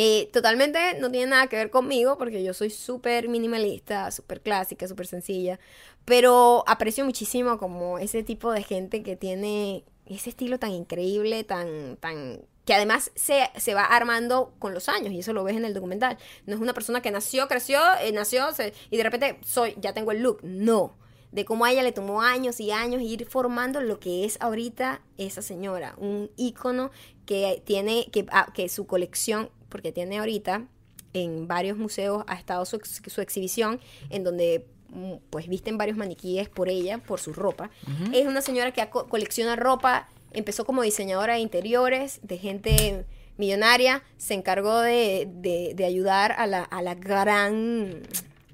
Que 0.00 0.30
totalmente 0.32 0.98
no 0.98 1.10
tiene 1.10 1.26
nada 1.26 1.46
que 1.48 1.56
ver 1.56 1.68
conmigo 1.70 2.16
porque 2.16 2.42
yo 2.42 2.54
soy 2.54 2.70
súper 2.70 3.28
minimalista, 3.28 4.10
súper 4.10 4.40
clásica, 4.40 4.88
súper 4.88 5.06
sencilla. 5.06 5.60
Pero 6.06 6.64
aprecio 6.66 7.04
muchísimo 7.04 7.58
como 7.58 7.98
ese 7.98 8.22
tipo 8.22 8.50
de 8.50 8.62
gente 8.62 9.02
que 9.02 9.16
tiene 9.16 9.84
ese 10.06 10.30
estilo 10.30 10.58
tan 10.58 10.70
increíble, 10.70 11.44
tan, 11.44 11.98
tan 11.98 12.40
que 12.64 12.72
además 12.72 13.10
se, 13.14 13.50
se 13.58 13.74
va 13.74 13.84
armando 13.84 14.54
con 14.58 14.72
los 14.72 14.88
años 14.88 15.12
y 15.12 15.18
eso 15.18 15.34
lo 15.34 15.44
ves 15.44 15.58
en 15.58 15.66
el 15.66 15.74
documental. 15.74 16.16
No 16.46 16.54
es 16.54 16.60
una 16.62 16.72
persona 16.72 17.02
que 17.02 17.10
nació, 17.10 17.46
creció, 17.46 17.78
eh, 18.02 18.10
nació 18.12 18.54
se- 18.54 18.72
y 18.88 18.96
de 18.96 19.02
repente 19.02 19.38
soy, 19.44 19.74
ya 19.82 19.92
tengo 19.92 20.12
el 20.12 20.22
look. 20.22 20.38
No. 20.42 20.96
De 21.30 21.44
cómo 21.44 21.66
a 21.66 21.72
ella 21.72 21.82
le 21.82 21.92
tomó 21.92 22.22
años 22.22 22.58
y 22.58 22.70
años 22.70 23.02
ir 23.02 23.26
formando 23.26 23.82
lo 23.82 24.00
que 24.00 24.24
es 24.24 24.38
ahorita 24.40 25.02
esa 25.18 25.42
señora. 25.42 25.94
Un 25.98 26.30
ícono 26.38 26.90
que 27.26 27.62
tiene, 27.66 28.06
que, 28.10 28.24
ah, 28.30 28.50
que 28.54 28.70
su 28.70 28.86
colección, 28.86 29.50
porque 29.70 29.92
tiene 29.92 30.18
ahorita 30.18 30.66
en 31.14 31.48
varios 31.48 31.78
museos 31.78 32.22
ha 32.26 32.34
estado 32.34 32.64
su, 32.66 32.76
ex- 32.76 33.02
su 33.06 33.20
exhibición 33.20 33.80
en 34.10 34.22
donde 34.24 34.66
mm, 34.90 35.14
pues 35.30 35.48
visten 35.48 35.78
varios 35.78 35.96
maniquíes 35.96 36.48
por 36.48 36.68
ella, 36.68 36.98
por 36.98 37.18
su 37.20 37.32
ropa. 37.32 37.70
Es 38.12 38.26
una 38.26 38.42
señora 38.42 38.72
que 38.72 38.86
colecciona 38.90 39.56
ropa, 39.56 40.08
empezó 40.32 40.64
como 40.64 40.82
diseñadora 40.82 41.34
de 41.34 41.40
interiores, 41.40 42.20
de 42.22 42.38
gente 42.38 43.04
millonaria, 43.38 44.02
se 44.18 44.34
encargó 44.34 44.78
de, 44.80 45.26
de- 45.32 45.72
de 45.74 45.84
ayudar 45.84 46.32
a 46.32 46.46
la, 46.46 46.62
a 46.62 46.82
la 46.82 46.94
gran 46.94 48.02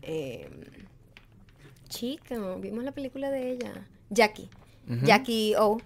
eh, 0.02 0.48
chica, 1.88 2.36
vimos 2.58 2.84
la 2.84 2.92
película 2.92 3.30
de 3.30 3.52
ella, 3.52 3.86
Jackie, 4.10 4.48
Jackie 5.04 5.54
O. 5.58 5.78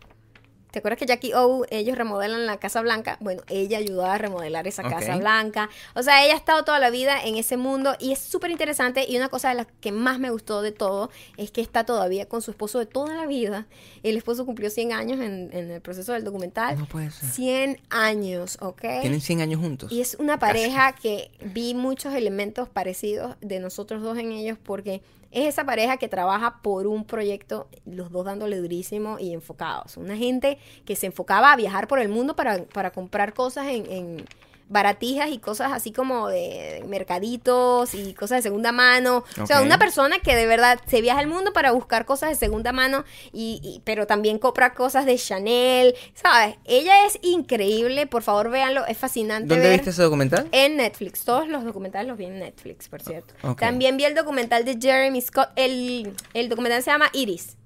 ¿Te 0.71 0.79
acuerdas 0.79 0.99
que 0.99 1.07
Jackie 1.07 1.33
O, 1.35 1.65
ellos 1.71 1.97
remodelan 1.97 2.47
la 2.47 2.59
Casa 2.59 2.81
Blanca? 2.81 3.17
Bueno, 3.21 3.43
ella 3.49 3.79
ayudó 3.79 4.05
a 4.05 4.19
remodelar 4.19 4.67
esa 4.67 4.83
Casa. 4.83 5.17
Blanca. 5.17 5.69
O 5.95 6.03
sea, 6.03 6.25
ella 6.25 6.35
ha 6.35 6.37
estado 6.37 6.65
toda 6.65 6.79
la 6.79 6.91
vida 6.91 7.21
en 7.23 7.37
ese 7.37 7.57
mundo 7.57 7.95
y 7.99 8.13
es 8.13 8.19
súper 8.19 8.51
interesante. 8.51 9.07
Y 9.09 9.17
una 9.17 9.29
cosa 9.29 9.49
de 9.49 9.57
las 9.57 9.67
que 9.81 9.93
más 9.93 10.19
me 10.19 10.31
gustó 10.31 10.63
de 10.63 10.73
todo 10.73 11.11
es 11.37 11.51
que 11.51 11.61
está 11.61 11.85
todavía 11.85 12.27
con 12.27 12.43
su 12.43 12.51
esposo 12.51 12.79
de 12.79 12.87
toda 12.87 13.15
la 13.15 13.27
vida. 13.27 13.67
El 14.03 14.17
esposo 14.17 14.47
cumplió 14.47 14.71
100 14.71 14.93
años 14.93 15.21
en, 15.21 15.51
en 15.53 15.71
el 15.71 15.81
proceso 15.81 16.13
del 16.13 16.25
documental. 16.25 16.79
No 16.79 16.87
puede 16.87 17.11
ser. 17.11 17.29
100 17.31 17.81
años, 17.91 18.59
¿ok? 18.61 18.81
Tienen 19.01 19.21
100 19.21 19.41
años 19.41 19.61
juntos. 19.61 19.93
Y 19.93 20.01
es 20.01 20.17
una 20.19 20.39
pareja 20.39 20.93
que 20.93 21.31
vi 21.41 21.75
muchos 21.75 22.15
elementos 22.15 22.69
parecidos 22.69 23.37
de 23.41 23.61
nosotros 23.61 24.03
dos 24.03 24.19
en 24.19 24.33
ellos 24.33 24.59
porque 24.63 25.03
es 25.31 25.47
esa 25.47 25.65
pareja 25.65 25.97
que 25.97 26.09
trabaja 26.09 26.61
por 26.63 26.87
un 26.87 27.05
proyecto, 27.05 27.69
los 27.85 28.11
dos 28.11 28.25
dándole 28.25 28.57
durísimo 28.59 29.19
y 29.19 29.33
enfocados. 29.33 29.97
Una 29.97 30.17
gente 30.17 30.59
que 30.85 30.97
se 30.97 31.07
enfocaba 31.07 31.53
a 31.53 31.57
viajar 31.57 31.87
por 31.87 32.01
el 32.01 32.09
mundo 32.09 32.35
para, 32.35 32.65
para 32.65 32.91
comprar 32.91 33.33
cosas 33.35 33.69
en, 33.69 33.91
en 33.91 34.25
baratijas 34.71 35.31
y 35.31 35.39
cosas 35.39 35.73
así 35.73 35.93
como 35.93 36.29
de 36.29 36.83
mercaditos 36.89 37.93
y 37.95 38.15
cosas 38.15 38.39
de 38.39 38.43
segunda 38.43 38.73
mano. 38.73 39.25
O 39.43 39.47
sea, 39.47 39.61
una 39.63 39.79
persona 39.79 40.21
que 40.21 40.35
de 40.37 40.47
verdad 40.47 40.81
se 40.87 41.01
viaja 41.03 41.21
al 41.21 41.27
mundo 41.27 41.53
para 41.53 41.73
buscar 41.73 42.07
cosas 42.07 42.31
de 42.31 42.37
segunda 42.37 42.73
mano, 42.73 43.05
y, 43.33 43.61
y- 43.63 43.83
pero 43.85 44.07
también 44.07 44.39
compra 44.39 44.73
cosas 44.73 45.05
de 45.07 45.17
Chanel, 45.19 45.95
¿sabes? 46.15 46.57
Ella 46.65 47.05
es 47.07 47.19
increíble, 47.23 48.07
por 48.07 48.23
favor 48.23 48.49
véanlo, 48.51 48.87
es 48.87 48.97
fascinante. 48.97 49.49
¿Dónde 49.49 49.65
ver. 49.69 49.79
viste 49.79 49.91
ese 49.91 50.03
documental? 50.03 50.49
En 50.53 50.77
Netflix, 50.77 51.25
todos 51.25 51.49
los 51.49 51.65
documentales 51.65 52.09
los 52.09 52.17
vi 52.17 52.27
en 52.27 52.39
Netflix, 52.39 52.89
por 52.89 53.03
cierto. 53.03 53.35
También 53.59 53.97
vi 53.97 54.05
el 54.05 54.15
documental 54.15 54.65
de 54.65 54.79
Jeremy 54.81 55.21
Scott, 55.21 55.49
el, 55.57 56.15
el 56.33 56.49
documental 56.49 56.83
se 56.83 56.91
llama 56.93 57.11
Iris, 57.13 57.57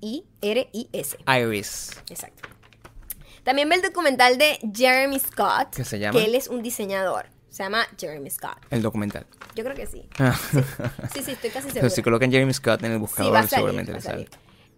I-R-I-S, 0.00 1.16
Iris. 1.26 1.90
exacto. 2.08 2.48
También 3.44 3.68
vi 3.68 3.76
el 3.76 3.82
documental 3.82 4.38
de 4.38 4.58
Jeremy 4.74 5.18
Scott, 5.18 5.74
¿Qué 5.76 5.84
se 5.84 5.98
llama? 5.98 6.18
que 6.18 6.24
él 6.26 6.34
es 6.34 6.48
un 6.48 6.62
diseñador, 6.62 7.26
se 7.50 7.62
llama 7.64 7.86
Jeremy 7.98 8.30
Scott. 8.30 8.56
El 8.70 8.82
documental. 8.82 9.26
Yo 9.54 9.64
creo 9.64 9.76
que 9.76 9.86
sí. 9.86 10.08
Ah. 10.18 10.38
Sí, 11.12 11.22
sí, 11.22 11.32
estoy 11.32 11.50
casi 11.50 11.66
segura. 11.68 11.80
Pero 11.82 11.90
si 11.90 12.02
colocan 12.02 12.30
Jeremy 12.30 12.52
Scott 12.54 12.82
en 12.84 12.92
el 12.92 12.96
Sí, 12.98 13.00
buscador, 13.00 13.34
va 13.34 13.38
a 13.40 13.42
salir, 13.42 13.56
seguramente 13.56 13.92
va 13.92 13.98
a 13.98 14.00
le 14.00 14.04
sale. 14.04 14.28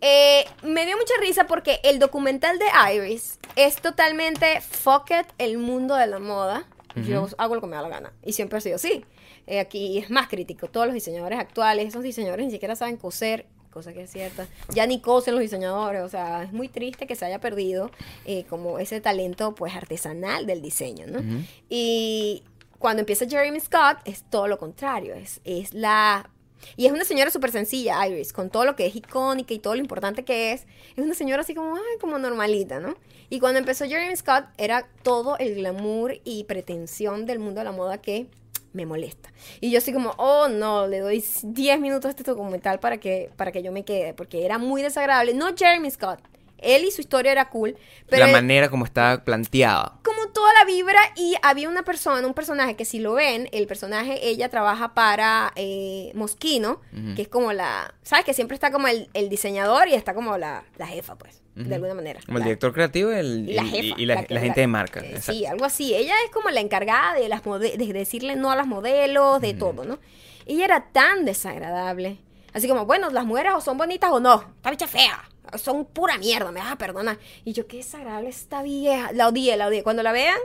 Eh, 0.00 0.44
me 0.62 0.84
dio 0.84 0.96
mucha 0.96 1.14
risa 1.20 1.46
porque 1.46 1.80
el 1.82 1.98
documental 1.98 2.58
de 2.58 2.66
Iris 2.94 3.38
es 3.56 3.76
totalmente 3.76 4.60
fuck 4.60 5.10
it, 5.10 5.26
el 5.38 5.58
mundo 5.58 5.94
de 5.94 6.06
la 6.06 6.18
moda. 6.18 6.66
Yo 6.96 7.26
hago 7.38 7.54
lo 7.56 7.60
que 7.60 7.66
me 7.66 7.74
da 7.76 7.82
la 7.82 7.88
gana. 7.88 8.12
Y 8.22 8.34
siempre 8.34 8.58
ha 8.58 8.60
sido 8.60 8.76
así. 8.76 9.04
Eh, 9.46 9.58
aquí 9.60 9.98
es 9.98 10.10
más 10.10 10.28
crítico. 10.28 10.68
Todos 10.68 10.86
los 10.86 10.94
diseñadores 10.94 11.38
actuales, 11.38 11.88
esos 11.88 12.02
diseñadores 12.02 12.46
ni 12.46 12.52
siquiera 12.52 12.76
saben 12.76 12.96
coser, 12.96 13.46
cosa 13.74 13.92
que 13.92 14.04
es 14.04 14.10
cierta. 14.10 14.46
Ya 14.72 14.86
ni 14.86 15.00
cosen 15.00 15.34
los 15.34 15.42
diseñadores. 15.42 16.02
O 16.02 16.08
sea, 16.08 16.44
es 16.44 16.52
muy 16.52 16.68
triste 16.68 17.06
que 17.06 17.16
se 17.16 17.26
haya 17.26 17.40
perdido 17.40 17.90
eh, 18.24 18.44
como 18.48 18.78
ese 18.78 19.00
talento 19.00 19.54
pues 19.54 19.74
artesanal 19.74 20.46
del 20.46 20.62
diseño, 20.62 21.06
¿no? 21.06 21.20
Y 21.68 22.44
cuando 22.78 23.00
empieza 23.00 23.26
Jeremy 23.26 23.60
Scott 23.60 23.98
es 24.04 24.22
todo 24.30 24.46
lo 24.48 24.56
contrario. 24.58 25.14
Es, 25.14 25.40
es 25.44 25.74
la 25.74 26.30
Y 26.76 26.86
es 26.86 26.92
una 26.92 27.04
señora 27.04 27.30
súper 27.30 27.50
sencilla, 27.50 28.06
Iris, 28.06 28.32
con 28.32 28.48
todo 28.48 28.64
lo 28.64 28.76
que 28.76 28.86
es 28.86 28.96
icónica 28.96 29.52
y 29.52 29.58
todo 29.58 29.74
lo 29.74 29.80
importante 29.80 30.24
que 30.24 30.52
es. 30.52 30.66
Es 30.96 31.04
una 31.04 31.14
señora 31.14 31.42
así 31.42 31.54
como, 31.54 31.74
ay, 31.74 31.98
como 32.00 32.18
normalita, 32.18 32.80
¿no? 32.80 32.94
Y 33.30 33.40
cuando 33.40 33.58
empezó 33.58 33.84
Jeremy 33.86 34.14
Scott 34.16 34.44
era 34.56 34.86
todo 35.02 35.36
el 35.38 35.56
glamour 35.56 36.20
y 36.24 36.44
pretensión 36.44 37.26
del 37.26 37.38
mundo 37.38 37.60
de 37.60 37.64
la 37.64 37.72
moda 37.72 37.98
que 37.98 38.28
me 38.74 38.84
molesta. 38.84 39.32
Y 39.60 39.70
yo 39.70 39.78
así 39.78 39.92
como, 39.92 40.10
oh 40.18 40.48
no, 40.48 40.86
le 40.86 40.98
doy 41.00 41.24
10 41.42 41.80
minutos 41.80 42.04
a 42.06 42.10
este 42.10 42.24
documental 42.24 42.78
para 42.80 42.98
que, 42.98 43.30
para 43.36 43.50
que 43.52 43.62
yo 43.62 43.72
me 43.72 43.84
quede, 43.84 44.12
porque 44.12 44.44
era 44.44 44.58
muy 44.58 44.82
desagradable. 44.82 45.32
No 45.32 45.56
Jeremy 45.56 45.90
Scott, 45.90 46.20
él 46.58 46.84
y 46.84 46.90
su 46.90 47.00
historia 47.00 47.30
era 47.32 47.50
cool, 47.50 47.76
pero 48.08 48.20
la 48.20 48.26
él- 48.26 48.32
manera 48.32 48.68
como 48.70 48.84
está 48.84 49.22
planteada. 49.24 49.98
como 50.02 50.28
toda 50.32 50.52
la 50.54 50.64
vibra 50.64 50.98
y 51.16 51.34
había 51.42 51.68
una 51.68 51.84
persona, 51.84 52.26
un 52.26 52.34
personaje 52.34 52.74
que 52.74 52.84
si 52.84 52.98
lo 52.98 53.12
ven, 53.14 53.48
el 53.52 53.66
personaje, 53.66 54.26
ella 54.28 54.48
trabaja 54.48 54.92
para 54.94 55.52
eh, 55.56 56.10
Moschino, 56.14 56.80
que 57.14 57.22
es 57.22 57.28
como 57.28 57.52
la, 57.52 57.94
¿sabes? 58.02 58.24
Que 58.24 58.34
siempre 58.34 58.54
está 58.56 58.72
como 58.72 58.88
el, 58.88 59.08
el 59.14 59.28
diseñador 59.28 59.86
y 59.88 59.94
está 59.94 60.14
como 60.14 60.36
la, 60.38 60.64
la 60.76 60.86
jefa, 60.88 61.16
pues, 61.16 61.42
de 61.54 61.74
alguna 61.74 61.94
manera. 61.94 62.20
Como 62.26 62.38
el 62.38 62.42
La- 62.42 62.46
director 62.46 62.72
creativo 62.72 63.12
y, 63.12 63.14
el- 63.16 63.48
y 63.50 63.54
la 63.54 63.62
y- 63.62 63.68
jefa. 63.70 64.00
y 64.00 64.06
la, 64.06 64.24
que- 64.24 64.34
la 64.34 64.40
gente 64.40 64.60
de 64.60 64.66
marca. 64.66 65.00
eh, 65.00 65.20
sí, 65.20 65.46
algo 65.46 65.64
así. 65.64 65.94
Ella 65.94 66.14
es 66.24 66.30
como 66.32 66.50
la 66.50 66.60
encargada 66.60 67.14
de, 67.14 67.28
las 67.28 67.42
mode- 67.44 67.76
de 67.76 67.92
decirle 67.92 68.34
no 68.36 68.50
a 68.50 68.56
las 68.56 68.66
modelos, 68.66 69.40
de 69.40 69.54
todo, 69.54 69.84
¿no? 69.84 69.98
Ella 70.46 70.64
era 70.64 70.88
tan 70.92 71.24
desagradable. 71.24 72.18
Así 72.52 72.68
como, 72.68 72.86
bueno, 72.86 73.08
las 73.10 73.24
mujeres 73.24 73.52
o 73.56 73.60
son 73.60 73.78
bonitas 73.78 74.10
o 74.12 74.20
no. 74.20 74.44
Esta 74.56 74.70
bicha 74.70 74.86
fea. 74.86 75.28
Son 75.56 75.84
pura 75.84 76.18
mierda, 76.18 76.50
me 76.52 76.60
vas 76.60 76.72
a 76.72 76.76
perdonar. 76.78 77.18
Y 77.44 77.52
yo, 77.52 77.66
qué 77.66 77.78
desagradable 77.78 78.28
esta 78.30 78.62
vieja. 78.62 79.12
La 79.12 79.28
odié, 79.28 79.56
la 79.56 79.66
odié. 79.68 79.82
Cuando 79.82 80.02
la 80.02 80.12
vean, 80.12 80.38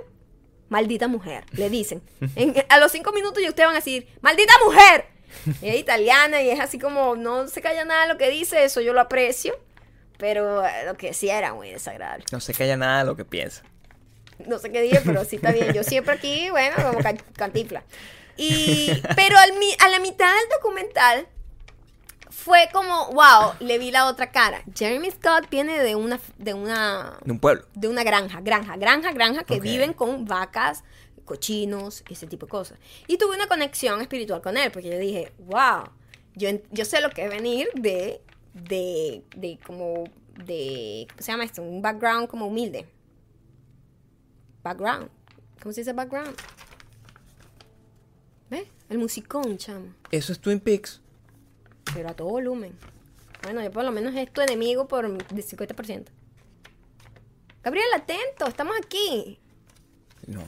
maldita 0.69 1.07
mujer, 1.07 1.45
le 1.53 1.69
dicen. 1.69 2.01
En- 2.35 2.53
a 2.69 2.79
los 2.79 2.91
cinco 2.91 3.11
minutos 3.11 3.41
ya 3.41 3.49
ustedes 3.49 3.67
van 3.67 3.75
a 3.75 3.79
decir, 3.79 4.07
maldita 4.21 4.53
mujer. 4.65 5.05
Y 5.61 5.69
es 5.69 5.75
italiana 5.79 6.41
y 6.41 6.49
es 6.49 6.59
así 6.59 6.79
como, 6.79 7.15
no 7.15 7.47
se 7.47 7.61
calla 7.61 7.85
nada 7.85 8.07
lo 8.07 8.17
que 8.17 8.29
dice, 8.31 8.63
eso 8.63 8.81
yo 8.81 8.93
lo 8.93 9.01
aprecio. 9.01 9.53
Pero 10.19 10.63
eh, 10.63 10.83
lo 10.85 10.95
que 10.95 11.13
sí 11.15 11.29
era 11.29 11.53
muy 11.55 11.71
desagradable. 11.71 12.25
No 12.31 12.39
se 12.39 12.53
calla 12.53 12.77
nada 12.77 12.99
de 12.99 13.05
lo 13.05 13.15
que 13.15 13.25
piensa. 13.25 13.63
No 14.45 14.59
sé 14.59 14.71
qué 14.71 14.81
dije, 14.81 15.01
pero 15.03 15.25
sí 15.25 15.37
está 15.37 15.51
bien. 15.51 15.73
Yo 15.73 15.83
siempre 15.83 16.13
aquí, 16.13 16.49
bueno, 16.51 16.75
como 16.83 16.99
can- 16.99 17.17
cantifla. 17.35 17.83
Y, 18.37 18.91
pero 19.15 19.37
al 19.37 19.53
mi- 19.57 19.75
a 19.83 19.89
la 19.89 19.99
mitad 19.99 20.27
del 20.27 20.49
documental 20.57 21.27
fue 22.29 22.69
como, 22.71 23.07
wow, 23.11 23.53
le 23.59 23.77
vi 23.79 23.91
la 23.91 24.07
otra 24.07 24.31
cara. 24.31 24.61
Jeremy 24.75 25.09
Scott 25.11 25.49
viene 25.49 25.79
de 25.79 25.95
una, 25.95 26.19
de 26.37 26.53
una, 26.53 27.17
De 27.25 27.31
un 27.31 27.39
pueblo. 27.39 27.65
de 27.73 27.87
una 27.87 28.03
granja, 28.03 28.39
granja, 28.41 28.77
granja, 28.77 29.11
granja, 29.11 29.43
que 29.43 29.59
viven 29.59 29.93
con 29.93 30.25
vacas, 30.25 30.83
cochinos, 31.25 32.03
ese 32.09 32.27
tipo 32.27 32.45
de 32.45 32.49
cosas. 32.51 32.77
Y 33.07 33.17
tuve 33.17 33.35
una 33.35 33.47
conexión 33.47 33.99
espiritual 34.01 34.41
con 34.41 34.57
él, 34.57 34.71
porque 34.71 34.89
yo 34.89 34.97
dije, 34.97 35.31
wow, 35.39 35.83
yo, 36.35 36.49
yo 36.71 36.85
sé 36.85 37.01
lo 37.01 37.09
que 37.09 37.25
es 37.25 37.29
venir 37.29 37.67
de, 37.73 38.21
de, 38.67 39.23
de 39.35 39.59
como, 39.65 40.05
de, 40.45 41.07
¿cómo 41.09 41.21
se 41.21 41.31
llama 41.31 41.43
esto? 41.43 41.61
Un 41.61 41.81
background 41.81 42.27
como 42.27 42.47
humilde. 42.47 42.85
Background. 44.63 45.09
¿Cómo 45.61 45.73
se 45.73 45.81
dice 45.81 45.93
background? 45.93 46.35
¿Ves? 48.49 48.67
El 48.89 48.97
musicón, 48.97 49.57
chamo. 49.57 49.93
Eso 50.11 50.31
es 50.31 50.39
Twin 50.39 50.59
Peaks. 50.59 51.01
Pero 51.93 52.09
a 52.09 52.13
todo 52.13 52.29
volumen. 52.29 52.77
Bueno, 53.43 53.63
yo 53.63 53.71
por 53.71 53.83
lo 53.83 53.91
menos 53.91 54.15
es 54.15 54.31
tu 54.31 54.41
enemigo 54.41 54.87
por 54.87 55.09
de 55.09 55.43
50%. 55.43 56.05
Gabriel, 57.63 57.87
atento, 57.95 58.47
estamos 58.47 58.75
aquí. 58.77 59.39
No, 60.29 60.43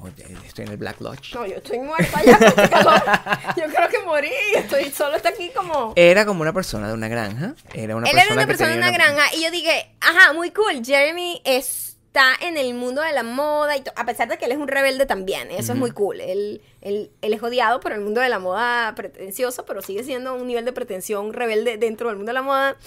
estoy 0.46 0.66
en 0.66 0.72
el 0.72 0.78
Black 0.78 1.02
Lodge. 1.02 1.34
No, 1.34 1.44
yo 1.48 1.56
estoy 1.56 1.80
muerta 1.80 2.22
ya 2.24 2.38
con 2.38 2.68
calor. 2.68 3.02
Yo 3.58 3.64
creo 3.74 3.90
que 3.90 4.00
morí. 4.06 4.32
Estoy 4.56 4.92
solo 4.92 5.16
está 5.16 5.30
aquí 5.30 5.50
como. 5.56 5.94
Era 5.96 6.24
como 6.24 6.44
una 6.44 6.54
persona 6.54 6.88
de 6.88 6.94
una 6.94 7.08
granja. 7.08 7.56
Era 7.74 7.96
una 7.96 8.08
Él 8.08 8.14
persona 8.14 8.24
era 8.24 8.34
una 8.34 8.42
que 8.44 8.48
persona 8.48 8.72
de 8.74 8.78
una 8.78 8.92
granja. 8.92 9.24
Y 9.36 9.44
yo 9.44 9.50
dije, 9.50 9.92
ajá, 10.00 10.34
muy 10.34 10.52
cool. 10.52 10.86
Jeremy 10.86 11.42
está 11.46 12.30
en 12.42 12.58
el 12.58 12.76
mundo 12.76 13.02
de 13.02 13.12
la 13.12 13.24
moda. 13.24 13.76
Y 13.76 13.84
a 13.96 14.06
pesar 14.06 14.28
de 14.30 14.38
que 14.38 14.46
él 14.46 14.52
es 14.52 14.60
un 14.60 14.68
rebelde 14.68 15.08
también. 15.08 15.50
Eso 15.50 15.74
es 15.74 15.80
muy 15.80 15.90
cool. 15.90 16.22
Él, 16.22 16.62
él, 16.82 17.10
él 17.24 17.34
es 17.34 17.42
odiado 17.42 17.80
por 17.80 17.92
el 17.92 18.02
mundo 18.02 18.22
de 18.22 18.30
la 18.30 18.38
moda 18.38 18.94
pretencioso, 18.94 19.66
pero 19.66 19.82
sigue 19.82 20.04
siendo 20.04 20.36
un 20.36 20.46
nivel 20.46 20.64
de 20.64 20.74
pretensión 20.74 21.34
rebelde 21.34 21.78
dentro 21.78 22.10
del 22.10 22.18
mundo 22.18 22.30
de 22.30 22.34
la 22.36 22.44
moda. 22.44 22.78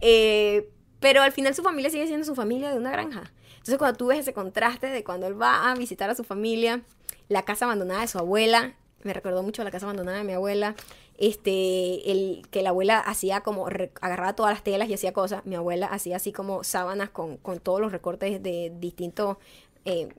Eh, 0.00 0.68
pero 1.00 1.20
al 1.20 1.32
final 1.32 1.52
su 1.52 1.64
familia 1.64 1.90
sigue 1.90 2.06
siendo 2.06 2.24
su 2.24 2.36
familia 2.36 2.70
de 2.70 2.78
una 2.78 2.92
granja. 2.92 3.32
Entonces 3.64 3.78
cuando 3.78 3.96
tú 3.96 4.08
ves 4.08 4.18
ese 4.18 4.34
contraste 4.34 4.88
de 4.88 5.02
cuando 5.04 5.26
él 5.26 5.40
va 5.40 5.70
a 5.70 5.74
visitar 5.74 6.10
a 6.10 6.14
su 6.14 6.22
familia, 6.22 6.82
la 7.30 7.46
casa 7.46 7.64
abandonada 7.64 8.02
de 8.02 8.08
su 8.08 8.18
abuela, 8.18 8.74
me 9.04 9.14
recordó 9.14 9.42
mucho 9.42 9.64
la 9.64 9.70
casa 9.70 9.86
abandonada 9.86 10.18
de 10.18 10.24
mi 10.24 10.34
abuela, 10.34 10.74
este, 11.16 12.10
el, 12.12 12.46
que 12.50 12.60
la 12.60 12.68
abuela 12.68 12.98
hacía 12.98 13.40
como, 13.40 13.66
agarraba 13.66 14.34
todas 14.34 14.52
las 14.52 14.62
telas 14.62 14.90
y 14.90 14.92
hacía 14.92 15.14
cosas, 15.14 15.46
mi 15.46 15.54
abuela 15.54 15.86
hacía 15.86 16.16
así 16.16 16.30
como 16.30 16.62
sábanas 16.62 17.08
con, 17.08 17.38
con 17.38 17.58
todos 17.58 17.80
los 17.80 17.90
recortes 17.90 18.42
de 18.42 18.70
distintos 18.78 19.38
eh, 19.86 20.10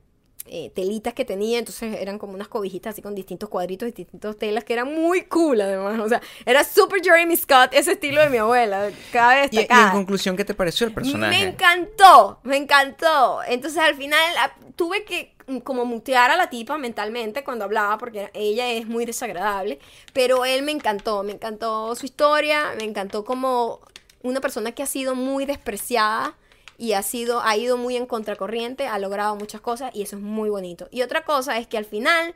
eh, 0.47 0.69
telitas 0.75 1.13
que 1.13 1.25
tenía, 1.25 1.57
entonces 1.59 1.97
eran 1.99 2.19
como 2.19 2.33
unas 2.33 2.47
cobijitas 2.47 2.93
así 2.93 3.01
con 3.01 3.15
distintos 3.15 3.49
cuadritos, 3.49 3.93
distintos 3.93 4.37
telas, 4.37 4.63
que 4.63 4.73
era 4.73 4.85
muy 4.85 5.23
cool 5.25 5.59
además, 5.61 5.99
o 5.99 6.07
sea, 6.07 6.21
era 6.45 6.63
super 6.63 7.01
Jeremy 7.03 7.35
Scott, 7.35 7.69
ese 7.73 7.93
estilo 7.93 8.21
de 8.21 8.29
mi 8.29 8.37
abuela, 8.37 8.91
cada 9.11 9.35
vez 9.35 9.49
Y, 9.51 9.57
y 9.57 9.61
en 9.61 9.91
conclusión, 9.91 10.37
¿qué 10.37 10.45
te 10.45 10.53
pareció 10.53 10.85
el 10.87 10.93
personaje? 10.93 11.37
Me 11.37 11.49
encantó, 11.49 12.39
me 12.43 12.57
encantó. 12.57 13.39
Entonces 13.47 13.79
al 13.79 13.95
final 13.95 14.19
a- 14.37 14.53
tuve 14.75 15.03
que 15.03 15.33
mm, 15.47 15.57
como 15.59 15.83
mutear 15.85 16.29
a 16.31 16.35
la 16.35 16.49
tipa 16.49 16.77
mentalmente 16.77 17.43
cuando 17.43 17.65
hablaba 17.65 17.97
porque 17.97 18.29
ella 18.33 18.69
es 18.71 18.85
muy 18.87 19.05
desagradable, 19.05 19.79
pero 20.13 20.45
él 20.45 20.61
me 20.63 20.71
encantó, 20.71 21.23
me 21.23 21.31
encantó 21.33 21.95
su 21.95 22.05
historia, 22.05 22.73
me 22.77 22.83
encantó 22.83 23.25
como 23.25 23.79
una 24.21 24.41
persona 24.41 24.71
que 24.73 24.83
ha 24.83 24.87
sido 24.87 25.15
muy 25.15 25.45
despreciada 25.45 26.35
y 26.77 26.93
ha 26.93 27.01
sido 27.01 27.41
ha 27.41 27.55
ido 27.57 27.77
muy 27.77 27.95
en 27.95 28.05
contracorriente, 28.05 28.87
ha 28.87 28.99
logrado 28.99 29.35
muchas 29.35 29.61
cosas 29.61 29.91
y 29.93 30.01
eso 30.01 30.17
es 30.17 30.21
muy 30.21 30.49
bonito. 30.49 30.87
Y 30.91 31.01
otra 31.01 31.23
cosa 31.23 31.57
es 31.57 31.67
que 31.67 31.77
al 31.77 31.85
final 31.85 32.35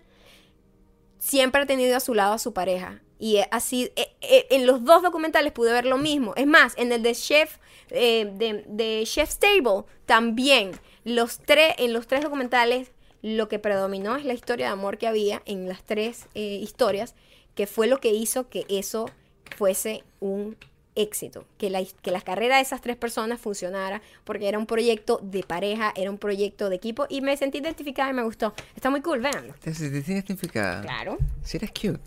siempre 1.20 1.61
ha 1.61 1.66
tenido 1.66 1.95
a 1.95 1.99
su 1.99 2.14
lado 2.14 2.34
a 2.34 2.40
su 2.40 2.53
pareja. 2.53 3.02
Y 3.20 3.40
así, 3.52 3.91
eh, 3.98 4.16
eh, 4.22 4.48
en 4.49 4.66
los 4.66 4.86
dos 4.86 5.03
documentales 5.03 5.52
pude 5.52 5.74
ver 5.74 5.86
lo 5.86 5.98
mismo. 5.98 6.34
Es 6.38 6.48
más, 6.48 6.74
en 6.78 6.91
el 6.94 7.03
de 7.03 7.14
Chef, 7.14 7.57
eh, 7.90 8.32
de, 8.66 9.03
Chef's 9.06 9.40
Table, 9.40 9.84
también. 10.06 10.72
Los 11.03 11.40
tres, 11.40 11.76
en 11.78 11.91
los 11.91 12.07
tres 12.07 12.24
documentales, 12.24 12.91
lo 13.22 13.49
que 13.49 13.60
predominó 13.60 14.16
es 14.16 14.26
la 14.26 14.34
historia 14.34 14.68
de 14.68 14.74
amor 14.74 14.98
que 14.98 15.07
había 15.07 15.41
en 15.45 15.68
las 15.68 15.84
tres 15.84 16.28
eh, 16.34 16.41
historias, 16.41 17.16
que 17.56 17.68
fue 17.68 17.88
lo 17.88 17.99
que 17.99 18.14
hizo 18.14 18.49
que 18.49 18.66
eso 18.70 19.10
fuese 19.57 20.03
un 20.20 20.56
éxito, 20.95 21.45
que 21.57 21.70
la, 21.70 21.82
que 22.02 22.11
la 22.11 22.22
carrera 22.22 22.56
de 22.57 22.61
esas 22.61 22.82
tres 22.82 22.98
personas 22.98 23.40
funcionara, 23.40 24.02
porque 24.24 24.48
era 24.49 24.57
un 24.57 24.66
proyecto 24.66 25.20
de 25.24 25.44
pareja, 25.44 25.94
era 25.95 26.10
un 26.11 26.18
proyecto 26.18 26.70
de 26.70 26.76
equipo, 26.76 27.06
y 27.10 27.22
me 27.22 27.36
sentí 27.38 27.60
identificada 27.60 28.10
y 28.10 28.14
me 28.14 28.24
gustó. 28.24 28.53
Está 28.76 28.90
muy 28.90 29.02
cool, 29.02 29.20
véanlo. 29.22 29.53
¿Te 29.61 29.74
sentiste 29.74 30.11
identificada? 30.14 30.82
Claro. 30.82 31.18
Sí 31.44 31.57
eres 31.57 31.70
cute. 31.72 31.99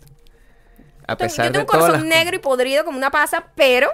A 1.05 1.13
Yo 1.13 1.17
tengo- 1.17 1.17
pesar 1.17 1.45
yo 1.45 1.51
de 1.51 1.59
tengo 1.59 1.61
un 1.63 1.65
todas 1.67 1.81
corazón 1.87 2.09
las... 2.09 2.17
negro 2.19 2.35
y 2.35 2.39
podrido 2.39 2.85
como 2.85 2.97
una 2.97 3.09
pasa, 3.11 3.51
pero 3.55 3.89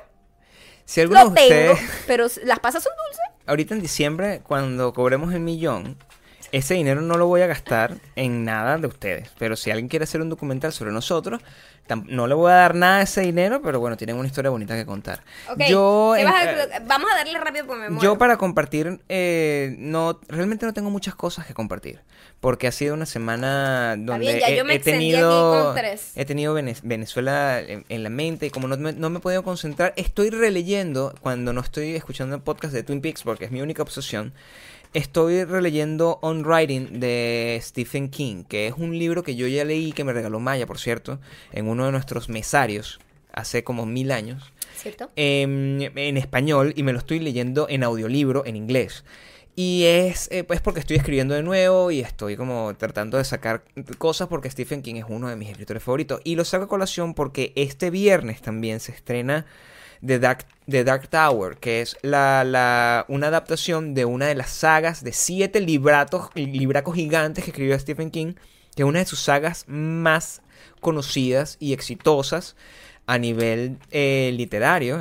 Si 0.86 1.02
alguno 1.02 1.24
lo 1.26 1.30
de 1.32 1.36
tengo. 1.36 1.74
ustedes... 1.74 1.90
Pero 2.08 2.28
las 2.46 2.60
pasas 2.60 2.84
son 2.84 2.94
dulces. 3.08 3.26
Ahorita 3.48 3.74
en 3.74 3.82
diciembre, 3.82 4.42
cuando 4.44 4.94
cobremos 4.94 5.34
el 5.34 5.40
millón, 5.40 5.98
ese 6.52 6.74
dinero 6.76 7.02
no 7.02 7.18
lo 7.18 7.28
voy 7.28 7.42
a 7.42 7.48
gastar 7.48 7.96
en 8.16 8.44
nada 8.46 8.78
de 8.78 8.88
ustedes. 8.88 9.30
Pero 9.38 9.56
si 9.56 9.72
alguien 9.72 9.88
quiere 9.88 10.04
hacer 10.04 10.22
un 10.22 10.30
documental 10.30 10.72
sobre 10.74 10.92
nosotros, 10.92 11.42
no 12.06 12.28
le 12.28 12.36
voy 12.36 12.52
a 12.52 12.56
dar 12.56 12.76
nada 12.76 12.98
de 13.00 13.06
ese 13.06 13.22
dinero, 13.22 13.62
pero 13.64 13.80
bueno, 13.80 13.98
tienen 13.98 14.16
una 14.16 14.28
historia 14.28 14.52
bonita 14.52 14.76
que 14.76 14.86
contar. 14.86 15.24
Ok, 15.52 15.58
Yo, 15.68 16.12
¿qué 16.16 16.22
en- 16.22 16.28
vas 16.28 16.36
a- 16.46 16.52
eh, 16.78 16.82
vamos 16.86 17.10
a 17.12 17.16
darle 17.16 17.40
rápido 17.40 17.66
porque 17.66 17.82
me 17.82 17.90
muero. 17.90 18.04
yo 18.04 18.18
para 18.20 18.38
compartir, 18.38 19.00
eh, 19.10 19.76
no, 19.80 20.20
realmente 20.28 20.68
no 20.68 20.74
tengo 20.74 20.92
muchas 20.92 21.16
cosas 21.16 21.48
que 21.48 21.54
compartir. 21.56 22.00
Porque 22.42 22.68
ha 22.68 22.72
sido 22.72 22.94
una 22.94 23.06
semana 23.08 23.96
donde 23.98 24.20
bien, 24.20 24.40
he, 24.70 24.76
he 24.76 24.80
tenido, 24.80 25.76
he 26.16 26.26
tenido 26.26 26.54
Vene- 26.54 26.78
Venezuela 26.84 27.60
en, 27.60 27.86
en 27.90 28.04
la 28.04 28.10
mente 28.10 28.46
y 28.46 28.50
como 28.50 28.68
no 28.70 28.78
me, 28.78 28.94
no 28.94 29.10
me 29.10 29.18
he 29.18 29.22
podido 29.22 29.44
concentrar, 29.44 29.94
estoy 29.98 30.30
releyendo 30.30 31.14
cuando 31.22 31.52
no 31.54 31.60
estoy 31.62 31.96
escuchando 31.96 32.36
el 32.36 32.42
podcast 32.42 32.74
de 32.74 32.84
Twin 32.84 33.02
Peaks 33.02 33.24
porque 33.24 33.46
es 33.46 33.52
mi 33.52 33.62
única 33.62 33.82
obsesión. 33.82 34.32
Estoy 34.94 35.44
releyendo 35.44 36.18
On 36.24 36.44
Writing 36.44 37.00
de 37.00 37.60
Stephen 37.62 38.10
King, 38.10 38.44
que 38.44 38.66
es 38.66 38.74
un 38.76 38.98
libro 38.98 39.22
que 39.22 39.36
yo 39.36 39.46
ya 39.48 39.64
leí, 39.64 39.92
que 39.92 40.04
me 40.04 40.14
regaló 40.14 40.40
Maya, 40.40 40.66
por 40.66 40.80
cierto, 40.80 41.20
en 41.52 41.68
uno 41.68 41.86
de 41.86 41.92
nuestros 41.92 42.28
mesarios 42.28 43.00
hace 43.32 43.64
como 43.64 43.86
mil 43.86 44.12
años 44.12 44.52
¿Cierto? 44.76 45.12
em, 45.16 45.80
en 45.82 46.18
español 46.18 46.74
y 46.76 46.82
me 46.82 46.92
lo 46.92 47.00
estoy 47.00 47.20
leyendo 47.20 47.68
en 47.70 47.84
audiolibro 47.84 48.46
en 48.48 48.56
inglés. 48.56 49.04
Y 49.56 49.84
es 49.84 50.28
eh, 50.32 50.44
pues 50.44 50.60
porque 50.62 50.80
estoy 50.80 50.98
escribiendo 50.98 51.36
de 51.36 51.44
nuevo 51.44 51.92
y 51.92 52.00
estoy 52.00 52.36
como 52.36 52.74
tratando 52.76 53.18
de 53.18 53.26
sacar 53.26 53.64
cosas 54.00 54.28
porque 54.28 54.50
Stephen 54.50 54.82
King 54.82 54.96
es 54.96 55.06
uno 55.08 55.28
de 55.28 55.36
mis 55.36 55.50
escritores 55.50 55.84
favoritos. 55.84 56.22
Y 56.24 56.36
lo 56.36 56.46
saco 56.46 56.64
a 56.64 56.68
colación 56.68 57.14
porque 57.14 57.54
este 57.56 57.92
viernes 57.92 58.42
también 58.42 58.80
se 58.80 58.94
estrena 58.94 59.46
The 60.06 60.20
Dark, 60.20 60.46
The 60.70 60.84
Dark 60.84 61.08
Tower, 61.10 61.58
que 61.58 61.82
es 61.82 61.98
la, 62.02 62.44
la- 62.44 63.06
una 63.10 63.28
adaptación 63.28 63.94
de 63.94 64.06
una 64.06 64.28
de 64.28 64.36
las 64.36 64.50
sagas 64.50 65.04
de 65.04 65.12
siete 65.14 65.60
libratos, 65.60 66.30
libracos 66.36 66.96
gigantes 66.96 67.44
que 67.44 67.52
escribió 67.52 67.78
Stephen 67.78 68.12
King, 68.12 68.34
que 68.76 68.84
es 68.84 68.88
una 68.88 69.00
de 69.00 69.06
sus 69.06 69.20
sagas 69.20 69.66
más 69.68 70.42
conocidas 70.80 71.58
y 71.60 71.74
exitosas 71.74 72.56
a 73.10 73.18
nivel 73.18 73.78
eh, 73.90 74.32
literario. 74.38 75.00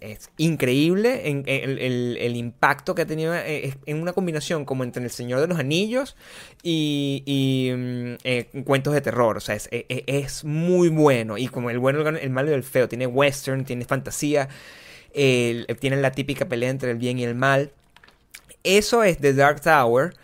Es, 0.00 0.28
increíble 0.38 1.30
el, 1.30 2.36
impacto 2.36 2.96
que 2.96 3.02
ha 3.02 3.06
tenido 3.06 3.32
eh, 3.32 3.76
en 3.86 4.02
una 4.02 4.12
combinación 4.12 4.64
como 4.64 4.82
entre 4.82 5.04
El 5.04 5.10
Señor 5.10 5.40
de 5.40 5.46
los 5.46 5.56
Anillos 5.56 6.16
y, 6.64 7.70
mm, 7.72 8.14
eh, 8.24 8.48
cuentos 8.64 8.92
de 8.92 9.00
terror. 9.02 9.36
O 9.36 9.40
sea, 9.40 9.54
es, 9.54 9.68
es- 9.70 10.02
es 10.08 10.44
muy 10.44 10.88
bueno. 10.88 11.38
Y 11.38 11.46
como 11.46 11.70
el 11.70 11.78
bueno, 11.78 12.00
el, 12.08 12.30
malo 12.30 12.50
y 12.50 12.54
el 12.54 12.64
feo. 12.64 12.88
Tiene 12.88 13.06
western, 13.06 13.64
tiene 13.64 13.84
fantasía. 13.84 14.48
tiene 15.14 15.96
la 15.96 16.10
típica 16.10 16.46
pelea 16.48 16.70
entre 16.70 16.90
el 16.90 16.96
bien 16.98 17.20
y 17.20 17.24
el 17.24 17.36
mal. 17.36 17.70
Eso 18.64 19.04
es 19.04 19.18
The 19.18 19.32
Dark 19.34 19.60
Tower. 19.60 20.14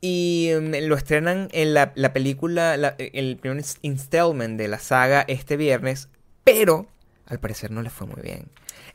Y 0.00 0.50
mm, 0.58 0.86
lo 0.88 0.96
estrenan 0.96 1.48
en 1.52 1.74
la, 1.74 1.92
la 1.96 2.14
película, 2.14 2.78
la- 2.78 2.96
el 2.98 3.36
primer 3.36 3.58
ins- 3.62 3.78
installment 3.82 4.58
de 4.58 4.68
la 4.68 4.78
saga 4.78 5.22
este 5.28 5.58
viernes. 5.58 6.08
Pero 6.44 6.86
al 7.26 7.40
parecer 7.40 7.70
no 7.70 7.82
le 7.82 7.90
fue 7.90 8.06
muy 8.06 8.20
bien. 8.20 8.48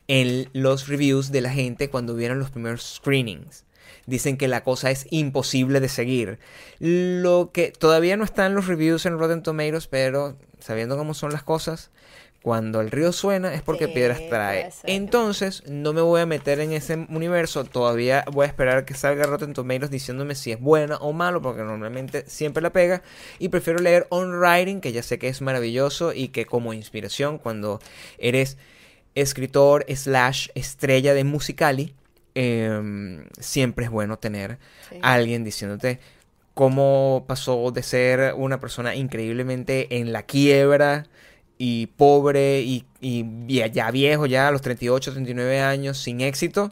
En 0.08 0.50
los 0.54 0.88
reviews 0.88 1.32
de 1.32 1.42
la 1.42 1.52
gente 1.52 1.90
cuando 1.90 2.16
vieron 2.16 2.40
los 2.40 2.52
primeros 2.52 2.96
screenings. 2.98 3.66
Dicen 4.06 4.38
que 4.38 4.48
la 4.48 4.64
cosa 4.64 4.92
es 4.92 5.08
imposible 5.10 5.80
de 5.80 5.90
seguir. 5.90 6.40
Lo 6.80 7.52
que 7.54 7.72
todavía 7.72 8.18
no 8.18 8.24
están 8.24 8.54
los 8.54 8.68
reviews 8.68 9.06
en 9.06 9.18
Rotten 9.18 9.44
Tomatoes, 9.44 9.88
pero 9.88 10.38
sabiendo 10.60 10.98
cómo 10.98 11.14
son 11.14 11.32
las 11.32 11.44
cosas, 11.44 11.90
cuando 12.42 12.80
el 12.82 12.92
río 12.92 13.12
suena 13.12 13.54
es 13.54 13.62
porque 13.62 13.88
Sí, 13.88 13.92
piedras 13.94 14.22
trae. 14.30 14.70
Entonces, 14.84 15.64
no 15.68 15.92
me 15.92 16.02
voy 16.02 16.22
a 16.22 16.26
meter 16.26 16.60
en 16.62 16.72
ese 16.72 16.96
universo. 17.10 17.66
Todavía 17.66 18.24
voy 18.32 18.46
a 18.46 18.48
esperar 18.48 18.86
que 18.86 18.94
salga 18.94 19.26
Rotten 19.26 19.54
Tomatoes 19.54 19.90
diciéndome 19.92 20.34
si 20.36 20.52
es 20.52 20.60
buena 20.62 20.96
o 20.98 21.12
malo, 21.12 21.42
porque 21.42 21.64
normalmente 21.64 22.24
siempre 22.28 22.64
la 22.64 22.72
pega. 22.72 23.02
Y 23.40 23.50
prefiero 23.50 23.80
leer 23.80 24.08
On 24.10 24.32
Writing, 24.40 24.80
que 24.80 24.94
ya 24.94 25.04
sé 25.04 25.20
que 25.20 25.28
es 25.28 25.42
maravilloso 25.42 26.14
y 26.14 26.30
que 26.30 26.46
como 26.46 26.72
inspiración, 26.74 27.38
cuando 27.38 27.80
eres 28.18 28.58
escritor 29.16 29.86
slash 29.94 30.50
estrella 30.56 31.14
de 31.14 31.24
Musicali, 31.24 31.96
em, 32.36 33.26
siempre 33.40 33.86
es 33.86 33.92
bueno 33.92 34.20
tener 34.20 34.58
Sí. 34.90 35.00
a 35.02 35.14
alguien 35.16 35.44
diciéndote 35.44 36.00
cómo 36.54 37.26
pasó 37.28 37.72
de 37.72 37.84
ser 37.84 38.34
una 38.36 38.60
persona 38.60 38.96
increíblemente 38.96 39.98
en 39.98 40.14
la 40.14 40.24
quiebra 40.24 41.06
y 41.58 41.88
pobre 41.88 42.62
y, 42.62 42.86
y 43.02 43.26
ya 43.72 43.90
viejo, 43.92 44.26
ya 44.26 44.48
a 44.48 44.52
los 44.52 44.62
38, 44.62 45.12
39 45.14 45.60
años, 45.60 45.98
sin 45.98 46.22
éxito, 46.22 46.72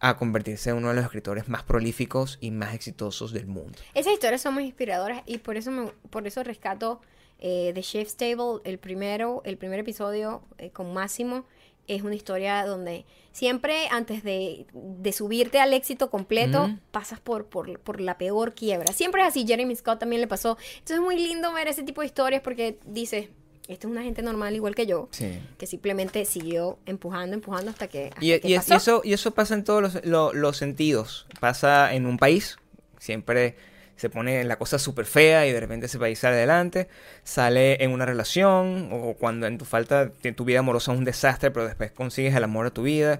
a 0.00 0.16
convertirse 0.16 0.70
en 0.70 0.76
uno 0.76 0.88
de 0.88 0.94
los 0.94 1.04
escritores 1.04 1.48
más 1.48 1.62
prolíficos 1.62 2.38
y 2.40 2.50
más 2.50 2.74
exitosos 2.74 3.32
del 3.32 3.46
mundo. 3.46 3.78
Esas 3.94 4.12
historias 4.14 4.40
son 4.42 4.54
muy 4.54 4.64
inspiradoras 4.64 5.22
y 5.26 5.38
por 5.38 5.56
eso 5.56 5.70
me- 5.70 5.92
por 6.10 6.26
eso 6.26 6.42
rescato 6.42 7.00
eh, 7.44 7.72
The 7.74 7.82
Chef's 7.82 8.16
Table, 8.16 8.60
el 8.64 8.78
primero, 8.78 9.42
el 9.44 9.56
primer 9.58 9.80
episodio 9.80 10.42
eh, 10.58 10.70
con 10.70 10.92
Máximo. 10.92 11.44
Es 11.88 12.02
una 12.02 12.14
historia 12.14 12.64
donde 12.64 13.04
siempre 13.32 13.88
antes 13.90 14.22
de, 14.22 14.66
de 14.72 15.12
subirte 15.12 15.58
al 15.58 15.72
éxito 15.72 16.08
completo, 16.10 16.64
Ujú. 16.66 16.78
pasas 16.92 17.18
por, 17.18 17.46
por, 17.46 17.80
por 17.80 18.00
la 18.00 18.16
peor 18.18 18.54
quiebra. 18.54 18.92
Siempre 18.92 19.22
es 19.22 19.28
así, 19.28 19.44
Jeremy 19.46 19.74
Scott 19.74 19.98
también 19.98 20.20
le 20.20 20.28
pasó. 20.28 20.56
Entonces 20.74 20.96
es 20.98 21.02
muy 21.02 21.16
lindo 21.16 21.52
ver 21.52 21.66
ese 21.66 21.82
tipo 21.82 22.00
de 22.00 22.06
historias 22.06 22.40
porque 22.42 22.78
dices, 22.86 23.28
esto 23.68 23.86
es 23.86 23.92
una 23.92 24.02
gente 24.02 24.22
normal 24.22 24.54
igual 24.54 24.74
que 24.74 24.86
yo, 24.86 25.08
Sí. 25.12 25.40
que 25.58 25.66
simplemente 25.66 26.24
siguió 26.24 26.78
empujando, 26.86 27.34
empujando 27.34 27.70
hasta 27.70 27.86
que, 27.88 28.08
hasta 28.08 28.24
Y, 28.24 28.40
que 28.40 28.48
y- 28.48 28.54
eso, 28.54 29.00
y 29.04 29.12
eso 29.12 29.30
pasa 29.32 29.54
en 29.54 29.64
todos 29.64 29.80
los, 29.82 30.04
lo- 30.04 30.32
los 30.32 30.56
sentidos. 30.56 31.26
Pasa 31.40 31.94
en 31.94 32.06
un 32.06 32.18
país, 32.18 32.56
siempre 32.98 33.56
se 33.96 34.10
pone 34.10 34.42
la 34.44 34.56
cosa 34.56 34.78
súper 34.80 35.06
fea 35.06 35.46
y 35.46 35.52
de 35.52 35.60
repente 35.60 35.86
ese 35.86 35.98
país 35.98 36.18
sale 36.18 36.36
adelante. 36.36 36.88
Sale 37.22 37.82
en 37.84 37.92
una 37.92 38.04
relación 38.04 38.88
o 38.92 39.14
cuando 39.14 39.46
en 39.46 39.58
tu 39.58 39.64
falta, 39.64 40.10
en 40.24 40.34
tu 40.34 40.44
vida 40.44 40.58
amorosa 40.58 40.92
es 40.92 40.98
un 40.98 41.04
desastre, 41.04 41.50
pero 41.52 41.66
después 41.66 41.92
consigues 41.92 42.34
el 42.34 42.42
amor 42.42 42.64
de 42.66 42.70
tu 42.72 42.82
vida. 42.82 43.18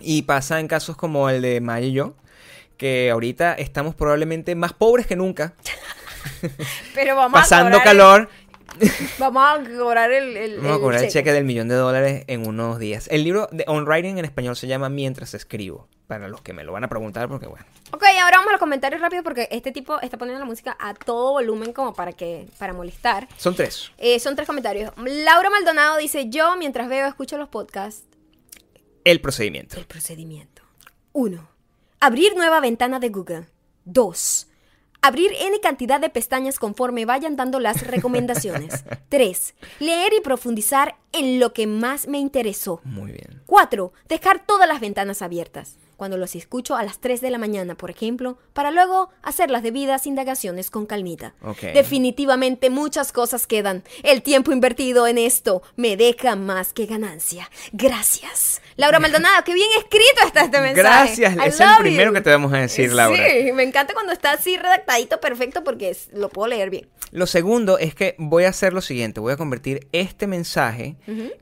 Y 0.00 0.22
pasa 0.22 0.58
en 0.58 0.66
casos 0.66 0.96
como 0.96 1.30
el 1.30 1.42
de 1.42 1.60
Maya 1.60 1.86
y 1.86 1.92
yo, 1.92 2.14
que 2.76 3.10
ahorita 3.12 3.54
estamos 3.54 3.94
probablemente 3.94 4.56
más 4.56 4.72
pobres 4.72 5.06
que 5.06 5.14
nunca, 5.14 5.54
Pero 6.94 7.16
vamos 7.16 7.38
pasando 7.40 7.76
a 7.76 7.82
calor. 7.82 8.28
Vamos 9.18 9.42
a 9.44 9.62
cobrar 9.78 10.10
el, 10.12 10.36
el, 10.36 10.56
Vamos 10.58 10.76
a 10.76 10.80
cobrar 10.80 11.00
el 11.00 11.06
cheque. 11.06 11.20
cheque 11.20 11.32
del 11.32 11.44
millón 11.44 11.68
de 11.68 11.74
dólares 11.74 12.24
en 12.26 12.46
unos 12.46 12.78
días. 12.78 13.08
El 13.10 13.24
libro 13.24 13.48
de 13.52 13.64
On 13.68 13.84
Writing 13.86 14.18
en 14.18 14.24
español 14.24 14.56
se 14.56 14.66
llama 14.66 14.88
Mientras 14.88 15.34
escribo. 15.34 15.88
Para 16.06 16.28
los 16.28 16.42
que 16.42 16.52
me 16.52 16.64
lo 16.64 16.72
van 16.72 16.84
a 16.84 16.88
preguntar, 16.88 17.28
porque 17.28 17.46
bueno. 17.46 17.64
Ok, 17.92 18.02
ahora 18.22 18.36
vamos 18.36 18.48
a 18.48 18.52
los 18.52 18.60
comentarios 18.60 19.00
rápidos 19.00 19.24
porque 19.24 19.48
este 19.50 19.72
tipo 19.72 19.98
está 20.00 20.18
poniendo 20.18 20.38
la 20.40 20.44
música 20.44 20.76
a 20.78 20.92
todo 20.94 21.32
volumen 21.32 21.72
como 21.72 21.94
para 21.94 22.12
que 22.12 22.46
para 22.58 22.72
molestar. 22.74 23.26
Son 23.38 23.54
tres. 23.54 23.90
Eh, 23.96 24.18
son 24.20 24.36
tres 24.36 24.46
comentarios. 24.46 24.92
Laura 24.98 25.48
Maldonado 25.48 25.96
dice, 25.96 26.28
yo 26.28 26.56
mientras 26.56 26.88
veo, 26.90 27.06
escucho 27.06 27.38
los 27.38 27.48
podcasts, 27.48 28.04
El 29.04 29.20
procedimiento. 29.22 29.78
el 29.78 29.86
procedimiento. 29.86 30.62
1. 31.12 31.48
Abrir 32.00 32.36
nueva 32.36 32.60
ventana 32.60 32.98
de 33.00 33.08
Google. 33.08 33.46
2. 33.86 34.48
Abrir 35.06 35.32
N 35.38 35.60
cantidad 35.60 36.00
de 36.00 36.08
pestañas 36.08 36.58
conforme 36.58 37.04
vayan 37.04 37.36
dando 37.36 37.60
las 37.60 37.86
recomendaciones. 37.86 38.84
3. 39.10 39.54
Leer 39.80 40.14
y 40.14 40.22
profundizar 40.22 40.96
en 41.12 41.38
lo 41.38 41.52
que 41.52 41.66
más 41.66 42.08
me 42.08 42.18
interesó. 42.18 42.80
Muy 42.84 43.12
bien. 43.12 43.42
4. 43.44 43.92
Dejar 44.08 44.46
todas 44.46 44.66
las 44.66 44.80
ventanas 44.80 45.20
abiertas. 45.20 45.76
Cuando 45.96 46.16
los 46.16 46.34
escucho 46.34 46.76
a 46.76 46.82
las 46.82 46.98
3 46.98 47.20
de 47.20 47.30
la 47.30 47.38
mañana, 47.38 47.74
por 47.76 47.90
ejemplo, 47.90 48.38
para 48.52 48.70
luego 48.70 49.10
hacer 49.22 49.50
las 49.50 49.62
debidas 49.62 50.06
indagaciones 50.06 50.70
con 50.70 50.86
calmita. 50.86 51.34
Ok. 51.42 51.60
Definitivamente 51.74 52.70
muchas 52.70 53.12
cosas 53.12 53.46
quedan. 53.46 53.84
El 54.02 54.22
tiempo 54.22 54.52
invertido 54.52 55.06
en 55.06 55.18
esto 55.18 55.62
me 55.76 55.96
deja 55.96 56.36
más 56.36 56.72
que 56.72 56.86
ganancia. 56.86 57.50
Gracias. 57.72 58.60
Laura 58.76 58.98
Maldonado, 58.98 59.44
qué 59.44 59.54
bien 59.54 59.68
escrito 59.78 60.26
está 60.26 60.42
este 60.42 60.60
mensaje. 60.60 60.82
Gracias. 60.82 61.34
I 61.36 61.48
Es 61.48 61.60
el 61.60 61.68
primero 61.80 62.10
you. 62.10 62.14
que 62.14 62.20
te 62.20 62.30
vamos 62.30 62.52
a 62.52 62.58
decir, 62.58 62.92
Laura. 62.92 63.16
Sí, 63.16 63.52
me 63.52 63.62
encanta 63.62 63.94
cuando 63.94 64.12
está 64.12 64.32
así 64.32 64.56
redactadito 64.56 65.20
perfecto 65.20 65.62
porque 65.62 65.96
lo 66.12 66.28
puedo 66.28 66.48
leer 66.48 66.70
bien. 66.70 66.88
Lo 67.12 67.26
segundo 67.28 67.78
es 67.78 67.94
que 67.94 68.16
voy 68.18 68.44
a 68.44 68.48
hacer 68.48 68.72
lo 68.72 68.80
siguiente. 68.80 69.20
Voy 69.20 69.32
a 69.32 69.36
convertir 69.36 69.86
este 69.92 70.26
mensaje 70.26 70.96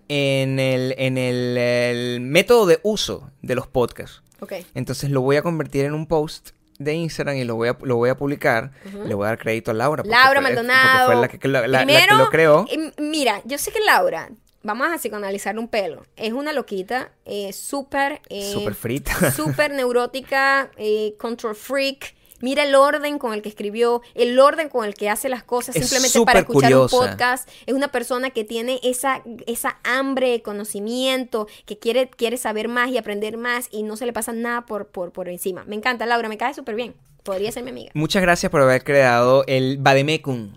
en, 0.08 0.58
el, 0.58 0.94
en 0.98 1.16
el, 1.16 1.56
el 1.56 2.20
método 2.20 2.66
de 2.66 2.80
uso 2.82 3.30
de 3.40 3.54
los 3.54 3.66
podcasts. 3.66 4.22
Ok. 4.42 4.52
Entonces 4.74 5.10
lo 5.10 5.20
voy 5.22 5.36
a 5.36 5.42
convertir 5.42 5.84
en 5.86 5.94
un 5.94 6.06
post 6.06 6.50
de 6.78 6.94
Instagram 6.94 7.36
y 7.36 7.44
lo 7.44 7.54
voy 7.54 7.68
a, 7.68 7.76
lo 7.82 7.96
voy 7.96 8.10
a 8.10 8.16
publicar. 8.16 8.72
Le 9.06 9.14
voy 9.14 9.24
a 9.24 9.28
dar 9.28 9.38
crédito 9.38 9.70
a 9.70 9.74
Laura. 9.74 10.02
Laura 10.04 10.40
fue- 10.40 10.42
Maldonado. 10.42 11.06
Porque 11.06 11.06
fue 11.06 11.20
la 11.20 11.28
que, 11.28 11.48
la- 11.48 11.60
la- 11.60 11.68
la 11.68 11.78
que 11.80 11.84
Primero, 11.86 12.16
lo 12.18 12.28
creó. 12.30 12.66
eh, 12.70 12.92
mira, 12.98 13.40
yo 13.44 13.56
sé 13.58 13.70
que 13.72 13.80
Laura, 13.80 14.30
vamos 14.64 14.88
a 14.92 14.96
psicoanalizar 14.98 15.58
un 15.58 15.68
pelo, 15.68 16.02
es 16.16 16.32
una 16.32 16.52
loquita, 16.52 17.12
eh, 17.24 17.52
súper... 17.52 18.20
eh, 18.30 18.50
Súper 18.52 18.74
frita. 18.74 19.30
Súper 19.32 19.70
neurótica, 19.72 20.70
eh, 20.76 21.14
control 21.18 21.54
freak. 21.54 22.14
Mira 22.42 22.64
el 22.64 22.74
orden 22.74 23.18
con 23.18 23.32
el 23.32 23.40
que 23.40 23.48
escribió, 23.48 24.02
el 24.14 24.38
orden 24.38 24.68
con 24.68 24.84
el 24.84 24.94
que 24.94 25.08
hace 25.08 25.30
las 25.30 25.42
cosas, 25.42 25.74
Es 25.74 25.88
simplemente 25.88 26.20
para 26.26 26.40
escuchar 26.40 26.70
curiosa. 26.70 26.96
un 26.96 27.08
podcast. 27.08 27.48
Es 27.64 27.72
una 27.72 27.88
persona 27.88 28.28
que 28.30 28.44
tiene 28.44 28.80
esa, 28.82 29.22
esa 29.46 29.78
hambre 29.84 30.30
de 30.32 30.42
conocimiento, 30.42 31.46
que 31.64 31.78
quiere, 31.78 32.10
quiere 32.10 32.36
saber 32.36 32.68
más 32.68 32.90
y 32.90 32.98
aprender 32.98 33.36
más 33.38 33.68
y 33.70 33.82
no 33.84 33.96
se 33.96 34.04
le 34.04 34.12
pasa 34.12 34.32
nada 34.32 34.66
por, 34.66 34.88
por, 34.88 35.12
por 35.12 35.28
encima. 35.28 35.64
Me 35.64 35.76
encanta, 35.76 36.04
Laura, 36.04 36.28
me 36.28 36.36
cae 36.36 36.52
súper 36.52 36.74
bien. 36.74 36.94
Podría 37.22 37.52
ser 37.52 37.62
mi 37.62 37.70
amiga. 37.70 37.92
Muchas 37.94 38.20
gracias 38.20 38.50
por 38.50 38.60
haber 38.60 38.82
creado 38.82 39.44
el 39.46 39.78
Bademecum 39.78 40.54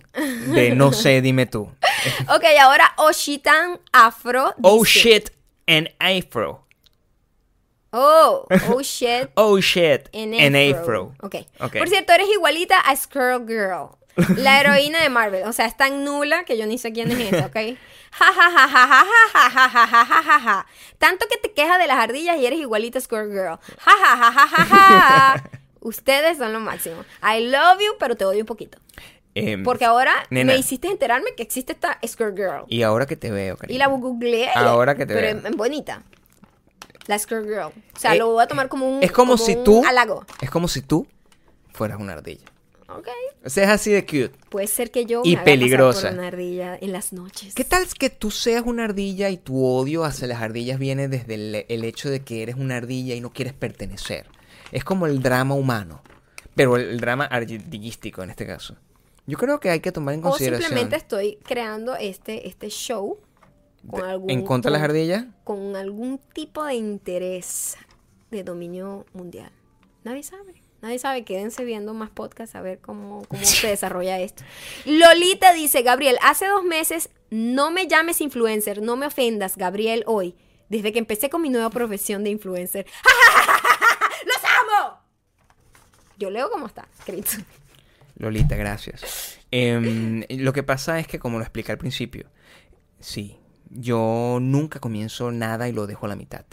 de 0.48 0.72
No 0.76 0.92
sé, 0.94 1.22
dime 1.22 1.46
tú. 1.46 1.70
Ok, 2.36 2.44
ahora 2.60 2.92
Oshitan 2.98 3.80
Afro. 3.92 4.56
Oh 4.64 4.84
shit 4.84 5.30
and 5.68 5.90
afro. 6.00 6.65
Oh, 7.98 8.46
oh 8.74 8.82
shit. 8.82 9.30
Oh 9.36 9.58
shit 9.62 10.10
En 10.12 10.34
afro. 10.56 10.82
afro. 10.82 11.14
Ok. 11.22 11.36
Ok. 11.62 11.78
Por 11.78 11.88
cierto, 11.88 12.12
eres 12.14 12.28
igualita 12.34 12.80
a 12.80 12.94
Skrull 12.96 13.48
Girl. 13.48 13.90
La 14.38 14.60
heroína 14.60 15.02
de 15.02 15.10
Marvel. 15.10 15.44
O 15.46 15.54
sea, 15.54 15.66
es 15.66 15.76
tan 15.78 16.04
nula 16.04 16.44
que 16.46 16.58
yo 16.58 16.66
ni 16.66 16.78
sé 16.78 16.92
quién 16.94 17.10
es 17.12 17.20
esa, 17.34 17.46
¿ok? 17.48 17.56
Ja, 18.18 18.32
ja, 18.34 18.50
ja, 18.50 18.68
ja, 18.68 18.88
ja, 18.88 19.06
ja, 19.34 19.50
ja, 19.50 19.70
ja, 19.70 19.88
ja, 19.88 20.06
ja, 20.06 20.24
ja, 20.24 20.40
ja. 20.40 20.66
Tanto 21.00 21.26
que 21.30 21.38
te 21.38 21.52
quejas 21.54 21.80
de 21.80 21.88
las 21.88 21.98
ardillas 21.98 22.38
y 22.38 22.46
eres 22.46 22.60
igualita 22.60 22.98
a 22.98 23.02
Skrull 23.02 23.30
Girl. 23.32 23.60
Ja, 23.80 23.92
ja, 23.92 24.16
ja, 24.18 24.32
ja, 24.32 24.48
ja, 24.48 24.66
ja. 25.38 25.50
Ustedes 25.82 26.38
son 26.38 26.54
lo 26.54 26.60
máximo. 26.62 27.04
I 27.22 27.42
love 27.48 27.80
you, 27.80 27.94
pero 28.00 28.16
te 28.16 28.26
odio 28.26 28.40
un 28.42 28.46
poquito. 28.46 28.78
Em, 29.36 29.64
Porque 29.64 29.84
ahora 29.84 30.14
nena. 30.30 30.54
me 30.54 30.60
hiciste 30.60 30.88
enterarme 30.88 31.36
que 31.36 31.44
existe 31.44 31.74
esta 31.74 32.00
Skrull 32.08 32.36
Girl. 32.36 32.64
Y 32.70 32.84
ahora 32.84 33.06
que 33.06 33.18
te 33.18 33.32
veo, 33.32 33.56
Y 33.56 33.58
cariño. 33.58 33.80
la 33.80 33.88
googleé. 33.88 34.50
Ahora 34.56 34.96
que 34.96 35.06
te 35.06 35.14
Pero 35.14 35.40
veo. 35.42 35.48
en 35.48 35.58
bonita. 35.58 36.04
La 37.08 37.20
Skrull 37.20 37.46
Girl. 37.46 37.72
O 37.96 38.00
sea, 38.00 38.16
Eh, 38.16 38.18
lo 38.20 38.32
voy 38.32 38.44
a 38.44 38.48
tomar 38.48 38.68
como 38.70 38.98
un. 38.98 39.04
Es 39.04 39.12
como, 39.12 39.38
si 39.38 39.54
un 39.56 39.64
tú. 39.64 39.84
halago. 39.86 40.26
Es 40.42 40.50
como 40.50 40.68
si 40.68 40.82
tú 40.82 41.08
fueras 41.74 42.00
una 42.00 42.14
ardilla. 42.14 42.46
Ok. 42.88 43.08
O 43.44 43.50
sea, 43.50 43.64
es 43.66 43.70
así 43.70 43.92
de 43.92 44.06
cute. 44.06 44.32
Puede 44.50 44.68
ser 44.68 44.92
que 44.92 45.06
yo 45.06 45.22
Y 45.24 45.30
me 45.30 45.34
haga 45.38 45.44
pasar 45.44 45.46
peligrosa. 45.46 46.10
por 46.10 46.18
una 46.20 46.28
ardilla 46.28 46.78
en 46.80 46.92
las 46.92 47.14
noches. 47.14 47.54
¿Qué 47.56 47.64
tal 47.64 47.86
que 47.98 48.10
tú 48.10 48.32
seas 48.32 48.64
una 48.66 48.86
ardilla 48.86 49.30
y 49.30 49.38
tu 49.38 49.64
odio 49.66 50.04
hacia 50.04 50.28
las 50.28 50.42
ardillas 50.42 50.80
viene 50.80 51.08
desde 51.08 51.34
el, 51.36 51.66
el 51.68 51.84
hecho 51.84 52.10
de 52.10 52.22
que 52.22 52.42
eres 52.44 52.56
una 52.56 52.78
ardilla 52.78 53.16
y 53.16 53.22
no 53.22 53.32
quieres 53.34 53.54
pertenecer? 53.54 54.28
Es 54.72 54.84
como 54.84 55.06
el 55.08 55.22
drama 55.22 55.56
humano, 55.56 56.02
pero 56.56 56.76
el, 56.76 56.84
el 56.90 57.00
drama 57.00 57.26
ardillístico 57.26 58.24
en 58.24 58.30
este 58.30 58.46
caso. 58.48 58.76
Yo 59.28 59.38
creo 59.38 59.60
que 59.60 59.72
hay 59.72 59.80
que 59.80 59.92
tomar 59.92 60.14
en 60.14 60.20
O 60.22 60.30
consideración. 60.30 60.68
simplemente 60.70 60.96
estoy 60.96 61.38
creando 61.44 61.96
este, 61.96 62.48
este 62.48 62.70
show 62.70 63.18
con 63.90 64.04
algún, 64.04 64.30
¿En 64.30 64.44
contra 64.44 64.72
de 64.72 64.78
las 64.78 64.84
ardillas? 64.84 65.26
con 65.44 65.76
algún 65.76 66.20
tipo 66.34 66.64
de 66.64 66.76
interés 66.76 67.78
de 68.32 68.44
dominio 68.44 69.06
mundial. 69.14 69.52
Nadie 70.04 70.24
sabe. 70.24 70.62
Nadie 70.82 71.00
sabe. 71.00 71.24
Quédense 71.24 71.64
viendo 71.64 71.94
más 71.94 72.10
podcasts 72.10 72.56
a 72.56 72.62
ver 72.62 72.80
cómo, 72.80 73.24
cómo 73.28 73.44
se 73.46 73.68
desarrolla 73.68 74.20
esto. 74.20 74.44
Lolita 74.86 75.54
dice, 75.54 75.82
Gabriel, 75.82 76.18
hace 76.22 76.48
dos 76.48 76.64
meses 76.64 77.10
no 77.30 77.72
me 77.72 77.88
llames 77.88 78.22
influencer, 78.22 78.82
no 78.82 78.96
me 78.96 79.08
ofendas, 79.08 79.58
Gabriel, 79.58 80.04
hoy. 80.08 80.36
Desde 80.70 80.92
que 80.92 81.00
empecé 81.00 81.30
con 81.30 81.42
mi 81.42 81.50
nueva 81.50 81.70
profesión 81.70 82.24
de 82.24 82.32
influencer. 82.32 82.86
¡Los 84.26 84.38
amo! 84.38 85.00
Yo 86.18 86.30
leo 86.30 86.50
cómo 86.50 86.68
está 86.68 86.88
escrito. 86.98 87.32
Lolita, 88.18 88.56
gracias. 88.56 89.40
Em, 89.52 90.24
lo 90.30 90.54
que 90.54 90.64
pasa 90.64 91.00
es 91.00 91.08
que, 91.08 91.20
como 91.20 91.38
lo 91.38 91.44
expliqué 91.44 91.72
al 91.72 91.78
principio, 91.78 92.30
sí, 93.00 93.38
yo 93.70 94.40
nunca 94.42 94.80
comienzo 94.80 95.32
nada 95.32 95.68
y 95.68 95.72
lo 95.72 95.88
dejo 95.88 96.06
a 96.06 96.10
la 96.10 96.16
mitad. 96.16 96.46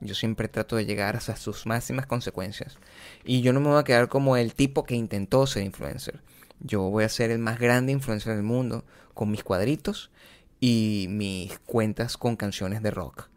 Yo 0.00 0.14
siempre 0.14 0.48
trato 0.48 0.76
de 0.76 0.84
llegar 0.84 1.16
hasta 1.16 1.36
sus 1.36 1.64
máximas 1.64 2.06
consecuencias. 2.06 2.78
Y 3.24 3.40
yo 3.42 3.52
no 3.52 3.60
me 3.60 3.68
voy 3.68 3.78
a 3.78 3.84
quedar 3.84 4.08
como 4.08 4.36
el 4.36 4.54
tipo 4.54 4.84
que 4.84 4.96
intentó 4.96 5.46
ser 5.46 5.62
influencer. 5.62 6.20
Yo 6.58 6.82
voy 6.82 7.04
a 7.04 7.08
ser 7.08 7.30
el 7.30 7.38
más 7.38 7.58
grande 7.58 7.92
influencer 7.92 8.34
del 8.34 8.42
mundo 8.42 8.84
con 9.14 9.30
mis 9.30 9.44
cuadritos 9.44 10.10
y 10.58 11.06
mis 11.08 11.58
cuentas 11.60 12.16
con 12.16 12.36
canciones 12.36 12.82
de 12.82 12.90
rock. 12.90 13.28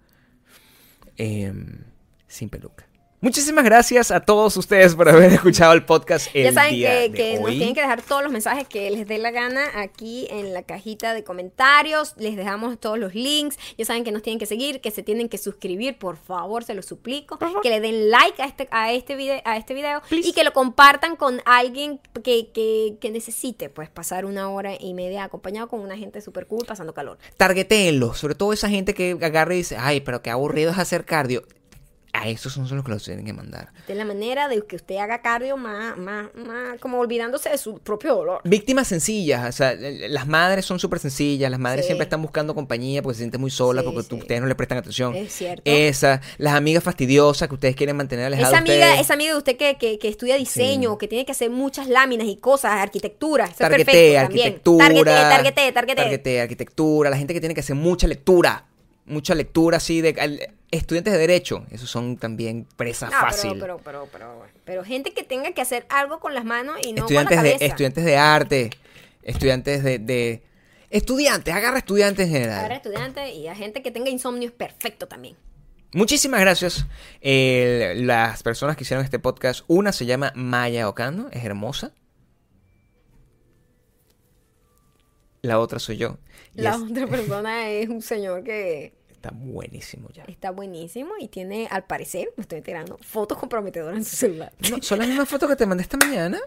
Em, 1.17 1.83
sin 2.27 2.49
peluca. 2.49 2.87
Muchísimas 3.21 3.65
gracias 3.65 4.11
a 4.11 4.19
todos 4.19 4.55
ustedes 4.57 4.93
por 4.93 5.09
haber 5.09 5.33
escuchado 5.33 5.73
el 5.73 5.83
podcast 5.83 6.27
el 6.35 6.43
ya 6.43 6.53
saben 6.53 6.75
día 6.75 7.11
que, 7.11 7.23
de 7.23 7.39
nos 7.39 7.45
hoy. 7.45 7.57
tienen 7.57 7.73
que 7.73 7.81
dejar 7.81 8.03
todos 8.03 8.21
los 8.21 8.31
mensajes 8.31 8.67
que 8.67 8.91
les 8.91 9.07
dé 9.07 9.17
la 9.17 9.31
gana 9.31 9.63
aquí 9.81 10.27
en 10.29 10.53
la 10.53 10.61
cajita 10.61 11.13
de 11.15 11.23
comentarios. 11.23 12.13
Les 12.17 12.35
dejamos 12.35 12.79
todos 12.79 12.99
los 12.99 13.15
links. 13.15 13.57
Ya 13.77 13.85
saben 13.85 14.03
que 14.03 14.11
nos 14.11 14.21
tienen 14.21 14.37
que 14.37 14.45
seguir, 14.45 14.79
que 14.79 14.91
se 14.91 15.01
tienen 15.01 15.27
que 15.27 15.39
suscribir, 15.39 15.97
por 15.97 16.17
favor, 16.17 16.63
se 16.65 16.75
los 16.75 16.85
suplico. 16.85 17.39
Que 17.63 17.69
le 17.69 17.79
den 17.79 18.11
like 18.11 18.39
a 18.41 18.45
este, 18.45 18.67
a 18.69 18.91
este 18.91 19.15
video, 19.15 19.41
a 19.43 19.57
este 19.57 19.73
video 19.73 20.01
y 20.11 20.33
que 20.33 20.43
lo 20.43 20.53
compartan 20.53 21.15
con 21.15 21.41
alguien 21.45 21.99
que, 22.23 22.51
que, 22.51 22.97
que 23.01 23.09
necesite 23.09 23.69
pues 23.69 23.89
pasar 23.89 24.25
una 24.25 24.49
hora 24.49 24.73
y 24.79 24.93
media 24.93 25.23
acompañado 25.23 25.67
con 25.67 25.79
una 25.79 25.97
gente 25.97 26.21
súper 26.21 26.45
cool 26.45 26.65
pasando 26.67 26.93
calor. 26.93 27.17
Targetéenlo, 27.37 28.13
sobre 28.13 28.35
todo 28.35 28.53
esa 28.53 28.69
gente 28.69 28.93
que 28.93 29.17
agarra 29.19 29.55
y 29.55 29.57
dice, 29.59 29.77
ay, 29.79 30.01
pero 30.01 30.21
qué 30.21 30.29
aburrido 30.29 30.71
es 30.71 30.77
hacer 30.77 31.05
cardio. 31.05 31.43
A 32.15 32.27
esos 32.29 32.53
son 32.53 32.67
los 32.69 32.83
que 32.83 32.91
los 32.91 33.03
tienen 33.03 33.25
que 33.25 33.33
mandar. 33.33 33.69
De 33.87 33.95
la 33.95 34.05
manera 34.05 34.47
de 34.47 34.61
que 34.65 34.75
usted 34.75 34.95
haga 34.97 35.21
cardio 35.21 35.57
más, 35.57 35.97
más, 35.97 36.27
más 36.35 36.79
como 36.79 36.99
olvidándose 36.99 37.49
de 37.49 37.57
su 37.57 37.79
propio 37.79 38.15
dolor. 38.15 38.41
Víctimas 38.43 38.87
sencillas, 38.87 39.47
o 39.47 39.51
sea, 39.51 39.75
las 39.75 40.27
madres 40.27 40.65
son 40.65 40.79
súper 40.79 40.99
sencillas, 40.99 41.49
las 41.51 41.59
madres 41.59 41.85
Sí. 41.85 41.87
siempre 41.89 42.03
están 42.05 42.21
buscando 42.21 42.55
compañía 42.55 43.01
porque 43.01 43.15
se 43.15 43.19
sienten 43.19 43.41
muy 43.41 43.51
solas, 43.51 43.83
Sí, 43.85 43.91
porque 43.91 44.07
sí. 44.07 44.15
ustedes 44.15 44.41
no 44.41 44.47
le 44.47 44.55
prestan 44.55 44.77
atención. 44.77 45.13
Es 45.15 45.33
cierto. 45.33 45.61
Esa, 45.65 46.21
las 46.37 46.53
amigas 46.53 46.83
fastidiosas 46.83 47.47
que 47.47 47.53
ustedes 47.55 47.75
quieren 47.75 47.95
mantener 47.97 48.25
alejadas 48.25 48.51
Esa 48.53 48.59
amiga, 48.59 48.75
ustedes. 48.87 48.99
esa 49.01 49.13
amiga 49.13 49.31
de 49.33 49.37
usted 49.37 49.57
que, 49.57 49.77
que, 49.77 49.99
que 49.99 50.07
estudia 50.07 50.35
diseño, 50.37 50.97
que 50.97 51.07
tiene 51.07 51.25
que 51.25 51.31
hacer 51.33 51.49
muchas 51.49 51.87
láminas 51.87 52.27
y 52.27 52.37
cosas, 52.37 52.71
arquitectura. 52.73 53.43
Eso 53.45 53.53
es 53.53 53.57
Targeté, 53.59 53.85
perfecto 53.85 54.21
también. 54.21 54.47
arquitectura. 54.47 54.85
Targeté, 54.87 55.11
targeté, 55.11 55.71
targeté. 55.71 55.95
targeté, 56.01 56.41
arquitectura, 56.41 57.09
la 57.09 57.17
gente 57.17 57.33
que 57.33 57.39
tiene 57.39 57.53
que 57.55 57.61
hacer 57.61 57.75
mucha 57.75 58.07
lectura. 58.07 58.65
Mucha 59.07 59.35
lectura 59.35 59.77
así 59.77 60.01
de 60.01 60.13
estudiantes 60.76 61.14
de 61.14 61.19
derecho, 61.19 61.65
esos 61.72 61.89
son 61.89 62.18
también 62.18 62.68
presa 62.77 63.07
No, 63.10 63.19
fácil. 63.19 63.57
Pero, 63.60 63.80
pero, 63.84 64.07
pero, 64.11 64.39
pero, 64.41 64.45
pero 64.64 64.84
gente 64.84 65.11
que 65.14 65.23
tenga 65.23 65.52
que 65.53 65.61
hacer 65.61 65.85
algo 65.89 66.19
con 66.19 66.34
las 66.34 66.45
manos 66.45 66.77
y 66.84 66.93
no 66.93 67.02
estudiantes 67.03 67.35
con 67.38 67.43
la 67.43 67.43
de 67.43 67.49
cabeza. 67.53 67.65
estudiantes 67.65 68.06
de 68.06 68.18
arte, 68.18 68.69
estudiantes 69.23 69.84
de, 69.84 69.99
de- 69.99 70.43
estudiantes, 70.89 71.53
agarra 71.53 71.77
estudiantes 71.80 72.27
en 72.27 72.31
general. 72.34 72.61
Para 72.61 72.76
estudiantes 72.76 73.34
y 73.34 73.47
a 73.47 73.56
gente 73.56 73.81
que 73.81 73.91
tenga 73.91 74.10
insomnio 74.10 74.47
es 74.49 74.53
perfecto 74.56 75.07
también. 75.07 75.35
Muchísimas 75.93 76.41
gracias. 76.41 76.85
Eh, 77.22 77.93
las 77.97 78.43
personas 78.43 78.76
que 78.76 78.84
hicieron 78.84 79.03
este 79.06 79.18
podcast, 79.19 79.64
una 79.68 79.91
se 79.93 80.06
llama 80.06 80.31
Maya 80.35 80.89
Ocando, 80.89 81.30
es 81.31 81.43
hermosa. 81.45 81.93
La 85.41 85.60
otra 85.60 85.80
soy 85.80 85.97
yo. 85.97 86.18
La 86.53 86.72
es- 86.72 86.77
otra 86.81 87.07
persona 87.07 87.69
es 87.69 87.89
un 87.89 88.02
señor 88.02 88.43
que 88.43 88.93
está 89.26 89.38
buenísimo 89.38 90.10
ya. 90.14 90.23
está 90.27 90.52
buenísimo 90.52 91.14
y 91.19 91.27
tiene, 91.27 91.68
al 91.72 91.84
parecer, 91.85 92.30
me 92.38 92.41
estoy 92.41 92.60
enterando, 92.60 92.97
fotos 93.02 93.38
comprometedoras 93.38 93.97
en 93.97 94.06
su 94.06 94.15
celular. 94.15 94.52
No, 94.69 94.81
son 94.81 94.99
las 94.99 95.07
mismas 95.07 95.27
fotos 95.30 95.49
que 95.49 95.56
te 95.56 95.65
mandé 95.65 95.84
esta 95.84 95.97
mañana. 95.97 96.39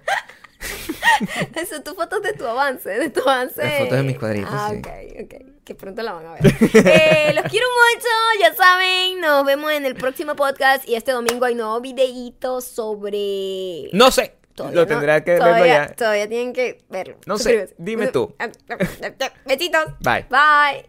Son 1.69 1.85
tus 1.85 1.95
fotos 1.95 2.21
de 2.23 2.33
tu 2.33 2.45
avance, 2.47 2.89
de 2.89 3.11
tu 3.11 3.21
avance. 3.21 3.63
Las 3.63 3.79
fotos 3.79 3.97
de 3.97 4.03
mis 4.03 4.19
cuadritos, 4.19 4.51
Ah, 4.53 4.71
sí. 4.73 4.79
ok, 4.79 4.89
ok. 5.25 5.35
Que 5.65 5.75
pronto 5.75 6.03
la 6.03 6.13
van 6.15 6.27
a 6.27 6.33
ver. 6.33 6.47
Eh, 6.47 7.33
los 7.35 7.45
quiero 7.51 7.67
mucho, 7.95 8.09
ya 8.41 8.55
saben. 8.55 9.21
Nos 9.21 9.45
vemos 9.45 9.71
en 9.73 9.85
el 9.85 9.95
próximo 9.95 10.35
podcast. 10.35 10.89
Y 10.89 10.95
este 10.97 11.13
domingo 11.13 11.45
hay 11.45 11.55
nuevo 11.55 11.81
videíto 11.81 12.61
sobre. 12.61 13.89
No 13.93 14.11
sé. 14.11 14.35
Todavía 14.55 14.75
lo 14.77 14.83
no, 14.83 14.87
tendrá 14.89 15.23
que 15.23 15.33
verlo 15.33 15.65
ya. 15.67 15.95
Todavía 15.95 16.29
tienen 16.29 16.53
que 16.53 16.79
verlo. 16.89 17.19
No 17.27 17.39
sé, 17.39 17.75
dime 17.79 18.09
tú. 18.09 18.35
Besitos. 19.47 19.87
Bye. 20.01 20.27
Bye. 20.31 20.89